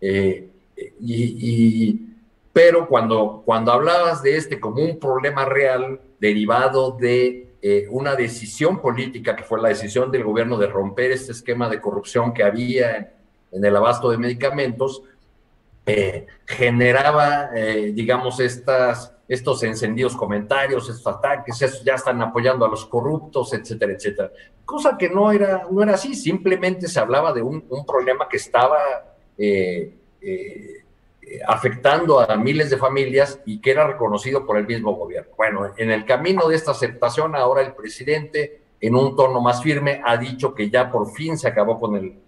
Eh, 0.00 0.50
y, 1.00 2.13
pero 2.54 2.86
cuando, 2.86 3.42
cuando 3.44 3.72
hablabas 3.72 4.22
de 4.22 4.36
este 4.36 4.60
como 4.60 4.80
un 4.80 5.00
problema 5.00 5.44
real 5.44 6.00
derivado 6.20 6.92
de 6.92 7.48
eh, 7.60 7.88
una 7.90 8.14
decisión 8.14 8.80
política, 8.80 9.34
que 9.34 9.42
fue 9.42 9.60
la 9.60 9.70
decisión 9.70 10.12
del 10.12 10.22
gobierno 10.22 10.56
de 10.56 10.68
romper 10.68 11.10
este 11.10 11.32
esquema 11.32 11.68
de 11.68 11.80
corrupción 11.80 12.32
que 12.32 12.44
había 12.44 13.12
en 13.50 13.64
el 13.64 13.76
abasto 13.76 14.08
de 14.08 14.18
medicamentos, 14.18 15.02
eh, 15.84 16.26
generaba, 16.46 17.50
eh, 17.56 17.90
digamos, 17.92 18.38
estas, 18.38 19.12
estos 19.26 19.64
encendidos 19.64 20.14
comentarios, 20.14 20.88
estos 20.88 21.12
ataques, 21.12 21.58
ya 21.84 21.94
están 21.94 22.22
apoyando 22.22 22.64
a 22.64 22.68
los 22.68 22.86
corruptos, 22.86 23.52
etcétera, 23.52 23.94
etcétera. 23.94 24.30
Cosa 24.64 24.96
que 24.96 25.08
no 25.08 25.32
era, 25.32 25.66
no 25.68 25.82
era 25.82 25.94
así, 25.94 26.14
simplemente 26.14 26.86
se 26.86 27.00
hablaba 27.00 27.32
de 27.32 27.42
un, 27.42 27.66
problema 27.84 28.28
que 28.28 28.36
estaba 28.36 28.78
afectando 31.46 32.20
a 32.20 32.36
miles 32.36 32.70
de 32.70 32.76
familias 32.76 33.40
y 33.44 33.60
que 33.60 33.70
era 33.70 33.86
reconocido 33.86 34.46
por 34.46 34.58
el 34.58 34.66
mismo 34.66 34.94
gobierno. 34.94 35.32
Bueno, 35.36 35.72
en 35.76 35.90
el 35.90 36.04
camino 36.04 36.48
de 36.48 36.56
esta 36.56 36.72
aceptación, 36.72 37.34
ahora 37.34 37.62
el 37.62 37.74
presidente, 37.74 38.60
en 38.80 38.94
un 38.94 39.16
tono 39.16 39.40
más 39.40 39.62
firme, 39.62 40.00
ha 40.04 40.16
dicho 40.16 40.54
que 40.54 40.70
ya 40.70 40.90
por 40.90 41.10
fin 41.12 41.38
se 41.38 41.48
acabó 41.48 41.80
con 41.80 41.96
el, 41.96 42.20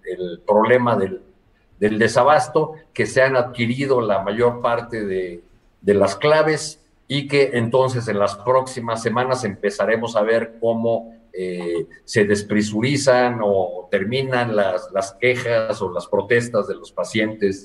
problema 0.47 0.97
del 0.97 1.98
desabasto, 1.98 2.74
que 2.94 3.06
se 3.06 3.23
han 3.23 3.36
adquirido 3.36 4.01
la 4.01 4.23
mayor 4.23 4.60
parte 4.60 5.05
de, 5.05 5.43
las 5.82 6.16
claves 6.16 6.81
y 7.06 7.28
que 7.28 7.51
entonces 7.55 8.09
en 8.09 8.18
las 8.18 8.35
próximas 8.36 9.02
semanas 9.02 9.44
empezaremos 9.44 10.16
a 10.16 10.23
ver 10.23 10.56
cómo 10.60 11.14
eh, 11.32 11.86
se 12.05 12.24
despresurizan 12.24 13.40
o 13.43 13.86
terminan 13.90 14.56
las, 14.56 14.90
las, 14.93 15.12
quejas 15.12 15.81
o 15.82 15.93
las 15.93 16.09
protestas 16.09 16.66
de 16.66 16.74
los 16.74 16.90
pacientes 16.90 17.64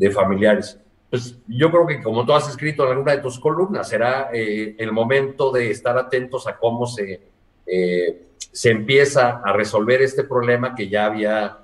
de, 0.00 0.10
familiares. 0.10 0.78
Pues 1.10 1.36
yo 1.46 1.70
creo 1.70 1.86
que 1.86 2.02
como 2.02 2.24
tú 2.24 2.32
has 2.32 2.48
escrito 2.48 2.84
en 2.84 2.90
alguna 2.90 3.12
de 3.12 3.22
tus 3.22 3.38
columnas, 3.38 3.88
será 3.88 4.30
eh, 4.32 4.76
el 4.78 4.92
momento 4.92 5.50
de 5.50 5.70
estar 5.70 5.98
atentos 5.98 6.46
a 6.46 6.56
cómo 6.56 6.86
se, 6.86 7.20
eh, 7.66 8.22
se 8.38 8.70
empieza 8.70 9.40
a 9.44 9.52
resolver 9.52 10.02
este 10.02 10.24
problema 10.24 10.74
que 10.74 10.88
ya 10.88 11.06
había 11.06 11.56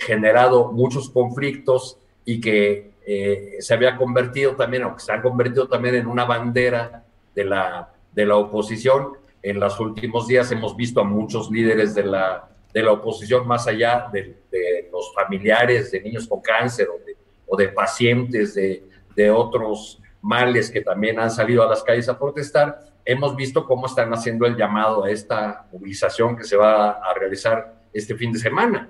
generado 0.00 0.72
muchos 0.72 1.10
conflictos 1.10 1.98
y 2.24 2.40
que 2.40 2.92
se 3.58 3.74
había 3.74 3.94
convertido 3.98 4.56
también, 4.56 4.84
o 4.84 4.96
que 4.96 5.02
se 5.02 5.12
ha 5.12 5.20
convertido 5.20 5.68
también 5.68 5.96
en 5.96 6.06
una 6.06 6.24
bandera 6.24 7.04
de 7.34 7.44
la, 7.44 7.92
de 8.14 8.24
la 8.24 8.36
oposición 8.36 9.18
en 9.44 9.60
los 9.60 9.78
últimos 9.78 10.26
días 10.26 10.50
hemos 10.52 10.74
visto 10.74 11.00
a 11.00 11.04
muchos 11.04 11.50
líderes 11.50 11.94
de 11.94 12.02
la, 12.04 12.48
de 12.72 12.82
la 12.82 12.92
oposición, 12.92 13.46
más 13.46 13.66
allá 13.68 14.08
de, 14.10 14.38
los 14.90 15.12
familiares 15.14 15.90
de 15.90 16.00
niños 16.00 16.26
con 16.26 16.40
cáncer 16.40 16.88
de, 17.04 17.13
o 17.46 17.56
de 17.56 17.68
pacientes 17.68 18.54
de, 18.54 18.84
de, 19.14 19.30
otros 19.30 20.00
males 20.22 20.70
que 20.70 20.80
también 20.80 21.18
han 21.18 21.30
salido 21.30 21.62
a 21.62 21.68
las 21.68 21.82
calles 21.82 22.08
a 22.08 22.18
protestar, 22.18 22.80
hemos 23.04 23.36
visto 23.36 23.66
cómo 23.66 23.86
están 23.86 24.12
haciendo 24.12 24.46
el 24.46 24.56
llamado 24.56 25.04
a 25.04 25.10
esta 25.10 25.66
movilización 25.72 26.36
que 26.36 26.44
se 26.44 26.56
va 26.56 26.92
a 26.92 27.14
realizar 27.14 27.74
este 27.92 28.14
fin 28.14 28.32
de 28.32 28.38
semana 28.38 28.88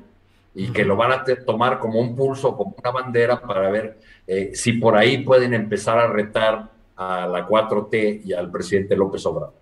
y 0.54 0.68
que 0.68 0.84
lo 0.84 0.96
van 0.96 1.12
a 1.12 1.24
tomar 1.44 1.80
como 1.80 2.00
un 2.00 2.14
pulso, 2.14 2.56
como 2.56 2.76
una 2.78 2.90
bandera 2.90 3.40
para 3.40 3.70
ver 3.70 3.98
eh, 4.26 4.52
si 4.54 4.74
por 4.74 4.96
ahí 4.96 5.18
pueden 5.24 5.52
empezar 5.52 5.98
a 5.98 6.06
retar 6.06 6.70
a 6.96 7.26
la 7.26 7.46
4T 7.46 8.22
y 8.24 8.32
al 8.32 8.50
presidente 8.50 8.96
López 8.96 9.26
Obrador. 9.26 9.54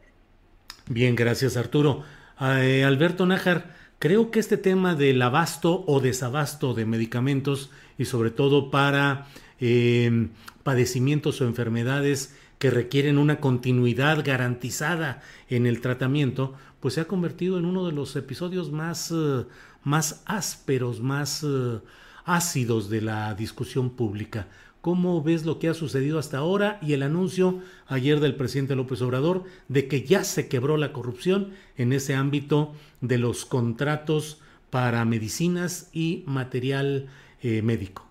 Bien, 0.88 1.16
gracias 1.16 1.56
Arturo. 1.56 2.02
Eh, 2.40 2.84
Alberto 2.84 3.24
Nájar, 3.24 3.74
creo 4.02 4.32
que 4.32 4.40
este 4.40 4.56
tema 4.56 4.96
del 4.96 5.22
abasto 5.22 5.84
o 5.86 6.00
desabasto 6.00 6.74
de 6.74 6.84
medicamentos 6.86 7.70
y 7.96 8.04
sobre 8.04 8.32
todo 8.32 8.68
para 8.68 9.28
em, 9.60 10.30
padecimientos 10.64 11.40
o 11.40 11.46
enfermedades 11.46 12.34
que 12.58 12.70
requieren 12.70 13.16
una 13.16 13.38
continuidad 13.38 14.24
garantizada 14.24 15.22
en 15.48 15.66
el 15.66 15.80
tratamiento, 15.80 16.54
pues 16.80 16.94
se 16.94 17.02
ha 17.02 17.04
convertido 17.04 17.60
en 17.60 17.64
uno 17.64 17.86
de 17.86 17.92
los 17.92 18.16
episodios 18.16 18.72
más, 18.72 19.12
eh, 19.12 19.44
más 19.84 20.24
ásperos, 20.26 21.00
más 21.00 21.44
eh, 21.44 21.78
ácidos 22.24 22.90
de 22.90 23.02
la 23.02 23.34
discusión 23.34 23.90
pública. 23.90 24.48
¿Cómo 24.82 25.22
ves 25.22 25.44
lo 25.44 25.60
que 25.60 25.68
ha 25.68 25.74
sucedido 25.74 26.18
hasta 26.18 26.38
ahora 26.38 26.80
y 26.82 26.92
el 26.92 27.04
anuncio 27.04 27.62
ayer 27.86 28.18
del 28.18 28.34
presidente 28.34 28.74
López 28.74 29.00
Obrador 29.00 29.44
de 29.68 29.86
que 29.86 30.02
ya 30.02 30.24
se 30.24 30.48
quebró 30.48 30.76
la 30.76 30.92
corrupción 30.92 31.54
en 31.78 31.92
ese 31.92 32.14
ámbito 32.14 32.74
de 33.00 33.16
los 33.16 33.46
contratos 33.46 34.40
para 34.70 35.04
medicinas 35.04 35.88
y 35.92 36.24
material 36.26 37.08
eh, 37.44 37.62
médico? 37.62 38.10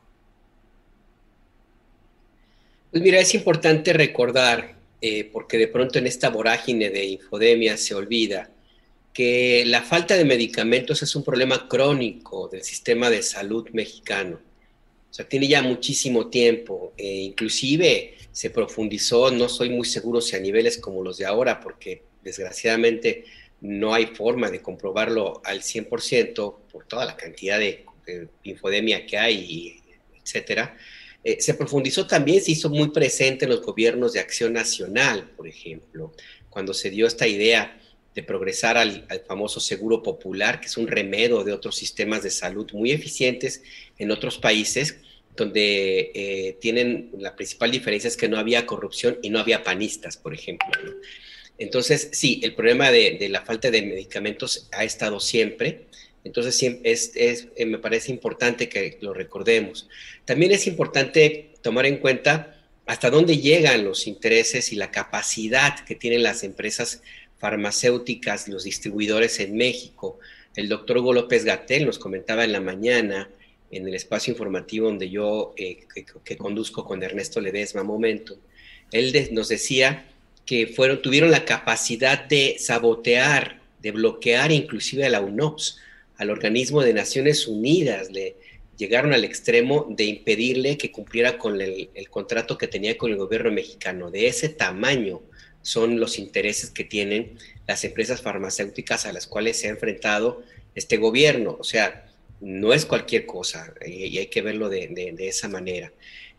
Pues 2.92 3.04
mira, 3.04 3.20
es 3.20 3.36
importante 3.36 3.92
recordar, 3.92 4.76
eh, 5.02 5.26
porque 5.26 5.58
de 5.58 5.68
pronto 5.68 6.00
en 6.00 6.08
esta 6.08 6.30
vorágine 6.30 6.90
de 6.90 7.04
infodemia 7.04 7.76
se 7.76 7.96
olvida, 7.96 8.50
que 9.12 9.66
la 9.68 9.82
falta 9.82 10.16
de 10.16 10.24
medicamentos 10.24 11.04
es 11.04 11.18
un 11.18 11.24
problema 11.26 11.68
crónico 11.68 12.48
del 12.48 12.64
sistema 12.64 13.10
de 13.10 13.24
salud 13.24 13.68
mexicano 13.74 14.51
o 15.12 15.14
sea, 15.14 15.28
tiene 15.28 15.48
ya 15.48 15.62
muchísimo 15.62 16.30
tiempo. 16.30 16.94
e 16.98 17.06
inclusive 17.06 18.16
se 18.32 18.50
profundizó, 18.50 19.30
no 19.30 19.50
soy 19.50 19.70
muy 19.70 19.86
seguro 19.86 20.22
si 20.22 20.38
a 20.38 20.40
niveles 20.40 20.78
como 20.78 21.04
los 21.04 21.18
de 21.18 21.26
ahora, 21.26 21.60
porque 21.60 22.04
desgraciadamente 22.24 23.26
no 23.60 23.94
hay 23.94 24.06
forma 24.08 24.50
de 24.50 24.62
comprobarlo 24.62 25.42
al 25.44 25.62
100% 25.62 26.56
por 26.72 26.86
toda 26.86 27.06
la 27.06 27.18
cantidad 27.18 27.60
de, 27.60 27.86
infodemia 28.44 29.06
que 29.06 29.18
hay, 29.18 29.82
etcétera. 30.24 30.78
Eh, 31.24 31.40
se 31.40 31.54
profundizó 31.54 32.08
también, 32.08 32.42
se 32.42 32.54
hizo 32.54 32.70
muy 32.70 32.90
presente 32.90 33.46
en 33.46 33.52
los 33.52 33.62
gobiernos 33.62 34.14
de 34.14 34.22
acción 34.22 34.54
nacional, 34.54 35.30
por 35.36 35.48
ejemplo, 35.48 36.14
cuando 36.50 36.74
se 36.74 36.90
dio 36.90 37.06
esta 37.06 37.28
idea 37.28 37.81
de 38.16 38.24
progresar 38.24 38.78
al, 38.78 39.08
famoso 39.28 39.60
seguro 39.60 40.04
popular, 40.04 40.60
que 40.60 40.68
es 40.68 40.78
un 40.78 40.88
remedio 40.88 41.44
de 41.44 41.54
otros 41.54 41.76
sistemas 41.76 42.24
de 42.24 42.30
salud 42.30 42.70
muy 42.74 42.92
eficientes 42.92 43.64
en 43.98 44.12
otros 44.12 44.38
países, 44.38 44.98
donde 45.36 46.12
eh, 46.14 46.58
tienen 46.60 47.12
la 47.18 47.36
principal 47.36 47.72
diferencia 47.72 48.10
es 48.10 48.18
que 48.18 48.28
no 48.28 48.38
había 48.38 48.66
corrupción 48.66 49.18
y 49.22 49.30
no 49.30 49.40
había 49.40 49.64
panistas, 49.64 50.18
por 50.18 50.34
ejemplo. 50.34 50.68
Entonces, 51.58 52.10
sí, 52.12 52.42
el 52.44 52.54
problema 52.54 52.92
de, 52.92 53.28
la 53.30 53.42
falta 53.44 53.72
de 53.72 53.82
medicamentos 53.82 54.68
ha 54.72 54.84
estado 54.84 55.20
siempre. 55.20 55.86
Entonces, 56.24 56.62
es, 56.84 57.12
eh, 57.16 57.66
me 57.66 57.78
parece 57.78 58.12
importante 58.12 58.68
que 58.68 58.98
lo 59.00 59.14
recordemos. 59.14 59.88
También 60.26 60.52
es 60.52 60.68
importante 60.68 61.52
tomar 61.62 61.86
en 61.86 61.98
cuenta 61.98 62.58
hasta 62.88 63.10
dónde 63.10 63.38
llegan 63.38 63.86
los 63.86 64.08
intereses 64.08 64.74
y 64.74 64.76
la 64.76 64.92
capacidad 64.92 65.86
que 65.86 65.96
tienen 65.96 66.24
las 66.24 66.44
empresas 66.44 67.02
farmacéuticas, 67.42 68.48
los 68.48 68.64
distribuidores 68.64 69.40
en 69.40 69.58
México. 69.58 70.20
El 70.56 70.70
doctor 70.70 71.00
Hugo 71.00 71.12
López 71.12 71.44
Gatel 71.44 71.88
nos 71.88 71.98
comentaba 71.98 72.44
en 72.44 72.52
la 72.52 72.62
mañana 72.62 73.30
en 73.72 73.88
el 73.88 73.96
espacio 73.96 74.32
informativo 74.32 74.88
donde 74.88 75.10
yo 75.10 75.54
eh, 75.58 75.80
que, 76.24 76.38
conduzco 76.38 76.86
con 76.86 77.02
Ernesto 77.02 77.42
Ledesma 77.42 77.84
Momento. 77.84 78.38
Él 78.92 79.12
nos 79.32 79.48
decía 79.50 80.06
que 80.46 80.68
fueron, 80.68 81.02
tuvieron 81.02 81.32
la 81.32 81.44
capacidad 81.46 82.26
de 82.26 82.58
sabotear, 82.60 83.60
de 83.82 83.92
bloquear 83.92 84.52
inclusive 84.52 85.06
a 85.06 85.10
la 85.10 85.22
UNOPS, 85.22 85.80
al 86.18 86.30
organismo 86.30 86.84
de 86.84 86.94
Naciones 86.94 87.48
Unidas, 87.48 88.12
le 88.12 88.36
llegaron 88.78 89.14
al 89.14 89.24
extremo 89.24 89.88
de 89.90 90.04
impedirle 90.04 90.78
que 90.78 90.92
cumpliera 90.92 91.40
con 91.40 91.60
el, 91.60 91.90
el 91.96 92.10
contrato 92.10 92.58
que 92.58 92.68
tenía 92.68 92.98
con 92.98 93.10
el 93.10 93.18
gobierno 93.18 93.52
mexicano. 93.52 94.12
De 94.12 94.28
ese 94.28 94.50
tamaño 94.50 95.22
son 95.62 96.00
los 96.00 96.18
intereses 96.18 96.70
que 96.70 96.84
tienen 96.84 97.38
las 97.68 97.84
empresas 97.84 98.22
farmacéuticas 98.22 99.06
a 99.06 99.14
las 99.14 99.28
cuales 99.28 99.60
se 99.60 99.68
ha 99.68 99.72
enfrentado 99.72 100.44
este 100.76 100.98
gobierno. 100.98 101.58
O 101.60 101.64
sea, 101.64 102.08
no 102.40 102.74
es 102.74 102.86
cualquier 102.86 103.26
cosa 103.26 103.74
y 103.86 104.18
hay 104.18 104.28
que 104.28 104.42
verlo 104.42 104.70
de, 104.70 105.16
esa 105.20 105.48
manera. 105.48 105.92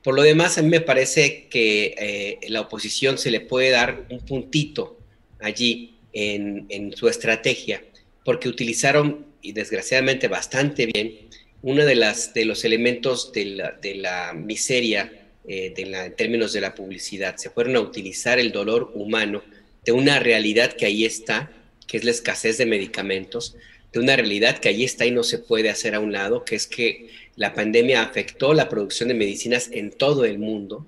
Por 0.02 0.14
lo 0.14 0.22
demás, 0.22 0.58
a 0.58 0.62
mí 0.62 0.68
me 0.68 0.80
parece 0.80 1.46
que 1.48 1.94
eh, 1.96 2.38
la 2.48 2.62
oposición 2.62 3.18
se 3.18 3.30
le 3.30 3.40
puede 3.40 3.70
dar 3.70 4.06
un 4.10 4.18
puntito 4.20 4.98
allí 5.40 5.94
en, 6.12 6.92
su 6.96 7.08
estrategia, 7.08 7.82
porque 8.24 8.48
utilizaron, 8.48 9.26
y 9.40 9.52
desgraciadamente 9.52 10.28
bastante 10.28 10.86
bien, 10.86 11.28
uno 11.62 11.84
de, 11.84 11.94
las, 11.94 12.34
de 12.34 12.44
los 12.44 12.64
elementos 12.64 13.32
de 13.32 13.44
la, 13.44 13.70
de 13.72 13.94
la 13.94 14.32
miseria 14.32 15.21
eh, 15.46 15.74
en 15.76 16.16
términos 16.16 16.52
de 16.52 16.60
la 16.60 16.74
publicidad. 16.74 17.36
Se 17.36 17.50
fueron 17.50 17.76
a 17.76 17.80
utilizar 17.80 18.38
el 18.38 18.52
dolor 18.52 18.92
humano 18.94 19.42
de 19.84 19.92
una 19.92 20.18
realidad 20.18 20.72
que 20.72 20.86
ahí 20.86 21.04
está, 21.04 21.50
que 21.86 21.96
es 21.96 22.04
la 22.04 22.10
escasez 22.10 22.58
de 22.58 22.66
medicamentos, 22.66 23.56
de 23.92 24.00
una 24.00 24.16
realidad 24.16 24.58
que 24.58 24.68
ahí 24.68 24.84
está 24.84 25.04
y 25.04 25.10
no 25.10 25.22
se 25.22 25.38
puede 25.38 25.68
hacer 25.68 25.94
a 25.94 26.00
un 26.00 26.12
lado, 26.12 26.44
que 26.44 26.54
es 26.54 26.66
que 26.66 27.08
la 27.36 27.54
pandemia 27.54 28.02
afectó 28.02 28.54
la 28.54 28.68
producción 28.68 29.08
de 29.08 29.14
medicinas 29.14 29.68
en 29.72 29.90
todo 29.90 30.24
el 30.24 30.38
mundo 30.38 30.86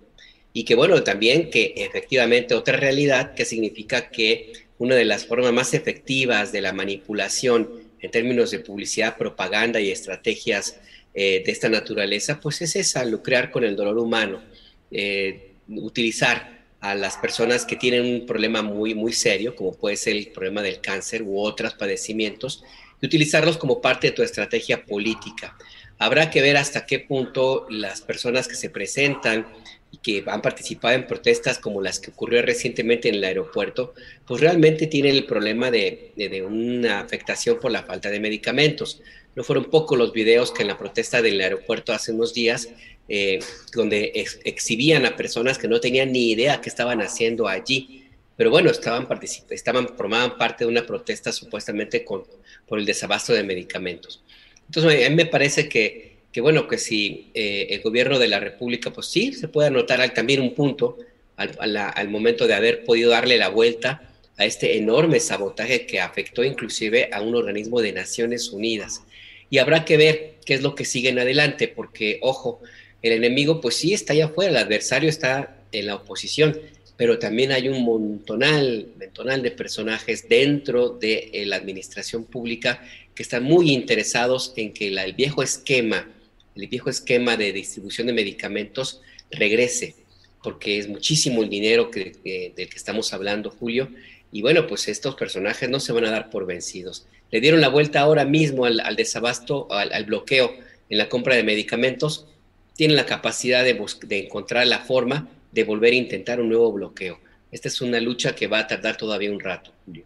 y 0.52 0.64
que 0.64 0.74
bueno, 0.74 1.02
también 1.02 1.50
que 1.50 1.74
efectivamente 1.76 2.54
otra 2.54 2.76
realidad 2.76 3.34
que 3.34 3.44
significa 3.44 4.10
que 4.10 4.52
una 4.78 4.94
de 4.94 5.04
las 5.04 5.26
formas 5.26 5.52
más 5.52 5.74
efectivas 5.74 6.52
de 6.52 6.60
la 6.60 6.72
manipulación 6.72 7.68
en 8.00 8.10
términos 8.10 8.50
de 8.50 8.60
publicidad, 8.60 9.16
propaganda 9.16 9.80
y 9.80 9.90
estrategias 9.90 10.78
eh, 11.14 11.42
de 11.44 11.52
esta 11.52 11.68
naturaleza, 11.68 12.40
pues 12.40 12.60
es 12.62 12.74
esa, 12.74 13.04
lucrar 13.04 13.50
con 13.50 13.62
el 13.62 13.76
dolor 13.76 13.98
humano, 13.98 14.42
eh, 14.90 15.52
utilizar 15.68 16.64
a 16.80 16.94
las 16.94 17.16
personas 17.16 17.64
que 17.64 17.76
tienen 17.76 18.04
un 18.04 18.26
problema 18.26 18.62
muy, 18.62 18.94
muy 18.94 19.12
serio, 19.12 19.54
como 19.54 19.74
puede 19.74 19.96
ser 19.96 20.16
el 20.16 20.28
problema 20.28 20.60
del 20.60 20.80
cáncer 20.80 21.22
u 21.22 21.40
otros 21.40 21.74
padecimientos, 21.74 22.64
y 23.00 23.06
utilizarlos 23.06 23.56
como 23.56 23.80
parte 23.80 24.08
de 24.08 24.12
tu 24.12 24.22
estrategia 24.22 24.84
política. 24.84 25.56
Habrá 25.98 26.30
que 26.30 26.42
ver 26.42 26.56
hasta 26.56 26.84
qué 26.84 26.98
punto 26.98 27.66
las 27.70 28.00
personas 28.00 28.48
que 28.48 28.56
se 28.56 28.68
presentan 28.68 29.46
y 29.92 29.98
que 29.98 30.24
han 30.26 30.42
participado 30.42 30.94
en 30.94 31.06
protestas 31.06 31.58
como 31.58 31.80
las 31.80 32.00
que 32.00 32.10
ocurrió 32.10 32.42
recientemente 32.42 33.08
en 33.08 33.14
el 33.14 33.24
aeropuerto, 33.24 33.94
pues 34.26 34.40
realmente 34.40 34.88
tienen 34.88 35.14
el 35.14 35.24
problema 35.24 35.70
de, 35.70 36.12
de 36.16 36.42
una 36.42 37.00
afectación 37.00 37.60
por 37.60 37.70
la 37.70 37.84
falta 37.84 38.10
de 38.10 38.18
medicamentos. 38.18 39.00
No 39.36 39.44
fueron 39.44 39.64
pocos 39.64 39.98
los 39.98 40.12
videos 40.12 40.52
que 40.52 40.62
en 40.62 40.68
la 40.68 40.78
protesta 40.78 41.22
del 41.22 41.40
aeropuerto 41.40 41.92
hace 41.92 42.12
unos 42.12 42.34
días, 42.34 42.68
eh, 43.08 43.40
donde 43.74 44.12
exhibían 44.44 45.06
a 45.06 45.16
personas 45.16 45.58
que 45.58 45.68
no 45.68 45.80
tenían 45.80 46.12
ni 46.12 46.30
idea 46.30 46.60
qué 46.60 46.68
estaban 46.68 47.00
haciendo 47.00 47.48
allí. 47.48 48.04
Pero 48.36 48.50
bueno, 48.50 48.70
estaban, 48.70 49.06
estaban 49.50 49.88
formaban 49.96 50.36
parte 50.38 50.64
de 50.64 50.70
una 50.70 50.86
protesta 50.86 51.32
supuestamente 51.32 52.04
con, 52.04 52.24
por 52.66 52.78
el 52.78 52.84
desabasto 52.84 53.32
de 53.32 53.44
medicamentos. 53.44 54.22
Entonces, 54.66 55.06
a 55.06 55.10
mí 55.10 55.16
me 55.16 55.26
parece 55.26 55.68
que 55.68 56.14
que 56.34 56.40
bueno, 56.40 56.66
que 56.66 56.78
si 56.78 57.30
eh, 57.32 57.68
el 57.70 57.80
gobierno 57.80 58.18
de 58.18 58.26
la 58.26 58.40
República, 58.40 58.92
pues 58.92 59.06
sí, 59.06 59.32
se 59.32 59.46
puede 59.46 59.68
anotar 59.68 60.12
también 60.14 60.40
un 60.40 60.52
punto 60.52 60.98
al, 61.36 61.76
al, 61.76 62.08
momento 62.08 62.48
de 62.48 62.54
haber 62.54 62.84
podido 62.84 63.12
darle 63.12 63.38
la 63.38 63.50
vuelta 63.50 64.10
a 64.36 64.44
este 64.44 64.76
enorme 64.76 65.20
sabotaje 65.20 65.86
que 65.86 66.00
afectó 66.00 66.42
inclusive 66.42 67.08
a 67.12 67.20
un 67.22 67.36
organismo 67.36 67.80
de 67.80 67.92
Naciones 67.92 68.48
Unidas. 68.48 69.02
Y 69.50 69.58
habrá 69.58 69.84
que 69.84 69.96
ver 69.96 70.34
qué 70.44 70.54
es 70.54 70.62
lo 70.62 70.74
que 70.74 70.84
sigue 70.84 71.08
en 71.08 71.18
adelante, 71.18 71.68
porque, 71.68 72.18
ojo, 72.22 72.60
el 73.02 73.12
enemigo 73.12 73.60
pues 73.60 73.76
sí 73.76 73.94
está 73.94 74.12
allá 74.12 74.26
afuera, 74.26 74.50
el 74.50 74.56
adversario 74.56 75.08
está 75.08 75.56
en 75.72 75.86
la 75.86 75.96
oposición, 75.96 76.58
pero 76.96 77.18
también 77.18 77.52
hay 77.52 77.68
un 77.68 77.82
montonal, 77.84 78.88
montonal 78.98 79.42
de 79.42 79.50
personajes 79.50 80.28
dentro 80.28 80.90
de 80.90 81.30
eh, 81.32 81.46
la 81.46 81.56
administración 81.56 82.24
pública 82.24 82.82
que 83.14 83.22
están 83.22 83.42
muy 83.42 83.72
interesados 83.72 84.52
en 84.56 84.72
que 84.72 84.88
el 84.88 85.12
viejo 85.12 85.42
esquema 85.42 86.08
el 86.54 86.68
viejo 86.68 86.90
esquema 86.90 87.36
de 87.36 87.52
distribución 87.52 88.06
de 88.06 88.12
medicamentos 88.12 89.00
regrese, 89.30 89.96
porque 90.42 90.78
es 90.78 90.88
muchísimo 90.88 91.42
el 91.42 91.48
dinero 91.48 91.90
que, 91.90 92.52
del 92.54 92.68
que 92.68 92.76
estamos 92.76 93.12
hablando, 93.12 93.50
Julio. 93.50 93.88
Y 94.30 94.42
bueno, 94.42 94.66
pues 94.66 94.88
estos 94.88 95.14
personajes 95.14 95.68
no 95.68 95.80
se 95.80 95.92
van 95.92 96.04
a 96.04 96.10
dar 96.10 96.30
por 96.30 96.46
vencidos. 96.46 97.06
Le 97.30 97.40
dieron 97.40 97.60
la 97.60 97.68
vuelta 97.68 98.00
ahora 98.00 98.24
mismo 98.24 98.64
al, 98.64 98.96
desabasto, 98.96 99.68
al, 99.70 100.04
bloqueo 100.04 100.52
en 100.88 100.98
la 100.98 101.08
compra 101.08 101.34
de 101.34 101.42
medicamentos. 101.42 102.26
Tienen 102.74 102.96
la 102.96 103.06
capacidad 103.06 103.64
de, 103.64 103.80
de 104.06 104.18
encontrar 104.24 104.66
la 104.66 104.80
forma 104.80 105.28
de 105.52 105.64
volver 105.64 105.92
a 105.92 105.96
intentar 105.96 106.40
un 106.40 106.48
nuevo 106.48 106.72
bloqueo. 106.72 107.18
Esta 107.50 107.68
es 107.68 107.80
una 107.80 108.00
lucha 108.00 108.34
que 108.34 108.46
va 108.46 108.60
a 108.60 108.66
tardar 108.66 108.96
todavía 108.96 109.30
un 109.30 109.40
rato, 109.40 109.72
Julio. 109.84 110.04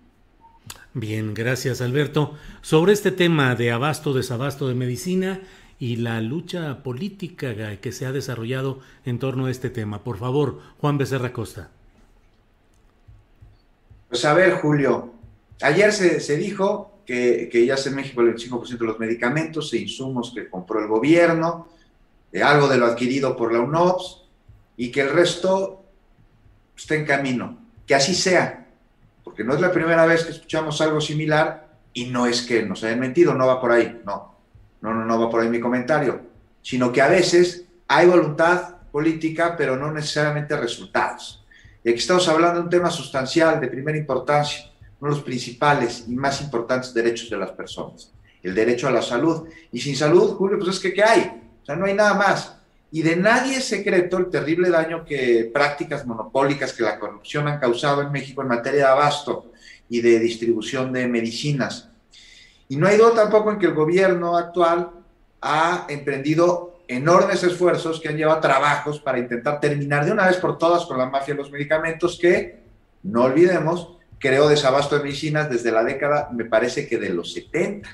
Bien, 0.95 1.35
gracias 1.35 1.81
Alberto. 1.81 2.37
Sobre 2.61 2.93
este 2.93 3.11
tema 3.11 3.55
de 3.55 3.71
abasto, 3.71 4.13
desabasto 4.13 4.69
de 4.69 4.75
medicina, 4.75 5.43
y 5.79 5.97
la 5.97 6.21
lucha 6.21 6.83
política 6.83 7.55
que 7.81 7.93
se 7.93 8.05
ha 8.05 8.13
desarrollado 8.13 8.81
en 9.05 9.19
torno 9.19 9.47
a 9.47 9.51
este 9.51 9.71
tema. 9.71 10.03
Por 10.03 10.19
favor, 10.19 10.61
Juan 10.81 10.99
Becerra 10.99 11.33
Costa. 11.33 11.71
Pues 14.09 14.25
a 14.25 14.35
ver, 14.35 14.55
Julio, 14.55 15.13
ayer 15.61 15.93
se, 15.93 16.37
dijo 16.37 16.98
que, 17.09 17.65
ya 17.67 17.75
es 17.75 17.87
en 17.87 17.95
México 17.95 18.21
el 18.21 18.35
25% 18.35 18.79
de 18.79 18.85
los 18.85 18.99
medicamentos 18.99 19.73
e 19.73 19.79
insumos 19.79 20.33
que 20.35 20.49
compró 20.49 20.81
el 20.81 20.87
gobierno, 20.87 21.69
de 22.31 22.43
algo 22.43 22.69
de 22.69 22.77
lo 22.77 22.87
adquirido 22.87 23.37
por 23.37 23.53
la 23.53 23.61
UNOPS, 23.61 24.25
y 24.77 24.91
que 24.91 25.01
el 25.01 25.11
resto 25.11 25.85
está 26.77 26.95
en 26.95 27.07
camino. 27.07 27.59
Que 27.87 27.95
así 27.95 28.15
sea, 28.15 28.69
porque 29.25 29.43
no 29.43 29.55
es 29.55 29.61
la 29.61 29.73
primera 29.73 30.05
vez 30.05 30.25
que 30.25 30.33
escuchamos 30.33 30.81
algo 30.83 31.01
similar 31.01 31.69
y 31.95 32.05
no 32.05 32.27
es 32.27 32.43
que 32.43 32.63
nos 32.63 32.85
hayan 32.85 33.01
mentido, 33.01 33.35
no 33.35 33.47
va 33.47 33.61
por 33.61 33.73
ahí, 33.73 34.03
no 34.05 34.39
no, 34.81 34.95
no, 34.95 35.05
no 35.05 35.21
va 35.21 35.31
por 35.31 35.41
ahí 35.41 35.49
mi 35.49 35.61
comentario, 35.61 36.21
sino 36.63 36.93
que 36.93 37.03
a 37.03 37.09
veces 37.09 37.65
hay 37.87 38.07
voluntad 38.07 38.77
política, 38.93 39.57
pero 39.57 39.77
no 39.77 39.93
necesariamente 39.93 40.57
resultados. 40.57 41.45
Y 41.83 41.91
aquí 41.91 41.99
estamos 41.99 42.29
hablando 42.29 42.61
de 42.61 42.65
un 42.65 42.71
tema 42.71 42.91
sustancial, 42.91 43.61
de 43.61 43.69
primera 43.69 43.99
importancia, 43.99 44.68
uno 45.01 45.11
de 45.11 45.17
los 45.17 45.25
principales 45.25 46.05
y 46.09 46.15
más 46.15 46.41
importantes 46.41 46.93
derechos 46.93 47.31
de 47.31 47.37
las 47.37 47.53
personas, 47.53 48.13
el 48.43 48.55
derecho 48.55 48.89
a 48.89 48.91
la 48.91 49.03
salud. 49.03 49.49
Y 49.73 49.81
sin 49.81 49.97
salud, 49.97 50.35
Julio, 50.35 50.59
pues 50.59 50.77
es 50.77 50.81
que 50.81 50.93
¿qué 50.93 51.03
hay? 51.03 51.43
O 51.63 51.67
sea, 51.67 51.77
no 51.77 51.87
hay 51.87 51.95
nada 51.95 52.15
más. 52.15 52.57
Y 52.91 53.03
de 53.03 53.17
nadie 53.17 53.57
es 53.57 53.65
secreto 53.65 54.17
el 54.17 54.31
terrible 54.31 54.71
daño 54.71 55.05
que 55.05 55.51
prácticas 55.53 56.07
monopólicas 56.07 56.73
que 56.73 56.83
la 56.83 56.99
corrupción 56.99 57.47
han 57.47 57.61
causado 57.61 58.01
en 58.01 58.11
México 58.11 58.41
en 58.43 58.49
materia 58.49 58.81
de 58.81 58.91
abasto 58.91 59.53
y 59.89 60.01
de 60.01 60.19
distribución 60.19 60.93
de 60.93 61.07
medicinas. 61.07 61.91
Y 62.69 62.77
no 62.77 62.87
hay 62.87 62.97
duda 62.97 63.15
tampoco 63.15 63.53
en 63.53 63.59
que 63.59 63.67
el 63.67 63.75
gobierno 63.75 64.37
actual 64.37 64.91
ha 65.41 65.87
emprendido 65.89 66.81
enormes 66.89 67.43
esfuerzos 67.45 68.01
que 68.01 68.09
han 68.09 68.17
llevado 68.17 68.41
trabajos 68.41 68.99
para 69.01 69.19
intentar 69.19 69.61
terminar 69.61 70.07
de 70.07 70.13
una 70.13 70.27
vez 70.27 70.39
por 70.39 70.57
todas 70.57 70.87
con 70.87 70.99
la 70.99 71.07
mafia 71.07 71.35
de 71.35 71.43
los 71.43 71.51
medicamentos 71.51 72.19
que, 72.19 72.63
no 73.03 73.25
olvidemos, 73.25 73.98
creó 74.19 74.49
desabasto 74.49 74.97
de 74.97 75.05
medicinas 75.05 75.51
desde 75.51 75.73
la 75.73 75.85
década, 75.85 76.29
me 76.33 76.45
parece 76.45 76.89
que 76.89 76.99
de 76.99 77.11
los 77.11 77.33
70, 77.33 77.89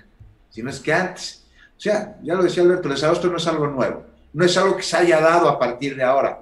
si 0.51 0.63
no 0.63 0.71
es 0.71 0.81
que 0.81 0.93
antes. 0.93 1.45
O 1.77 1.81
sea, 1.81 2.17
ya 2.23 2.35
lo 2.35 2.43
decía 2.43 2.63
Alberto, 2.63 2.89
el 2.89 2.95
desabasto 2.95 3.29
no 3.29 3.37
es 3.37 3.47
algo 3.47 3.67
nuevo, 3.67 4.05
no 4.33 4.45
es 4.45 4.57
algo 4.57 4.77
que 4.77 4.83
se 4.83 4.97
haya 4.97 5.21
dado 5.21 5.49
a 5.49 5.59
partir 5.59 5.97
de 5.97 6.03
ahora. 6.03 6.41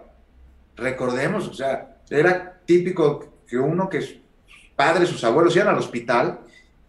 Recordemos, 0.76 1.48
o 1.48 1.54
sea, 1.54 1.96
era 2.10 2.60
típico 2.64 3.32
que 3.46 3.59
uno 3.59 3.88
que 3.88 4.22
padres, 4.76 5.09
sus 5.09 5.24
abuelos 5.24 5.54
iban 5.56 5.68
al 5.68 5.78
hospital 5.78 6.40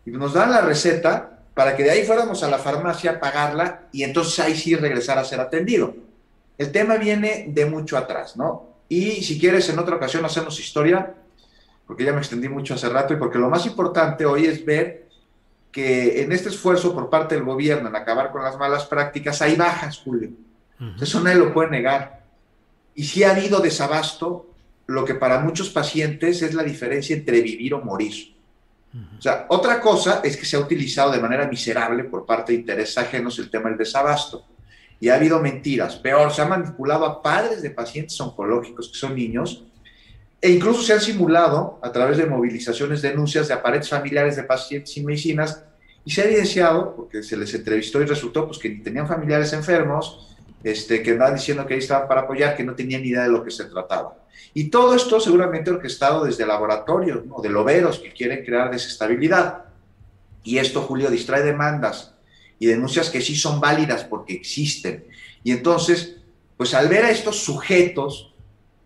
y 0.06 0.12
nos 0.12 0.34
dan 0.34 0.52
la 0.52 0.62
receta 0.62 1.40
para 1.54 1.76
que 1.76 1.84
de 1.84 1.92
ahí 1.92 2.04
fuéramos 2.04 2.44
a 2.44 2.50
la 2.50 2.58
farmacia 2.58 3.12
a 3.12 3.20
pagarla 3.20 3.84
y 3.92 4.04
entonces 4.04 4.40
ahí 4.40 4.56
sí 4.56 4.76
regresar 4.76 5.18
a 5.18 5.26
ser 5.26 5.40
atendido. 5.40 5.96
El 6.58 6.72
tema 6.72 6.96
viene 6.98 7.46
de 7.50 7.66
mucho 7.66 7.98
atrás, 7.98 8.38
¿no? 8.38 8.74
Y 8.90 9.24
si 9.24 9.40
quieres, 9.40 9.68
en 9.70 9.80
otra 9.80 9.96
ocasión 9.96 10.24
hacemos 10.26 10.60
historia, 10.60 11.14
porque 11.94 12.06
ya 12.06 12.12
me 12.12 12.22
extendí 12.22 12.50
mucho 12.50 12.74
hace 12.74 12.90
rato 12.90 13.14
y 13.14 13.18
porque 13.18 13.38
lo 13.38 13.52
más 13.52 13.68
importante 13.68 14.26
hoy 14.26 14.48
es 14.48 14.66
ver 14.66 15.06
que 15.72 16.24
en 16.24 16.32
este 16.32 16.50
esfuerzo 16.50 16.92
por 16.92 17.08
parte 17.08 17.36
del 17.36 17.44
gobierno 17.44 17.88
en 17.88 17.96
acabar 17.96 18.32
con 18.32 18.42
las 18.42 18.58
malas 18.58 18.86
prácticas 18.86 19.44
hay 19.44 19.56
bajas, 19.56 20.00
Julio. 20.00 20.32
Eso 21.00 21.20
nadie 21.20 21.38
lo 21.38 21.54
puede 21.54 21.70
negar. 21.70 22.24
Y 22.96 23.04
si 23.04 23.24
ha 23.24 23.30
habido 23.30 23.60
desabasto, 23.60 24.48
lo 24.88 25.06
que 25.06 25.14
para 25.14 25.38
muchos 25.38 25.70
pacientes 25.70 26.42
es 26.42 26.56
la 26.56 26.64
diferencia 26.64 27.16
entre 27.16 27.42
vivir 27.42 27.76
o 27.76 27.84
morir. 27.84 28.34
O 29.16 29.22
sea, 29.22 29.46
otra 29.50 29.80
cosa 29.80 30.22
es 30.24 30.36
que 30.36 30.46
se 30.48 30.58
ha 30.58 30.62
utilizado 30.62 31.12
de 31.12 31.20
manera 31.20 31.48
miserable 31.48 32.06
por 32.06 32.26
parte 32.26 32.54
de 32.54 32.58
intereses 32.58 32.98
ajenos 32.98 33.38
el 33.38 33.52
tema 33.52 33.70
del 33.70 33.78
desabasto. 33.78 34.48
Y 35.00 35.10
ha 35.10 35.16
habido 35.16 35.40
mentiras. 35.40 35.98
Peor, 35.98 36.34
se 36.34 36.42
ha 36.42 36.48
manipulado 36.48 37.06
a 37.06 37.22
padres 37.22 37.62
de 37.62 37.70
pacientes 37.70 38.20
oncológicos 38.20 38.90
que 38.90 38.98
son 38.98 39.14
niños 39.14 39.66
e 40.44 40.52
incluso 40.52 40.82
se 40.82 40.92
han 40.92 41.00
simulado 41.00 41.80
a 41.82 41.90
través 41.90 42.18
de 42.18 42.26
movilizaciones, 42.26 43.02
denuncias 43.02 43.48
de 43.48 43.54
aparentes 43.54 43.90
familiares 43.90 44.36
de 44.36 44.44
pacientes 44.44 44.92
sin 44.92 45.06
medicinas 45.06 45.64
y 46.04 46.12
se 46.12 46.22
ha 46.22 46.26
evidenciado, 46.26 46.98
porque 46.98 47.24
se 47.24 47.38
les 47.38 47.54
entrevistó 47.54 48.02
y 48.02 48.06
resultó 48.06 48.46
pues, 48.46 48.60
que 48.60 48.70
tenían 48.72 49.08
familiares 49.08 49.54
enfermos, 49.54 50.36
este, 50.62 51.02
que 51.02 51.12
andaban 51.12 51.36
diciendo 51.36 51.66
que 51.66 51.76
ahí 51.76 51.80
estaban 51.80 52.10
para 52.10 52.24
apoyar, 52.24 52.58
que 52.58 52.64
no 52.66 52.76
tenían 52.76 53.04
ni 53.04 53.08
idea 53.08 53.24
de 53.24 53.30
lo 53.30 53.42
que 53.42 53.52
se 53.52 53.64
trataba. 53.64 54.18
Y 54.54 54.66
todo 54.66 54.94
esto 54.94 55.18
seguramente 55.22 55.72
orquestado 55.72 56.26
desde 56.26 56.46
laboratorios, 56.46 57.26
¿no? 57.26 57.40
de 57.42 57.48
loberos 57.48 58.00
que 58.00 58.12
quieren 58.12 58.44
crear 58.44 58.70
desestabilidad. 58.70 59.64
Y 60.44 60.58
esto, 60.58 60.82
Julio, 60.82 61.10
distrae 61.10 61.44
demandas 61.44 62.16
y 62.60 62.66
denuncias 62.66 63.10
que 63.10 63.22
sí 63.22 63.38
son 63.38 63.62
válidas 63.62 64.04
porque 64.04 64.34
existen. 64.34 65.06
Y 65.42 65.54
entonces, 65.54 66.18
pues 66.58 66.74
al 66.74 66.90
ver 66.90 67.06
a 67.06 67.12
estos 67.12 67.38
sujetos 67.46 68.33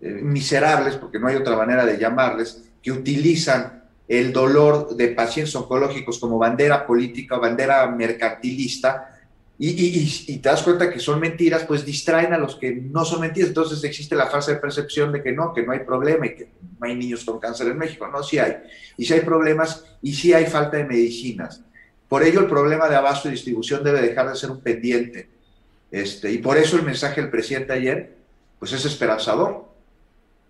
eh, 0.01 0.09
miserables, 0.09 0.95
porque 0.95 1.19
no 1.19 1.27
hay 1.27 1.35
otra 1.35 1.55
manera 1.55 1.85
de 1.85 1.97
llamarles, 1.97 2.63
que 2.81 2.91
utilizan 2.91 3.83
el 4.07 4.31
dolor 4.31 4.95
de 4.95 5.09
pacientes 5.09 5.55
oncológicos 5.55 6.19
como 6.19 6.37
bandera 6.37 6.85
política 6.85 7.37
bandera 7.37 7.85
mercantilista, 7.87 9.17
y, 9.59 10.37
te 10.37 10.49
das 10.49 10.61
cuenta 10.61 10.91
que 10.91 10.99
son 10.99 11.19
mentiras, 11.19 11.63
pues 11.65 11.83
distraen 11.83 12.31
a 12.31 12.37
los 12.37 12.57
que 12.57 12.75
no 12.75 13.03
son 13.05 13.21
mentiras. 13.21 13.49
Entonces 13.49 13.83
existe 13.83 14.15
la 14.15 14.27
falsa 14.27 14.59
percepción 14.61 15.11
de 15.11 15.23
que 15.23 15.31
no, 15.31 15.51
que 15.51 15.63
no 15.63 15.71
hay 15.71 15.79
problema 15.79 16.27
y 16.27 16.35
que 16.35 16.51
no 16.79 16.85
hay 16.85 16.95
niños 16.95 17.25
con 17.25 17.39
cáncer 17.39 17.67
en 17.67 17.77
México. 17.77 18.07
No, 18.07 18.21
sí 18.21 18.37
hay. 18.37 18.57
Y 18.97 19.05
sí 19.05 19.13
hay 19.13 19.21
problemas 19.21 19.83
y 20.03 20.13
sí 20.13 20.31
hay 20.31 20.45
falta 20.45 20.77
de 20.77 20.85
medicinas. 20.85 21.61
Por 22.07 22.23
ello 22.23 22.39
el 22.39 22.47
problema 22.47 22.87
de 22.87 22.95
abasto 22.97 23.27
y 23.27 23.31
distribución 23.31 23.83
debe 23.83 24.01
dejar 24.01 24.29
de 24.29 24.35
ser 24.35 24.51
un 24.51 24.61
pendiente. 24.61 25.27
Este, 25.89 26.31
y 26.31 26.37
por 26.37 26.57
eso 26.57 26.77
el 26.77 26.83
mensaje 26.83 27.21
del 27.21 27.31
presidente 27.31 27.73
ayer, 27.73 28.15
pues 28.59 28.73
es 28.73 28.85
esperanzador. 28.85 29.66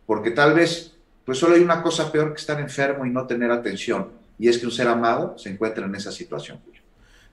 Porque 0.08 0.32
tal 0.32 0.56
vez, 0.56 0.96
pues 1.24 1.38
solo 1.38 1.54
hay 1.54 1.62
una 1.62 1.84
cosa 1.84 2.12
peor 2.12 2.34
que 2.34 2.40
estar 2.40 2.60
enfermo 2.60 3.06
y 3.06 3.12
no 3.12 3.28
tener 3.28 3.52
atención. 3.52 4.08
Y 4.40 4.48
es 4.48 4.58
que 4.58 4.66
un 4.66 4.72
ser 4.72 4.88
amado 4.88 5.38
se 5.38 5.52
encuentra 5.52 5.86
en 5.86 5.94
esa 5.94 6.12
situación. 6.12 6.60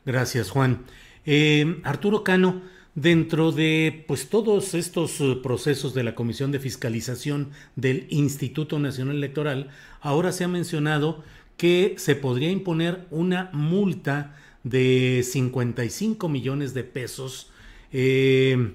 Gracias, 0.05 0.51
Juan. 0.51 0.85
Eh, 1.25 1.81
Arturo 1.85 2.23
Cano, 2.25 2.61
dentro 2.95 3.53
de 3.53 4.05
pues 4.07 4.29
todos 4.29 4.75
estos 4.75 5.21
eh, 5.21 5.39
procesos 5.43 5.95
de 5.95 6.03
la 6.03 6.15
Comisión 6.15 6.53
de 6.53 6.59
Fiscalización 6.59 7.51
del 7.77 8.07
Instituto 8.11 8.79
Nacional 8.79 9.17
Electoral, 9.17 9.71
ahora 10.01 10.33
se 10.33 10.45
ha 10.45 10.49
mencionado 10.49 11.25
que 11.57 11.95
se 11.97 12.17
podría 12.17 12.51
imponer 12.51 13.07
una 13.11 13.51
multa 13.53 14.37
de 14.65 15.25
55 15.25 16.29
millones 16.29 16.75
de 16.75 16.85
pesos 16.85 17.51
eh, 17.93 18.73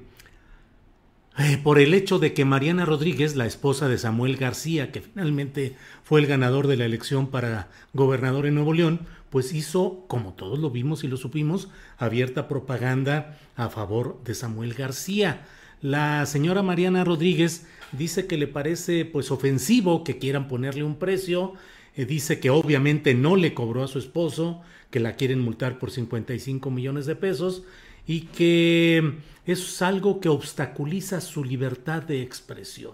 por 1.64 1.80
el 1.80 1.94
hecho 1.94 2.20
de 2.20 2.34
que 2.34 2.46
Mariana 2.46 2.86
Rodríguez, 2.86 3.36
la 3.36 3.46
esposa 3.46 3.88
de 3.88 3.98
Samuel 3.98 4.38
García, 4.38 4.92
que 4.92 5.02
finalmente 5.02 5.76
fue 6.04 6.20
el 6.20 6.28
ganador 6.28 6.68
de 6.68 6.78
la 6.78 6.86
elección 6.86 7.28
para 7.28 7.70
gobernador 7.94 8.46
en 8.46 8.56
Nuevo 8.56 8.74
León, 8.74 9.02
pues 9.30 9.54
hizo, 9.54 10.06
como 10.08 10.34
todos 10.34 10.60
lo 10.60 10.72
vimos 10.72 11.04
y 11.04 11.08
lo 11.08 11.18
supimos, 11.18 11.70
abierta 11.98 12.48
propaganda 12.48 13.38
a 13.56 13.70
favor 13.70 14.20
de 14.24 14.36
Samuel 14.36 14.74
García. 14.74 15.46
La 15.82 16.26
señora 16.26 16.62
Mariana 16.62 17.04
Rodríguez 17.04 17.68
dice 17.92 18.28
que 18.28 18.38
le 18.38 18.48
parece 18.48 19.06
pues 19.06 19.32
ofensivo 19.32 20.04
que 20.04 20.18
quieran 20.18 20.48
ponerle 20.48 20.84
un 20.84 20.98
precio, 20.98 21.54
eh, 21.96 22.06
dice 22.06 22.40
que 22.40 22.50
obviamente 22.50 23.14
no 23.14 23.36
le 23.36 23.54
cobró 23.54 23.84
a 23.84 23.88
su 23.88 24.00
esposo, 24.00 24.62
que 24.90 25.00
la 25.00 25.16
quieren 25.16 25.40
multar 25.40 25.80
por 25.80 25.92
55 25.92 26.70
millones 26.72 27.06
de 27.06 27.16
pesos 27.16 27.64
y 28.06 28.22
que 28.22 29.20
es 29.46 29.82
algo 29.82 30.20
que 30.20 30.30
obstaculiza 30.30 31.22
su 31.22 31.44
libertad 31.44 32.04
de 32.04 32.22
expresión. 32.22 32.94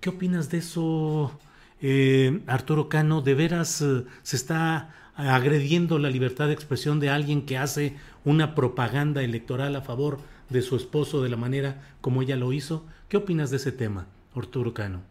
¿Qué 0.00 0.10
opinas 0.10 0.50
de 0.50 0.58
eso, 0.58 1.38
eh, 1.80 2.42
Arturo 2.46 2.88
Cano? 2.88 3.22
¿De 3.22 3.34
veras 3.34 3.80
eh, 3.80 4.04
se 4.22 4.36
está 4.36 4.94
agrediendo 5.16 5.98
la 5.98 6.10
libertad 6.10 6.48
de 6.48 6.52
expresión 6.52 7.00
de 7.00 7.10
alguien 7.10 7.46
que 7.46 7.56
hace 7.56 7.96
una 8.24 8.54
propaganda 8.54 9.22
electoral 9.22 9.76
a 9.76 9.82
favor 9.82 10.18
de 10.50 10.62
su 10.62 10.76
esposo 10.76 11.22
de 11.22 11.28
la 11.28 11.36
manera 11.36 11.82
como 12.00 12.22
ella 12.22 12.36
lo 12.36 12.52
hizo? 12.52 12.84
¿Qué 13.08 13.16
opinas 13.16 13.50
de 13.50 13.56
ese 13.56 13.72
tema, 13.72 14.06
Arturo 14.34 14.74
Cano? 14.74 15.02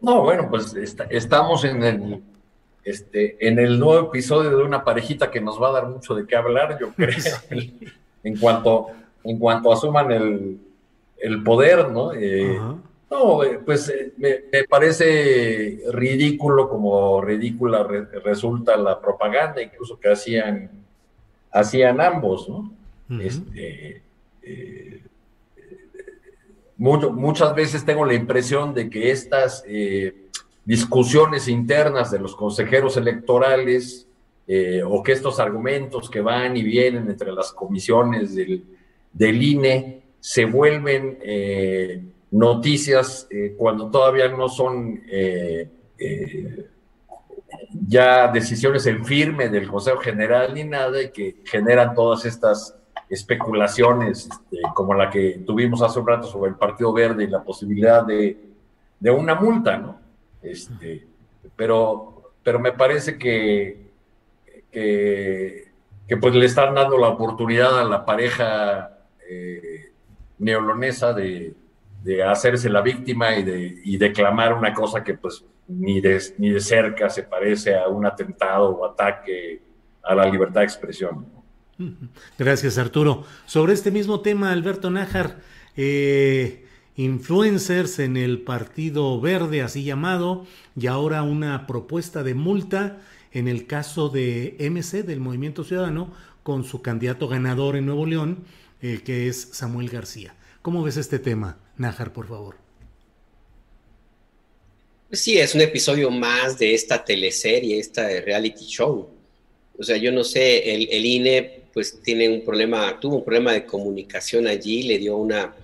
No, 0.00 0.22
bueno, 0.22 0.48
pues 0.50 0.74
estamos 0.74 1.64
en 1.64 1.82
el, 1.82 2.22
este, 2.86 3.36
en 3.44 3.58
el 3.58 3.80
nuevo 3.80 4.10
episodio 4.10 4.56
de 4.56 4.62
una 4.62 4.84
parejita 4.84 5.28
que 5.28 5.40
nos 5.40 5.60
va 5.60 5.70
a 5.70 5.72
dar 5.72 5.88
mucho 5.88 6.14
de 6.14 6.24
qué 6.24 6.36
hablar, 6.36 6.78
yo 6.80 6.92
creo, 6.92 7.18
en, 8.22 8.38
cuanto, 8.38 8.86
en 9.24 9.40
cuanto 9.40 9.72
asuman 9.72 10.12
el, 10.12 10.60
el 11.18 11.42
poder, 11.42 11.88
¿no? 11.88 12.12
Eh, 12.12 12.56
no, 13.10 13.42
eh, 13.42 13.58
pues 13.66 13.88
eh, 13.88 14.12
me, 14.16 14.62
parece 14.68 15.80
ridículo 15.90 16.68
como 16.68 17.20
ridícula 17.20 17.82
resulta 18.24 18.76
la 18.76 19.00
propaganda, 19.00 19.60
incluso 19.60 19.98
que 19.98 20.12
hacían, 20.12 20.70
hacían 21.50 22.00
ambos, 22.00 22.48
¿no? 22.48 22.70
este, 23.20 24.00
muchas 26.76 27.52
veces 27.52 27.84
tengo 27.84 28.04
la 28.04 28.14
impresión 28.14 28.74
de 28.74 28.88
que 28.88 29.10
estas 29.10 29.64
discusiones 30.66 31.48
internas 31.48 32.10
de 32.10 32.18
los 32.18 32.36
consejeros 32.36 32.98
electorales 32.98 34.06
o 34.86 35.02
que 35.02 35.12
estos 35.12 35.40
argumentos 35.40 36.08
que 36.08 36.20
van 36.20 36.56
y 36.56 36.62
vienen 36.62 37.08
entre 37.10 37.32
las 37.32 37.52
comisiones 37.52 38.34
del, 38.34 38.62
del 39.12 39.42
INE 39.42 40.02
se 40.20 40.44
vuelven 40.44 41.18
eh, 41.22 42.02
noticias 42.32 43.26
eh, 43.30 43.54
cuando 43.56 43.90
todavía 43.90 44.28
no 44.28 44.48
son 44.48 45.02
eh, 45.08 45.70
ya 47.86 48.28
decisiones 48.28 48.86
en 48.86 49.04
firme 49.04 49.48
del 49.48 49.68
Consejo 49.68 49.98
General 49.98 50.52
ni 50.52 50.64
nada 50.64 51.00
y 51.00 51.10
que 51.10 51.36
generan 51.44 51.94
todas 51.94 52.24
estas 52.24 52.76
especulaciones 53.08 54.28
este, 54.30 54.58
como 54.74 54.94
la 54.94 55.08
que 55.08 55.42
tuvimos 55.46 55.80
hace 55.80 56.00
un 56.00 56.06
rato 56.06 56.26
sobre 56.26 56.50
el 56.50 56.56
Partido 56.56 56.92
Verde 56.92 57.24
y 57.24 57.28
la 57.28 57.42
posibilidad 57.42 58.04
de, 58.04 58.36
una 59.10 59.36
multa, 59.36 59.78
¿no? 59.78 60.00
Este, 60.50 61.06
pero, 61.56 62.32
pero 62.42 62.58
me 62.58 62.72
parece 62.72 63.18
que, 63.18 63.86
que, 64.70 66.16
pues 66.20 66.34
le 66.34 66.46
están 66.46 66.74
dando 66.74 66.98
la 66.98 67.08
oportunidad 67.08 67.80
a 67.80 67.84
la 67.84 68.04
pareja 68.04 68.98
neolonesa 70.38 71.12
de, 71.12 71.54
hacerse 72.24 72.70
la 72.70 72.82
víctima 72.82 73.36
y 73.36 73.42
de 73.42 73.80
y 73.84 73.96
declamar 73.96 74.54
una 74.54 74.72
cosa 74.72 75.02
que 75.02 75.14
pues 75.14 75.44
ni 75.66 76.00
de, 76.00 76.22
ni 76.38 76.50
de 76.50 76.60
cerca 76.60 77.10
se 77.10 77.24
parece 77.24 77.76
a 77.76 77.88
un 77.88 78.06
atentado 78.06 78.70
o 78.70 78.86
ataque 78.86 79.60
a 80.02 80.14
la 80.14 80.28
libertad 80.28 80.60
de 80.60 80.66
expresión. 80.66 81.26
Gracias 82.38 82.78
Arturo. 82.78 83.24
Sobre 83.44 83.72
este 83.72 83.90
mismo 83.90 84.20
tema, 84.20 84.52
Alberto 84.52 84.88
Nájar, 84.88 85.38
eh, 85.76 86.65
influencers 86.96 87.98
en 87.98 88.16
el 88.16 88.40
Partido 88.40 89.20
Verde, 89.20 89.62
así 89.62 89.84
llamado, 89.84 90.46
y 90.78 90.86
ahora 90.86 91.22
una 91.22 91.66
propuesta 91.66 92.22
de 92.22 92.34
multa 92.34 93.00
en 93.32 93.48
el 93.48 93.66
caso 93.66 94.08
de 94.08 94.56
MC, 94.58 95.02
del 95.02 95.20
Movimiento 95.20 95.62
Ciudadano, 95.62 96.12
con 96.42 96.64
su 96.64 96.80
candidato 96.80 97.28
ganador 97.28 97.76
en 97.76 97.86
Nuevo 97.86 98.06
León, 98.06 98.44
eh, 98.80 99.00
que 99.04 99.28
es 99.28 99.48
Samuel 99.52 99.90
García. 99.90 100.36
¿Cómo 100.62 100.82
ves 100.82 100.96
este 100.96 101.18
tema, 101.18 101.58
Nájar, 101.76 102.12
por 102.12 102.26
favor? 102.26 102.56
Sí, 105.12 105.38
es 105.38 105.54
un 105.54 105.60
episodio 105.60 106.10
más 106.10 106.58
de 106.58 106.74
esta 106.74 107.04
teleserie, 107.04 107.78
esta 107.78 108.08
reality 108.20 108.64
show. 108.64 109.08
O 109.78 109.82
sea, 109.82 109.96
yo 109.96 110.10
no 110.10 110.24
sé, 110.24 110.74
el, 110.74 111.06
INE 111.06 111.64
pues 111.72 112.00
tiene 112.02 112.28
un 112.28 112.44
problema, 112.44 112.98
tuvo 112.98 113.16
un 113.16 113.24
problema 113.24 113.52
de 113.52 113.66
comunicación 113.66 114.46
allí, 114.46 114.82
le 114.82 114.98
dio 114.98 115.16
una, 115.16 115.54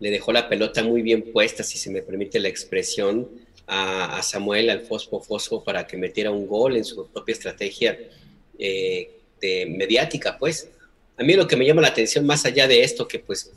le 0.00 0.10
dejó 0.10 0.32
la 0.32 0.48
pelota 0.48 0.82
muy 0.82 1.02
bien 1.02 1.30
puesta, 1.30 1.62
si 1.62 1.78
se 1.78 1.90
me 1.90 2.02
permite 2.02 2.40
la 2.40 2.48
expresión, 2.48 3.28
a, 3.72 4.20
Samuel, 4.22 4.68
al 4.68 4.80
Fosfo 4.80 5.20
Fosfo, 5.20 5.62
para 5.62 5.86
que 5.86 5.96
metiera 5.96 6.32
un 6.32 6.48
gol 6.48 6.76
en 6.76 6.84
su 6.84 7.06
propia 7.06 7.32
estrategia 7.32 7.96
eh, 8.58 9.10
de, 9.40 9.66
mediática, 9.66 10.36
pues. 10.38 10.68
A 11.16 11.22
mí 11.22 11.34
lo 11.34 11.46
que 11.46 11.54
me 11.54 11.64
llama 11.64 11.82
la 11.82 11.88
atención, 11.88 12.26
más 12.26 12.44
allá 12.44 12.66
de 12.66 12.82
esto, 12.82 13.06
que 13.06 13.20
pues, 13.20 13.52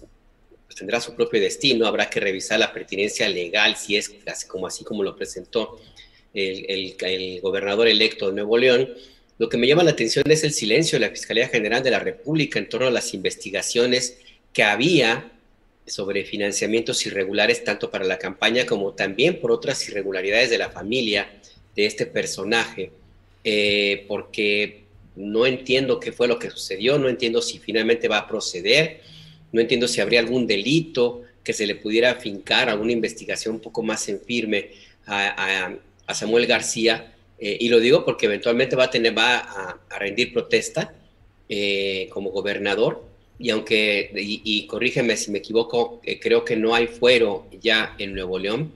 pues, 0.67 0.75
tendrá 0.77 1.01
su 1.01 1.15
propio 1.15 1.41
destino, 1.41 1.87
habrá 1.87 2.09
que 2.09 2.19
revisar 2.19 2.59
la 2.59 2.71
pertinencia 2.71 3.27
legal, 3.27 3.75
si 3.75 3.95
es 3.95 4.13
como 4.47 4.67
así 4.67 4.83
como 4.83 5.01
lo 5.01 5.15
presentó 5.15 5.79
el, 6.33 6.95
el, 6.99 7.41
gobernador 7.41 7.87
electo 7.87 8.27
de 8.27 8.33
Nuevo 8.33 8.57
León, 8.57 8.93
lo 9.39 9.49
que 9.49 9.57
me 9.57 9.65
llama 9.65 9.83
la 9.83 9.91
atención 9.91 10.29
es 10.29 10.43
el 10.43 10.53
silencio 10.53 10.99
de 10.99 11.07
la 11.07 11.11
Fiscalía 11.11 11.47
General 11.47 11.81
de 11.81 11.89
la 11.89 11.99
República 11.99 12.59
en 12.59 12.69
torno 12.69 12.87
a 12.87 12.91
las 12.91 13.13
investigaciones 13.15 14.17
que 14.51 14.63
había 14.63 15.31
sobre 15.85 16.23
financiamientos 16.23 17.05
irregulares 17.05 17.63
tanto 17.63 17.91
para 17.91 18.05
la 18.05 18.17
campaña 18.17 18.65
como 18.65 18.93
también 18.93 19.39
por 19.39 19.51
otras 19.51 19.87
irregularidades 19.89 20.49
de 20.49 20.57
la 20.57 20.69
familia 20.69 21.29
de 21.75 21.85
este 21.85 22.05
personaje, 22.05 22.91
eh, 23.43 24.05
porque 24.07 24.83
no 25.15 25.45
entiendo 25.45 25.99
qué 25.99 26.11
fue 26.11 26.27
lo 26.27 26.39
que 26.39 26.49
sucedió, 26.49 26.97
no 26.97 27.09
entiendo 27.09 27.41
si 27.41 27.59
finalmente 27.59 28.07
va 28.07 28.19
a 28.19 28.27
proceder, 28.27 29.01
no 29.51 29.61
entiendo 29.61 29.87
si 29.87 30.01
habría 30.01 30.19
algún 30.19 30.47
delito 30.47 31.23
que 31.43 31.53
se 31.53 31.67
le 31.67 31.75
pudiera 31.75 32.11
afincar, 32.11 32.69
alguna 32.69 32.93
investigación 32.93 33.55
un 33.55 33.61
poco 33.61 33.83
más 33.83 34.07
en 34.09 34.19
firme 34.21 34.71
a, 35.05 35.75
Samuel 36.13 36.47
García. 36.47 37.13
Eh, 37.39 37.57
y 37.59 37.69
lo 37.69 37.79
digo 37.79 38.05
porque 38.05 38.27
eventualmente 38.27 38.75
va 38.75 38.85
a, 38.85 38.89
tener, 38.89 39.17
va 39.17 39.37
a, 39.37 39.99
rendir 39.99 40.31
protesta 40.31 40.93
eh, 41.49 42.07
como 42.11 42.31
gobernador. 42.31 43.03
Y 43.39 43.49
aunque, 43.49 44.11
y, 44.15 44.65
corrígeme 44.67 45.17
si 45.17 45.31
me 45.31 45.39
equivoco, 45.39 46.01
eh, 46.03 46.19
creo 46.19 46.45
que 46.45 46.55
no 46.55 46.75
hay 46.75 46.87
fuero 46.87 47.47
ya 47.61 47.95
en 47.97 48.13
Nuevo 48.13 48.39
León, 48.39 48.71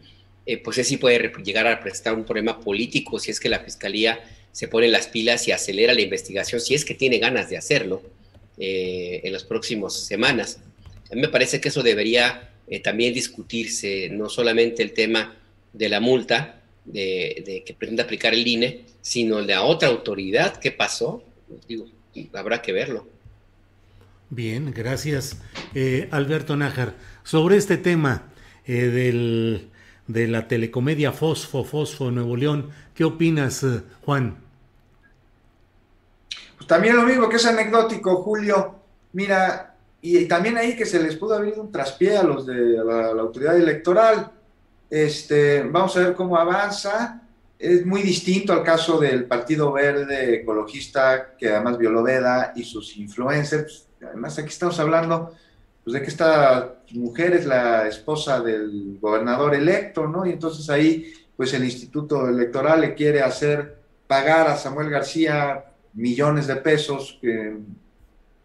pues 0.64 0.88
sí 0.88 0.96
puede 0.96 1.30
llegar 1.44 1.68
a 1.68 1.82
presentar 1.82 2.14
un 2.14 2.24
problema 2.24 2.62
político 2.62 3.20
si 3.20 3.32
es 3.32 3.40
que 3.40 3.50
la 3.50 3.60
fiscalía 3.60 4.18
se 4.58 4.68
pone 4.68 4.88
las 4.88 5.08
pilas 5.08 5.48
y 5.48 5.52
acelera 5.52 5.94
la 5.94 6.02
investigación, 6.02 6.60
si 6.60 6.74
es 6.74 6.84
que 6.84 6.96
tiene 6.96 7.20
ganas 7.20 7.48
de 7.48 7.58
hacerlo 7.58 8.02
eh, 8.58 9.22
en 9.24 9.32
las 9.32 9.44
próximas 9.44 9.94
semanas. 9.94 10.60
A 11.12 11.14
mí 11.14 11.22
me 11.22 11.28
parece 11.28 11.62
que 11.62 11.70
eso 11.70 11.84
debería 11.84 12.50
eh, 12.68 12.80
también 12.80 13.14
discutirse, 13.14 14.10
no 14.10 14.30
solamente 14.30 14.82
el 14.82 14.94
tema 14.94 15.38
de 15.74 15.90
la 15.90 16.00
multa 16.00 16.64
de, 16.86 17.62
que 17.64 17.76
pretende 17.76 18.02
aplicar 18.02 18.34
el 18.34 18.48
INE, 18.48 18.82
sino 19.00 19.44
de 19.44 19.56
otra 19.58 19.90
autoridad. 19.90 20.58
¿Qué 20.58 20.72
pasó? 20.72 21.24
Digo, 21.68 21.86
habrá 22.34 22.60
que 22.60 22.72
verlo. 22.72 23.08
Bien, 24.30 24.74
gracias. 24.76 25.38
Eh, 25.74 26.10
Alberto 26.12 26.56
Nájar, 26.56 26.95
sobre 27.24 27.58
este 27.58 27.78
tema 27.78 28.24
del, 28.66 29.70
de 30.08 30.28
la 30.28 30.48
telecomedia 30.48 31.14
Fosfo, 31.14 31.64
Fosfo 31.64 32.12
Nuevo 32.12 32.36
León, 32.36 32.70
¿qué 32.94 33.06
opinas, 33.06 33.66
Juan? 34.04 34.38
Pues 36.58 36.68
también 36.68 36.95
lo 36.95 37.04
mismo 37.04 37.30
que 37.30 37.38
es 37.38 37.45
anecdótico, 37.45 38.24
Julio. 38.24 38.76
Mira, 39.14 39.76
y, 40.02 40.26
también 40.26 40.58
ahí 40.58 40.76
que 40.76 40.86
se 40.86 41.02
les 41.02 41.16
pudo 41.16 41.36
haber 41.36 41.54
ido 41.54 41.62
un 41.62 41.72
traspié 41.72 42.18
a 42.18 42.24
los 42.24 42.45
de 42.45 42.84
la, 42.84 43.08
autoridad 43.08 43.58
electoral. 43.58 44.32
Este, 44.90 45.64
vamos 45.64 45.95
a 45.98 46.02
ver 46.02 46.14
cómo 46.14 46.38
avanza. 46.38 47.22
Es 47.60 47.86
muy 47.86 48.04
distinto 48.04 48.54
al 48.54 48.64
caso 48.64 48.99
del 48.99 49.26
Partido 49.26 49.72
Verde 49.72 50.36
Ecologista, 50.36 51.36
que 51.38 51.49
además 51.49 51.78
violó 51.78 52.04
Veda 52.04 52.54
y 52.56 52.64
sus 52.64 52.95
influencers. 52.98 53.86
Además, 54.02 54.38
aquí 54.38 54.49
estamos 54.49 54.80
hablando 54.80 55.34
pues, 55.84 55.94
de 55.94 56.02
que 56.02 56.07
esta 56.07 56.76
mujer 56.94 57.34
es 57.34 57.45
la 57.45 57.88
esposa 57.88 58.41
del 58.41 58.98
gobernador 59.02 59.56
electo, 59.56 60.07
¿no? 60.07 60.26
Y 60.26 60.32
entonces 60.32 60.69
ahí, 60.69 61.14
pues 61.36 61.53
el 61.53 61.64
Instituto 61.64 62.28
Electoral 62.28 62.82
le 62.82 62.94
quiere 62.94 63.22
hacer 63.22 63.78
pagar 64.07 64.48
a 64.48 64.57
Samuel 64.57 64.90
García 64.90 65.65
millones 65.94 66.48
de 66.48 66.57
pesos 66.57 67.19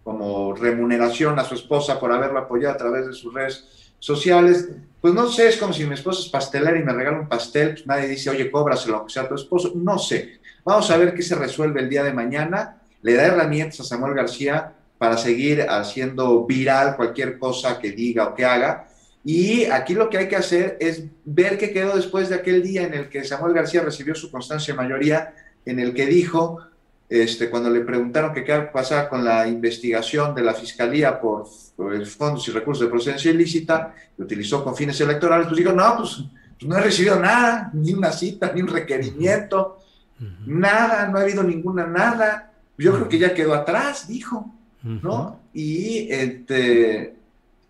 como 0.02 0.54
remuneración 0.54 1.38
a 1.38 1.44
su 1.44 1.54
esposa 1.54 2.00
por 2.00 2.12
haberla 2.12 2.40
apoyado 2.40 2.74
a 2.74 2.78
través 2.78 3.06
de 3.06 3.12
sus 3.12 3.32
redes 3.32 3.92
sociales. 3.98 4.68
Pues 5.00 5.14
no 5.14 5.28
sé, 5.28 5.48
es 5.48 5.56
como 5.56 5.72
si 5.72 5.84
mi 5.84 5.94
esposa 5.94 6.20
es 6.20 6.28
pastelera 6.28 6.78
y 6.78 6.82
me 6.82 6.92
regala 6.92 7.20
un 7.20 7.28
pastel, 7.28 7.70
pues 7.72 7.86
nadie 7.86 8.08
dice, 8.08 8.30
oye, 8.30 8.50
cóbraselo 8.50 8.98
aunque 8.98 9.12
sea 9.12 9.28
tu 9.28 9.34
esposo. 9.34 9.72
No 9.74 9.98
sé. 9.98 10.40
Vamos 10.64 10.90
a 10.90 10.96
ver 10.96 11.14
qué 11.14 11.22
se 11.22 11.34
resuelve 11.34 11.80
el 11.80 11.88
día 11.88 12.04
de 12.04 12.12
mañana. 12.12 12.82
Le 13.02 13.14
da 13.14 13.26
herramientas 13.26 13.80
a 13.80 13.84
Samuel 13.84 14.14
García 14.14 14.74
para 15.02 15.16
seguir 15.16 15.66
haciendo 15.68 16.46
viral 16.46 16.94
cualquier 16.94 17.36
cosa 17.36 17.80
que 17.80 17.90
diga 17.90 18.28
o 18.28 18.34
que 18.36 18.44
haga. 18.44 18.86
Y 19.24 19.64
aquí 19.64 19.94
lo 19.94 20.08
que 20.08 20.16
hay 20.16 20.28
que 20.28 20.36
hacer 20.36 20.76
es 20.78 21.02
ver 21.24 21.58
qué 21.58 21.72
quedó 21.72 21.96
después 21.96 22.28
de 22.28 22.36
aquel 22.36 22.62
día 22.62 22.84
en 22.84 22.94
el 22.94 23.08
que 23.08 23.24
Samuel 23.24 23.52
García 23.52 23.82
recibió 23.82 24.14
su 24.14 24.30
constancia 24.30 24.72
de 24.72 24.80
mayoría, 24.80 25.34
en 25.66 25.80
el 25.80 25.92
que 25.92 26.06
dijo 26.06 26.60
este, 27.08 27.50
cuando 27.50 27.68
le 27.68 27.80
preguntaron 27.80 28.32
que 28.32 28.44
qué 28.44 28.56
pasaba 28.72 29.08
con 29.08 29.24
la 29.24 29.48
investigación 29.48 30.36
de 30.36 30.42
la 30.42 30.54
Fiscalía 30.54 31.20
por, 31.20 31.48
por 31.74 32.06
fondos 32.06 32.46
y 32.46 32.52
recursos 32.52 32.84
de 32.84 32.90
procedencia 32.90 33.32
ilícita, 33.32 33.92
que 34.16 34.22
utilizó 34.22 34.62
con 34.62 34.76
fines 34.76 35.00
electorales, 35.00 35.48
pues 35.48 35.58
dijo, 35.58 35.72
no, 35.72 35.96
pues, 35.96 36.22
pues, 36.60 36.68
no 36.68 36.78
he 36.78 36.80
recibido 36.80 37.18
nada, 37.18 37.72
ni 37.74 37.92
una 37.92 38.12
cita, 38.12 38.52
ni 38.54 38.62
un 38.62 38.68
requerimiento, 38.68 39.78
nada, 40.46 41.08
no 41.08 41.18
ha 41.18 41.22
habido 41.22 41.42
ninguna 41.42 41.88
nada. 41.88 42.52
Yo 42.78 42.94
creo 42.94 43.08
que 43.08 43.18
ya 43.18 43.34
quedó 43.34 43.52
atrás, 43.52 44.06
dijo, 44.06 44.61
¿no? 44.82 45.40
Y 45.52 46.08
este, 46.10 47.14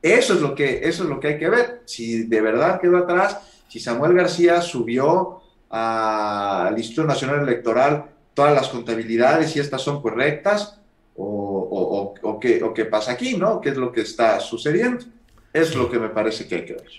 eso, 0.00 0.34
es 0.34 0.40
lo 0.40 0.54
que, 0.54 0.80
eso 0.82 1.04
es 1.04 1.08
lo 1.08 1.20
que 1.20 1.28
hay 1.28 1.38
que 1.38 1.50
ver. 1.50 1.82
Si 1.84 2.24
de 2.24 2.40
verdad 2.40 2.80
quedó 2.80 2.98
atrás, 2.98 3.38
si 3.68 3.80
Samuel 3.80 4.14
García 4.14 4.60
subió 4.60 5.40
al 5.70 6.76
Instituto 6.76 7.06
Nacional 7.06 7.40
Electoral 7.42 8.06
todas 8.34 8.54
las 8.54 8.68
contabilidades 8.68 9.54
y 9.56 9.60
estas 9.60 9.82
son 9.82 10.02
correctas, 10.02 10.78
o, 11.14 12.14
o, 12.22 12.40
qué, 12.40 12.62
o 12.62 12.72
qué 12.72 12.84
pasa 12.86 13.12
aquí, 13.12 13.36
¿no? 13.36 13.60
¿Qué 13.60 13.70
es 13.70 13.76
lo 13.76 13.92
que 13.92 14.00
está 14.00 14.40
sucediendo? 14.40 15.04
Es 15.52 15.74
lo 15.74 15.90
que 15.90 15.98
me 15.98 16.08
parece 16.08 16.46
que 16.46 16.54
hay 16.56 16.64
que 16.64 16.72
ver. 16.74 16.90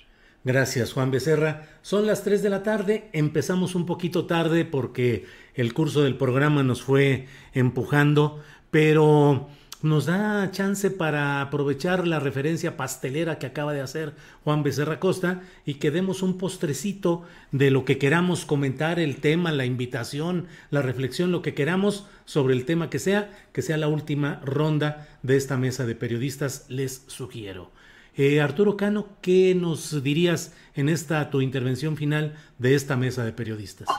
Gracias, 0.43 0.93
Juan 0.93 1.09
Becerra. 1.09 1.67
Son 1.81 2.05
las 2.05 2.23
3 2.23 2.43
de 2.43 2.49
la 2.49 2.63
tarde, 2.63 3.09
empezamos 3.13 3.75
un 3.75 3.85
poquito 3.85 4.25
tarde 4.25 4.65
porque 4.65 5.25
el 5.55 5.73
curso 5.73 6.01
del 6.01 6.17
programa 6.17 6.63
nos 6.63 6.81
fue 6.83 7.27
empujando, 7.53 8.41
pero 8.69 9.47
nos 9.83 10.05
da 10.05 10.49
chance 10.51 10.89
para 10.89 11.41
aprovechar 11.41 12.07
la 12.07 12.19
referencia 12.19 12.77
pastelera 12.77 13.37
que 13.37 13.45
acaba 13.45 13.73
de 13.73 13.81
hacer 13.81 14.13
Juan 14.43 14.63
Becerra 14.63 14.99
Costa 14.99 15.41
y 15.65 15.75
que 15.75 15.91
demos 15.91 16.23
un 16.23 16.37
postrecito 16.37 17.23
de 17.51 17.69
lo 17.69 17.83
que 17.83 17.97
queramos 17.97 18.45
comentar, 18.45 18.97
el 18.97 19.17
tema, 19.17 19.51
la 19.51 19.65
invitación, 19.65 20.47
la 20.71 20.81
reflexión, 20.81 21.33
lo 21.33 21.41
que 21.41 21.53
queramos 21.53 22.07
sobre 22.23 22.55
el 22.55 22.65
tema 22.65 22.89
que 22.89 22.97
sea, 22.97 23.29
que 23.51 23.61
sea 23.61 23.77
la 23.77 23.89
última 23.89 24.41
ronda 24.45 25.07
de 25.21 25.35
esta 25.35 25.57
mesa 25.57 25.85
de 25.85 25.95
periodistas, 25.95 26.65
les 26.69 27.03
sugiero. 27.07 27.69
Eh, 28.15 28.39
Arturo 28.39 28.77
Cano, 28.77 29.09
¿qué 29.21 29.53
nos 29.53 30.01
dirías 30.01 30.53
en 30.75 30.87
esta 30.87 31.29
tu 31.29 31.41
intervención 31.41 31.97
final 31.97 32.35
de 32.57 32.75
esta 32.75 32.95
mesa 32.95 33.25
de 33.25 33.33
periodistas? 33.33 33.89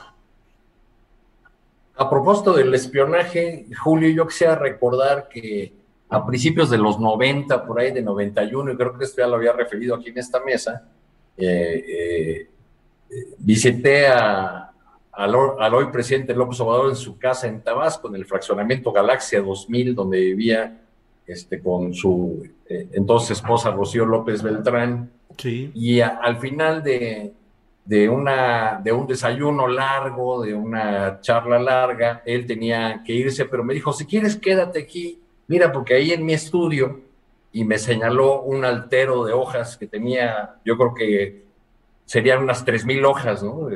A 1.96 2.10
propósito 2.10 2.52
del 2.52 2.74
espionaje, 2.74 3.66
Julio, 3.82 4.08
yo 4.08 4.26
quisiera 4.26 4.56
recordar 4.56 5.28
que 5.28 5.72
a 6.08 6.26
principios 6.26 6.70
de 6.70 6.78
los 6.78 6.98
90, 6.98 7.64
por 7.64 7.78
ahí 7.78 7.92
de 7.92 8.02
91, 8.02 8.72
y 8.72 8.76
creo 8.76 8.98
que 8.98 9.04
esto 9.04 9.22
ya 9.22 9.28
lo 9.28 9.36
había 9.36 9.52
referido 9.52 9.94
aquí 9.94 10.10
en 10.10 10.18
esta 10.18 10.40
mesa, 10.40 10.88
eh, 11.36 11.84
eh, 11.88 12.48
visité 13.38 14.08
a, 14.08 14.72
al, 15.12 15.34
hoy 15.74 15.86
presidente 15.92 16.34
López 16.34 16.60
Obrador 16.60 16.90
en 16.90 16.96
su 16.96 17.18
casa 17.18 17.46
en 17.46 17.62
Tabasco, 17.62 18.08
en 18.08 18.16
el 18.16 18.26
fraccionamiento 18.26 18.92
Galaxia 18.92 19.40
2000, 19.40 19.94
donde 19.94 20.18
vivía 20.18 20.80
este, 21.26 21.60
con 21.60 21.94
su 21.94 22.44
eh, 22.68 22.88
entonces 22.92 23.38
esposa 23.38 23.70
Rocío 23.70 24.04
López 24.04 24.42
Beltrán. 24.42 25.10
Y 25.42 26.00
al 26.00 26.38
final 26.38 26.82
de, 26.82 27.32
de, 27.84 28.08
una, 28.08 28.80
de 28.82 28.92
un 28.92 29.06
desayuno 29.06 29.68
largo, 29.68 30.42
de 30.42 30.54
una 30.54 31.20
charla 31.20 31.58
larga, 31.58 32.22
él 32.24 32.46
tenía 32.46 33.02
que 33.04 33.12
irse, 33.12 33.44
pero 33.44 33.62
me 33.62 33.74
dijo, 33.74 33.92
si 33.92 34.06
quieres 34.06 34.36
quédate 34.36 34.80
aquí, 34.80 35.20
mira, 35.46 35.70
porque 35.70 35.94
ahí 35.94 36.12
en 36.12 36.24
mi 36.24 36.32
estudio, 36.32 37.02
y 37.52 37.64
me 37.64 37.78
señaló 37.78 38.42
un 38.42 38.64
altero 38.64 39.24
de 39.24 39.32
hojas 39.32 39.76
que 39.76 39.86
tenía, 39.86 40.56
yo 40.64 40.76
creo 40.76 40.94
que 40.94 41.44
serían 42.04 42.42
unas 42.42 42.66
3.000 42.66 43.06
hojas, 43.06 43.44
¿no? 43.44 43.68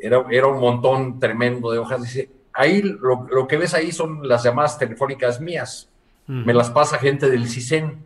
Era, 0.00 0.24
era 0.30 0.46
un 0.46 0.60
montón 0.60 1.18
tremendo 1.18 1.72
de 1.72 1.78
hojas. 1.78 2.02
Dice, 2.02 2.30
ahí 2.52 2.80
lo, 2.82 3.26
lo, 3.28 3.48
que 3.48 3.56
ves 3.56 3.74
ahí 3.74 3.90
son 3.90 4.26
las 4.26 4.44
llamadas 4.44 4.78
telefónicas 4.78 5.40
mías. 5.40 5.90
Me 6.26 6.54
las 6.54 6.70
pasa 6.70 6.96
gente 6.98 7.28
del 7.28 7.48
CISEN. 7.48 7.98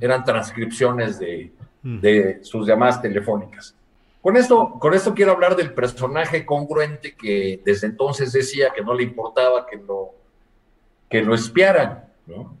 Eran 0.00 0.24
transcripciones 0.24 1.20
de, 1.20 1.52
de 1.82 2.40
sus 2.42 2.66
llamadas 2.66 3.00
telefónicas. 3.00 3.75
Con 4.26 4.36
esto, 4.36 4.72
con 4.80 4.92
esto 4.92 5.14
quiero 5.14 5.30
hablar 5.30 5.54
del 5.54 5.72
personaje 5.72 6.44
congruente 6.44 7.14
que 7.14 7.60
desde 7.64 7.86
entonces 7.86 8.32
decía 8.32 8.72
que 8.74 8.82
no 8.82 8.92
le 8.92 9.04
importaba 9.04 9.64
que 9.68 9.76
lo, 9.76 10.16
que 11.08 11.22
lo 11.22 11.32
espiaran, 11.32 12.06
¿no? 12.26 12.56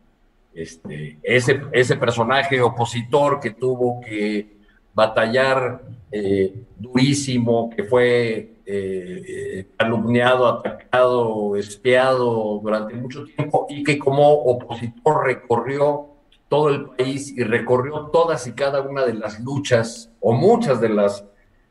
Este, 0.54 1.18
ese, 1.24 1.62
ese 1.72 1.96
personaje 1.96 2.62
opositor 2.62 3.40
que 3.40 3.50
tuvo 3.50 4.00
que 4.00 4.58
batallar 4.94 5.82
eh, 6.12 6.54
durísimo, 6.78 7.68
que 7.70 7.82
fue 7.82 8.52
eh, 8.64 9.66
calumniado, 9.76 10.46
atacado, 10.46 11.56
espiado 11.56 12.60
durante 12.62 12.94
mucho 12.94 13.24
tiempo 13.24 13.66
y 13.68 13.82
que 13.82 13.98
como 13.98 14.32
opositor 14.34 15.24
recorrió 15.26 16.10
todo 16.48 16.68
el 16.68 16.84
país 16.90 17.36
y 17.36 17.42
recorrió 17.42 18.06
todas 18.12 18.46
y 18.46 18.52
cada 18.52 18.82
una 18.82 19.04
de 19.04 19.14
las 19.14 19.40
luchas 19.40 20.12
o 20.20 20.32
muchas 20.32 20.80
de 20.80 20.90
las 20.90 21.24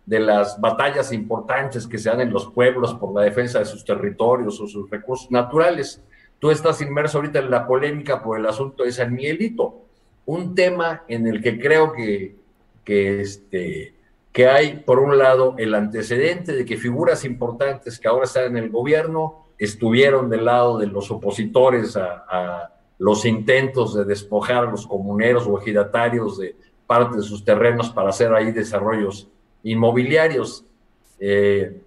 de 0.06 0.20
las 0.20 0.60
batallas 0.62 1.12
importantes 1.12 1.88
que 1.88 1.98
se 1.98 2.10
dan 2.10 2.22
en 2.22 2.32
los 2.32 2.48
pueblos 2.48 2.94
por 2.94 3.14
la 3.14 3.22
defensa 3.22 3.60
de 3.60 3.66
sus 3.66 3.84
territorios 3.84 4.60
o 4.62 4.68
sus 4.68 4.90
recursos 4.90 5.32
naturales. 5.32 6.02
Tú 6.40 6.52
estás 6.52 6.82
inmerso 6.82 7.18
ahorita 7.18 7.40
en 7.40 7.50
la 7.50 7.66
polémica 7.66 8.22
por 8.22 8.40
el 8.40 8.46
asunto 8.46 8.84
de 8.84 8.92
San 8.92 9.14
Miguelito, 9.14 9.82
un 10.26 10.54
tema 10.54 11.04
en 11.08 11.28
el 11.28 11.42
que 11.42 11.60
creo 11.60 11.92
que, 11.92 12.36
que, 12.84 13.22
este, 13.22 13.96
que 14.32 14.48
hay, 14.48 14.84
por 14.86 15.00
un 15.00 15.18
lado, 15.18 15.56
el 15.58 15.74
antecedente 15.74 16.54
de 16.54 16.66
que 16.66 16.78
figuras 16.78 17.26
importantes 17.26 18.00
que 18.00 18.08
ahora 18.08 18.26
están 18.26 18.46
en 18.46 18.58
el 18.58 18.70
gobierno 18.70 19.46
estuvieron 19.58 20.30
del 20.30 20.46
lado 20.46 20.78
de 20.78 20.88
los 20.88 21.10
opositores 21.10 21.98
a, 21.98 22.72
los 22.98 23.26
intentos 23.26 23.94
de 23.94 24.06
despojar 24.06 24.68
a 24.68 24.72
los 24.72 24.88
comuneros 24.88 25.46
o 25.48 25.60
ejidatarios 25.60 26.38
de 26.38 26.56
parte 26.88 27.18
de 27.18 27.24
sus 27.24 27.44
terrenos 27.44 27.90
para 27.90 28.10
hacer 28.10 28.34
ahí 28.34 28.54
desarrollos 28.54 29.28
inmobiliarios, 29.66 30.64
eh, 31.20 31.82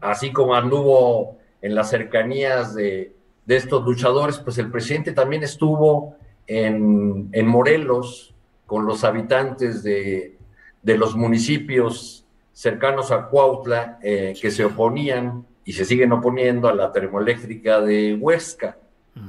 así 0.00 0.32
como 0.32 0.54
anduvo 0.54 1.38
en 1.62 1.74
las 1.74 1.90
cercanías 1.90 2.74
de, 2.74 3.12
estos 3.46 3.82
luchadores, 3.84 4.38
pues 4.38 4.58
el 4.58 4.70
presidente 4.70 5.12
también 5.12 5.42
estuvo 5.42 6.16
en, 6.46 7.46
Morelos 7.46 8.34
con 8.66 8.84
los 8.84 9.04
habitantes 9.04 9.82
de, 9.82 10.36
los 10.82 11.16
municipios 11.16 12.26
cercanos 12.52 13.10
a 13.12 13.28
Cuautla 13.28 13.98
eh, 14.02 14.34
que 14.40 14.50
se 14.50 14.64
oponían 14.64 15.46
y 15.64 15.72
se 15.72 15.84
siguen 15.84 16.12
oponiendo 16.12 16.68
a 16.68 16.74
la 16.74 16.90
termoeléctrica 16.90 17.80
de 17.80 18.14
Huesca. 18.20 18.76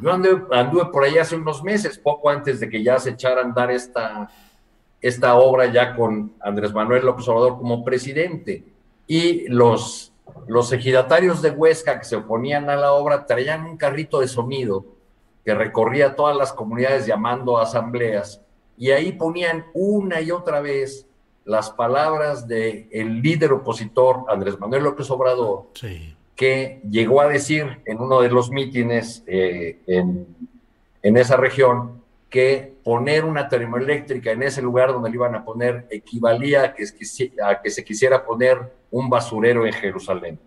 Yo 0.02 0.12
anduve, 0.12 0.44
anduve, 0.52 0.86
por 0.92 1.04
ahí 1.04 1.18
hace 1.18 1.36
unos 1.36 1.64
meses, 1.64 1.98
poco 1.98 2.30
antes 2.30 2.60
de 2.60 2.70
que 2.70 2.84
ya 2.84 2.98
se 3.00 3.12
echara 3.12 3.42
a 3.42 3.44
andar 3.44 3.72
esta, 3.72 4.30
esta 5.02 5.36
obra 5.36 5.72
ya 5.72 5.96
con 5.96 6.34
Andrés 6.40 6.74
Manuel 6.74 7.06
López 7.06 7.28
Obrador 7.28 7.58
como 7.58 7.84
presidente. 7.84 8.64
Y 9.08 9.48
los, 9.48 10.14
los 10.48 10.72
ejidatarios 10.72 11.42
de 11.42 11.52
Huesca 11.52 12.00
que 12.00 12.06
se 12.06 12.16
oponían 12.16 12.70
a 12.70 12.76
la 12.76 12.94
obra 12.94 13.26
traían 13.26 13.66
un 13.66 13.78
carrito 13.78 14.20
de 14.20 14.28
sonido 14.28 14.86
que 15.44 15.56
recorría 15.56 16.16
todas 16.16 16.36
las 16.36 16.54
comunidades 16.54 17.06
llamando 17.06 17.58
a 17.58 17.64
asambleas 17.64 18.42
y 18.78 18.92
ahí 18.92 19.12
ponían 19.12 19.66
una 19.74 20.22
y 20.22 20.32
otra 20.32 20.62
vez 20.62 21.06
las 21.46 21.70
palabras 21.72 22.48
del 22.48 22.88
el 22.92 23.22
líder 23.22 23.52
opositor 23.54 24.26
Andrés 24.30 24.60
Manuel 24.60 24.84
López 24.84 25.10
Obrador, 25.10 25.68
que 26.36 26.80
llegó 26.90 27.22
a 27.22 27.28
decir 27.28 27.82
en 27.86 28.00
uno 28.00 28.22
de 28.22 28.30
los 28.30 28.52
mítines 28.52 29.24
eh, 29.28 29.80
en, 29.88 30.28
en 31.02 31.18
esa 31.18 31.36
región 31.36 31.99
que 32.30 32.74
poner 32.84 33.26
una 33.26 33.50
termoeléctrica 33.50 34.32
en 34.32 34.44
ese 34.44 34.62
lugar 34.62 34.94
donde 34.94 35.10
le 35.10 35.16
iban 35.16 35.36
a 35.36 35.44
poner 35.44 35.88
equivalía 35.90 36.64
a 36.64 36.74
que, 36.74 36.86
a 37.44 37.62
que 37.62 37.70
se 37.72 37.84
quisiera 37.84 38.24
poner 38.24 38.60
un 38.92 39.10
basurero 39.10 39.66
en 39.66 39.74
Jerusalén. 39.74 40.40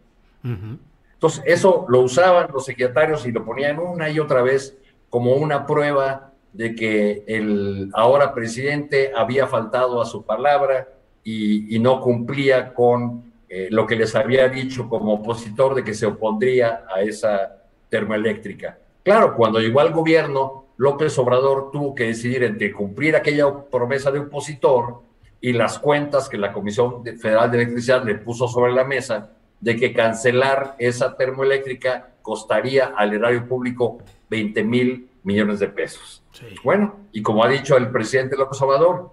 Entonces, 0.42 1.42
eso 1.46 1.86
lo 1.88 2.00
usaban 2.00 2.48
los 2.52 2.64
secretarios 2.64 3.26
y 3.26 3.32
lo 3.32 3.44
ponían 3.44 3.78
una 3.78 4.10
y 4.10 4.18
otra 4.18 4.42
vez 4.42 4.76
como 5.08 5.34
una 5.34 5.66
prueba 5.66 6.32
de 6.52 6.74
que 6.74 7.24
el 7.26 7.90
ahora 7.94 8.34
presidente 8.34 9.12
había 9.14 9.46
faltado 9.46 10.00
a 10.00 10.06
su 10.06 10.24
palabra 10.24 10.88
y, 11.24 11.78
no 11.78 12.00
cumplía 12.00 12.74
con 12.74 13.32
eh, 13.48 13.68
lo 13.70 13.86
que 13.86 13.96
les 13.96 14.14
había 14.14 14.48
dicho 14.48 14.88
como 14.88 15.14
opositor 15.14 15.74
de 15.74 15.84
que 15.84 15.94
se 15.94 16.06
opondría 16.06 16.84
a 16.92 17.02
esa 17.02 17.62
termoeléctrica. 17.88 18.78
Claro, 19.02 19.34
cuando 19.36 19.60
llegó 19.60 19.80
al 19.80 19.92
gobierno, 19.92 20.61
López 20.82 21.16
Obrador 21.16 21.70
tuvo 21.70 21.94
que 21.94 22.08
decidir 22.08 22.42
entre 22.42 22.72
cumplir 22.72 23.14
aquella 23.14 23.46
promesa 23.70 24.10
de 24.10 24.18
opositor 24.18 25.00
y 25.40 25.52
las 25.52 25.78
cuentas 25.78 26.28
que 26.28 26.36
la 26.36 26.52
Comisión 26.52 27.04
Federal 27.04 27.52
de 27.52 27.58
Electricidad 27.58 28.04
le 28.04 28.16
puso 28.16 28.48
sobre 28.48 28.72
la 28.72 28.82
mesa 28.82 29.30
de 29.60 29.76
que 29.76 29.92
cancelar 29.92 30.74
esa 30.80 31.16
termoeléctrica 31.16 32.14
costaría 32.20 32.94
al 32.96 33.12
erario 33.12 33.46
público 33.46 33.98
20 34.28 34.64
mil 34.64 35.08
millones 35.22 35.60
de 35.60 35.68
pesos. 35.68 36.20
Bueno, 36.64 36.96
y 37.12 37.22
como 37.22 37.44
ha 37.44 37.48
dicho 37.48 37.76
el 37.76 37.88
presidente 37.92 38.36
López 38.36 38.60
Obrador, 38.60 39.12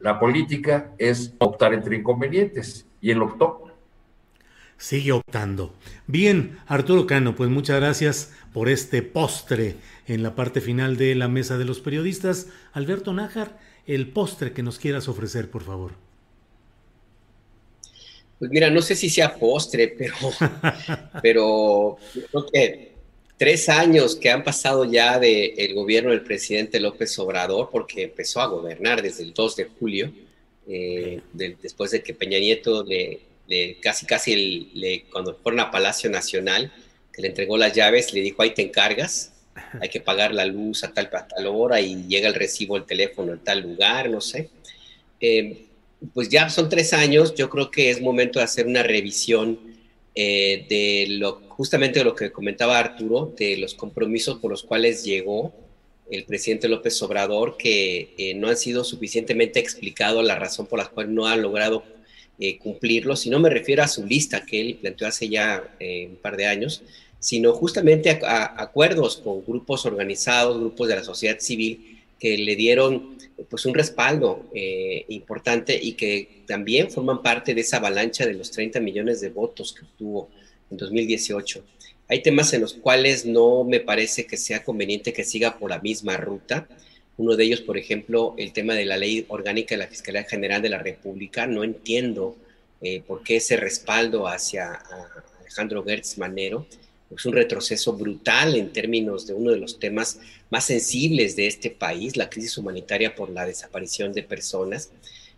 la 0.00 0.18
política 0.18 0.92
es 0.96 1.34
optar 1.40 1.74
entre 1.74 1.96
inconvenientes 1.96 2.86
y 3.02 3.10
él 3.10 3.20
optó. 3.20 3.62
Sigue 4.78 5.12
optando. 5.12 5.74
Bien, 6.06 6.58
Arturo 6.66 7.06
Cano, 7.06 7.36
pues 7.36 7.48
muchas 7.50 7.78
gracias 7.78 8.34
por 8.52 8.68
este 8.68 9.02
postre 9.02 9.76
en 10.06 10.22
la 10.22 10.34
parte 10.34 10.60
final 10.60 10.96
de 10.96 11.14
la 11.14 11.28
mesa 11.28 11.58
de 11.58 11.64
los 11.64 11.80
periodistas. 11.80 12.48
Alberto 12.72 13.12
Nájar, 13.12 13.58
el 13.86 14.08
postre 14.08 14.52
que 14.52 14.62
nos 14.62 14.78
quieras 14.78 15.08
ofrecer, 15.08 15.50
por 15.50 15.62
favor. 15.62 15.92
Pues 18.38 18.50
mira, 18.50 18.70
no 18.70 18.82
sé 18.82 18.96
si 18.96 19.08
sea 19.08 19.36
postre, 19.36 19.94
pero, 19.96 20.16
pero 21.22 21.96
creo 22.12 22.46
que 22.52 22.92
tres 23.36 23.68
años 23.68 24.16
que 24.16 24.30
han 24.30 24.44
pasado 24.44 24.84
ya 24.84 25.18
del 25.18 25.74
gobierno 25.74 26.10
del 26.10 26.22
presidente 26.22 26.80
López 26.80 27.18
Obrador, 27.18 27.70
porque 27.70 28.04
empezó 28.04 28.40
a 28.40 28.46
gobernar 28.46 29.02
desde 29.02 29.22
el 29.22 29.32
2 29.32 29.56
de 29.56 29.64
julio, 29.64 30.12
eh, 30.68 31.20
después 31.32 31.90
de 31.90 32.02
que 32.02 32.14
Peña 32.14 32.38
Nieto 32.38 32.84
le, 32.84 33.20
casi 33.80 34.06
casi 34.06 34.70
le, 34.74 35.04
cuando 35.10 35.34
fueron 35.34 35.60
a 35.60 35.70
Palacio 35.70 36.08
Nacional, 36.10 36.72
que 37.12 37.22
le 37.22 37.28
entregó 37.28 37.56
las 37.56 37.72
llaves, 37.72 38.12
le 38.12 38.20
dijo, 38.20 38.42
ahí 38.42 38.50
te 38.50 38.62
encargas, 38.62 39.32
hay 39.80 39.88
que 39.88 40.00
pagar 40.00 40.32
la 40.32 40.46
luz 40.46 40.84
a 40.84 40.92
tal, 40.92 41.10
a 41.12 41.26
tal 41.26 41.46
hora 41.46 41.80
y 41.80 42.06
llega 42.06 42.28
el 42.28 42.34
recibo 42.34 42.76
el 42.76 42.84
teléfono 42.84 43.32
en 43.32 43.40
tal 43.40 43.60
lugar, 43.60 44.08
no 44.08 44.20
sé. 44.20 44.48
Eh, 45.20 45.66
pues 46.14 46.28
ya 46.28 46.48
son 46.50 46.68
tres 46.68 46.92
años, 46.92 47.34
yo 47.34 47.48
creo 47.48 47.70
que 47.70 47.90
es 47.90 48.00
momento 48.00 48.38
de 48.38 48.44
hacer 48.44 48.66
una 48.66 48.82
revisión 48.82 49.58
eh, 50.14 50.66
de 50.68 51.06
lo, 51.18 51.40
justamente 51.48 52.00
de 52.00 52.04
lo 52.04 52.14
que 52.14 52.32
comentaba 52.32 52.78
Arturo, 52.78 53.32
de 53.36 53.56
los 53.56 53.74
compromisos 53.74 54.38
por 54.38 54.50
los 54.50 54.62
cuales 54.62 55.04
llegó 55.04 55.54
el 56.10 56.24
presidente 56.24 56.68
López 56.68 57.00
Obrador, 57.02 57.56
que 57.56 58.14
eh, 58.18 58.34
no 58.34 58.48
han 58.48 58.56
sido 58.56 58.84
suficientemente 58.84 59.60
explicado 59.60 60.22
la 60.22 60.34
razón 60.34 60.66
por 60.66 60.78
la 60.78 60.88
cual 60.88 61.14
no 61.14 61.26
ha 61.26 61.36
logrado 61.36 61.84
eh, 62.38 62.58
cumplirlos, 62.58 63.26
y 63.26 63.30
no 63.30 63.38
me 63.38 63.50
refiero 63.50 63.82
a 63.82 63.88
su 63.88 64.04
lista 64.06 64.44
que 64.44 64.60
él 64.60 64.78
planteó 64.80 65.06
hace 65.06 65.28
ya 65.28 65.62
un 65.80 66.16
par 66.16 66.36
de 66.36 66.46
años, 66.46 66.82
sino 67.18 67.52
justamente 67.52 68.10
a 68.24 68.60
acuerdos 68.60 69.18
con 69.18 69.44
grupos 69.44 69.86
organizados, 69.86 70.58
grupos 70.58 70.88
de 70.88 70.96
la 70.96 71.04
sociedad 71.04 71.38
civil, 71.38 72.00
que 72.18 72.38
le 72.38 72.54
dieron 72.56 73.16
pues 73.48 73.66
un 73.66 73.74
respaldo 73.74 74.44
eh, 74.54 75.04
importante 75.08 75.78
y 75.80 75.92
que 75.92 76.42
también 76.46 76.90
forman 76.90 77.22
parte 77.22 77.54
de 77.54 77.60
esa 77.62 77.78
avalancha 77.78 78.26
de 78.26 78.34
los 78.34 78.50
30 78.50 78.80
millones 78.80 79.20
de 79.20 79.30
votos 79.30 79.72
que 79.72 79.84
obtuvo 79.84 80.28
en 80.70 80.76
2018. 80.76 81.64
Hay 82.08 82.22
temas 82.22 82.52
en 82.52 82.60
los 82.60 82.74
cuales 82.74 83.24
no 83.24 83.64
me 83.64 83.80
parece 83.80 84.26
que 84.26 84.36
sea 84.36 84.62
conveniente 84.62 85.12
que 85.12 85.24
siga 85.24 85.58
por 85.58 85.70
la 85.70 85.80
misma 85.80 86.16
ruta. 86.16 86.68
Uno 87.16 87.36
de 87.36 87.44
ellos, 87.44 87.60
por 87.60 87.76
ejemplo, 87.76 88.34
el 88.38 88.52
tema 88.52 88.74
de 88.74 88.86
la 88.86 88.96
ley 88.96 89.26
orgánica 89.28 89.74
de 89.74 89.80
la 89.80 89.88
Fiscalía 89.88 90.24
General 90.24 90.62
de 90.62 90.70
la 90.70 90.78
República. 90.78 91.46
No 91.46 91.62
entiendo 91.62 92.36
eh, 92.80 93.02
por 93.06 93.22
qué 93.22 93.36
ese 93.36 93.56
respaldo 93.56 94.26
hacia 94.26 94.82
Alejandro 95.40 95.84
Gertz 95.84 96.18
Manero 96.18 96.66
es 97.16 97.26
un 97.26 97.32
retroceso 97.32 97.92
brutal 97.92 98.56
en 98.56 98.72
términos 98.72 99.26
de 99.26 99.34
uno 99.34 99.50
de 99.50 99.58
los 99.58 99.78
temas 99.78 100.18
más 100.50 100.64
sensibles 100.64 101.36
de 101.36 101.46
este 101.46 101.70
país, 101.70 102.16
la 102.16 102.30
crisis 102.30 102.56
humanitaria 102.58 103.14
por 103.14 103.30
la 103.30 103.46
desaparición 103.46 104.12
de 104.12 104.22
personas. 104.22 104.90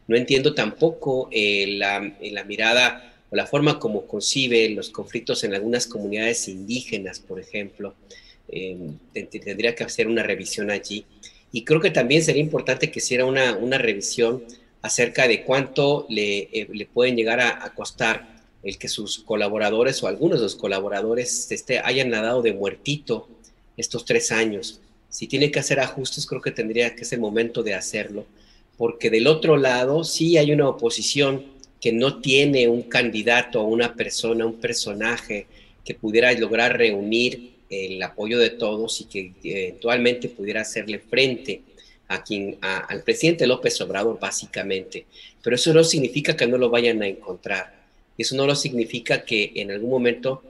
No 0.06 0.16
entiendo 0.16 0.54
tampoco 0.54 1.28
eh, 1.32 1.66
la, 1.78 2.14
la, 2.20 2.44
mirada 2.44 3.14
o 3.30 3.36
la 3.36 3.46
forma 3.46 3.78
como 3.78 4.06
concibe 4.06 4.68
los 4.70 4.90
conflictos 4.90 5.44
en 5.44 5.54
algunas 5.54 5.86
comunidades 5.86 6.48
indígenas, 6.48 7.20
por 7.20 7.40
ejemplo. 7.40 7.94
Eh, 8.48 8.76
tendría 9.12 9.74
que 9.74 9.84
hacer 9.84 10.06
una 10.06 10.22
revisión 10.22 10.70
allí. 10.70 11.04
Y 11.54 11.62
creo 11.62 11.80
que 11.80 11.92
también 11.92 12.24
sería 12.24 12.42
importante 12.42 12.90
que 12.90 12.98
hiciera 12.98 13.26
una, 13.26 13.56
una 13.56 13.78
revisión 13.78 14.42
acerca 14.82 15.28
de 15.28 15.44
cuánto 15.44 16.04
le, 16.08 16.48
eh, 16.52 16.66
le 16.72 16.84
pueden 16.84 17.14
llegar 17.16 17.38
a, 17.40 17.72
costar 17.74 18.42
el 18.64 18.76
que 18.76 18.88
sus 18.88 19.20
colaboradores 19.20 20.02
o 20.02 20.08
algunos 20.08 20.40
de 20.40 20.46
los 20.46 20.56
colaboradores 20.56 21.52
este, 21.52 21.78
hayan 21.78 22.10
nadado 22.10 22.42
de 22.42 22.54
muertito 22.54 23.28
estos 23.76 24.04
tres 24.04 24.32
años. 24.32 24.80
Si 25.08 25.28
tiene 25.28 25.52
que 25.52 25.60
hacer 25.60 25.78
ajustes, 25.78 26.26
creo 26.26 26.42
que 26.42 26.50
tendría 26.50 26.96
que 26.96 27.04
ser 27.04 27.18
el 27.18 27.22
momento 27.22 27.62
de 27.62 27.74
hacerlo, 27.74 28.26
porque 28.76 29.08
del 29.08 29.28
otro 29.28 29.56
lado 29.56 30.02
sí 30.02 30.36
hay 30.36 30.50
una 30.50 30.68
oposición 30.68 31.44
que 31.80 31.92
no 31.92 32.20
tiene 32.20 32.66
un 32.66 32.82
candidato 32.82 33.62
una 33.62 33.94
persona, 33.94 34.44
un 34.44 34.58
personaje 34.58 35.46
que 35.84 35.94
pudiera 35.94 36.32
lograr 36.32 36.76
reunir 36.76 37.53
el 37.70 38.02
apoyo 38.02 38.38
de 38.38 38.50
todos 38.50 39.00
y 39.00 39.04
que 39.04 39.32
eventualmente 39.42 40.28
pudiera 40.28 40.62
hacerle 40.62 40.98
frente 40.98 41.62
a 42.08 42.22
quien, 42.22 42.58
al 42.60 43.02
presidente 43.02 43.46
López 43.46 43.80
Obrador, 43.80 44.18
básicamente. 44.20 45.06
Pero 45.42 45.56
eso 45.56 45.72
no 45.72 45.84
significa 45.84 46.36
que 46.36 46.46
no 46.46 46.58
lo 46.58 46.70
vayan 46.70 47.02
a 47.02 47.06
encontrar 47.06 47.84
eso 48.16 48.36
no 48.36 48.46
lo 48.46 48.54
significa 48.54 49.24
que 49.24 49.52
en 49.56 49.70
algún 49.70 49.90
momento 49.90 50.42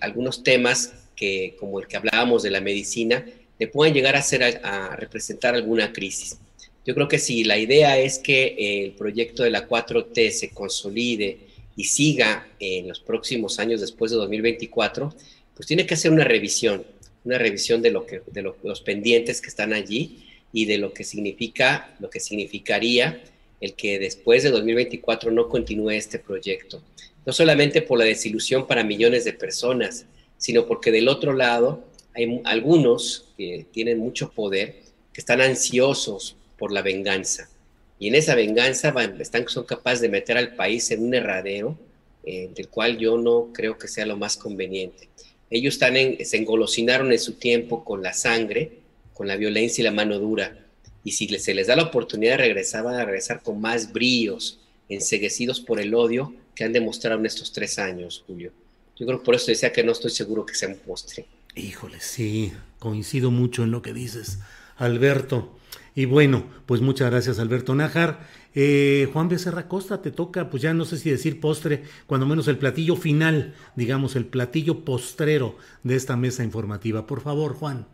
algunos 0.00 0.42
temas 0.42 0.92
que, 1.16 1.56
como 1.58 1.80
el 1.80 1.86
que 1.86 1.96
hablábamos 1.96 2.42
de 2.42 2.50
la 2.50 2.60
medicina, 2.60 3.24
le 3.58 3.66
puedan 3.66 3.94
llegar 3.94 4.16
a, 4.16 4.22
ser, 4.22 4.60
a, 4.62 4.96
representar 4.96 5.54
alguna 5.54 5.92
crisis. 5.92 6.38
Yo 6.86 6.94
creo 6.94 7.08
que 7.08 7.18
si 7.18 7.44
la 7.44 7.58
idea 7.58 7.98
es 7.98 8.18
que 8.18 8.84
el 8.84 8.92
proyecto 8.92 9.42
de 9.42 9.50
la 9.50 9.68
4T 9.68 10.30
se 10.30 10.50
consolide 10.50 11.38
y 11.76 11.84
siga 11.84 12.48
en 12.58 12.88
los 12.88 13.00
próximos 13.00 13.58
años 13.58 13.82
después 13.82 14.10
de 14.10 14.16
2024, 14.16 15.14
pues 15.60 15.66
tiene 15.66 15.84
que 15.84 15.92
hacer 15.92 16.10
una 16.10 16.24
revisión, 16.24 16.86
una 17.22 17.36
revisión 17.36 17.82
de, 17.82 17.90
lo 17.90 18.06
que, 18.06 18.22
de 18.32 18.40
los 18.40 18.80
pendientes 18.80 19.42
que 19.42 19.48
están 19.48 19.74
allí 19.74 20.24
y 20.54 20.64
de 20.64 20.78
lo 20.78 20.94
que 20.94 21.04
significa, 21.04 21.94
lo 22.00 22.08
que 22.08 22.18
significaría 22.18 23.22
el 23.60 23.74
que 23.74 23.98
después 23.98 24.42
de 24.42 24.48
2024 24.48 25.30
no 25.30 25.50
continúe 25.50 25.90
este 25.90 26.18
proyecto. 26.18 26.82
No 27.26 27.34
solamente 27.34 27.82
por 27.82 27.98
la 27.98 28.06
desilusión 28.06 28.66
para 28.66 28.84
millones 28.84 29.26
de 29.26 29.34
personas, 29.34 30.06
sino 30.38 30.66
porque 30.66 30.90
del 30.90 31.08
otro 31.08 31.34
lado 31.34 31.84
hay 32.14 32.40
algunos 32.44 33.26
que 33.36 33.66
tienen 33.70 33.98
mucho 33.98 34.30
poder, 34.30 34.76
que 35.12 35.20
están 35.20 35.42
ansiosos 35.42 36.36
por 36.56 36.72
la 36.72 36.80
venganza. 36.80 37.50
Y 37.98 38.08
en 38.08 38.14
esa 38.14 38.34
venganza 38.34 38.94
están, 39.18 39.46
son 39.46 39.64
capaces 39.64 40.00
de 40.00 40.08
meter 40.08 40.38
al 40.38 40.54
país 40.54 40.90
en 40.90 41.04
un 41.04 41.12
herradero 41.12 41.78
eh, 42.24 42.48
del 42.54 42.68
cual 42.68 42.96
yo 42.96 43.18
no 43.18 43.50
creo 43.52 43.76
que 43.76 43.88
sea 43.88 44.06
lo 44.06 44.16
más 44.16 44.38
conveniente. 44.38 45.10
Ellos 45.50 45.74
están 45.74 45.94
se 46.24 46.36
engolosinaron 46.36 47.12
en 47.12 47.18
su 47.18 47.34
tiempo 47.34 47.84
con 47.84 48.02
la 48.02 48.12
sangre, 48.12 48.78
con 49.12 49.26
la 49.26 49.36
violencia 49.36 49.82
y 49.82 49.84
la 49.84 49.90
mano 49.90 50.18
dura 50.18 50.56
y 51.04 51.12
si 51.12 51.26
se 51.38 51.54
les 51.54 51.66
da 51.66 51.76
la 51.76 51.84
oportunidad 51.84 52.32
de 52.32 52.44
regresar, 52.44 52.84
van 52.84 52.96
a 52.96 53.04
regresar 53.04 53.42
con 53.42 53.60
más 53.60 53.92
bríos, 53.92 54.60
enseguecidos 54.88 55.60
por 55.60 55.80
el 55.80 55.94
odio 55.94 56.34
que 56.54 56.64
han 56.64 56.72
demostrado 56.72 57.18
en 57.18 57.26
estos 57.26 57.52
tres 57.52 57.78
años, 57.78 58.24
Julio. 58.26 58.52
Yo 58.96 59.06
creo 59.06 59.18
que 59.18 59.24
por 59.24 59.34
eso 59.34 59.46
decía 59.46 59.72
que 59.72 59.82
no 59.82 59.92
estoy 59.92 60.10
seguro 60.10 60.44
que 60.44 60.54
sea 60.54 60.68
un 60.68 60.76
postre. 60.76 61.24
Híjole, 61.54 62.00
sí, 62.00 62.52
coincido 62.78 63.30
mucho 63.30 63.64
en 63.64 63.70
lo 63.70 63.82
que 63.82 63.94
dices, 63.94 64.38
Alberto. 64.76 65.56
Y 65.94 66.04
bueno, 66.04 66.46
pues 66.66 66.80
muchas 66.82 67.10
gracias, 67.10 67.38
Alberto 67.38 67.74
Nájar. 67.74 68.28
Eh, 68.54 69.08
Juan 69.12 69.28
Becerra 69.28 69.68
Costa, 69.68 70.02
te 70.02 70.10
toca, 70.10 70.50
pues 70.50 70.62
ya 70.62 70.74
no 70.74 70.84
sé 70.84 70.98
si 70.98 71.10
decir 71.10 71.40
postre, 71.40 71.84
cuando 72.06 72.26
menos 72.26 72.48
el 72.48 72.58
platillo 72.58 72.96
final, 72.96 73.54
digamos, 73.76 74.16
el 74.16 74.26
platillo 74.26 74.84
postrero 74.84 75.56
de 75.82 75.96
esta 75.96 76.16
mesa 76.16 76.42
informativa. 76.42 77.06
Por 77.06 77.20
favor, 77.20 77.54
Juan. 77.54 77.86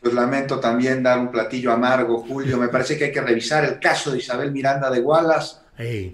Pues 0.00 0.14
lamento 0.14 0.60
también 0.60 1.02
dar 1.02 1.18
un 1.18 1.30
platillo 1.30 1.72
amargo, 1.72 2.18
Julio. 2.18 2.58
Me 2.58 2.68
parece 2.68 2.96
que 2.96 3.06
hay 3.06 3.12
que 3.12 3.20
revisar 3.20 3.64
el 3.64 3.80
caso 3.80 4.12
de 4.12 4.18
Isabel 4.18 4.52
Miranda 4.52 4.90
de 4.90 5.00
Wallace, 5.00 5.56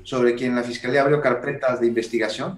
sobre 0.05 0.35
quien 0.35 0.55
la 0.55 0.62
Fiscalía 0.62 1.03
abrió 1.03 1.20
carpetas 1.20 1.81
de 1.81 1.87
investigación. 1.87 2.53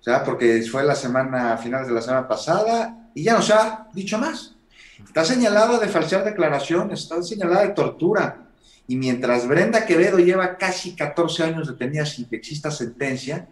O 0.00 0.02
sea, 0.02 0.24
porque 0.24 0.62
fue 0.62 0.82
la 0.82 0.94
semana, 0.94 1.52
a 1.52 1.58
finales 1.58 1.88
de 1.88 1.94
la 1.94 2.00
semana 2.00 2.26
pasada, 2.26 3.10
y 3.14 3.24
ya 3.24 3.34
nos 3.34 3.50
ha 3.50 3.88
dicho 3.92 4.18
más. 4.18 4.56
Está 5.04 5.24
señalada 5.24 5.78
de 5.78 5.88
falsear 5.88 6.24
declaraciones, 6.24 7.00
está 7.00 7.22
señalada 7.22 7.62
de 7.62 7.74
tortura. 7.74 8.49
Y 8.86 8.96
mientras 8.96 9.46
Brenda 9.46 9.86
Quevedo 9.86 10.18
lleva 10.18 10.56
casi 10.56 10.96
14 10.96 11.44
años 11.44 11.68
detenida 11.68 12.04
sin 12.04 12.26
que 12.26 12.36
exista 12.36 12.70
sentencia, 12.70 13.48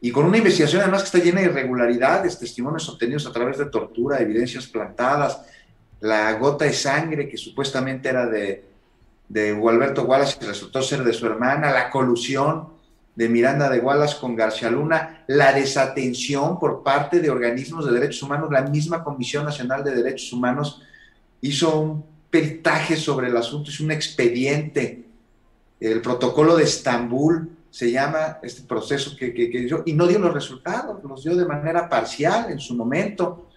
y 0.00 0.10
con 0.10 0.26
una 0.26 0.36
investigación 0.36 0.82
además 0.82 1.00
que 1.00 1.06
está 1.06 1.18
llena 1.18 1.40
de 1.40 1.46
irregularidades, 1.46 2.38
testimonios 2.38 2.86
obtenidos 2.90 3.26
a 3.26 3.32
través 3.32 3.56
de 3.56 3.64
tortura, 3.66 4.20
evidencias 4.20 4.66
plantadas, 4.66 5.40
la 6.00 6.34
gota 6.34 6.66
de 6.66 6.74
sangre 6.74 7.26
que 7.26 7.38
supuestamente 7.38 8.10
era 8.10 8.26
de, 8.26 8.64
de 9.28 9.52
Gualberto 9.54 10.02
Wallace 10.02 10.36
y 10.42 10.44
resultó 10.44 10.82
ser 10.82 11.02
de 11.04 11.14
su 11.14 11.24
hermana, 11.24 11.72
la 11.72 11.88
colusión 11.88 12.68
de 13.16 13.28
Miranda 13.28 13.70
de 13.70 13.80
Wallace 13.80 14.18
con 14.20 14.36
García 14.36 14.70
Luna, 14.70 15.24
la 15.28 15.52
desatención 15.52 16.58
por 16.58 16.82
parte 16.82 17.20
de 17.20 17.30
organismos 17.30 17.86
de 17.86 17.92
derechos 17.92 18.22
humanos, 18.22 18.50
la 18.50 18.62
misma 18.62 19.04
Comisión 19.04 19.44
Nacional 19.44 19.84
de 19.84 19.94
Derechos 19.94 20.32
Humanos 20.32 20.82
hizo 21.40 21.80
un 21.80 22.13
peritaje 22.34 22.96
sobre 22.96 23.28
el 23.28 23.36
asunto, 23.36 23.70
hizo 23.70 23.84
un 23.84 23.92
expediente, 23.92 25.04
el 25.78 26.02
protocolo 26.02 26.56
de 26.56 26.64
Estambul 26.64 27.48
se 27.70 27.92
llama 27.92 28.40
este 28.42 28.62
proceso 28.62 29.16
que, 29.16 29.32
que, 29.32 29.46
dio, 29.46 29.84
y 29.86 29.92
no 29.92 30.08
dio 30.08 30.18
los 30.18 30.34
resultados, 30.34 31.00
los 31.04 31.22
dio 31.22 31.36
de 31.36 31.46
manera 31.46 31.88
parcial 31.88 32.50
en 32.50 32.58
su 32.58 32.74
momento. 32.74 33.50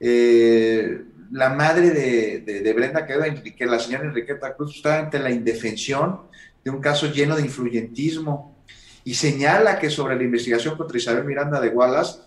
Eh, 0.00 1.02
la 1.32 1.50
madre 1.50 1.90
de, 1.90 2.72
Brenda 2.72 3.04
que 3.04 3.66
la 3.66 3.78
señora 3.78 4.04
Enriqueta 4.04 4.54
Cruz, 4.54 4.76
está 4.76 5.00
ante 5.00 5.18
la 5.18 5.30
indefensión 5.30 6.20
de 6.64 6.70
un 6.70 6.80
caso 6.80 7.12
lleno 7.12 7.36
de 7.36 7.42
influyentismo. 7.42 8.56
y 9.04 9.12
señala 9.12 9.78
que 9.78 9.90
sobre 9.90 10.16
la 10.16 10.22
investigación 10.22 10.78
contra 10.78 10.96
Isabel 10.96 11.24
Miranda 11.24 11.60
de 11.60 11.68
Wallace, 11.68 12.20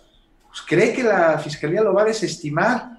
pues 0.46 0.62
cree 0.64 0.92
que 0.92 1.02
la 1.02 1.40
fiscalía 1.40 1.82
lo 1.82 1.92
va 1.92 2.02
a 2.02 2.12
desestimar. 2.12 2.98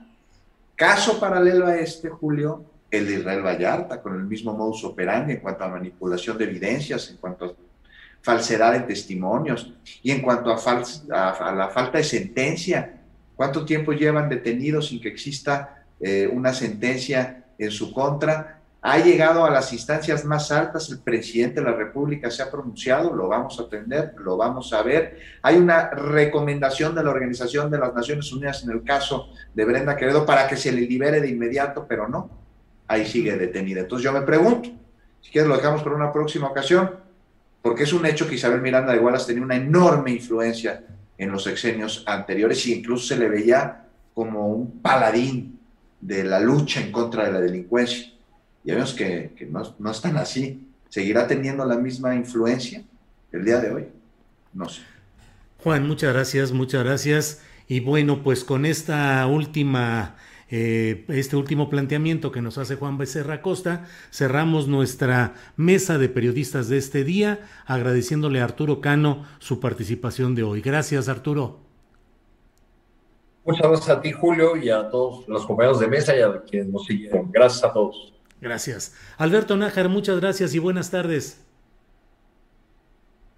Caso 0.76 1.18
paralelo 1.18 1.66
a 1.66 1.78
este, 1.78 2.10
Julio, 2.10 2.69
el 2.92 3.08
de 3.08 3.14
Israel 3.16 3.46
Vallarta, 3.46 4.02
con 4.02 4.16
el 4.16 4.24
mismo 4.24 4.54
modus 4.54 4.84
operandi 4.84 5.34
en 5.34 5.40
cuanto 5.40 5.64
a 5.64 5.70
manipulación 5.70 6.38
de 6.38 6.46
evidencias, 6.46 7.10
en 7.10 7.18
cuanto 7.18 7.46
a 7.46 7.54
falsedad 8.22 8.74
de 8.74 8.82
testimonios 8.82 9.74
y 10.04 10.12
en 10.12 10.22
cuanto 10.22 10.52
a, 10.52 10.58
a, 10.58 11.56
la 11.56 11.70
falta 11.70 11.98
de 11.98 12.04
sentencia. 12.04 13.02
¿Cuánto 13.36 13.64
tiempo 13.64 13.94
llevan 13.94 14.28
detenidos 14.28 14.88
sin 14.88 15.00
que 15.00 15.08
exista 15.08 15.86
eh, 16.00 16.30
una 16.32 16.54
sentencia 16.54 17.46
en 17.58 17.72
su 17.72 17.94
contra? 17.94 18.60
Ha 18.82 18.98
llegado 18.98 19.46
a 19.46 19.50
las 19.50 19.74
instancias 19.74 20.24
más 20.24 20.52
altas, 20.52 20.90
el 20.90 21.00
presidente 21.00 21.60
de 21.60 21.70
la 21.70 21.76
República 21.76 22.32
se 22.32 22.42
ha 22.42 22.50
pronunciado, 22.50 23.14
lo 23.14 23.28
vamos 23.28 23.60
a 23.60 23.64
atender, 23.64 24.14
lo 24.18 24.38
vamos 24.38 24.72
a 24.72 24.82
ver. 24.82 25.20
Hay 25.42 25.58
una 25.58 25.90
recomendación 25.90 26.96
de 26.96 27.04
la 27.04 27.10
Organización 27.10 27.70
de 27.70 27.78
las 27.78 27.94
Naciones 27.94 28.32
Unidas 28.32 28.64
en 28.64 28.72
el 28.72 28.84
caso 28.84 29.30
de 29.54 29.66
Brenda 29.66 29.98
Quevedo 29.98 30.26
para 30.26 30.48
que 30.48 30.56
se 30.56 30.72
le 30.72 30.82
libere 30.82 31.20
de 31.20 31.30
inmediato, 31.30 31.86
pero 31.88 32.08
no, 32.08 32.30
ahí 32.90 33.06
sigue 33.06 33.38
detenida. 33.38 33.82
Entonces 33.82 34.04
yo 34.04 34.12
me 34.12 34.22
pregunto, 34.22 34.70
si 35.22 35.32
quieres 35.32 35.48
lo 35.48 35.56
dejamos 35.56 35.82
para 35.82 35.96
una 35.96 36.12
próxima 36.12 36.48
ocasión, 36.48 36.92
porque 37.62 37.84
es 37.84 37.94
un 37.94 38.06
hecho 38.06 38.28
que 38.28 38.36
Isabel 38.36 38.62
Miranda 38.62 38.92
de 38.92 39.00
Wallace 39.00 39.28
tenía 39.28 39.44
una 39.44 39.56
enorme 39.56 40.12
influencia 40.12 40.84
en 41.18 41.32
los 41.32 41.44
sexenios 41.44 42.04
anteriores 42.06 42.66
y 42.68 42.74
incluso 42.74 43.08
se 43.08 43.18
le 43.18 43.30
veía 43.30 43.86
como 44.14 44.48
un 44.48 44.82
paladín 44.82 45.58
de 46.02 46.26
la 46.26 46.42
lucha 46.42 46.82
en 46.82 46.92
contra 46.92 47.26
de 47.26 47.32
la 47.32 47.40
delincuencia 47.40 48.20
ya 48.64 48.76
vemos 48.76 48.94
que, 48.94 49.48
no, 49.50 49.76
no 49.80 49.92
están 49.92 50.18
así. 50.18 50.68
¿Seguirá 50.90 51.28
teniendo 51.28 51.66
la 51.66 51.78
misma 51.78 52.16
influencia 52.16 52.84
el 53.32 53.46
día 53.46 53.60
de 53.60 53.72
hoy? 53.72 53.88
No 54.54 54.68
sé. 54.68 54.82
Juan, 55.64 55.88
muchas 55.88 56.14
gracias, 56.14 56.52
muchas 56.52 56.84
gracias. 56.84 57.42
Y 57.68 57.80
bueno, 57.80 58.24
pues 58.24 58.44
con 58.44 58.66
esta 58.66 59.26
última, 59.28 60.16
eh, 60.52 61.06
este 61.10 61.36
último 61.36 61.70
planteamiento 61.70 62.32
que 62.32 62.42
nos 62.42 62.58
hace 62.58 62.76
Juan 62.76 62.98
Becerra 62.98 63.42
Costa, 63.42 63.86
cerramos 64.12 64.68
nuestra 64.68 65.36
mesa 65.58 65.98
de 65.98 66.10
periodistas 66.10 66.70
de 66.70 66.78
este 66.78 67.04
día, 67.04 67.48
agradeciéndole 67.66 68.42
a 68.42 68.46
Arturo 68.46 68.82
Cano 68.82 69.26
su 69.40 69.60
participación 69.60 70.36
de 70.36 70.44
hoy. 70.44 70.62
Gracias, 70.62 71.08
Arturo. 71.08 71.60
Muchas 73.46 73.68
gracias 73.68 73.90
a 73.90 74.02
ti, 74.02 74.12
Julio, 74.12 74.58
y 74.58 74.70
a 74.70 74.90
todos 74.90 75.28
los 75.28 75.46
compañeros 75.46 75.80
de 75.80 75.88
mesa 75.88 76.16
y 76.16 76.22
a 76.22 76.42
quienes 76.42 76.70
nos 76.70 76.86
siguieron. 76.86 77.32
Gracias 77.32 77.64
a 77.64 77.74
todos. 77.74 78.14
Gracias. 78.42 78.96
Alberto 79.18 79.58
Nájar, 79.58 79.90
muchas 79.90 80.20
gracias 80.20 80.54
y 80.54 80.60
buenas 80.60 80.92
tardes. 80.92 81.42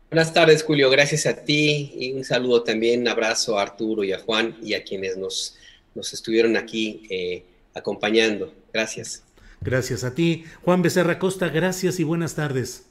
Buenas 0.09 0.33
tardes, 0.33 0.63
Julio. 0.63 0.89
Gracias 0.89 1.25
a 1.25 1.45
ti 1.45 1.93
y 1.95 2.11
un 2.11 2.25
saludo 2.25 2.63
también, 2.63 3.01
un 3.01 3.07
abrazo 3.07 3.57
a 3.57 3.61
Arturo 3.61 4.03
y 4.03 4.11
a 4.11 4.19
Juan 4.19 4.57
y 4.61 4.73
a 4.73 4.83
quienes 4.83 5.15
nos, 5.15 5.57
nos 5.95 6.13
estuvieron 6.13 6.57
aquí 6.57 7.07
eh, 7.09 7.45
acompañando. 7.75 8.53
Gracias. 8.73 9.23
Gracias 9.59 10.03
a 10.03 10.15
ti. 10.15 10.45
Juan 10.63 10.81
Becerra 10.81 11.19
Costa, 11.19 11.49
gracias 11.49 11.99
y 11.99 12.03
buenas 12.03 12.35
tardes. 12.35 12.87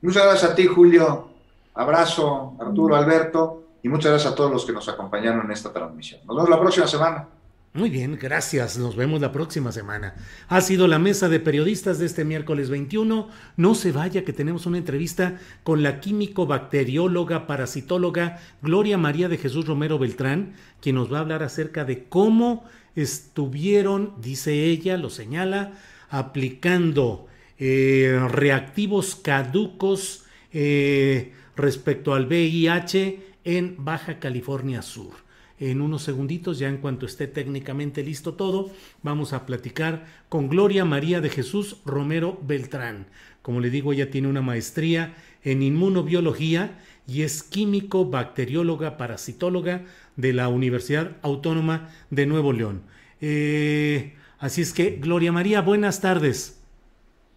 Muchas 0.00 0.24
gracias 0.24 0.52
a 0.52 0.54
ti, 0.54 0.66
Julio. 0.66 1.30
Abrazo, 1.74 2.54
Arturo, 2.60 2.94
Alberto, 2.94 3.64
y 3.82 3.88
muchas 3.88 4.12
gracias 4.12 4.32
a 4.32 4.36
todos 4.36 4.50
los 4.50 4.64
que 4.64 4.72
nos 4.72 4.88
acompañaron 4.88 5.44
en 5.46 5.50
esta 5.50 5.72
transmisión. 5.72 6.20
Nos 6.26 6.36
vemos 6.36 6.50
la 6.50 6.60
próxima 6.60 6.86
semana. 6.86 7.28
Muy 7.76 7.90
bien, 7.90 8.16
gracias. 8.22 8.78
Nos 8.78 8.94
vemos 8.94 9.20
la 9.20 9.32
próxima 9.32 9.72
semana. 9.72 10.14
Ha 10.46 10.60
sido 10.60 10.86
la 10.86 11.00
mesa 11.00 11.28
de 11.28 11.40
periodistas 11.40 11.98
de 11.98 12.06
este 12.06 12.24
miércoles 12.24 12.70
21. 12.70 13.28
No 13.56 13.74
se 13.74 13.90
vaya 13.90 14.24
que 14.24 14.32
tenemos 14.32 14.66
una 14.66 14.78
entrevista 14.78 15.40
con 15.64 15.82
la 15.82 15.98
químico 15.98 16.46
bacterióloga 16.46 17.48
parasitóloga 17.48 18.38
Gloria 18.62 18.96
María 18.96 19.28
de 19.28 19.38
Jesús 19.38 19.66
Romero 19.66 19.98
Beltrán, 19.98 20.54
quien 20.80 20.94
nos 20.94 21.12
va 21.12 21.18
a 21.18 21.22
hablar 21.22 21.42
acerca 21.42 21.84
de 21.84 22.04
cómo 22.04 22.64
estuvieron, 22.94 24.14
dice 24.22 24.66
ella, 24.66 24.96
lo 24.96 25.10
señala, 25.10 25.72
aplicando 26.10 27.26
eh, 27.58 28.20
reactivos 28.30 29.16
caducos 29.16 30.26
eh, 30.52 31.32
respecto 31.56 32.14
al 32.14 32.26
VIH 32.26 33.18
en 33.42 33.74
Baja 33.84 34.20
California 34.20 34.80
Sur 34.80 35.23
en 35.70 35.80
unos 35.80 36.02
segunditos, 36.02 36.58
ya 36.58 36.68
en 36.68 36.78
cuanto 36.78 37.06
esté 37.06 37.26
técnicamente 37.26 38.02
listo 38.02 38.34
todo, 38.34 38.70
vamos 39.02 39.32
a 39.32 39.46
platicar 39.46 40.06
con 40.28 40.48
Gloria 40.48 40.84
María 40.84 41.20
de 41.20 41.30
Jesús 41.30 41.78
Romero 41.84 42.38
Beltrán. 42.42 43.06
Como 43.42 43.60
le 43.60 43.70
digo, 43.70 43.92
ella 43.92 44.10
tiene 44.10 44.28
una 44.28 44.42
maestría 44.42 45.14
en 45.42 45.62
inmunobiología 45.62 46.78
y 47.06 47.22
es 47.22 47.42
químico, 47.42 48.06
bacterióloga, 48.06 48.96
parasitóloga 48.96 49.84
de 50.16 50.32
la 50.32 50.48
Universidad 50.48 51.16
Autónoma 51.22 51.90
de 52.10 52.26
Nuevo 52.26 52.52
León. 52.52 52.82
Eh, 53.20 54.14
así 54.38 54.62
es 54.62 54.72
que, 54.72 54.98
Gloria 55.00 55.32
María, 55.32 55.60
buenas 55.60 56.00
tardes. 56.00 56.60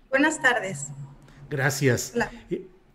Buenas 0.09 0.41
tardes. 0.41 0.87
Gracias. 1.49 2.13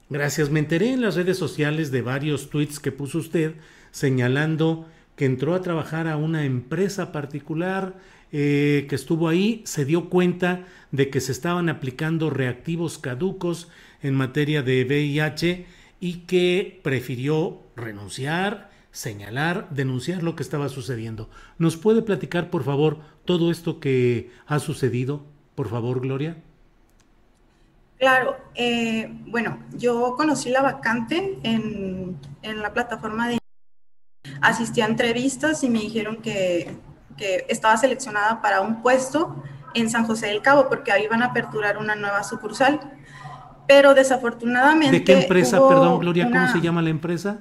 Gracias. 0.09 0.51
Me 0.51 0.61
enteré 0.61 0.93
en 0.93 1.01
las 1.01 1.17
redes 1.17 1.39
sociales 1.39 1.91
de 1.91 2.03
varios 2.03 2.51
tweets 2.51 2.81
que 2.81 2.93
puso 2.93 3.19
usted 3.19 3.55
señalando 3.91 4.89
que 5.17 5.25
entró 5.25 5.55
a 5.55 5.63
trabajar 5.63 6.09
a 6.09 6.17
una 6.17 6.45
empresa 6.45 7.13
particular, 7.13 7.95
eh, 8.33 8.87
que 8.89 8.95
estuvo 8.95 9.29
ahí, 9.29 9.63
se 9.65 9.85
dio 9.85 10.09
cuenta 10.09 10.65
de 10.91 11.11
que 11.11 11.21
se 11.21 11.33
estaban 11.33 11.69
aplicando 11.69 12.31
reactivos 12.31 12.99
caducos 12.99 13.69
en 14.01 14.15
materia 14.15 14.63
de 14.63 14.85
VIH 14.85 15.67
y 16.01 16.21
que 16.21 16.81
prefirió 16.83 17.61
renunciar, 17.77 18.71
señalar, 18.91 19.69
denunciar 19.71 20.23
lo 20.23 20.35
que 20.35 20.43
estaba 20.43 20.69
sucediendo. 20.69 21.29
¿Nos 21.59 21.77
puede 21.77 22.03
platicar, 22.03 22.51
por 22.51 22.65
favor, 22.65 23.01
todo 23.25 23.51
esto 23.51 23.81
que 23.81 24.31
ha 24.47 24.59
sucedido? 24.59 25.25
Por 25.55 25.69
favor, 25.69 26.01
Gloria. 26.01 26.43
Claro, 27.99 28.37
eh, 28.55 29.15
bueno, 29.27 29.61
yo 29.77 30.15
conocí 30.17 30.51
la 30.51 30.63
vacante 30.63 31.39
en, 31.45 32.17
en 32.43 32.59
la 32.61 32.73
plataforma 32.73 33.29
de 33.29 33.42
asistí 34.43 34.81
a 34.81 34.87
entrevistas 34.87 35.63
y 35.65 35.71
me 35.71 35.81
dijeron 35.81 36.17
que, 36.17 36.77
que 37.17 37.47
estaba 37.49 37.77
seleccionada 37.77 38.43
para 38.43 38.61
un 38.61 38.83
puesto 38.83 39.43
en 39.75 39.89
San 39.89 40.05
José 40.05 40.27
del 40.27 40.43
Cabo 40.43 40.69
porque 40.69 40.93
ahí 40.93 41.07
van 41.07 41.23
a 41.23 41.27
aperturar 41.27 41.79
una 41.79 41.95
nueva 41.95 42.23
sucursal. 42.25 42.81
Pero 43.67 43.95
desafortunadamente... 43.95 44.99
¿De 44.99 45.05
qué 45.05 45.23
empresa, 45.23 45.57
perdón, 45.67 46.01
Gloria? 46.01 46.29
¿Cómo 46.31 46.49
se 46.49 46.61
llama 46.61 46.83
la 46.83 46.91
empresa? 46.91 47.39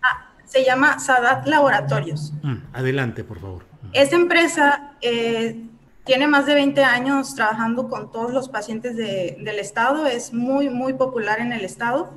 Ah, 0.00 0.30
se 0.44 0.64
llama 0.64 0.98
Sadat 1.00 1.46
Laboratorios. 1.46 2.32
Mm, 2.42 2.56
adelante, 2.72 3.24
por 3.24 3.40
favor. 3.40 3.64
Esta 3.92 4.16
empresa 4.16 4.92
eh, 5.02 5.60
tiene 6.04 6.28
más 6.28 6.46
de 6.46 6.54
20 6.54 6.82
años 6.84 7.34
trabajando 7.34 7.88
con 7.88 8.10
todos 8.10 8.32
los 8.32 8.48
pacientes 8.48 8.96
de, 8.96 9.36
del 9.40 9.58
estado, 9.58 10.06
es 10.06 10.32
muy, 10.32 10.70
muy 10.70 10.94
popular 10.94 11.40
en 11.40 11.52
el 11.52 11.64
estado. 11.64 12.14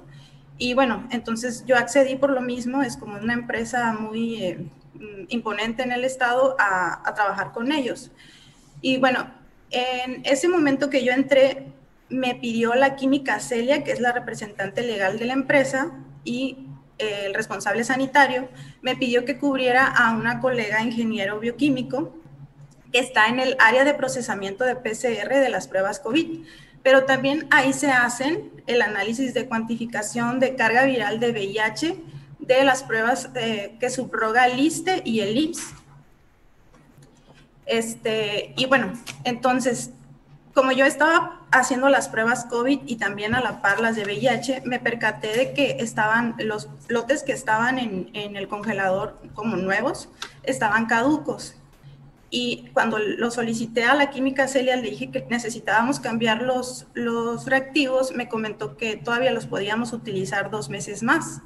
Y 0.58 0.74
bueno, 0.74 1.08
entonces 1.12 1.66
yo 1.66 1.76
accedí 1.78 2.16
por 2.16 2.30
lo 2.30 2.42
mismo, 2.42 2.82
es 2.82 2.96
como 2.98 3.18
una 3.18 3.34
empresa 3.34 3.94
muy 3.94 4.42
eh, 4.42 4.66
imponente 5.28 5.84
en 5.84 5.92
el 5.92 6.06
estado 6.06 6.56
a, 6.60 7.14
trabajar 7.14 7.52
con 7.52 7.72
ellos. 7.72 8.12
Y 8.82 8.98
bueno, 8.98 9.30
en 9.72 10.22
ese 10.26 10.48
momento 10.48 10.90
que 10.90 11.04
yo 11.04 11.12
entré, 11.12 11.68
me 12.10 12.36
pidió 12.36 12.76
la 12.76 12.96
química 12.96 13.40
Celia, 13.40 13.84
que 13.84 13.92
es 13.92 14.00
la 14.00 14.12
representante 14.12 14.82
legal 14.84 15.20
de 15.20 15.26
la 15.26 15.34
empresa, 15.34 15.92
y 16.24 16.68
el 16.98 17.34
responsable 17.34 17.84
sanitario, 17.84 18.48
me 18.82 18.96
pidió 18.96 19.26
que 19.26 19.38
cubriera 19.38 19.86
a 19.86 20.16
una 20.16 20.40
colega 20.40 20.82
ingeniero 20.82 21.40
bioquímico 21.40 22.16
que 22.94 23.00
está 23.00 23.28
en 23.28 23.40
el 23.40 23.58
área 23.60 23.84
de 23.84 23.94
procesamiento 23.94 24.64
de 24.64 24.78
PCR 24.78 25.30
de 25.30 25.50
las 25.50 25.68
pruebas 25.68 26.00
COVID 26.00 26.46
pero 26.86 27.06
también 27.06 27.48
ahí 27.50 27.74
se 27.74 27.92
hacen 27.92 28.52
el 28.68 28.84
análisis 28.84 29.34
de 29.34 29.48
cuantificación 29.48 30.40
de 30.40 30.56
carga 30.56 30.84
viral 30.84 31.20
de 31.20 31.32
VIH 31.32 31.98
de 32.38 32.64
las 32.64 32.84
pruebas 32.84 33.32
eh, 33.34 33.76
que 33.80 33.90
subroga 33.90 34.46
el 34.46 34.60
ISTE 34.60 35.02
y 35.04 35.22
el 35.22 35.36
IPS. 35.36 35.74
Este, 37.66 38.54
y 38.56 38.68
bueno, 38.68 38.94
entonces, 39.24 39.90
como 40.54 40.74
yo 40.74 40.86
estaba 40.86 41.42
haciendo 41.50 41.90
las 41.90 42.08
pruebas 42.08 42.46
COVID 42.46 42.82
y 42.86 42.98
también 42.98 43.34
a 43.34 43.42
la 43.42 43.64
par 43.64 43.80
las 43.80 43.96
de 43.96 44.04
VIH, 44.04 44.62
me 44.66 44.80
percaté 44.80 45.36
de 45.36 45.54
que 45.54 45.78
estaban 45.80 46.36
los 46.38 46.70
lotes 46.88 47.24
que 47.24 47.32
estaban 47.32 47.80
en, 47.80 48.12
en 48.14 48.36
el 48.36 48.48
congelador 48.48 49.20
como 49.34 49.56
nuevos, 49.56 50.10
estaban 50.44 50.86
caducos 50.86 51.56
y 52.30 52.70
cuando 52.74 52.98
lo 53.00 53.30
solicité 53.32 53.84
a 53.84 53.94
la 53.94 54.10
química 54.10 54.48
Celia, 54.48 54.76
le 54.76 54.90
dije 54.90 55.12
que 55.12 55.26
necesitábamos 55.30 56.00
cambiar 56.00 56.42
los, 56.42 56.88
los 56.94 57.46
reactivos, 57.46 58.14
me 58.14 58.28
comentó 58.28 58.78
que 58.78 58.98
todavía 58.98 59.32
los 59.32 59.46
podíamos 59.46 59.94
utilizar 59.94 60.50
dos 60.50 60.70
meses 60.70 61.04
más. 61.04 61.42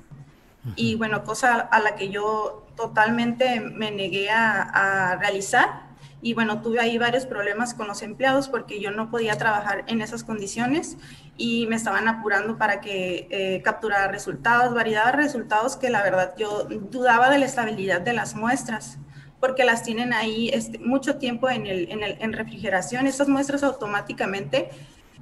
Y 0.76 0.96
bueno, 0.96 1.24
cosa 1.24 1.60
a 1.60 1.80
la 1.80 1.96
que 1.96 2.10
yo 2.10 2.68
totalmente 2.76 3.60
me 3.60 3.92
negué 3.92 4.30
a, 4.30 5.18
realizar. 5.20 5.90
y 6.22 6.34
bueno, 6.34 6.62
tuve 6.62 6.80
ahí 6.80 6.98
varios 6.98 7.26
problemas 7.26 7.74
con 7.74 7.88
los 7.88 8.02
empleados 8.02 8.50
porque 8.50 8.82
yo 8.82 8.92
no 8.92 9.10
podía 9.10 9.38
trabajar 9.38 9.86
en 9.88 10.02
esas 10.02 10.24
condiciones 10.26 10.98
y 11.38 11.66
me 11.68 11.78
estaban 11.78 12.10
apurando 12.10 12.58
para 12.58 12.82
que 12.82 13.28
eh, 13.32 13.62
capturara 13.64 14.10
resultados, 14.10 14.74
variedad 14.74 15.06
de 15.06 15.12
resultados 15.14 15.78
que 15.78 15.90
la 15.90 16.04
verdad 16.04 16.34
yo 16.38 16.66
dudaba 16.66 17.30
de 17.30 17.40
la 17.40 17.46
estabilidad 17.46 18.02
de 18.02 18.14
las 18.14 18.36
muestras 18.36 18.98
porque 19.40 19.64
las 19.64 19.84
tienen 19.84 20.14
ahí 20.14 20.50
este, 20.50 20.80
mucho 20.80 21.18
tiempo 21.18 21.50
en, 21.50 22.34
refrigeración. 22.34 23.08
Esas 23.08 23.28
muestras 23.28 23.64
automáticamente, 23.64 24.70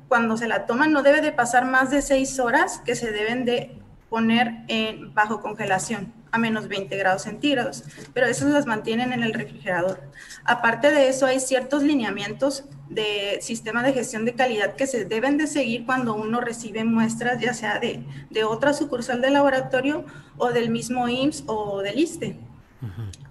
cuando 0.07 0.37
se 0.37 0.47
la 0.47 0.65
toman, 0.65 0.91
no 0.91 1.03
debe 1.03 1.21
de 1.21 1.31
pasar 1.31 1.65
más 1.65 1.89
de 1.91 2.01
seis 2.01 2.39
horas 2.39 2.81
que 2.85 2.95
se 2.95 3.11
deben 3.11 3.45
de 3.45 3.77
poner 4.09 4.63
en, 4.67 5.13
bajo 5.13 5.41
congelación 5.41 6.13
a 6.31 6.37
menos 6.37 6.67
20 6.67 6.95
grados 6.97 7.23
centígrados, 7.23 7.83
pero 8.13 8.27
esas 8.27 8.49
las 8.49 8.65
mantienen 8.65 9.13
en 9.13 9.23
el 9.23 9.33
refrigerador. 9.33 10.01
Aparte 10.43 10.91
de 10.91 11.09
eso, 11.09 11.25
hay 11.25 11.39
ciertos 11.39 11.83
lineamientos 11.83 12.65
de 12.89 13.39
sistema 13.41 13.83
de 13.83 13.93
gestión 13.93 14.25
de 14.25 14.33
calidad 14.33 14.75
que 14.75 14.87
se 14.87 15.05
deben 15.05 15.37
de 15.37 15.47
seguir 15.47 15.85
cuando 15.85 16.15
uno 16.15 16.39
recibe 16.39 16.83
muestras, 16.83 17.39
ya 17.39 17.53
sea 17.53 17.79
de, 17.79 18.03
de 18.29 18.43
otra 18.43 18.73
sucursal 18.73 19.21
del 19.21 19.33
laboratorio 19.33 20.05
o 20.37 20.51
del 20.51 20.69
mismo 20.69 21.07
IMSS 21.07 21.43
o 21.47 21.81
del 21.81 21.99
ISTE. 21.99 22.37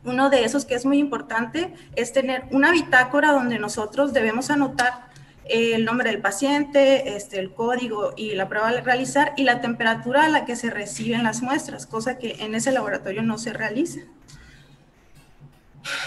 Uno 0.05 0.31
de 0.31 0.45
esos 0.45 0.65
que 0.65 0.75
es 0.75 0.85
muy 0.85 0.99
importante 0.99 1.73
es 1.95 2.13
tener 2.13 2.45
una 2.51 2.73
bitácora 2.73 3.33
donde 3.33 3.59
nosotros 3.59 4.13
debemos 4.13 4.51
anotar 4.51 5.07
el 5.49 5.85
nombre 5.85 6.11
del 6.11 6.21
paciente, 6.21 7.17
este, 7.17 7.39
el 7.39 7.53
código 7.53 8.13
y 8.17 8.35
la 8.35 8.49
prueba 8.49 8.69
a 8.69 8.81
realizar 8.81 9.33
y 9.37 9.45
la 9.45 9.61
temperatura 9.61 10.25
a 10.25 10.29
la 10.29 10.45
que 10.45 10.57
se 10.57 10.71
reciben 10.71 11.23
las 11.23 11.43
muestras, 11.43 11.87
cosa 11.87 12.19
que 12.19 12.37
en 12.41 12.57
ese 12.57 12.73
laboratorio 12.73 13.23
no 13.23 13.39
se 13.39 13.53
realiza. 13.53 14.01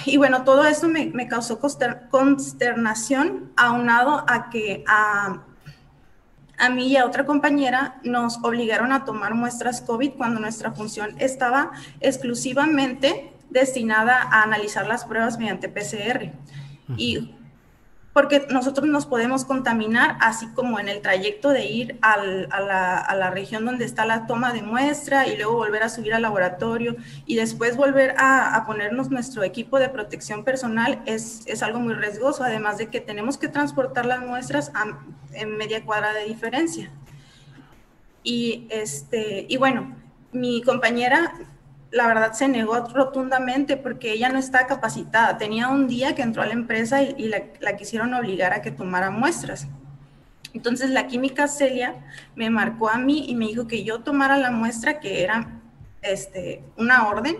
Y 0.05 0.17
bueno, 0.17 0.43
todo 0.43 0.65
esto 0.65 0.89
me, 0.89 1.05
me 1.05 1.29
causó 1.29 1.59
consternación 1.59 3.53
aunado 3.55 4.25
a 4.27 4.49
que 4.49 4.83
a, 4.87 5.43
a 6.59 6.69
mí 6.69 6.87
y 6.87 6.97
a 6.97 7.05
otra 7.05 7.25
compañera 7.25 7.99
nos 8.03 8.37
obligaron 8.43 8.91
a 8.91 9.05
tomar 9.05 9.33
muestras 9.33 9.81
COVID 9.81 10.11
cuando 10.11 10.39
nuestra 10.39 10.71
función 10.71 11.15
estaba 11.17 11.71
exclusivamente 12.01 13.31
destinada 13.49 14.21
a 14.21 14.43
analizar 14.43 14.85
las 14.85 15.05
pruebas 15.05 15.39
mediante 15.39 15.69
PCR. 15.69 16.31
Y 16.97 17.33
porque 18.19 18.47
nosotros 18.49 18.85
nos 18.85 19.05
podemos 19.05 19.45
contaminar, 19.45 20.17
así 20.19 20.47
como 20.47 20.77
en 20.77 20.89
el 20.89 20.99
trayecto 20.99 21.51
de 21.51 21.63
ir 21.63 21.97
a, 22.01 22.17
la, 22.17 23.31
región 23.31 23.63
donde 23.63 23.85
está 23.85 24.05
la 24.05 24.27
toma 24.27 24.51
de 24.51 24.61
muestra 24.61 25.25
y 25.25 25.37
luego 25.37 25.53
volver 25.53 25.83
a 25.83 25.87
subir 25.87 26.13
al 26.13 26.23
laboratorio 26.23 26.97
y 27.25 27.37
después 27.37 27.77
volver 27.77 28.15
a, 28.17 28.61
ponernos 28.67 29.09
nuestro 29.09 29.41
equipo 29.43 29.79
de 29.79 29.87
protección 29.87 30.43
personal 30.43 31.01
es, 31.05 31.43
es, 31.45 31.63
algo 31.63 31.79
muy 31.79 31.93
riesgoso, 31.93 32.43
además 32.43 32.77
de 32.77 32.87
que 32.87 32.99
tenemos 32.99 33.37
que 33.37 33.47
transportar 33.47 34.05
las 34.05 34.19
muestras 34.19 34.69
en 35.31 35.55
media 35.55 35.85
cuadra 35.85 36.11
de 36.11 36.25
diferencia. 36.25 36.91
Y, 38.21 38.67
este, 38.69 39.45
y 39.47 39.55
bueno, 39.55 39.95
mi 40.33 40.61
compañera 40.61 41.35
la 41.91 42.07
verdad 42.07 42.33
se 42.33 42.47
negó 42.47 42.79
rotundamente 42.93 43.77
porque 43.77 44.11
ella 44.13 44.29
no 44.29 44.37
está 44.37 44.67
capacitada. 44.67 45.37
Tenía 45.37 45.69
un 45.69 45.87
día 45.87 46.15
que 46.15 46.21
entró 46.21 46.43
a 46.43 46.45
la 46.45 46.53
empresa 46.53 47.01
y, 47.01 47.27
la, 47.27 47.77
quisieron 47.77 48.13
obligar 48.13 48.53
a 48.53 48.61
que 48.61 48.71
tomara 48.71 49.09
muestras. 49.09 49.67
Entonces 50.53 50.89
la 50.89 51.07
química 51.07 51.47
Celia 51.47 51.95
me 52.35 52.49
marcó 52.49 52.89
a 52.89 52.97
mí 52.97 53.25
y 53.27 53.35
me 53.35 53.47
dijo 53.47 53.67
que 53.67 53.83
yo 53.83 53.99
tomara 53.99 54.37
la 54.37 54.51
muestra 54.51 54.99
que 54.99 55.23
era 55.23 55.61
este, 56.01 56.63
una 56.77 57.07
orden, 57.07 57.37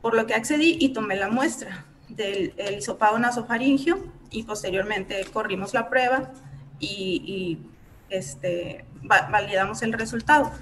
por 0.00 0.14
lo 0.14 0.26
que 0.26 0.34
accedí 0.34 0.76
y 0.80 0.90
tomé 0.90 1.16
la 1.16 1.28
muestra 1.28 1.84
del 2.08 2.54
hisopado 2.76 3.18
nasofaringio 3.18 4.12
y 4.30 4.44
posteriormente 4.44 5.24
corrimos 5.32 5.74
la 5.74 5.88
prueba 5.88 6.32
y, 6.78 7.58
este, 8.10 8.84
validamos 9.02 9.82
el 9.82 9.92
resultado. 9.92 10.52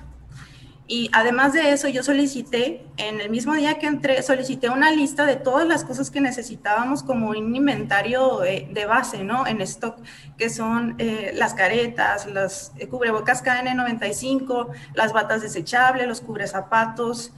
Y 0.86 1.08
además 1.14 1.54
de 1.54 1.72
eso, 1.72 1.88
yo 1.88 2.02
solicité, 2.02 2.84
en 2.98 3.20
el 3.20 3.30
mismo 3.30 3.54
día 3.54 3.78
que 3.78 3.86
entré, 3.86 4.22
solicité 4.22 4.68
una 4.68 4.90
lista 4.90 5.24
de 5.24 5.36
todas 5.36 5.66
las 5.66 5.82
cosas 5.82 6.10
que 6.10 6.20
necesitábamos 6.20 7.02
como 7.02 7.30
un 7.30 7.56
inventario 7.56 8.44
eh, 8.44 8.68
de 8.70 8.84
base, 8.84 9.24
¿no? 9.24 9.46
En 9.46 9.62
stock, 9.62 9.96
que 10.36 10.50
son 10.50 10.96
eh, 10.98 11.32
las 11.34 11.54
caretas, 11.54 12.26
las 12.26 12.72
eh, 12.76 12.86
cubrebocas 12.86 13.42
KN95, 13.42 14.68
las 14.92 15.14
batas 15.14 15.40
desechables, 15.40 16.06
los 16.06 16.20
cubrezapatos, 16.20 17.32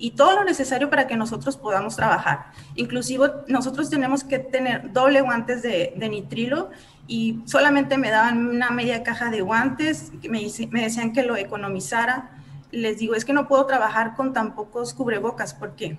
y 0.00 0.12
todo 0.12 0.36
lo 0.36 0.44
necesario 0.44 0.90
para 0.90 1.08
que 1.08 1.16
nosotros 1.16 1.56
podamos 1.56 1.96
trabajar. 1.96 2.52
Inclusive 2.76 3.32
nosotros 3.48 3.90
tenemos 3.90 4.22
que 4.22 4.38
tener 4.38 4.92
doble 4.92 5.22
guantes 5.22 5.60
de, 5.62 5.92
de 5.96 6.08
nitrilo 6.08 6.70
y 7.08 7.40
solamente 7.46 7.96
me 7.96 8.10
daban 8.10 8.46
una 8.46 8.70
media 8.70 9.02
caja 9.02 9.30
de 9.30 9.40
guantes, 9.40 10.12
me, 10.28 10.46
me 10.70 10.82
decían 10.82 11.14
que 11.14 11.22
lo 11.22 11.36
economizara. 11.36 12.30
Les 12.70 12.98
digo, 12.98 13.14
es 13.14 13.24
que 13.24 13.32
no 13.32 13.48
puedo 13.48 13.64
trabajar 13.64 14.14
con 14.14 14.34
tan 14.34 14.54
pocos 14.54 14.92
cubrebocas, 14.92 15.54
¿por 15.54 15.74
qué? 15.74 15.98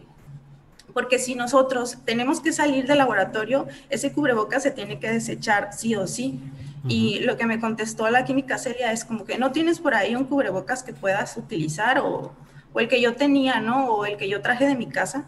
Porque 0.93 1.17
si 1.17 1.33
nosotros 1.33 1.97
tenemos 2.05 2.41
que 2.41 2.53
salir 2.53 2.85
del 2.85 2.99
laboratorio, 2.99 3.67
ese 3.89 4.13
cubrebocas 4.13 4.61
se 4.61 4.69
tiene 4.69 4.99
que 4.99 5.09
desechar 5.09 5.73
sí 5.73 5.95
o 5.95 6.05
sí. 6.05 6.39
Y 6.87 7.19
lo 7.21 7.37
que 7.37 7.45
me 7.45 7.59
contestó 7.59 8.09
la 8.09 8.23
química 8.23 8.57
Celia 8.59 8.91
es 8.93 9.03
como 9.03 9.25
que 9.25 9.37
no 9.37 9.51
tienes 9.51 9.79
por 9.79 9.95
ahí 9.95 10.15
un 10.15 10.25
cubrebocas 10.25 10.83
que 10.83 10.93
puedas 10.93 11.35
utilizar 11.37 11.99
o, 11.99 12.33
o 12.71 12.79
el 12.79 12.87
que 12.87 13.01
yo 13.01 13.15
tenía, 13.15 13.59
¿no? 13.59 13.87
O 13.87 14.05
el 14.05 14.15
que 14.15 14.29
yo 14.29 14.41
traje 14.41 14.67
de 14.67 14.75
mi 14.75 14.87
casa. 14.87 15.25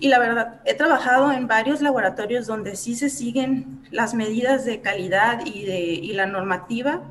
Y 0.00 0.08
la 0.08 0.18
verdad, 0.18 0.60
he 0.64 0.74
trabajado 0.74 1.32
en 1.32 1.48
varios 1.48 1.80
laboratorios 1.80 2.46
donde 2.46 2.76
sí 2.76 2.94
se 2.94 3.10
siguen 3.10 3.82
las 3.90 4.14
medidas 4.14 4.64
de 4.64 4.80
calidad 4.80 5.44
y, 5.44 5.64
de, 5.64 5.80
y 5.80 6.12
la 6.12 6.26
normativa. 6.26 7.02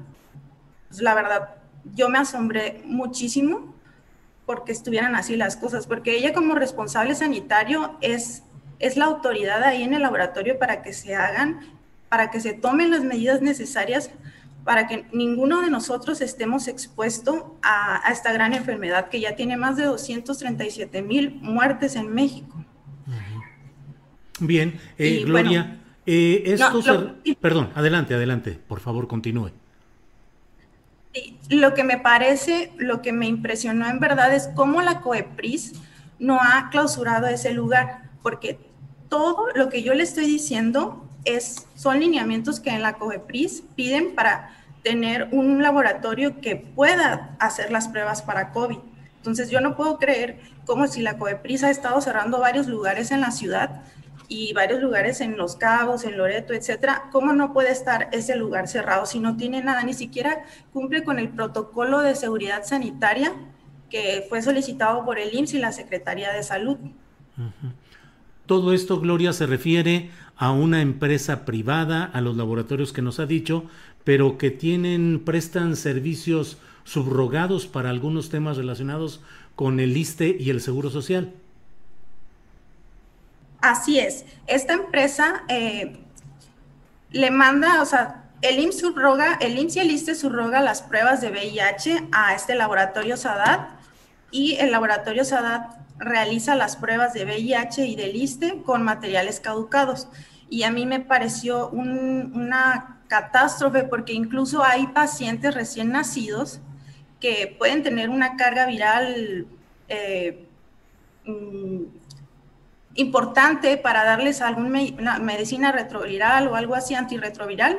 Pues 0.87 1.01
la 1.01 1.13
verdad, 1.13 1.55
yo 1.95 2.07
me 2.07 2.19
asombré 2.19 2.81
muchísimo 2.85 3.75
porque 4.45 4.71
estuvieran 4.71 5.15
así 5.15 5.35
las 5.35 5.57
cosas, 5.57 5.85
porque 5.85 6.15
ella 6.15 6.33
como 6.33 6.55
responsable 6.55 7.13
sanitario 7.15 7.97
es, 7.99 8.43
es 8.79 8.95
la 8.95 9.05
autoridad 9.05 9.61
ahí 9.63 9.83
en 9.83 9.93
el 9.93 10.01
laboratorio 10.01 10.57
para 10.57 10.81
que 10.81 10.93
se 10.93 11.15
hagan, 11.15 11.59
para 12.07 12.31
que 12.31 12.39
se 12.39 12.53
tomen 12.53 12.91
las 12.91 13.03
medidas 13.03 13.41
necesarias 13.41 14.09
para 14.63 14.85
que 14.85 15.05
ninguno 15.13 15.61
de 15.61 15.69
nosotros 15.69 16.19
estemos 16.19 16.67
expuesto 16.67 17.57
a, 17.61 18.05
a 18.05 18.11
esta 18.11 18.33
gran 18.33 18.53
enfermedad 18.53 19.07
que 19.07 19.21
ya 19.21 19.33
tiene 19.33 19.55
más 19.55 19.77
de 19.77 19.85
237 19.85 21.01
mil 21.01 21.35
muertes 21.41 21.95
en 21.95 22.13
México. 22.13 22.66
Bien, 24.39 24.79
eh, 24.97 25.23
Gloria, 25.25 25.77
eh, 26.05 26.43
esto 26.45 27.15
perdón, 27.39 27.69
adelante, 27.75 28.13
adelante, 28.13 28.59
por 28.67 28.79
favor, 28.79 29.07
continúe. 29.07 29.51
Lo 31.49 31.73
que 31.73 31.83
me 31.83 31.97
parece, 31.97 32.71
lo 32.77 33.01
que 33.01 33.11
me 33.11 33.27
impresionó 33.27 33.87
en 33.87 33.99
verdad 33.99 34.33
es 34.33 34.49
cómo 34.55 34.81
la 34.81 35.01
COEPRIS 35.01 35.73
no 36.19 36.39
ha 36.41 36.69
clausurado 36.69 37.27
ese 37.27 37.51
lugar, 37.51 38.09
porque 38.21 38.59
todo 39.09 39.47
lo 39.55 39.69
que 39.69 39.81
yo 39.81 39.93
le 39.93 40.03
estoy 40.03 40.25
diciendo 40.25 41.09
es, 41.25 41.67
son 41.75 41.99
lineamientos 41.99 42.59
que 42.59 42.69
en 42.69 42.81
la 42.81 42.93
COEPRIS 42.93 43.63
piden 43.75 44.13
para 44.13 44.55
tener 44.83 45.29
un 45.31 45.61
laboratorio 45.61 46.39
que 46.39 46.55
pueda 46.55 47.35
hacer 47.39 47.71
las 47.71 47.87
pruebas 47.87 48.21
para 48.21 48.51
COVID. 48.51 48.77
Entonces 49.17 49.49
yo 49.49 49.59
no 49.59 49.75
puedo 49.75 49.97
creer 49.97 50.39
como 50.65 50.87
si 50.87 51.01
la 51.01 51.17
COEPRIS 51.17 51.63
ha 51.63 51.71
estado 51.71 51.99
cerrando 51.99 52.39
varios 52.39 52.67
lugares 52.67 53.11
en 53.11 53.21
la 53.21 53.31
ciudad 53.31 53.81
y 54.29 54.53
varios 54.53 54.81
lugares 54.81 55.21
en 55.21 55.37
Los 55.37 55.55
Cabos, 55.55 56.03
en 56.03 56.17
Loreto, 56.17 56.53
etcétera, 56.53 57.09
¿cómo 57.11 57.33
no 57.33 57.53
puede 57.53 57.71
estar 57.71 58.09
ese 58.11 58.35
lugar 58.35 58.67
cerrado 58.67 59.05
si 59.05 59.19
no 59.19 59.37
tiene 59.37 59.63
nada, 59.63 59.83
ni 59.83 59.93
siquiera 59.93 60.43
cumple 60.73 61.03
con 61.03 61.19
el 61.19 61.29
protocolo 61.29 62.01
de 62.01 62.15
seguridad 62.15 62.65
sanitaria 62.65 63.33
que 63.89 64.25
fue 64.27 64.41
solicitado 64.41 65.05
por 65.05 65.17
el 65.17 65.33
IMSS 65.33 65.53
y 65.53 65.59
la 65.59 65.71
Secretaría 65.71 66.33
de 66.33 66.43
Salud? 66.43 66.77
Todo 68.45 68.73
esto, 68.73 68.99
Gloria, 68.99 69.33
se 69.33 69.45
refiere 69.45 70.09
a 70.35 70.51
una 70.51 70.81
empresa 70.81 71.45
privada, 71.45 72.03
a 72.05 72.21
los 72.21 72.35
laboratorios 72.35 72.93
que 72.93 73.01
nos 73.01 73.19
ha 73.19 73.25
dicho, 73.25 73.65
pero 74.03 74.37
que 74.37 74.51
tienen, 74.51 75.21
prestan 75.23 75.75
servicios 75.75 76.57
subrogados 76.83 77.67
para 77.67 77.89
algunos 77.89 78.29
temas 78.29 78.57
relacionados 78.57 79.21
con 79.55 79.79
el 79.79 79.97
ISTE 79.97 80.37
y 80.39 80.49
el 80.49 80.61
Seguro 80.61 80.89
Social. 80.89 81.33
Así 83.67 83.99
es. 83.99 84.23
Esta 84.47 84.71
empresa 84.71 85.43
eh, 85.49 85.97
le 87.11 87.31
manda, 87.31 87.81
o 87.81 87.85
sea, 87.85 88.23
el 88.41 88.59
IMSS 88.59 88.79
subroga, 88.79 89.37
el 89.41 89.59
IMSS 89.59 89.75
y 89.75 89.79
el 89.81 89.91
ISTE 89.91 90.15
subroga 90.15 90.61
las 90.61 90.81
pruebas 90.81 91.19
de 91.19 91.31
VIH 91.31 92.07
a 92.13 92.33
este 92.33 92.55
laboratorio 92.55 93.17
SADAT 93.17 93.71
y 94.31 94.55
el 94.55 94.71
laboratorio 94.71 95.25
SADAT 95.25 95.75
realiza 95.97 96.55
las 96.55 96.77
pruebas 96.77 97.13
de 97.13 97.25
VIH 97.25 97.87
y 97.87 97.97
del 97.97 98.15
ISTE 98.15 98.61
con 98.63 98.83
materiales 98.83 99.41
caducados. 99.41 100.07
Y 100.49 100.63
a 100.63 100.71
mí 100.71 100.85
me 100.85 101.01
pareció 101.01 101.67
una 101.67 103.01
catástrofe 103.09 103.83
porque 103.83 104.13
incluso 104.13 104.63
hay 104.63 104.87
pacientes 104.87 105.53
recién 105.53 105.91
nacidos 105.91 106.61
que 107.19 107.53
pueden 107.59 107.83
tener 107.83 108.09
una 108.09 108.37
carga 108.37 108.65
viral 108.65 109.45
eh, 109.89 110.47
mm, 111.25 112.06
importante 112.97 113.77
para 113.77 114.03
darles 114.03 114.41
alguna 114.41 115.19
medicina 115.19 115.71
retroviral 115.71 116.47
o 116.47 116.55
algo 116.55 116.75
así 116.75 116.95
antirretroviral, 116.95 117.77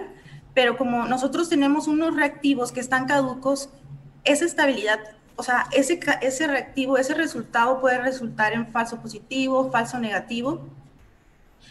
pero 0.54 0.76
como 0.76 1.04
nosotros 1.04 1.48
tenemos 1.48 1.86
unos 1.86 2.16
reactivos 2.16 2.72
que 2.72 2.80
están 2.80 3.06
caducos, 3.06 3.68
esa 4.24 4.44
estabilidad, 4.44 5.00
o 5.36 5.42
sea, 5.42 5.66
ese, 5.72 6.00
ese 6.22 6.46
reactivo, 6.46 6.96
ese 6.98 7.14
resultado 7.14 7.80
puede 7.80 7.98
resultar 7.98 8.52
en 8.52 8.68
falso 8.68 9.00
positivo, 9.00 9.70
falso 9.70 9.98
negativo, 9.98 10.66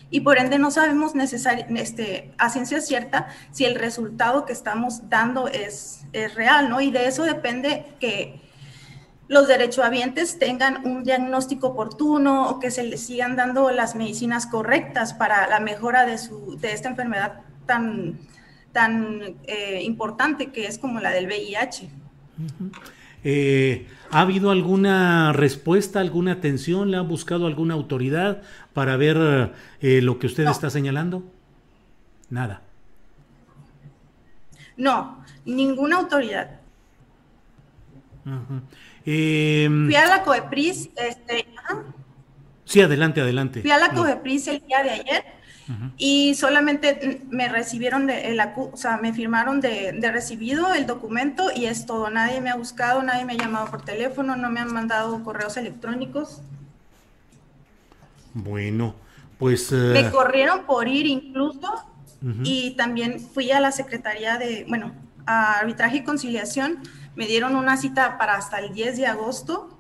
y 0.09 0.22
por 0.22 0.38
ende 0.38 0.58
no 0.58 0.72
sabemos 0.72 1.14
este, 1.16 2.34
a 2.38 2.50
ciencia 2.50 2.80
cierta 2.82 3.27
si 3.51 3.66
el 3.66 3.76
resultado 3.76 4.45
que 4.45 4.53
estamos 4.53 5.09
dando 5.09 5.48
es, 5.48 6.06
es 6.14 6.34
real, 6.35 6.69
¿no? 6.69 6.80
Y 6.80 6.92
de 6.92 7.08
eso 7.08 7.24
depende 7.24 7.85
que 8.00 8.47
los 9.28 9.48
derechohabientes 9.48 10.40
tengan 10.40 10.86
un 10.86 11.04
diagnóstico 11.04 11.68
oportuno 11.68 12.50
o 12.50 12.60
que 12.60 12.72
se 12.72 12.84
les 12.84 13.02
sigan 13.02 13.36
dando 13.36 13.72
las 13.72 13.96
medicinas 13.96 14.46
correctas 14.46 15.14
para 15.14 15.48
la 15.48 15.60
mejora 15.60 16.06
de, 16.06 16.18
su, 16.18 16.58
de 16.60 16.72
esta 16.72 16.90
enfermedad 16.90 17.42
tan, 17.66 18.20
tan 18.72 19.22
eh, 19.46 19.82
importante 19.84 20.52
que 20.52 20.68
es 20.68 20.80
como 20.80 21.00
la 21.00 21.12
del 21.12 21.28
VIH. 21.28 21.90
Eh, 23.24 23.88
¿Ha 24.12 24.22
habido 24.22 24.52
alguna 24.52 25.34
respuesta, 25.34 26.00
alguna 26.00 26.34
atención? 26.34 26.92
¿Le 26.92 26.98
ha 26.98 27.02
buscado 27.02 27.48
alguna 27.48 27.74
autoridad 27.74 28.42
para 28.74 28.96
ver 28.96 29.52
eh, 29.82 30.02
lo 30.02 30.20
que 30.20 30.28
usted 30.28 30.48
está 30.48 30.70
señalando? 30.70 31.24
Nada. 32.30 32.62
No, 34.78 35.24
ninguna 35.46 35.98
autoridad. 35.98 36.62
Em, 39.10 39.86
Fui 39.86 39.95
a 39.95 40.06
la 40.06 40.22
COEPRIS, 40.22 40.90
este, 40.98 41.48
Sí, 42.66 42.82
adelante, 42.82 43.22
adelante. 43.22 43.61
Fui 43.61 43.72
a 43.72 43.77
la 43.77 43.92
COEPRIS 43.92 44.50
el 44.50 44.66
día 44.68 44.84
de 44.84 44.90
ayer 44.90 45.24
y 45.98 46.36
solamente 46.36 47.22
me 47.30 47.48
recibieron 47.48 48.06
de, 48.06 48.27
el, 48.27 48.40
o 48.40 48.76
sea, 48.76 48.98
me 48.98 49.14
firmaron 49.14 49.61
de, 49.61 49.94
de, 49.94 50.11
recibido 50.11 50.74
el 50.74 50.86
documento 50.86 51.52
y 51.56 51.68
es 51.68 51.86
todo. 51.86 52.10
Nadie 52.10 52.42
me 52.42 52.50
ha 52.50 52.56
buscado, 52.56 53.02
nadie 53.02 53.24
me 53.24 53.34
ha 53.34 53.38
llamado 53.38 53.72
por 53.72 53.86
teléfono, 53.86 54.36
no 54.36 54.50
me 54.50 54.60
han 54.60 54.74
mandado 54.74 55.24
correos 55.24 55.56
electrónicos. 55.56 56.42
Bueno, 58.34 58.94
pues... 59.40 59.72
Me 59.72 60.02
eh, 60.02 60.11
corrieron 60.11 60.66
por 60.66 60.90
ir 60.90 61.06
incluso 61.06 61.86
y 62.44 62.72
también 62.72 63.22
fui 63.22 63.52
a 63.52 63.61
la 63.61 63.72
Secretaría 63.72 64.38
de, 64.38 64.66
bueno, 64.68 64.92
a 65.26 65.60
Arbitraje 65.60 65.98
y 65.98 66.03
Conciliación 66.03 66.80
me 67.18 67.26
dieron 67.26 67.56
una 67.56 67.78
cita 67.78 68.20
para 68.20 68.36
hasta 68.36 68.60
el 68.60 68.74
10 68.74 68.98
de 68.98 69.08
agosto 69.08 69.76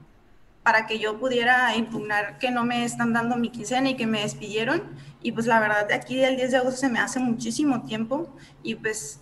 para 0.63 0.87
que 0.87 0.97
yo 0.97 1.19
pudiera 1.19 1.73
impugnar 1.77 2.39
que 2.39 2.49
no 2.49 2.65
me 2.65 2.83
están 2.83 3.13
dando 3.13 3.37
mi 3.37 3.51
quincena 3.51 3.91
y 3.91 3.95
que 3.95 4.07
me 4.07 4.21
despidieron. 4.21 4.81
Y 5.21 5.31
pues 5.31 5.45
la 5.45 5.59
verdad, 5.59 5.89
aquí 5.91 6.17
del 6.17 6.35
10 6.35 6.51
de 6.51 6.57
agosto 6.57 6.79
se 6.79 6.89
me 6.89 6.97
hace 6.97 7.19
muchísimo 7.19 7.83
tiempo 7.83 8.35
y 8.63 8.73
pues 8.73 9.21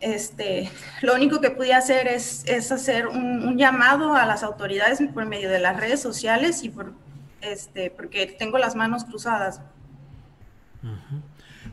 este, 0.00 0.70
lo 1.02 1.14
único 1.14 1.42
que 1.42 1.50
pude 1.50 1.74
hacer 1.74 2.08
es, 2.08 2.42
es 2.46 2.72
hacer 2.72 3.06
un, 3.06 3.58
llamado 3.58 4.14
a 4.14 4.24
las 4.24 4.42
autoridades 4.42 4.98
por 5.12 5.26
medio 5.26 5.50
de 5.50 5.58
las 5.58 5.76
redes 5.76 6.00
sociales 6.00 6.62
y 6.64 6.70
por, 6.70 6.94
este, 7.42 7.90
porque 7.90 8.26
tengo 8.26 8.56
las 8.56 8.74
manos 8.74 9.04
cruzadas. 9.04 9.60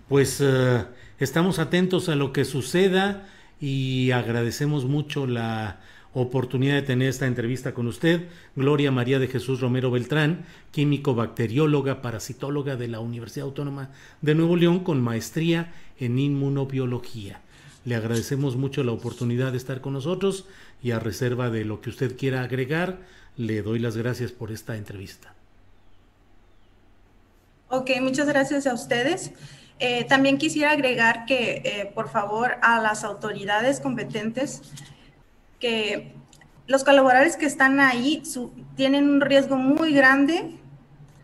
Pues 0.10 0.42
uh, 0.42 0.86
estamos 1.20 1.58
atentos 1.58 2.10
a 2.10 2.16
lo 2.16 2.34
que 2.34 2.44
suceda 2.44 3.30
y 3.60 4.12
agradecemos 4.12 4.86
mucho 4.86 5.28
la 5.28 5.80
oportunidad 6.14 6.76
de 6.76 6.82
tener 6.82 7.10
esta 7.10 7.28
entrevista 7.28 7.74
con 7.74 7.88
usted. 7.88 8.28
Gloria 8.56 8.92
María 8.92 9.20
de 9.20 9.28
Jesús 9.28 9.60
Romero 9.60 9.92
Beltrán, 9.92 10.46
químico 10.72 11.14
bacterióloga, 11.14 12.02
parasitóloga 12.02 12.78
de 12.78 12.88
la 12.88 13.02
Universidad 13.02 13.48
Autónoma 13.48 13.90
de 14.22 14.34
Nuevo 14.36 14.56
León 14.56 14.80
con 14.80 15.02
maestría 15.02 15.74
en 16.00 16.18
inmunobiología. 16.18 17.42
Le 17.84 17.96
agradecemos 17.96 18.56
mucho 18.56 18.84
la 18.84 18.94
oportunidad 18.94 19.52
de 19.52 19.58
estar 19.58 19.82
con 19.82 19.94
nosotros 19.94 20.46
y 20.82 20.92
a 20.92 21.00
reserva 21.00 21.50
de 21.50 21.66
lo 21.66 21.82
que 21.82 21.90
usted 21.90 22.18
quiera 22.18 22.42
agregar, 22.42 23.00
le 23.38 23.62
doy 23.62 23.80
las 23.80 23.98
gracias 23.98 24.32
por 24.32 24.52
esta 24.52 24.78
entrevista. 24.78 25.34
Ok, 27.70 27.92
muchas 28.02 28.28
gracias 28.28 28.68
a 28.68 28.74
ustedes. 28.74 29.32
Eh, 29.80 30.06
también 30.06 30.38
quisiera 30.38 30.72
agregar 30.72 31.26
que, 31.26 31.62
eh, 31.66 31.92
por 31.94 32.10
favor, 32.10 32.58
a 32.62 32.80
las 32.80 33.04
autoridades 33.04 33.82
competentes, 33.82 34.62
que 35.60 36.16
los 36.68 36.84
colaboradores 36.84 37.36
que 37.36 37.46
están 37.46 37.80
ahí 37.80 38.24
tienen 38.76 39.10
un 39.10 39.22
riesgo 39.22 39.58
muy 39.58 39.94
grande 39.94 40.58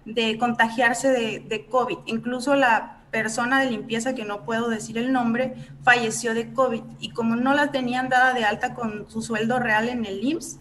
de 0.05 0.37
contagiarse 0.37 1.09
de, 1.09 1.65
COVID. 1.67 1.99
Incluso 2.05 2.55
la 2.55 2.97
persona 3.11 3.61
de 3.61 3.71
limpieza, 3.71 4.15
que 4.15 4.25
no 4.25 4.43
puedo 4.43 4.69
decir 4.69 4.97
el 4.97 5.13
nombre, 5.13 5.55
falleció 5.83 6.33
de 6.33 6.51
COVID. 6.53 6.83
Y 6.99 7.11
como 7.11 7.35
no 7.35 7.53
la 7.53 7.71
tenían 7.71 8.09
dada 8.09 8.33
de 8.33 8.43
alta 8.43 8.73
con 8.73 9.09
su 9.09 9.21
sueldo 9.21 9.59
real 9.59 9.89
en 9.89 10.05
el 10.05 10.23
IMSS, 10.23 10.59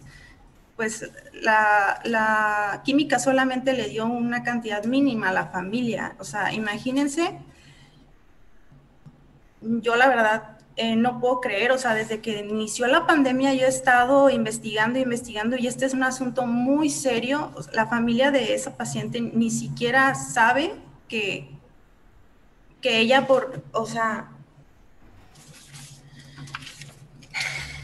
pues 0.75 1.11
la, 1.33 2.01
la 2.05 2.81
química 2.83 3.19
solamente 3.19 3.73
le 3.73 3.89
dio 3.89 4.05
una 4.05 4.43
cantidad 4.43 4.83
mínima 4.85 5.29
a 5.29 5.33
la 5.33 5.47
familia. 5.47 6.15
O 6.19 6.23
sea, 6.23 6.53
imagínense 6.53 7.37
yo 9.61 9.95
la 9.95 10.07
verdad 10.07 10.57
eh, 10.77 10.95
no 10.95 11.19
puedo 11.19 11.41
creer, 11.41 11.71
o 11.71 11.77
sea, 11.77 11.93
desde 11.93 12.21
que 12.21 12.39
inició 12.39 12.87
la 12.87 13.05
pandemia 13.05 13.53
yo 13.53 13.65
he 13.65 13.69
estado 13.69 14.29
investigando, 14.29 14.99
investigando 14.99 15.57
y 15.57 15.67
este 15.67 15.85
es 15.85 15.93
un 15.93 16.03
asunto 16.03 16.45
muy 16.45 16.89
serio. 16.89 17.51
La 17.73 17.87
familia 17.87 18.31
de 18.31 18.53
esa 18.53 18.77
paciente 18.77 19.19
ni 19.21 19.51
siquiera 19.51 20.15
sabe 20.15 20.73
que, 21.07 21.49
que 22.81 22.99
ella 22.99 23.27
por, 23.27 23.63
o 23.73 23.85
sea, 23.85 24.31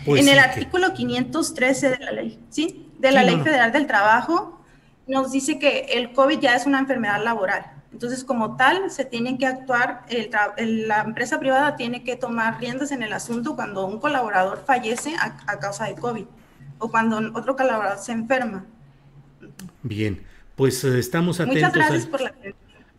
pues 0.05 0.21
en 0.21 0.29
el 0.29 0.39
artículo 0.39 0.93
513 0.93 1.89
de 1.89 1.99
la 1.99 2.11
ley, 2.11 2.39
¿sí? 2.49 2.89
De 2.97 3.11
la 3.11 3.23
Ley 3.23 3.37
Federal 3.41 3.71
del 3.71 3.85
Trabajo 3.85 4.61
nos 5.05 5.31
dice 5.31 5.59
que 5.59 5.81
el 5.93 6.13
COVID 6.13 6.39
ya 6.39 6.55
es 6.55 6.65
una 6.65 6.79
enfermedad 6.79 7.23
laboral. 7.23 7.76
Entonces, 7.97 8.23
como 8.23 8.57
tal, 8.57 8.91
se 8.91 9.05
tiene 9.05 9.39
que 9.39 9.47
actuar, 9.47 10.05
la 10.59 11.01
empresa 11.01 11.39
privada 11.39 11.75
tiene 11.75 12.03
que 12.03 12.15
tomar 12.15 12.59
riendas 12.59 12.91
en 12.91 13.01
el 13.01 13.11
asunto 13.11 13.55
cuando 13.55 13.87
un 13.87 13.99
colaborador 13.99 14.63
fallece 14.67 15.15
a, 15.19 15.57
causa 15.57 15.85
de 15.85 15.95
COVID 15.95 16.25
o 16.77 16.91
cuando 16.91 17.17
otro 17.33 17.55
colaborador 17.55 17.97
se 17.97 18.11
enferma. 18.11 18.67
Bien, 19.81 20.21
pues 20.55 20.83
eh, 20.83 20.99
estamos 20.99 21.39
atentos. 21.39 21.59
Muchas 21.59 21.73
gracias 21.73 22.05
por 22.05 22.21
la 22.21 22.35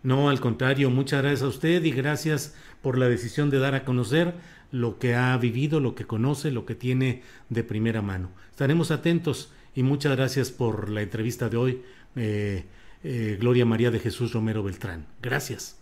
No, 0.02 0.30
al 0.30 0.40
contrario, 0.40 0.90
muchas 0.90 1.22
gracias 1.22 1.42
a 1.42 1.46
usted 1.46 1.84
y 1.84 1.92
gracias 1.92 2.56
por 2.82 2.98
la 2.98 3.08
decisión 3.08 3.50
de 3.50 3.60
dar 3.60 3.76
a 3.76 3.84
conocer 3.84 4.34
lo 4.72 4.98
que 4.98 5.14
ha 5.14 5.36
vivido, 5.36 5.78
lo 5.78 5.94
que 5.94 6.08
conoce, 6.08 6.50
lo 6.50 6.66
que 6.66 6.74
tiene 6.74 7.22
de 7.50 7.62
primera 7.62 8.02
mano. 8.02 8.30
Estaremos 8.50 8.90
atentos 8.90 9.52
y 9.76 9.84
muchas 9.84 10.16
gracias 10.16 10.50
por 10.50 10.88
la 10.88 11.02
entrevista 11.02 11.48
de 11.48 11.56
hoy. 11.56 11.82
Eh, 12.16 12.64
eh, 13.04 13.36
Gloria 13.40 13.64
María 13.64 13.90
de 13.90 14.00
Jesús 14.00 14.32
Romero 14.32 14.62
Beltrán. 14.62 15.06
Gracias. 15.22 15.76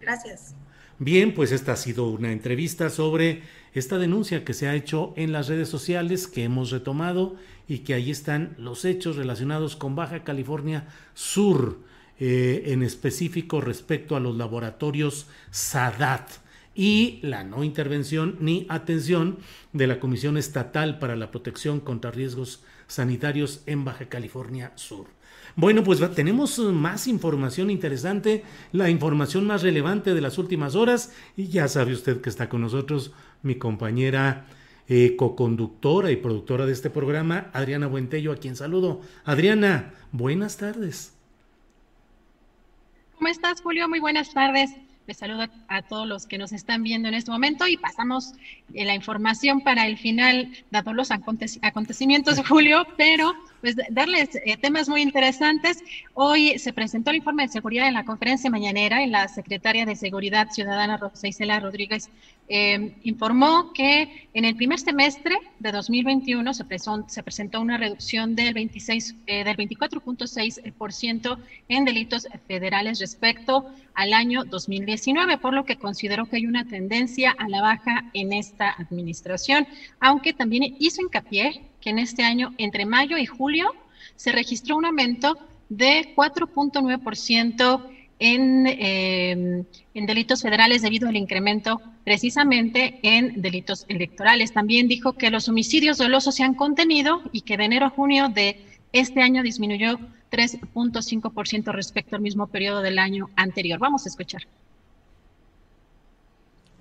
Gracias. 0.00 0.54
Bien, 1.00 1.32
pues 1.32 1.52
esta 1.52 1.72
ha 1.72 1.76
sido 1.76 2.08
una 2.08 2.32
entrevista 2.32 2.90
sobre 2.90 3.42
esta 3.72 3.98
denuncia 3.98 4.44
que 4.44 4.54
se 4.54 4.66
ha 4.66 4.74
hecho 4.74 5.12
en 5.16 5.30
las 5.30 5.46
redes 5.46 5.68
sociales 5.68 6.26
que 6.26 6.42
hemos 6.42 6.70
retomado 6.70 7.36
y 7.68 7.80
que 7.80 7.94
ahí 7.94 8.10
están 8.10 8.56
los 8.58 8.84
hechos 8.84 9.16
relacionados 9.16 9.76
con 9.76 9.94
Baja 9.94 10.24
California 10.24 10.88
Sur, 11.14 11.78
eh, 12.18 12.64
en 12.66 12.82
específico 12.82 13.60
respecto 13.60 14.16
a 14.16 14.20
los 14.20 14.36
laboratorios 14.36 15.28
SADAT 15.52 16.28
y 16.74 17.20
la 17.22 17.44
no 17.44 17.62
intervención 17.62 18.36
ni 18.40 18.66
atención 18.68 19.38
de 19.72 19.86
la 19.86 20.00
Comisión 20.00 20.36
Estatal 20.36 20.98
para 20.98 21.14
la 21.14 21.30
Protección 21.30 21.78
contra 21.78 22.10
Riesgos 22.10 22.64
Sanitarios 22.88 23.62
en 23.66 23.84
Baja 23.84 24.08
California 24.08 24.72
Sur. 24.74 25.17
Bueno, 25.58 25.82
pues 25.82 25.98
tenemos 26.14 26.56
uh, 26.60 26.72
más 26.72 27.08
información 27.08 27.68
interesante, 27.68 28.44
la 28.70 28.90
información 28.90 29.44
más 29.44 29.64
relevante 29.64 30.14
de 30.14 30.20
las 30.20 30.38
últimas 30.38 30.76
horas 30.76 31.12
y 31.36 31.48
ya 31.48 31.66
sabe 31.66 31.94
usted 31.94 32.20
que 32.20 32.30
está 32.30 32.48
con 32.48 32.60
nosotros 32.60 33.10
mi 33.42 33.56
compañera 33.56 34.46
eh, 34.86 35.16
coconductora 35.16 36.12
y 36.12 36.16
productora 36.16 36.64
de 36.64 36.72
este 36.72 36.90
programa, 36.90 37.50
Adriana 37.52 37.88
Buentello, 37.88 38.30
a 38.30 38.36
quien 38.36 38.54
saludo. 38.54 39.00
Adriana, 39.24 39.94
buenas 40.12 40.58
tardes. 40.58 41.12
¿Cómo 43.16 43.26
estás, 43.26 43.60
Julio? 43.60 43.88
Muy 43.88 43.98
buenas 43.98 44.32
tardes. 44.32 44.70
Les 45.08 45.16
saludo 45.16 45.48
a 45.66 45.82
todos 45.82 46.06
los 46.06 46.26
que 46.26 46.38
nos 46.38 46.52
están 46.52 46.84
viendo 46.84 47.08
en 47.08 47.14
este 47.14 47.32
momento 47.32 47.66
y 47.66 47.76
pasamos 47.76 48.32
eh, 48.74 48.84
la 48.84 48.94
información 48.94 49.62
para 49.62 49.88
el 49.88 49.98
final, 49.98 50.52
dados 50.70 50.94
los 50.94 51.10
acontecimientos 51.10 52.36
de 52.36 52.44
julio, 52.44 52.86
pero 52.96 53.34
pues 53.60 53.76
darles 53.90 54.30
eh, 54.34 54.56
temas 54.56 54.88
muy 54.88 55.02
interesantes. 55.02 55.82
Hoy 56.14 56.58
se 56.58 56.72
presentó 56.72 57.10
el 57.10 57.16
informe 57.16 57.44
de 57.44 57.48
seguridad 57.48 57.88
en 57.88 57.94
la 57.94 58.04
conferencia 58.04 58.50
mañanera 58.50 59.02
en 59.02 59.12
la 59.12 59.28
secretaria 59.28 59.86
de 59.86 59.96
Seguridad 59.96 60.50
Ciudadana 60.50 60.96
Rosa 60.96 61.28
Isela 61.28 61.60
Rodríguez 61.60 62.10
eh, 62.50 62.94
informó 63.02 63.74
que 63.74 64.28
en 64.32 64.46
el 64.46 64.56
primer 64.56 64.78
semestre 64.78 65.36
de 65.58 65.70
2021 65.70 66.54
se, 66.54 66.64
se 67.08 67.22
presentó 67.22 67.60
una 67.60 67.76
reducción 67.76 68.34
del, 68.36 68.54
26, 68.54 69.16
eh, 69.26 69.44
del 69.44 69.56
24.6% 69.56 71.38
en 71.68 71.84
delitos 71.84 72.26
federales 72.46 73.00
respecto 73.00 73.66
al 73.92 74.14
año 74.14 74.44
2019, 74.44 75.36
por 75.38 75.52
lo 75.52 75.66
que 75.66 75.76
consideró 75.76 76.24
que 76.26 76.36
hay 76.36 76.46
una 76.46 76.64
tendencia 76.64 77.34
a 77.36 77.48
la 77.48 77.60
baja 77.60 78.04
en 78.14 78.32
esta 78.32 78.70
administración, 78.70 79.66
aunque 80.00 80.32
también 80.32 80.76
hizo 80.78 81.02
hincapié 81.02 81.67
que 81.80 81.90
en 81.90 81.98
este 81.98 82.22
año, 82.22 82.54
entre 82.58 82.86
mayo 82.86 83.16
y 83.18 83.26
julio, 83.26 83.72
se 84.16 84.32
registró 84.32 84.76
un 84.76 84.86
aumento 84.86 85.38
de 85.68 86.12
4.9% 86.14 87.82
en, 88.18 88.66
em, 88.66 89.64
en 89.94 90.06
delitos 90.06 90.42
federales 90.42 90.82
debido 90.82 91.08
al 91.08 91.16
incremento 91.16 91.80
precisamente 92.04 92.98
en 93.02 93.40
delitos 93.42 93.84
electorales. 93.88 94.52
También 94.52 94.88
dijo 94.88 95.12
que 95.12 95.30
los 95.30 95.48
homicidios 95.48 95.98
dolosos 95.98 96.34
se 96.34 96.42
han 96.42 96.54
contenido 96.54 97.22
y 97.32 97.42
que 97.42 97.56
de 97.56 97.64
enero 97.64 97.86
a 97.86 97.90
junio 97.90 98.28
de 98.28 98.64
este 98.92 99.20
año 99.20 99.42
disminuyó 99.42 99.98
3.5% 100.30 101.72
respecto 101.72 102.16
al 102.16 102.22
mismo 102.22 102.46
periodo 102.46 102.82
del 102.82 102.98
año 102.98 103.28
anterior. 103.36 103.78
Vamos 103.78 104.06
a 104.06 104.08
escuchar. 104.08 104.42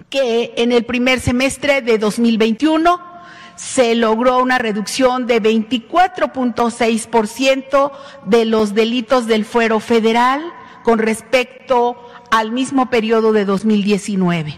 Que 0.10 0.54
en 0.58 0.72
el 0.72 0.86
primer 0.86 1.20
semestre 1.20 1.82
de 1.82 1.98
2021 1.98 3.17
se 3.58 3.94
logró 3.96 4.40
una 4.40 4.58
reducción 4.60 5.28
de 5.28 5.42
24.6% 5.42 7.92
de 8.26 8.46
los 8.46 8.74
delitos 8.74 9.28
del 9.28 9.44
fuero 9.44 9.82
federal 9.82 10.42
con 10.84 11.00
respecto 11.00 11.98
al 12.32 12.52
mismo 12.52 12.90
periodo 12.90 13.34
de 13.34 13.44
2019. 13.46 14.58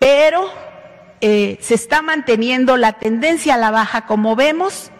Pero 0.00 0.50
eh, 1.20 1.58
se 1.60 1.74
está 1.74 2.02
manteniendo 2.02 2.76
la 2.76 2.94
tendencia 2.94 3.54
a 3.54 3.58
la 3.58 3.70
baja, 3.70 4.06
como 4.06 4.34
vemos, 4.34 4.90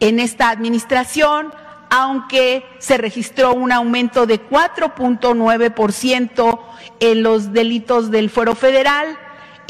en 0.00 0.18
esta 0.18 0.48
administración, 0.50 1.54
aunque 1.88 2.64
se 2.80 2.98
registró 2.98 3.54
un 3.54 3.70
aumento 3.70 4.26
de 4.26 4.40
4.9% 4.40 6.58
en 6.98 7.22
los 7.22 7.52
delitos 7.52 8.10
del 8.10 8.28
fuero 8.28 8.56
federal 8.56 9.16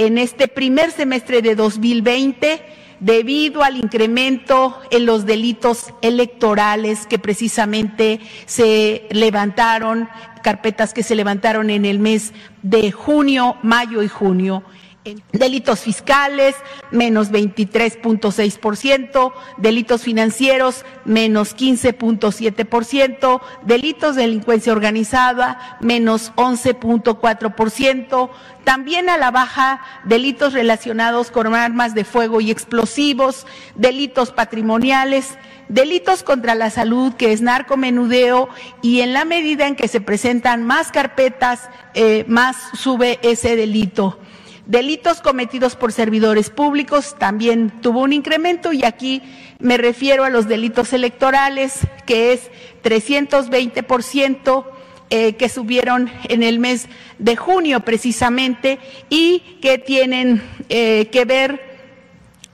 en 0.00 0.16
este 0.16 0.48
primer 0.48 0.92
semestre 0.92 1.42
de 1.42 1.54
2020 1.54 2.62
debido 3.00 3.62
al 3.62 3.76
incremento 3.76 4.78
en 4.90 5.04
los 5.04 5.26
delitos 5.26 5.92
electorales 6.00 7.06
que 7.06 7.18
precisamente 7.18 8.18
se 8.46 9.06
levantaron, 9.10 10.08
carpetas 10.42 10.94
que 10.94 11.02
se 11.02 11.14
levantaron 11.14 11.68
en 11.68 11.84
el 11.84 11.98
mes 11.98 12.32
de 12.62 12.92
junio, 12.92 13.58
mayo 13.62 14.02
y 14.02 14.08
junio. 14.08 14.62
Delitos 15.32 15.80
fiscales, 15.80 16.54
menos 16.90 17.32
23.6%, 17.32 19.32
delitos 19.56 20.02
financieros, 20.02 20.84
menos 21.06 21.56
15.7%, 21.56 23.40
delitos 23.62 24.16
de 24.16 24.22
delincuencia 24.22 24.74
organizada, 24.74 25.78
menos 25.80 26.34
11.4%, 26.36 28.28
también 28.64 29.08
a 29.08 29.16
la 29.16 29.30
baja 29.30 29.80
delitos 30.04 30.52
relacionados 30.52 31.30
con 31.30 31.54
armas 31.54 31.94
de 31.94 32.04
fuego 32.04 32.42
y 32.42 32.50
explosivos, 32.50 33.46
delitos 33.76 34.32
patrimoniales, 34.32 35.38
delitos 35.70 36.22
contra 36.22 36.54
la 36.54 36.68
salud, 36.68 37.14
que 37.14 37.32
es 37.32 37.40
narcomenudeo, 37.40 38.50
y 38.82 39.00
en 39.00 39.14
la 39.14 39.24
medida 39.24 39.66
en 39.66 39.76
que 39.76 39.88
se 39.88 40.02
presentan 40.02 40.62
más 40.62 40.92
carpetas, 40.92 41.70
eh, 41.94 42.26
más 42.28 42.58
sube 42.74 43.18
ese 43.22 43.56
delito. 43.56 44.18
Delitos 44.66 45.20
cometidos 45.20 45.74
por 45.74 45.92
servidores 45.92 46.50
públicos 46.50 47.16
también 47.18 47.72
tuvo 47.80 48.00
un 48.00 48.12
incremento 48.12 48.72
y 48.72 48.84
aquí 48.84 49.22
me 49.58 49.76
refiero 49.76 50.24
a 50.24 50.30
los 50.30 50.48
delitos 50.48 50.92
electorales, 50.92 51.78
que 52.06 52.32
es 52.32 52.50
320%. 52.82 54.64
Eh, 55.12 55.34
que 55.34 55.48
subieron 55.48 56.08
en 56.28 56.44
el 56.44 56.60
mes 56.60 56.86
de 57.18 57.34
junio 57.34 57.80
precisamente 57.80 58.78
y 59.08 59.40
que 59.60 59.76
tienen 59.76 60.40
eh, 60.68 61.08
que 61.10 61.24
ver 61.24 61.60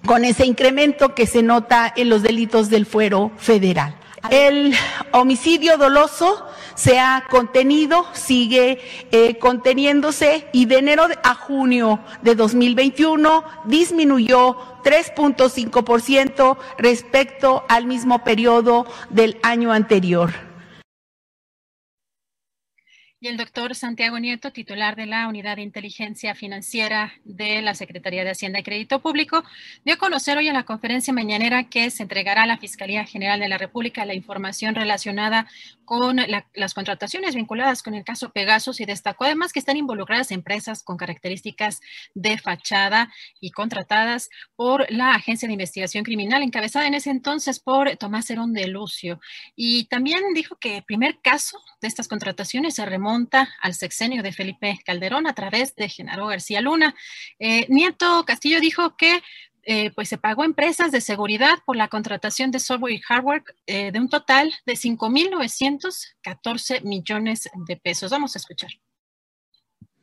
con 0.06 0.24
ese 0.24 0.46
incremento 0.46 1.14
que 1.14 1.26
se 1.26 1.42
nota 1.42 1.92
en 1.94 2.08
los 2.08 2.22
delitos 2.22 2.70
del 2.70 2.86
fuero 2.86 3.30
federal. 3.36 3.94
El 4.30 4.74
homicidio 5.12 5.76
doloso 5.78 6.46
se 6.74 6.98
ha 6.98 7.24
contenido, 7.30 8.06
sigue 8.12 8.80
eh, 9.10 9.38
conteniéndose 9.38 10.46
y 10.52 10.66
de 10.66 10.78
enero 10.78 11.06
a 11.22 11.34
junio 11.34 12.00
de 12.22 12.34
2021 12.34 13.44
disminuyó 13.64 14.56
3.5% 14.84 16.56
respecto 16.78 17.64
al 17.68 17.86
mismo 17.86 18.22
periodo 18.24 18.86
del 19.10 19.38
año 19.42 19.72
anterior. 19.72 20.45
El 23.28 23.36
doctor 23.36 23.74
Santiago 23.74 24.20
Nieto, 24.20 24.52
titular 24.52 24.94
de 24.94 25.06
la 25.06 25.26
Unidad 25.26 25.56
de 25.56 25.62
Inteligencia 25.62 26.36
Financiera 26.36 27.12
de 27.24 27.60
la 27.60 27.74
Secretaría 27.74 28.22
de 28.22 28.30
Hacienda 28.30 28.60
y 28.60 28.62
Crédito 28.62 29.02
Público, 29.02 29.42
dio 29.84 29.94
a 29.94 29.98
conocer 29.98 30.38
hoy 30.38 30.46
en 30.46 30.54
la 30.54 30.62
conferencia 30.62 31.12
mañanera 31.12 31.64
que 31.64 31.90
se 31.90 32.04
entregará 32.04 32.44
a 32.44 32.46
la 32.46 32.58
Fiscalía 32.58 33.04
General 33.04 33.40
de 33.40 33.48
la 33.48 33.58
República 33.58 34.06
la 34.06 34.14
información 34.14 34.76
relacionada 34.76 35.48
con 35.84 36.20
las 36.54 36.74
contrataciones 36.74 37.34
vinculadas 37.34 37.82
con 37.82 37.94
el 37.94 38.04
caso 38.04 38.30
Pegasus 38.30 38.80
y 38.80 38.84
destacó 38.84 39.24
además 39.24 39.52
que 39.52 39.58
están 39.58 39.76
involucradas 39.76 40.30
empresas 40.30 40.84
con 40.84 40.96
características 40.96 41.80
de 42.14 42.38
fachada 42.38 43.12
y 43.40 43.50
contratadas 43.50 44.30
por 44.54 44.86
la 44.88 45.14
Agencia 45.14 45.48
de 45.48 45.54
Investigación 45.54 46.04
Criminal, 46.04 46.42
encabezada 46.42 46.86
en 46.86 46.94
ese 46.94 47.10
entonces 47.10 47.58
por 47.58 47.96
Tomás 47.96 48.30
Herón 48.30 48.52
de 48.52 48.68
Lucio. 48.68 49.18
Y 49.56 49.86
también 49.86 50.22
dijo 50.32 50.56
que 50.56 50.76
el 50.76 50.84
primer 50.84 51.18
caso 51.20 51.58
de 51.80 51.88
estas 51.88 52.08
contrataciones 52.08 52.74
se 52.74 52.84
remonta 52.84 53.06
monta 53.06 53.48
al 53.62 53.74
sexenio 53.74 54.20
de 54.22 54.32
Felipe 54.32 54.80
Calderón 54.84 55.28
a 55.28 55.34
través 55.34 55.76
de 55.76 55.88
Genaro 55.88 56.26
García 56.26 56.60
Luna. 56.60 56.96
Eh, 57.38 57.66
Nieto 57.68 58.24
Castillo 58.26 58.60
dijo 58.60 58.96
que 58.96 59.22
eh, 59.62 59.92
pues 59.94 60.08
se 60.08 60.18
pagó 60.18 60.42
a 60.42 60.46
empresas 60.46 60.90
de 60.90 61.00
seguridad 61.00 61.58
por 61.64 61.76
la 61.76 61.86
contratación 61.88 62.50
de 62.50 62.58
software 62.58 62.94
y 62.94 63.00
hardware 63.00 63.44
eh, 63.66 63.92
de 63.92 64.00
un 64.00 64.08
total 64.08 64.52
de 64.64 64.72
5.914 64.74 66.82
millones 66.82 67.48
de 67.66 67.76
pesos. 67.76 68.10
Vamos 68.10 68.34
a 68.34 68.40
escuchar. 68.40 68.70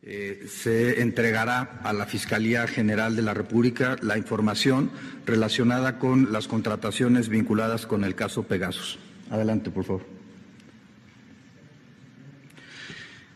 se 0.02 1.02
entregará 1.02 1.82
a 1.84 1.94
la 1.94 2.06
Fiscalía 2.06 2.68
General 2.68 3.16
de 3.16 3.22
la 3.22 3.34
República 3.34 3.98
la 4.02 4.18
información 4.18 4.92
relacionada 5.26 6.00
con 6.00 6.32
las 6.32 6.48
contrataciones 6.48 7.28
vinculadas 7.28 7.86
con 7.86 8.04
el 8.04 8.16
caso 8.16 8.44
Pegasus. 8.44 8.98
Adelante, 9.30 9.72
por 9.72 9.84
favor. 9.84 10.23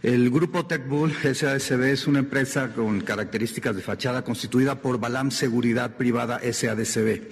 El 0.07 0.29
grupo 0.29 0.65
TechBull 0.65 1.11
SADCB 1.11 1.83
es 1.91 2.07
una 2.07 2.19
empresa 2.19 2.71
con 2.73 3.01
características 3.01 3.75
de 3.75 3.81
fachada 3.81 4.23
constituida 4.23 4.81
por 4.81 5.01
Balam 5.01 5.31
Seguridad 5.31 5.97
Privada 5.97 6.39
SADCB. 6.39 7.27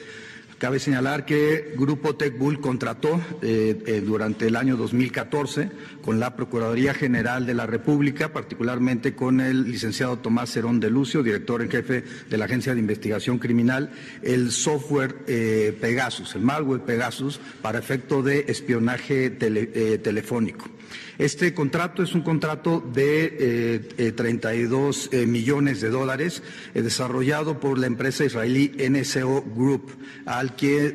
Cabe 0.57 0.79
señalar 0.79 1.25
que 1.25 1.73
Grupo 1.77 2.17
TechBull 2.17 2.59
contrató 2.59 3.21
eh, 3.41 3.81
eh, 3.87 4.01
durante 4.05 4.47
el 4.47 4.57
año 4.57 4.75
2014 4.75 5.71
con 6.01 6.19
la 6.19 6.35
Procuraduría 6.35 6.93
General 6.93 7.45
de 7.45 7.53
la 7.53 7.65
República, 7.65 8.33
particularmente 8.33 9.15
con 9.15 9.39
el 9.39 9.71
licenciado 9.71 10.19
Tomás 10.19 10.51
Cerón 10.51 10.81
de 10.81 10.89
Lucio, 10.89 11.23
director 11.23 11.61
en 11.61 11.71
jefe 11.71 12.03
de 12.29 12.37
la 12.37 12.43
Agencia 12.43 12.73
de 12.73 12.81
Investigación 12.81 13.39
Criminal, 13.39 13.91
el 14.21 14.51
software 14.51 15.15
eh, 15.27 15.77
Pegasus, 15.79 16.35
el 16.35 16.41
malware 16.41 16.81
Pegasus, 16.81 17.39
para 17.61 17.79
efecto 17.79 18.21
de 18.21 18.43
espionaje 18.49 19.29
telefónico. 19.29 20.74
Este 21.17 21.53
contrato 21.53 22.03
es 22.03 22.13
un 22.13 22.21
contrato 22.21 22.83
de 22.93 24.13
32 24.15 25.09
eh, 25.11 25.21
eh, 25.21 25.25
millones 25.25 25.81
de 25.81 25.89
dólares 25.89 26.43
eh, 26.73 26.81
desarrollado 26.81 27.59
por 27.59 27.77
la 27.77 27.87
empresa 27.87 28.25
israelí 28.25 28.71
NSO 28.77 29.43
Group, 29.55 29.91
al 30.25 30.55
que 30.55 30.91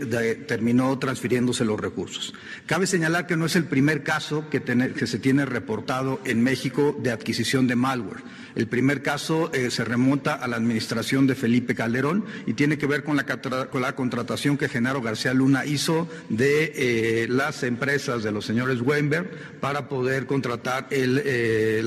terminó 0.47 0.99
transfiriéndose 0.99 1.65
los 1.65 1.81
recursos. 1.81 2.35
Cabe 2.67 2.86
señalar 2.86 3.27
que 3.27 3.36
no 3.36 3.47
es 3.47 3.57
el 3.57 3.65
primer 3.65 4.02
caso 4.02 4.49
que, 4.51 4.60
se 5.07 5.19
tiene 5.19 5.44
reportado 5.47 6.20
en 6.25 6.43
México 6.43 6.97
de 7.02 7.10
adquisición 7.10 7.67
de 7.67 7.77
malware. 7.77 8.23
El 8.55 8.67
primer 8.67 9.02
caso 9.02 9.51
eh, 9.52 9.70
se 9.70 9.85
remonta 9.85 10.35
a 10.35 10.49
la 10.49 10.57
administración 10.57 11.27
de 11.27 11.35
Felipe 11.35 11.75
Calderón 11.75 12.25
y 12.47 12.55
tiene 12.55 12.78
que 12.78 12.86
ver 12.86 13.05
con 13.05 13.17
la, 13.17 13.94
contratación 13.94 14.57
que 14.57 14.69
Genaro 14.69 15.02
García 15.02 15.35
Luna 15.35 15.65
hizo 15.65 16.09
de 16.28 16.73
eh, 16.75 17.27
las 17.28 17.62
empresas 17.62 18.23
de 18.23 18.33
los 18.33 18.44
señores 18.44 18.81
Weinberg 18.81 19.31
para 19.60 19.89
poder 19.91 20.25
contratar 20.25 20.86
el, 20.91 21.20
eh, 21.23 21.83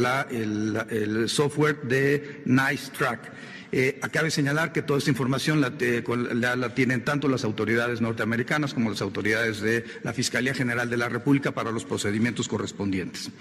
el 0.90 1.28
software 1.28 1.82
de 1.82 2.44
Nice 2.46 2.92
Track. 2.96 3.32
Eh, 3.76 3.98
acabe 4.04 4.30
señalar 4.30 4.72
que 4.72 4.84
toda 4.84 5.00
esta 5.00 5.10
información 5.10 5.60
la, 5.60 6.56
la, 6.56 6.76
tienen 6.76 7.04
tanto 7.04 7.28
las 7.28 7.44
autoridades 7.44 8.02
norteamericanas 8.02 8.72
como 8.72 8.92
las 8.92 9.02
autoridades 9.02 9.62
de 9.62 9.84
la 10.04 10.14
Fiscalía 10.14 10.54
General 10.54 10.88
de 10.92 10.96
la 10.96 11.10
República 11.10 11.54
para 11.54 11.72
los 11.72 11.84
procedimientos 11.84 12.48
correspondientes. 12.48 13.32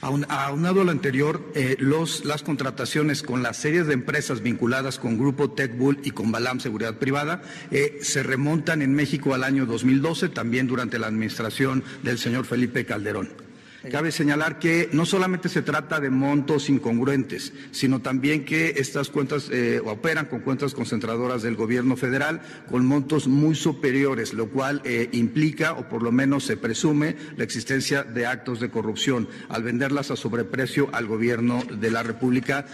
aunado 0.00 0.80
a 0.80 0.84
lo 0.84 0.90
anterior, 0.90 1.52
eh, 1.54 1.76
las 2.24 2.42
contrataciones 2.42 3.22
con 3.22 3.44
las 3.44 3.58
series 3.58 3.86
de 3.86 3.94
empresas 3.94 4.42
vinculadas 4.42 4.98
con 4.98 5.18
Grupo 5.18 5.52
TechBull 5.52 6.00
y 6.02 6.10
con 6.10 6.32
Balam 6.32 6.58
Seguridad 6.58 6.96
Privada 6.96 7.42
eh, 7.70 8.00
se 8.02 8.24
remontan 8.24 8.82
en 8.82 8.92
México 8.92 9.34
al 9.34 9.44
año 9.44 9.66
2012, 9.66 10.30
también 10.30 10.66
durante 10.66 10.98
la 10.98 11.06
administración 11.06 11.84
del 12.02 12.18
señor 12.18 12.44
Felipe 12.44 12.84
Calderón. 12.84 13.45
Cabe 13.90 14.10
señalar 14.10 14.58
que 14.58 14.88
no 14.92 15.06
solamente 15.06 15.48
se 15.48 15.62
trata 15.62 16.00
de 16.00 16.10
montos 16.10 16.68
incongruentes, 16.68 17.52
sino 17.70 18.00
también 18.00 18.44
que 18.44 18.74
estas 18.76 19.10
cuentas 19.10 19.48
eh, 19.50 19.80
operan 19.84 20.26
con 20.26 20.40
cuentas 20.40 20.74
concentradoras 20.74 21.42
del 21.42 21.56
gobierno 21.56 21.96
federal 21.96 22.40
con 22.68 22.86
montos 22.86 23.28
muy 23.28 23.54
superiores, 23.54 24.34
lo 24.34 24.48
cual 24.48 24.82
eh, 24.84 25.08
implica, 25.12 25.74
o 25.74 25.88
por 25.88 26.02
lo 26.02 26.12
menos 26.12 26.44
se 26.44 26.56
presume, 26.56 27.16
la 27.36 27.44
existencia 27.44 28.02
de 28.02 28.26
actos 28.26 28.60
de 28.60 28.70
corrupción 28.70 29.28
al 29.48 29.62
venderlas 29.62 30.10
a 30.10 30.16
sobreprecio 30.16 30.88
al 30.92 31.06
gobierno 31.06 31.62
de 31.80 31.90
la 31.90 32.02
República 32.02 32.66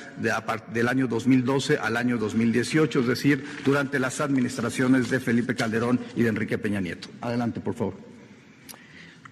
del 0.73 0.89
año 0.89 1.08
2012 1.08 1.78
al 1.78 1.97
año 1.97 2.18
2018, 2.18 3.00
es 3.00 3.07
decir, 3.07 3.44
durante 3.65 3.99
las 3.99 4.20
administraciones 4.20 5.10
de 5.10 5.20
Felipe 5.20 5.55
Calderón 5.55 6.00
y 6.16 6.23
de 6.23 6.28
Enrique 6.28 6.58
Peña 6.58 6.81
Nieto. 6.81 7.08
Adelante, 7.20 7.60
por 7.60 7.74
favor. 7.74 8.11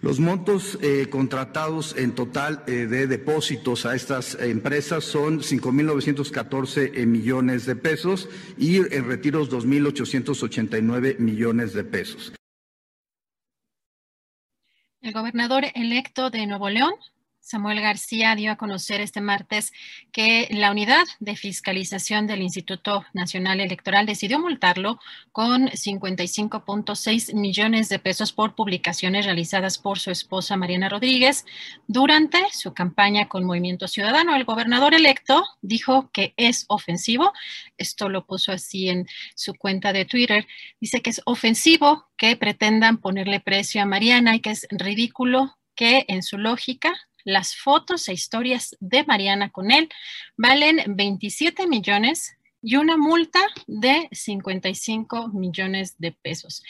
Los 0.02 0.18
montos 0.18 0.78
eh, 0.80 1.08
contratados 1.10 1.94
en 1.94 2.14
total 2.14 2.64
eh, 2.66 2.86
de 2.86 3.06
depósitos 3.06 3.84
a 3.84 3.94
estas 3.94 4.34
empresas 4.40 5.04
son 5.04 5.40
5.914 5.40 6.92
eh, 6.94 7.04
millones 7.04 7.66
de 7.66 7.76
pesos 7.76 8.26
y 8.56 8.78
en 8.78 9.06
retiros 9.06 9.50
2.889 9.50 11.18
millones 11.18 11.74
de 11.74 11.84
pesos. 11.84 12.32
El 15.02 15.12
gobernador 15.12 15.64
electo 15.74 16.30
de 16.30 16.46
Nuevo 16.46 16.70
León, 16.70 16.92
Samuel 17.50 17.80
García 17.80 18.36
dio 18.36 18.52
a 18.52 18.56
conocer 18.56 19.00
este 19.00 19.20
martes 19.20 19.72
que 20.12 20.46
la 20.52 20.70
unidad 20.70 21.04
de 21.18 21.34
fiscalización 21.34 22.28
del 22.28 22.42
Instituto 22.42 23.04
Nacional 23.12 23.58
Electoral 23.58 24.06
decidió 24.06 24.38
multarlo 24.38 25.00
con 25.32 25.66
55.6 25.66 27.34
millones 27.34 27.88
de 27.88 27.98
pesos 27.98 28.32
por 28.32 28.54
publicaciones 28.54 29.24
realizadas 29.24 29.78
por 29.78 29.98
su 29.98 30.12
esposa 30.12 30.56
Mariana 30.56 30.88
Rodríguez 30.88 31.44
durante 31.88 32.38
su 32.52 32.72
campaña 32.72 33.28
con 33.28 33.44
Movimiento 33.44 33.88
Ciudadano. 33.88 34.36
El 34.36 34.44
gobernador 34.44 34.94
electo 34.94 35.44
dijo 35.60 36.08
que 36.12 36.34
es 36.36 36.66
ofensivo, 36.68 37.32
esto 37.76 38.08
lo 38.08 38.26
puso 38.26 38.52
así 38.52 38.90
en 38.90 39.08
su 39.34 39.54
cuenta 39.54 39.92
de 39.92 40.04
Twitter, 40.04 40.46
dice 40.80 41.02
que 41.02 41.10
es 41.10 41.20
ofensivo 41.24 42.10
que 42.16 42.36
pretendan 42.36 42.98
ponerle 42.98 43.40
precio 43.40 43.82
a 43.82 43.86
Mariana 43.86 44.36
y 44.36 44.40
que 44.40 44.50
es 44.50 44.68
ridículo 44.70 45.56
que 45.74 46.04
en 46.08 46.22
su 46.22 46.38
lógica 46.38 46.92
las 47.24 47.56
fotos 47.56 48.08
e 48.08 48.12
historias 48.12 48.76
de 48.80 49.04
Mariana 49.04 49.50
con 49.50 49.70
él 49.70 49.88
valen 50.36 50.82
27 50.96 51.66
millones 51.66 52.36
y 52.62 52.76
una 52.76 52.96
multa 52.96 53.40
de 53.66 54.08
55 54.12 55.28
millones 55.28 55.94
de 55.98 56.12
pesos. 56.12 56.62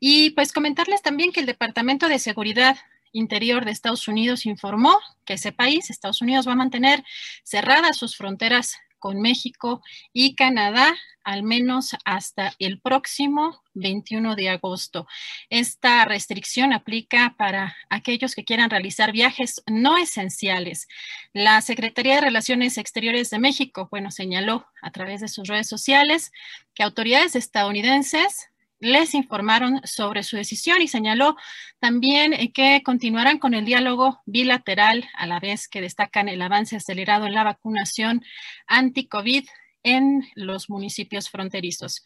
Y 0.00 0.30
pues 0.30 0.52
comentarles 0.52 1.02
también 1.02 1.32
que 1.32 1.40
el 1.40 1.46
Departamento 1.46 2.08
de 2.08 2.18
Seguridad 2.18 2.76
Interior 3.12 3.64
de 3.64 3.72
Estados 3.72 4.08
Unidos 4.08 4.46
informó 4.46 4.98
que 5.24 5.34
ese 5.34 5.52
país, 5.52 5.90
Estados 5.90 6.22
Unidos, 6.22 6.48
va 6.48 6.52
a 6.52 6.56
mantener 6.56 7.04
cerradas 7.44 7.96
sus 7.96 8.16
fronteras 8.16 8.76
con 9.02 9.20
México 9.20 9.82
y 10.12 10.36
Canadá, 10.36 10.94
al 11.24 11.42
menos 11.42 11.96
hasta 12.04 12.54
el 12.60 12.80
próximo 12.80 13.60
21 13.74 14.36
de 14.36 14.48
agosto. 14.48 15.08
Esta 15.50 16.04
restricción 16.04 16.72
aplica 16.72 17.34
para 17.36 17.76
aquellos 17.90 18.36
que 18.36 18.44
quieran 18.44 18.70
realizar 18.70 19.10
viajes 19.10 19.60
no 19.66 19.98
esenciales. 19.98 20.86
La 21.32 21.60
Secretaría 21.62 22.14
de 22.14 22.20
Relaciones 22.20 22.78
Exteriores 22.78 23.28
de 23.30 23.40
México, 23.40 23.88
bueno, 23.90 24.12
señaló 24.12 24.66
a 24.80 24.92
través 24.92 25.20
de 25.20 25.26
sus 25.26 25.48
redes 25.48 25.68
sociales 25.68 26.30
que 26.72 26.84
autoridades 26.84 27.34
estadounidenses 27.34 28.51
les 28.82 29.14
informaron 29.14 29.80
sobre 29.84 30.24
su 30.24 30.36
decisión 30.36 30.82
y 30.82 30.88
señaló 30.88 31.36
también 31.78 32.32
eh, 32.32 32.52
que 32.52 32.82
continuarán 32.84 33.38
con 33.38 33.54
el 33.54 33.64
diálogo 33.64 34.20
bilateral 34.26 35.08
a 35.14 35.26
la 35.26 35.38
vez 35.38 35.68
que 35.68 35.80
destacan 35.80 36.28
el 36.28 36.42
avance 36.42 36.74
acelerado 36.74 37.26
en 37.26 37.34
la 37.34 37.44
vacunación 37.44 38.24
anti-COVID 38.66 39.46
en 39.84 40.24
los 40.34 40.68
municipios 40.68 41.30
fronterizos. 41.30 42.04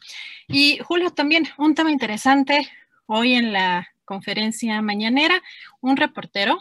Y 0.49 0.79
Julio, 0.79 1.11
también 1.11 1.49
un 1.57 1.75
tema 1.75 1.91
interesante 1.91 2.69
hoy 3.07 3.33
en 3.33 3.55
la 3.55 3.89
conferencia 4.05 4.83
mañanera, 4.83 5.43
un 5.81 5.97
reportero 5.97 6.59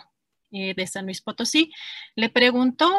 eh, 0.51 0.73
de 0.75 0.87
San 0.87 1.05
Luis 1.05 1.21
Potosí 1.21 1.73
le 2.15 2.29
preguntó 2.29 2.89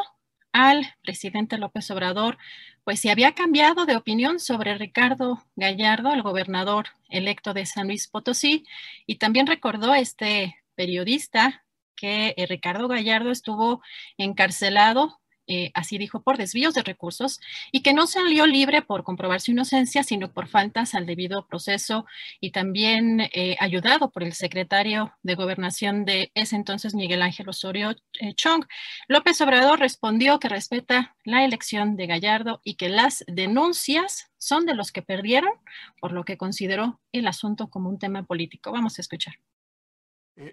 al 0.56 0.86
presidente 1.02 1.58
López 1.58 1.90
Obrador 1.90 2.38
pues 2.86 3.00
si 3.00 3.08
había 3.08 3.34
cambiado 3.34 3.84
de 3.84 3.96
opinión 3.96 4.38
sobre 4.38 4.78
Ricardo 4.78 5.42
Gallardo, 5.56 6.12
el 6.12 6.22
gobernador 6.22 6.86
electo 7.08 7.52
de 7.52 7.66
San 7.66 7.88
Luis 7.88 8.06
Potosí, 8.06 8.64
y 9.06 9.16
también 9.16 9.48
recordó 9.48 9.92
este 9.92 10.54
periodista 10.76 11.64
que 11.96 12.32
eh, 12.36 12.46
Ricardo 12.46 12.86
Gallardo 12.86 13.32
estuvo 13.32 13.82
encarcelado 14.18 15.18
eh, 15.46 15.70
así 15.74 15.96
dijo, 15.98 16.22
por 16.22 16.38
desvíos 16.38 16.74
de 16.74 16.82
recursos 16.82 17.40
y 17.70 17.82
que 17.82 17.94
no 17.94 18.06
salió 18.06 18.46
libre 18.46 18.82
por 18.82 19.04
comprobar 19.04 19.40
su 19.40 19.52
inocencia, 19.52 20.02
sino 20.02 20.32
por 20.32 20.48
faltas 20.48 20.94
al 20.94 21.06
debido 21.06 21.46
proceso 21.46 22.04
y 22.40 22.50
también 22.50 23.20
eh, 23.32 23.56
ayudado 23.60 24.10
por 24.10 24.24
el 24.24 24.32
secretario 24.32 25.12
de 25.22 25.34
gobernación 25.34 26.04
de 26.04 26.30
ese 26.34 26.56
entonces, 26.56 26.94
Miguel 26.94 27.22
Ángel 27.22 27.48
Osorio 27.48 27.94
eh, 28.20 28.34
Chong. 28.34 28.64
López 29.08 29.40
Obrador 29.40 29.78
respondió 29.78 30.40
que 30.40 30.48
respeta 30.48 31.14
la 31.24 31.44
elección 31.44 31.96
de 31.96 32.06
Gallardo 32.06 32.60
y 32.64 32.74
que 32.74 32.88
las 32.88 33.24
denuncias 33.28 34.32
son 34.38 34.66
de 34.66 34.74
los 34.74 34.90
que 34.90 35.02
perdieron, 35.02 35.52
por 36.00 36.12
lo 36.12 36.24
que 36.24 36.36
consideró 36.36 37.00
el 37.12 37.26
asunto 37.28 37.68
como 37.68 37.88
un 37.88 37.98
tema 37.98 38.24
político. 38.24 38.72
Vamos 38.72 38.98
a 38.98 39.02
escuchar. 39.02 39.34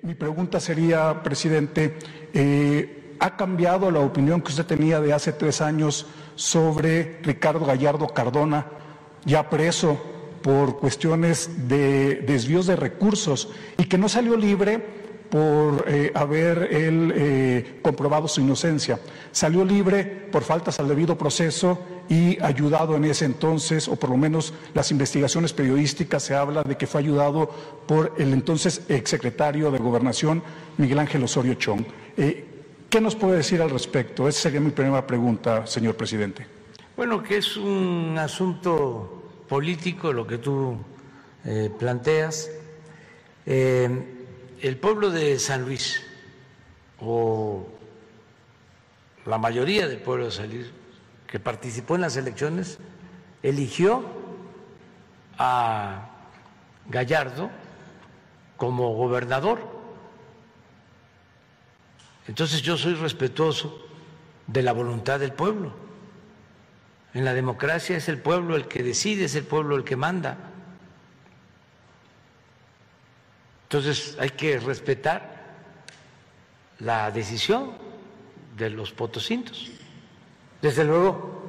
mi 0.03 0.13
pregunta 0.13 0.59
sería, 0.59 1.21
presidente, 1.21 1.97
¿Ha 3.19 3.35
cambiado 3.35 3.91
la 3.91 3.99
opinión 3.99 4.41
que 4.41 4.49
usted 4.49 4.65
tenía 4.65 4.99
de 4.99 5.13
hace 5.13 5.33
tres 5.33 5.61
años 5.61 6.07
sobre 6.35 7.19
Ricardo 7.23 7.65
Gallardo 7.65 8.07
Cardona, 8.07 8.67
ya 9.25 9.49
preso 9.49 9.97
por 10.41 10.77
cuestiones 10.79 11.69
de 11.69 12.15
desvíos 12.27 12.67
de 12.67 12.75
recursos 12.75 13.49
y 13.77 13.85
que 13.85 13.97
no 13.97 14.09
salió 14.09 14.35
libre 14.35 15.03
por 15.29 15.85
eh, 15.87 16.11
haber 16.13 16.69
él 16.71 17.11
eh, 17.15 17.79
comprobado 17.81 18.27
su 18.27 18.41
inocencia. 18.41 18.99
Salió 19.31 19.65
libre 19.65 20.03
por 20.03 20.43
faltas 20.43 20.79
al 20.79 20.87
debido 20.87 21.17
proceso 21.17 21.79
y 22.07 22.39
ayudado 22.43 22.95
en 22.95 23.05
ese 23.05 23.25
entonces, 23.25 23.87
o 23.87 23.95
por 23.95 24.11
lo 24.11 24.17
menos 24.17 24.53
las 24.75 24.91
investigaciones 24.91 25.53
periodísticas 25.53 26.21
se 26.21 26.35
habla 26.35 26.61
de 26.61 26.77
que 26.77 26.85
fue 26.85 27.01
ayudado 27.01 27.49
por 27.87 28.13
el 28.19 28.31
entonces 28.33 28.81
exsecretario 28.89 29.71
de 29.71 29.79
Gobernación, 29.79 30.43
Miguel 30.77 30.99
Ángel 30.99 31.23
Osorio 31.23 31.55
Chong. 31.55 31.83
Eh, 32.15 32.52
¿Qué 32.93 33.01
nos 33.01 33.15
puede 33.15 33.37
decir 33.37 33.59
al 33.59 33.71
respecto? 33.71 34.27
Esa 34.27 34.41
sería 34.41 34.59
mi 34.59 34.69
primera 34.69 35.07
pregunta, 35.07 35.65
señor 35.65 35.95
presidente. 35.95 36.45
Bueno, 36.95 37.23
que 37.23 37.37
es 37.37 37.57
un 37.57 38.15
asunto 38.19 39.31
político 39.49 40.13
lo 40.13 40.27
que 40.27 40.37
tú 40.37 40.77
eh, 41.43 41.71
planteas. 41.79 42.51
Eh, 43.47 43.89
el 44.61 44.77
pueblo 44.77 45.09
de 45.09 45.39
San 45.39 45.63
Luis, 45.65 46.03
o 46.99 47.65
la 49.25 49.39
mayoría 49.39 49.87
del 49.87 49.97
pueblo 49.97 50.25
de 50.25 50.31
San 50.31 50.51
Luis 50.51 50.67
que 51.25 51.39
participó 51.39 51.95
en 51.95 52.01
las 52.01 52.15
elecciones, 52.15 52.77
eligió 53.41 54.05
a 55.39 56.11
Gallardo 56.91 57.49
como 58.55 58.93
gobernador 58.93 59.72
entonces 62.27 62.61
yo 62.61 62.77
soy 62.77 62.93
respetuoso 62.95 63.85
de 64.47 64.63
la 64.63 64.71
voluntad 64.71 65.19
del 65.19 65.33
pueblo. 65.33 65.73
En 67.13 67.25
la 67.25 67.33
democracia 67.33 67.97
es 67.97 68.09
el 68.09 68.17
pueblo 68.17 68.55
el 68.55 68.67
que 68.67 68.81
decide, 68.81 69.25
es 69.25 69.35
el 69.35 69.43
pueblo 69.43 69.75
el 69.75 69.83
que 69.83 69.95
manda. 69.95 70.37
Entonces 73.63 74.17
hay 74.19 74.31
que 74.31 74.59
respetar 74.59 75.43
la 76.79 77.11
decisión 77.11 77.71
de 78.57 78.69
los 78.69 78.91
potosintos. 78.91 79.71
Desde 80.61 80.83
luego, 80.83 81.43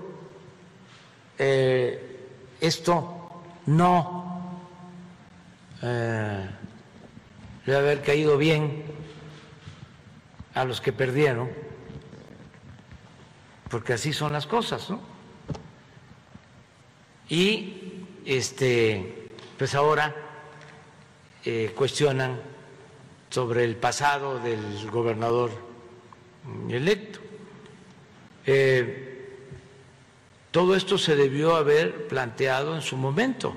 eh, 1.38 2.28
esto 2.60 3.42
no 3.66 4.58
eh, 5.82 6.48
debe 7.66 7.78
haber 7.78 8.02
caído 8.02 8.36
bien 8.36 8.84
a 10.54 10.64
los 10.64 10.80
que 10.80 10.92
perdieron, 10.92 11.50
porque 13.68 13.94
así 13.94 14.12
son 14.12 14.32
las 14.32 14.46
cosas, 14.46 14.88
¿no? 14.88 15.00
Y 17.28 18.04
este, 18.24 19.28
pues 19.58 19.74
ahora 19.74 20.14
eh, 21.44 21.72
cuestionan 21.76 22.40
sobre 23.30 23.64
el 23.64 23.76
pasado 23.76 24.38
del 24.38 24.90
gobernador 24.90 25.50
electo. 26.68 27.20
Eh, 28.46 29.14
todo 30.50 30.76
esto 30.76 30.98
se 30.98 31.16
debió 31.16 31.56
haber 31.56 32.06
planteado 32.06 32.76
en 32.76 32.82
su 32.82 32.96
momento. 32.96 33.56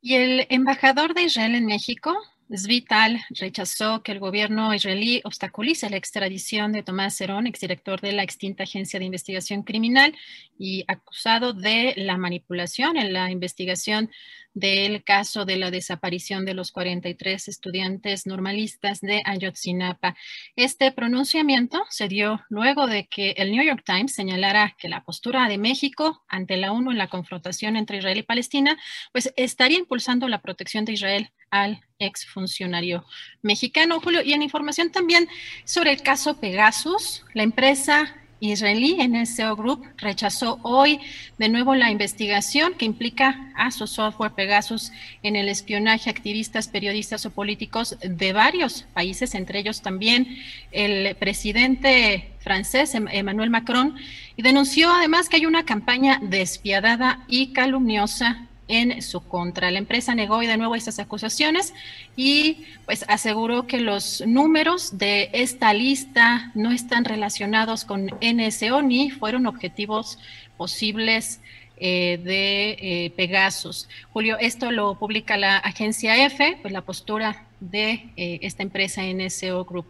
Y 0.00 0.16
el 0.16 0.46
embajador 0.50 1.14
de 1.14 1.22
Israel 1.22 1.54
en 1.54 1.66
México, 1.66 2.20
Zvital, 2.54 3.20
rechazó 3.30 4.02
que 4.02 4.12
el 4.12 4.18
gobierno 4.18 4.74
israelí 4.74 5.20
obstaculice 5.24 5.88
la 5.88 5.96
extradición 5.96 6.72
de 6.72 6.82
Tomás 6.82 7.16
Cerón, 7.16 7.46
exdirector 7.46 8.00
de 8.00 8.12
la 8.12 8.22
extinta 8.22 8.64
Agencia 8.64 8.98
de 8.98 9.06
Investigación 9.06 9.62
Criminal 9.62 10.14
y 10.58 10.84
acusado 10.86 11.52
de 11.52 11.94
la 11.96 12.16
manipulación 12.18 12.96
en 12.96 13.12
la 13.12 13.30
investigación 13.30 14.10
del 14.54 15.02
caso 15.02 15.44
de 15.44 15.56
la 15.56 15.70
desaparición 15.70 16.44
de 16.44 16.54
los 16.54 16.72
43 16.72 17.48
estudiantes 17.48 18.26
normalistas 18.26 19.00
de 19.00 19.22
Ayotzinapa. 19.24 20.14
Este 20.56 20.92
pronunciamiento 20.92 21.84
se 21.88 22.08
dio 22.08 22.42
luego 22.50 22.86
de 22.86 23.06
que 23.06 23.30
el 23.38 23.50
New 23.50 23.64
York 23.64 23.82
Times 23.84 24.14
señalara 24.14 24.76
que 24.78 24.88
la 24.88 25.04
postura 25.04 25.48
de 25.48 25.58
México 25.58 26.22
ante 26.28 26.56
la 26.56 26.72
ONU 26.72 26.90
en 26.90 26.98
la 26.98 27.08
confrontación 27.08 27.76
entre 27.76 27.98
Israel 27.98 28.18
y 28.18 28.22
Palestina, 28.22 28.78
pues 29.12 29.32
estaría 29.36 29.78
impulsando 29.78 30.28
la 30.28 30.42
protección 30.42 30.84
de 30.84 30.92
Israel 30.92 31.30
al 31.52 31.80
exfuncionario 32.00 33.04
mexicano. 33.42 34.00
Julio, 34.00 34.22
y 34.22 34.32
en 34.32 34.42
información 34.42 34.90
también 34.90 35.28
sobre 35.64 35.92
el 35.92 36.02
caso 36.02 36.40
Pegasus, 36.40 37.24
la 37.34 37.44
empresa 37.44 38.16
israelí 38.40 38.96
NSO 39.06 39.54
Group 39.54 39.86
rechazó 39.98 40.58
hoy 40.62 40.98
de 41.38 41.48
nuevo 41.48 41.76
la 41.76 41.92
investigación 41.92 42.74
que 42.74 42.86
implica 42.86 43.52
a 43.54 43.70
su 43.70 43.86
software 43.86 44.32
Pegasus 44.32 44.90
en 45.22 45.36
el 45.36 45.48
espionaje 45.48 46.10
a 46.10 46.12
activistas, 46.12 46.66
periodistas 46.66 47.24
o 47.24 47.30
políticos 47.30 47.96
de 48.02 48.32
varios 48.32 48.82
países, 48.94 49.36
entre 49.36 49.60
ellos 49.60 49.80
también 49.80 50.38
el 50.72 51.14
presidente 51.16 52.32
francés 52.40 52.96
em-, 52.96 53.06
Emmanuel 53.12 53.50
Macron, 53.50 53.94
y 54.36 54.42
denunció 54.42 54.90
además 54.90 55.28
que 55.28 55.36
hay 55.36 55.46
una 55.46 55.64
campaña 55.64 56.18
despiadada 56.20 57.24
y 57.28 57.52
calumniosa 57.52 58.48
en 58.72 59.02
su 59.02 59.20
contra. 59.20 59.70
La 59.70 59.78
empresa 59.78 60.14
negó 60.14 60.38
de 60.38 60.56
nuevo 60.56 60.74
estas 60.74 60.98
acusaciones 60.98 61.74
y 62.16 62.64
pues 62.86 63.04
aseguró 63.06 63.66
que 63.66 63.80
los 63.80 64.22
números 64.26 64.96
de 64.96 65.28
esta 65.34 65.74
lista 65.74 66.50
no 66.54 66.72
están 66.72 67.04
relacionados 67.04 67.84
con 67.84 68.10
NSO 68.22 68.80
ni 68.80 69.10
fueron 69.10 69.46
objetivos 69.46 70.18
posibles 70.56 71.40
eh, 71.76 72.18
de 72.22 72.70
eh, 72.80 73.10
Pegasus. 73.10 73.88
Julio, 74.12 74.38
esto 74.38 74.70
lo 74.70 74.94
publica 74.98 75.36
la 75.36 75.58
agencia 75.58 76.24
F, 76.24 76.58
pues 76.62 76.72
la 76.72 76.82
postura 76.82 77.44
de 77.60 78.08
eh, 78.16 78.38
esta 78.42 78.62
empresa 78.62 79.02
NSO 79.02 79.64
Group. 79.64 79.86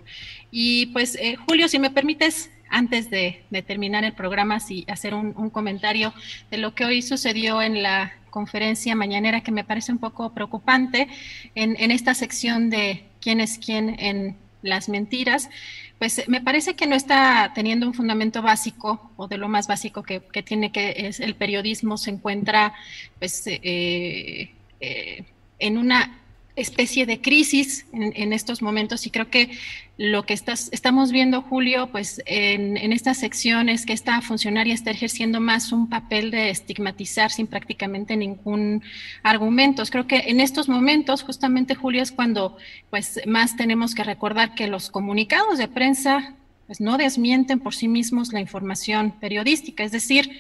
Y 0.51 0.87
pues, 0.87 1.19
Julio, 1.47 1.69
si 1.69 1.79
me 1.79 1.91
permites, 1.91 2.51
antes 2.71 3.11
de, 3.11 3.45
terminar 3.67 4.05
el 4.05 4.15
programa, 4.15 4.59
sí, 4.59 4.87
hacer 4.89 5.15
un 5.15 5.51
comentario 5.51 6.15
de 6.51 6.57
lo 6.57 6.75
que 6.75 6.87
hoy 6.87 7.03
sucedió 7.03 7.61
en 7.61 7.83
la 7.83 8.15
conferencia 8.33 8.97
mañanera 8.97 9.43
que 9.43 9.53
me 9.53 9.63
parece 9.63 9.93
un 9.93 9.99
poco 9.99 10.33
preocupante 10.33 11.07
en, 11.55 11.91
esta 11.93 12.15
sección 12.15 12.71
de 12.71 13.05
quién 13.21 13.41
es 13.41 13.59
quién 13.59 13.95
en 14.01 14.37
las 14.63 14.89
mentiras, 14.89 15.51
pues 15.99 16.27
me 16.27 16.41
parece 16.41 16.75
que 16.75 16.87
no 16.87 16.97
está 16.97 17.53
teniendo 17.55 17.87
un 17.87 17.95
fundamento 17.95 18.43
básico 18.43 19.13
o 19.17 19.29
de 19.29 19.37
lo 19.37 19.49
más 19.49 19.69
básico 19.69 20.03
que, 20.03 20.21
tiene 20.43 20.73
que 20.73 20.95
es 21.07 21.21
el 21.21 21.37
periodismo 21.37 21.97
se 21.97 22.11
encuentra 22.11 22.75
pues 23.19 23.47
eh, 23.47 24.51
eh, 24.81 25.25
en 25.59 25.79
una 25.79 26.22
especie 26.55 27.07
de 27.07 27.21
crisis 27.21 27.87
en, 27.93 28.33
estos 28.33 28.61
momentos 28.61 29.07
y 29.07 29.11
creo 29.11 29.31
que 29.31 29.51
lo 29.97 30.25
que 30.25 30.35
estamos 30.35 31.11
viendo, 31.11 31.43
Julio, 31.43 31.89
pues 31.91 32.23
en, 32.27 32.77
en 32.77 32.93
esta 32.93 33.15
sección 33.15 33.69
es 33.69 33.87
que 33.87 33.93
esta 33.93 34.21
funcionaria 34.21 34.75
está 34.75 34.91
ejerciendo 34.91 35.41
más 35.41 35.73
un 35.73 35.89
papel 35.89 36.31
de 36.31 36.51
estigmatizar 36.51 37.31
sin 37.31 37.47
prácticamente 37.47 38.17
ningún 38.17 38.83
argumento. 39.23 39.83
Creo 39.91 40.07
que 40.07 40.25
en 40.27 40.41
estos 40.41 40.69
momentos, 40.69 41.23
justamente, 41.23 41.75
Julio, 41.75 42.03
es 42.03 42.13
cuando 42.13 42.57
pues 42.91 43.21
más 43.27 43.57
tenemos 43.57 43.95
que 43.95 44.05
recordar 44.05 44.55
que 44.55 44.67
los 44.67 44.91
comunicados 44.91 45.59
de 45.59 45.69
prensa 45.69 46.35
pues, 46.67 46.81
no 46.81 46.97
desmienten 46.97 47.61
por 47.61 47.75
sí 47.75 47.89
mismos 47.89 48.33
la 48.33 48.41
información 48.41 49.13
periodística, 49.21 49.85
es 49.85 49.93
decir, 49.93 50.31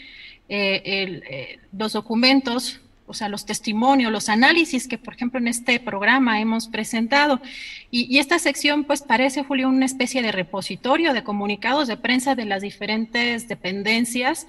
eh, 0.48 0.82
eh, 0.84 1.58
los 1.76 1.92
documentos 1.92 2.80
o 3.12 3.14
sea, 3.14 3.28
los 3.28 3.44
testimonios, 3.44 4.10
los 4.10 4.30
análisis 4.30 4.88
que, 4.88 4.96
por 4.96 5.12
ejemplo, 5.12 5.38
en 5.38 5.46
este 5.46 5.78
programa 5.78 6.40
hemos 6.40 6.66
presentado. 6.66 7.42
Y, 7.90 8.18
esta 8.18 8.38
sección, 8.38 8.84
pues, 8.84 9.02
parece, 9.02 9.42
Julio, 9.44 9.68
una 9.68 9.84
especie 9.84 10.22
de 10.22 10.32
repositorio 10.32 11.12
de 11.12 11.22
comunicados 11.22 11.88
de 11.88 11.98
prensa 11.98 12.34
de 12.34 12.46
las 12.46 12.62
diferentes 12.62 13.48
dependencias 13.48 14.46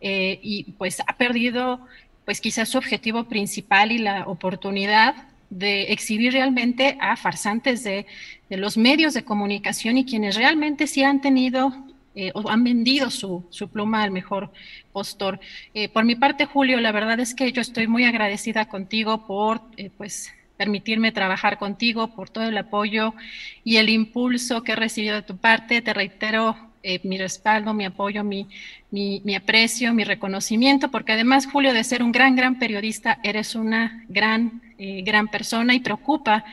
eh, 0.00 0.38
y, 0.42 0.62
pues, 0.78 1.00
ha 1.04 1.16
perdido, 1.16 1.80
pues, 2.24 2.40
quizás 2.40 2.68
su 2.68 2.78
objetivo 2.78 3.24
principal 3.24 3.90
y 3.90 3.98
la 3.98 4.28
oportunidad 4.28 5.16
de 5.50 5.92
exhibir 5.92 6.34
realmente 6.34 6.96
a 7.00 7.16
farsantes 7.16 7.82
de, 7.82 8.06
de 8.48 8.56
los 8.56 8.76
medios 8.76 9.12
de 9.12 9.24
comunicación 9.24 9.98
y 9.98 10.04
quienes 10.04 10.36
realmente 10.36 10.86
sí 10.86 11.02
han 11.02 11.20
tenido 11.20 11.74
eh, 12.16 12.30
o 12.34 12.48
han 12.48 12.62
vendido 12.62 13.10
su, 13.10 13.44
pluma 13.72 14.04
al 14.04 14.12
mejor 14.12 14.52
postor. 14.92 15.40
Eh, 15.74 15.88
por 15.88 16.04
mi 16.04 16.14
parte, 16.14 16.44
Julio, 16.44 16.78
la 16.80 16.92
verdad 16.92 17.18
es 17.18 17.34
que 17.34 17.50
yo 17.50 17.60
estoy 17.60 17.88
muy 17.88 18.04
agradecida 18.04 18.66
contigo 18.66 19.26
por, 19.26 19.62
eh, 19.76 19.90
pues, 19.96 20.32
permitirme 20.56 21.10
trabajar 21.10 21.58
contigo, 21.58 22.14
por 22.14 22.30
todo 22.30 22.44
el 22.44 22.56
apoyo 22.56 23.14
y 23.64 23.78
el 23.78 23.88
impulso 23.88 24.62
que 24.62 24.72
he 24.72 24.76
recibido 24.76 25.16
de 25.16 25.22
tu 25.22 25.36
parte. 25.38 25.82
Te 25.82 25.92
reitero 25.92 26.56
mi 27.02 27.16
respaldo, 27.16 27.72
mi 27.72 27.86
apoyo, 27.86 28.22
mi, 28.22 28.46
mi, 28.90 29.34
aprecio, 29.34 29.94
mi 29.94 30.04
reconocimiento, 30.04 30.90
porque 30.90 31.12
además, 31.12 31.46
Julio, 31.46 31.72
de 31.72 31.82
ser 31.82 32.02
un 32.02 32.12
gran, 32.12 32.36
gran 32.36 32.58
periodista, 32.58 33.18
eres 33.24 33.54
una 33.54 34.04
gran, 34.10 34.60
gran 34.78 35.28
persona 35.28 35.74
y 35.74 35.80
preocupa 35.80 36.44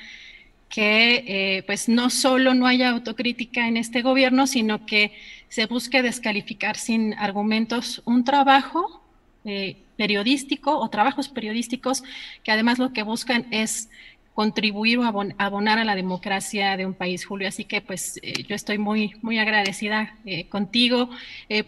que 0.70 1.64
pues 1.68 1.90
no 1.90 2.10
solo 2.10 2.54
no 2.54 2.66
haya 2.66 2.92
autocrítica 2.92 3.68
en 3.68 3.76
este 3.76 4.02
gobierno, 4.02 4.48
sino 4.48 4.86
que 4.86 5.12
se 5.52 5.66
busque 5.66 6.02
descalificar 6.02 6.78
sin 6.78 7.14
argumentos 7.16 8.02
un 8.06 8.24
trabajo 8.24 9.02
eh, 9.44 9.76
periodístico 9.98 10.80
o 10.80 10.90
trabajos 10.90 11.28
periodísticos 11.28 12.04
que 12.42 12.54
además 12.54 12.80
lo 12.80 12.94
que 12.94 13.04
buscan 13.04 13.46
es 13.52 13.90
contribuir 14.34 15.00
o 15.00 15.04
abonar 15.38 15.78
a 15.78 15.84
la 15.84 15.96
democracia 15.96 16.78
de 16.78 16.86
un 16.86 16.94
país, 16.94 17.26
Julio. 17.26 17.50
Así 17.50 17.66
que 17.66 17.82
pues 17.82 18.18
eh, 18.24 18.44
yo 18.48 18.56
estoy 18.56 18.78
muy, 18.78 19.14
muy 19.22 19.40
agradecida 19.40 20.16
eh, 20.26 20.48
contigo 20.48 21.10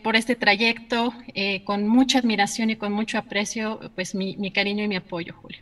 por 0.02 0.16
este 0.16 0.38
trayecto, 0.38 1.14
con 1.66 1.86
mucha 1.86 2.20
admiración 2.20 2.70
y 2.70 2.78
con 2.78 2.94
mucho 2.94 3.18
aprecio, 3.18 3.92
pues 3.96 4.16
mi, 4.16 4.38
mi 4.38 4.52
cariño 4.52 4.86
y 4.86 4.88
mi 4.88 4.96
apoyo, 4.96 5.34
Julio. 5.34 5.60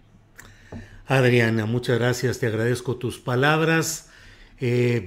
Adriana, 1.07 1.65
muchas 1.65 1.97
gracias, 1.97 2.37
te 2.37 2.45
agradezco 2.45 2.97
tus 2.97 3.17
palabras. 3.17 4.11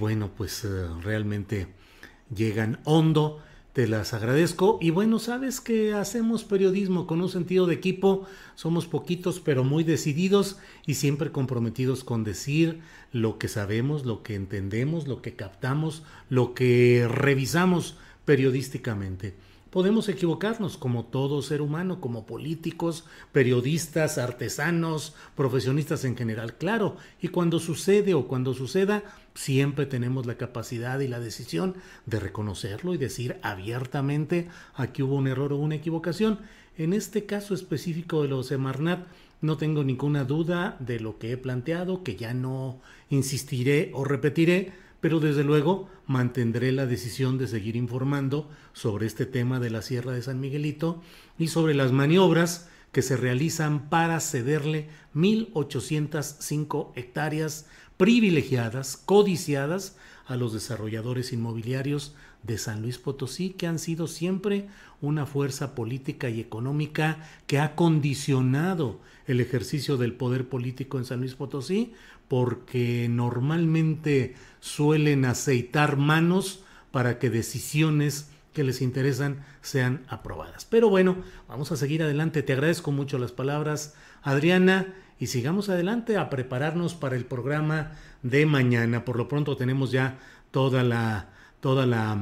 bueno, 0.01 0.33
pues 0.37 0.67
realmente 1.05 1.69
llegan 2.35 2.81
hondo. 2.85 3.41
Te 3.73 3.89
las 3.89 4.15
agradezco. 4.15 4.79
Y 4.81 4.91
bueno, 4.91 5.19
sabes 5.19 5.61
que 5.61 5.95
hacemos 5.95 6.45
periodismo 6.45 7.09
con 7.09 7.21
un 7.21 7.29
sentido 7.29 7.67
de 7.67 7.75
equipo. 7.75 8.25
Somos 8.55 8.87
poquitos, 8.87 9.41
pero 9.41 9.65
muy 9.65 9.83
decididos 9.83 10.59
y 10.87 10.95
siempre 10.95 11.33
comprometidos 11.33 12.05
con 12.05 12.23
decir 12.23 12.81
lo 13.11 13.37
que 13.39 13.49
sabemos, 13.49 14.07
lo 14.07 14.23
que 14.23 14.37
entendemos, 14.37 15.09
lo 15.09 15.23
que 15.23 15.35
captamos, 15.35 16.05
lo 16.29 16.55
que 16.55 17.09
revisamos 17.11 17.97
periodísticamente. 18.25 19.35
Podemos 19.75 20.09
equivocarnos 20.09 20.77
como 20.77 21.07
todo 21.07 21.43
ser 21.43 21.61
humano, 21.61 22.01
como 22.01 22.27
políticos, 22.27 23.07
periodistas, 23.33 24.19
artesanos, 24.19 25.15
profesionistas 25.35 26.05
en 26.05 26.17
general, 26.17 26.55
claro. 26.55 26.97
Y 27.21 27.27
cuando 27.27 27.59
sucede 27.59 28.15
o 28.15 28.29
cuando 28.29 28.55
suceda, 28.55 29.03
siempre 29.35 29.87
tenemos 29.87 30.27
la 30.27 30.37
capacidad 30.37 31.01
y 31.01 31.09
la 31.09 31.21
decisión 31.21 31.75
de 32.07 32.21
reconocerlo 32.21 32.95
y 32.95 32.99
decir 32.99 33.37
abiertamente 33.43 34.49
aquí 34.75 35.03
hubo 35.03 35.17
un 35.17 35.29
error 35.29 35.53
o 35.53 35.57
una 35.57 35.75
equivocación. 35.75 36.39
En 36.77 36.93
este 36.93 37.27
caso 37.27 37.55
específico 37.55 38.23
de 38.23 38.29
los 38.29 38.49
Semarnat, 38.49 39.07
no 39.41 39.57
tengo 39.57 39.85
ninguna 39.85 40.25
duda 40.25 40.77
de 40.81 41.01
lo 41.01 41.19
que 41.19 41.33
he 41.33 41.37
planteado, 41.37 42.03
que 42.03 42.17
ya 42.17 42.33
no 42.33 42.81
insistiré 43.11 43.91
o 43.93 44.05
repetiré, 44.05 44.73
pero 45.01 45.21
desde 45.21 45.45
luego 45.45 45.89
mantendré 46.07 46.73
la 46.73 46.87
decisión 46.87 47.37
de 47.37 47.47
seguir 47.47 47.77
informando 47.77 48.49
sobre 48.73 49.07
este 49.07 49.27
tema 49.27 49.61
de 49.61 49.71
la 49.71 49.83
Sierra 49.83 50.13
de 50.13 50.23
San 50.23 50.41
Miguelito 50.41 51.03
y 51.39 51.49
sobre 51.49 51.75
las 51.75 51.93
maniobras 51.93 52.69
que 52.91 53.03
se 53.03 53.17
realizan 53.17 53.91
para 53.91 54.21
cederle 54.21 54.89
1.805 55.15 56.93
hectáreas 56.95 57.67
privilegiadas, 57.97 58.97
codiciadas 58.97 59.97
a 60.27 60.37
los 60.37 60.53
desarrolladores 60.53 61.33
inmobiliarios 61.33 62.15
de 62.43 62.59
San 62.59 62.83
Luis 62.83 62.99
Potosí, 62.99 63.51
que 63.51 63.67
han 63.67 63.79
sido 63.79 64.07
siempre 64.07 64.69
una 65.01 65.27
fuerza 65.27 65.75
política 65.75 66.29
y 66.29 66.41
económica 66.41 67.19
que 67.47 67.59
ha 67.59 67.75
condicionado 67.75 69.01
el 69.27 69.41
ejercicio 69.41 69.97
del 69.97 70.13
poder 70.13 70.49
político 70.49 70.99
en 70.99 71.05
San 71.05 71.21
Luis 71.21 71.35
Potosí, 71.35 71.95
porque 72.29 73.09
normalmente 73.11 74.35
suelen 74.61 75.25
aceitar 75.25 75.97
manos 75.97 76.65
para 76.91 77.19
que 77.19 77.31
decisiones 77.31 78.31
que 78.53 78.65
les 78.65 78.81
interesan 78.81 79.45
sean 79.61 80.05
aprobadas. 80.09 80.65
Pero 80.65 80.89
bueno, 80.89 81.17
vamos 81.49 81.73
a 81.73 81.77
seguir 81.77 82.03
adelante. 82.03 82.43
Te 82.43 82.53
agradezco 82.53 82.93
mucho 82.93 83.19
las 83.19 83.33
palabras, 83.33 83.95
Adriana, 84.23 84.95
y 85.19 85.29
sigamos 85.29 85.69
adelante 85.69 86.17
a 86.17 86.31
prepararnos 86.31 86.95
para 86.95 87.17
el 87.17 87.25
programa 87.25 87.93
de 88.23 88.47
mañana. 88.47 89.05
Por 89.05 89.17
lo 89.17 89.29
pronto 89.29 89.57
tenemos 89.57 89.91
ya 89.91 90.19
toda 90.51 90.83
la, 90.83 91.31
toda 91.61 91.87
la 91.87 92.19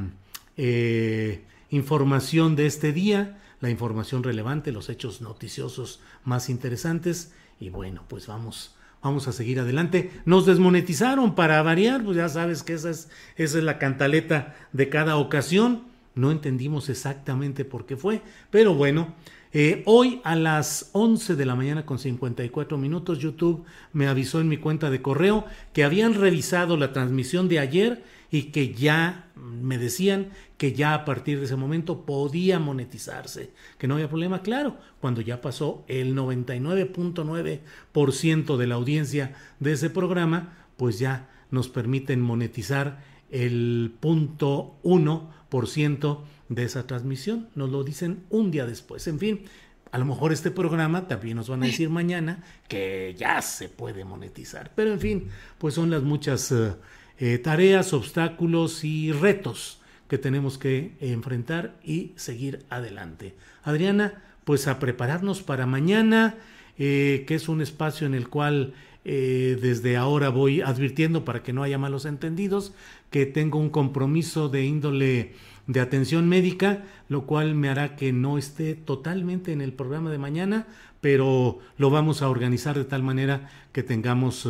eh, 0.57 1.45
información 1.71 2.57
de 2.57 2.67
este 2.67 2.93
día, 2.93 3.39
la 3.61 3.71
información 3.71 4.23
relevante, 4.23 4.73
los 4.73 4.89
hechos 4.89 5.21
noticiosos 5.21 6.01
más 6.25 6.49
interesantes. 6.49 7.33
Y 7.59 7.71
bueno, 7.71 8.05
pues 8.09 8.27
vamos 8.27 8.75
vamos 9.03 9.29
a 9.29 9.33
seguir 9.33 9.61
adelante. 9.61 10.11
Nos 10.25 10.47
desmonetizaron 10.47 11.35
para 11.35 11.61
variar, 11.63 12.05
pues 12.05 12.17
ya 12.17 12.29
sabes 12.29 12.63
que 12.63 12.75
esa 12.75 12.91
es, 12.91 13.11
esa 13.37 13.59
es 13.59 13.65
la 13.65 13.79
cantaleta 13.79 14.55
de 14.73 14.89
cada 14.89 15.17
ocasión. 15.17 15.83
No 16.15 16.31
entendimos 16.31 16.89
exactamente 16.89 17.65
por 17.65 17.87
qué 17.87 17.97
fue, 17.97 18.23
pero 18.51 18.75
bueno, 18.75 19.15
eh, 19.53 19.83
hoy 19.87 20.21
a 20.25 20.35
las 20.35 20.91
11 20.93 21.37
de 21.37 21.47
la 21.47 21.55
mañana 21.55 21.85
con 21.85 21.99
54 21.99 22.79
minutos 22.79 23.19
YouTube 23.19 23.65
me 23.93 24.09
avisó 24.09 24.41
en 24.41 24.49
mi 24.49 24.57
cuenta 24.57 24.91
de 24.91 25.03
correo 25.03 25.45
que 25.73 25.85
habían 25.85 26.15
revisado 26.15 26.77
la 26.77 26.93
transmisión 26.93 27.49
de 27.49 27.59
ayer 27.59 28.05
y 28.31 28.45
que 28.45 28.73
ya 28.73 29.31
me 29.37 29.77
decían 29.77 30.31
que 30.57 30.73
ya 30.73 30.95
a 30.95 31.05
partir 31.05 31.39
de 31.39 31.45
ese 31.45 31.57
momento 31.57 32.07
podía 32.07 32.59
monetizarse, 32.59 33.51
que 33.79 33.87
no 33.87 33.93
había 33.95 34.09
problema, 34.09 34.41
claro, 34.41 34.79
cuando 35.01 35.21
ya 35.21 35.43
pasó 35.43 35.85
el 35.87 36.17
99.9% 36.17 38.57
de 38.57 38.67
la 38.67 38.77
audiencia 38.77 39.35
de 39.61 39.73
ese 39.73 39.91
programa, 39.91 40.55
pues 40.79 40.99
ya 40.99 41.29
nos 41.51 41.69
permiten 41.69 42.23
monetizar 42.23 43.05
el 43.31 43.93
punto 44.01 44.77
1% 44.83 46.21
de 46.55 46.65
esa 46.65 46.87
transmisión, 46.87 47.49
nos 47.55 47.71
lo 47.71 47.85
dicen 47.85 48.25
un 48.31 48.51
día 48.51 48.67
después, 48.67 49.07
en 49.07 49.19
fin, 49.19 49.45
a 49.93 49.99
lo 49.99 50.07
mejor 50.07 50.33
este 50.33 50.51
programa 50.51 51.07
también 51.07 51.37
nos 51.37 51.51
van 51.51 51.63
a 51.63 51.67
decir 51.67 51.91
mañana 51.91 52.43
que 52.67 53.15
ya 53.19 53.43
se 53.43 53.69
puede 53.69 54.07
monetizar. 54.07 54.73
Pero 54.75 54.91
en 54.91 54.99
fin, 54.99 55.29
pues 55.59 55.75
son 55.75 55.91
las 55.91 56.03
muchas 56.03 56.51
eh, 56.51 56.73
eh, 57.19 57.37
tareas, 57.37 57.93
obstáculos 57.93 58.85
y 58.85 59.13
retos 59.13 59.83
que 60.09 60.17
tenemos 60.17 60.57
que 60.57 60.97
enfrentar 61.01 61.77
y 61.85 62.13
seguir 62.17 62.65
adelante. 62.71 63.35
Adriana, 63.65 64.23
pues 64.45 64.67
a 64.67 64.79
prepararnos 64.79 65.43
para 65.43 65.67
mañana, 65.67 66.37
eh, 66.79 67.25
que 67.27 67.35
es 67.35 67.51
un 67.51 67.61
espacio 67.61 68.07
en 68.07 68.15
el 68.15 68.29
cual 68.29 68.75
desde 69.05 69.97
ahora 69.97 70.29
voy 70.29 70.61
advirtiendo 70.61 71.25
para 71.25 71.43
que 71.43 71.53
no 71.53 71.65
haya 71.65 71.77
malos 71.77 72.05
entendidos, 72.05 72.73
que 73.11 73.27
tengo 73.27 73.59
un 73.59 73.69
compromiso 73.69 74.49
de 74.49 74.65
índole 74.65 75.33
de 75.67 75.81
atención 75.81 76.29
médica, 76.29 76.85
lo 77.09 77.27
cual 77.27 77.55
me 77.55 77.69
hará 77.69 77.97
que 77.97 78.13
no 78.13 78.39
esté 78.39 78.75
totalmente 78.75 79.53
en 79.53 79.61
el 79.61 79.73
programa 79.73 80.11
de 80.11 80.19
mañana, 80.19 80.67
pero 81.01 81.59
lo 81.77 81.91
vamos 81.91 82.23
a 82.23 82.29
organizar 82.29 82.77
de 82.77 82.85
tal 82.85 83.03
manera 83.03 83.49
que 83.73 83.83
tengamos 83.83 84.49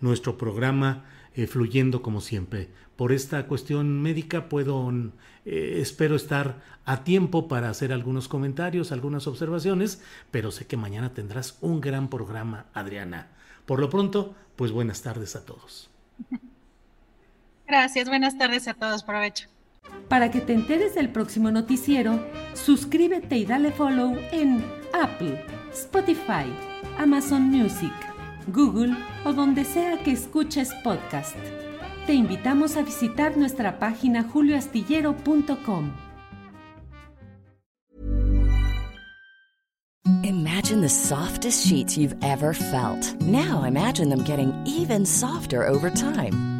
nuestro 0.00 0.38
programa 0.38 1.04
eh, 1.34 1.46
fluyendo 1.46 2.02
como 2.02 2.20
siempre. 2.20 2.68
Por 2.96 3.12
esta 3.12 3.46
cuestión 3.46 4.02
médica 4.02 4.48
puedo, 4.48 4.92
eh, 5.44 5.78
espero 5.80 6.16
estar 6.16 6.60
a 6.84 7.04
tiempo 7.04 7.46
para 7.46 7.70
hacer 7.70 7.92
algunos 7.92 8.26
comentarios, 8.26 8.90
algunas 8.90 9.28
observaciones, 9.28 10.02
pero 10.32 10.50
sé 10.50 10.66
que 10.66 10.76
mañana 10.76 11.14
tendrás 11.14 11.56
un 11.60 11.80
gran 11.80 12.08
programa, 12.08 12.66
Adriana. 12.74 13.28
Por 13.64 13.78
lo 13.78 13.88
pronto, 13.88 14.34
pues 14.56 14.72
buenas 14.72 15.02
tardes 15.02 15.36
a 15.36 15.46
todos. 15.46 15.88
Gracias, 17.68 18.08
buenas 18.08 18.36
tardes 18.36 18.66
a 18.66 18.74
todos, 18.74 19.04
provecho. 19.04 19.48
Para 20.08 20.30
que 20.30 20.40
te 20.40 20.54
enteres 20.54 20.94
del 20.94 21.10
próximo 21.10 21.50
noticiero, 21.50 22.20
suscríbete 22.54 23.36
y 23.36 23.44
dale 23.44 23.70
follow 23.70 24.16
en 24.32 24.64
Apple, 24.92 25.44
Spotify, 25.72 26.46
Amazon 26.98 27.42
Music 27.42 27.92
Google 28.52 28.96
o 29.24 29.32
donde 29.32 29.64
sea 29.64 29.98
que 30.02 30.12
escuches 30.12 30.72
podcast. 30.82 31.36
Te 32.06 32.14
invitamos 32.14 32.76
a 32.76 32.82
visitar 32.82 33.36
nuestra 33.36 33.78
página 33.78 34.24
julioastillero.com. 34.24 35.92
Imagine 40.22 40.80
the 40.80 40.88
softest 40.88 41.66
sheets 41.66 41.96
you've 41.96 42.16
ever 42.22 42.52
felt. 42.54 43.14
Now 43.20 43.64
imagine 43.64 44.08
them 44.08 44.24
getting 44.24 44.52
even 44.66 45.04
softer 45.04 45.66
over 45.66 45.90
time. 45.90 46.59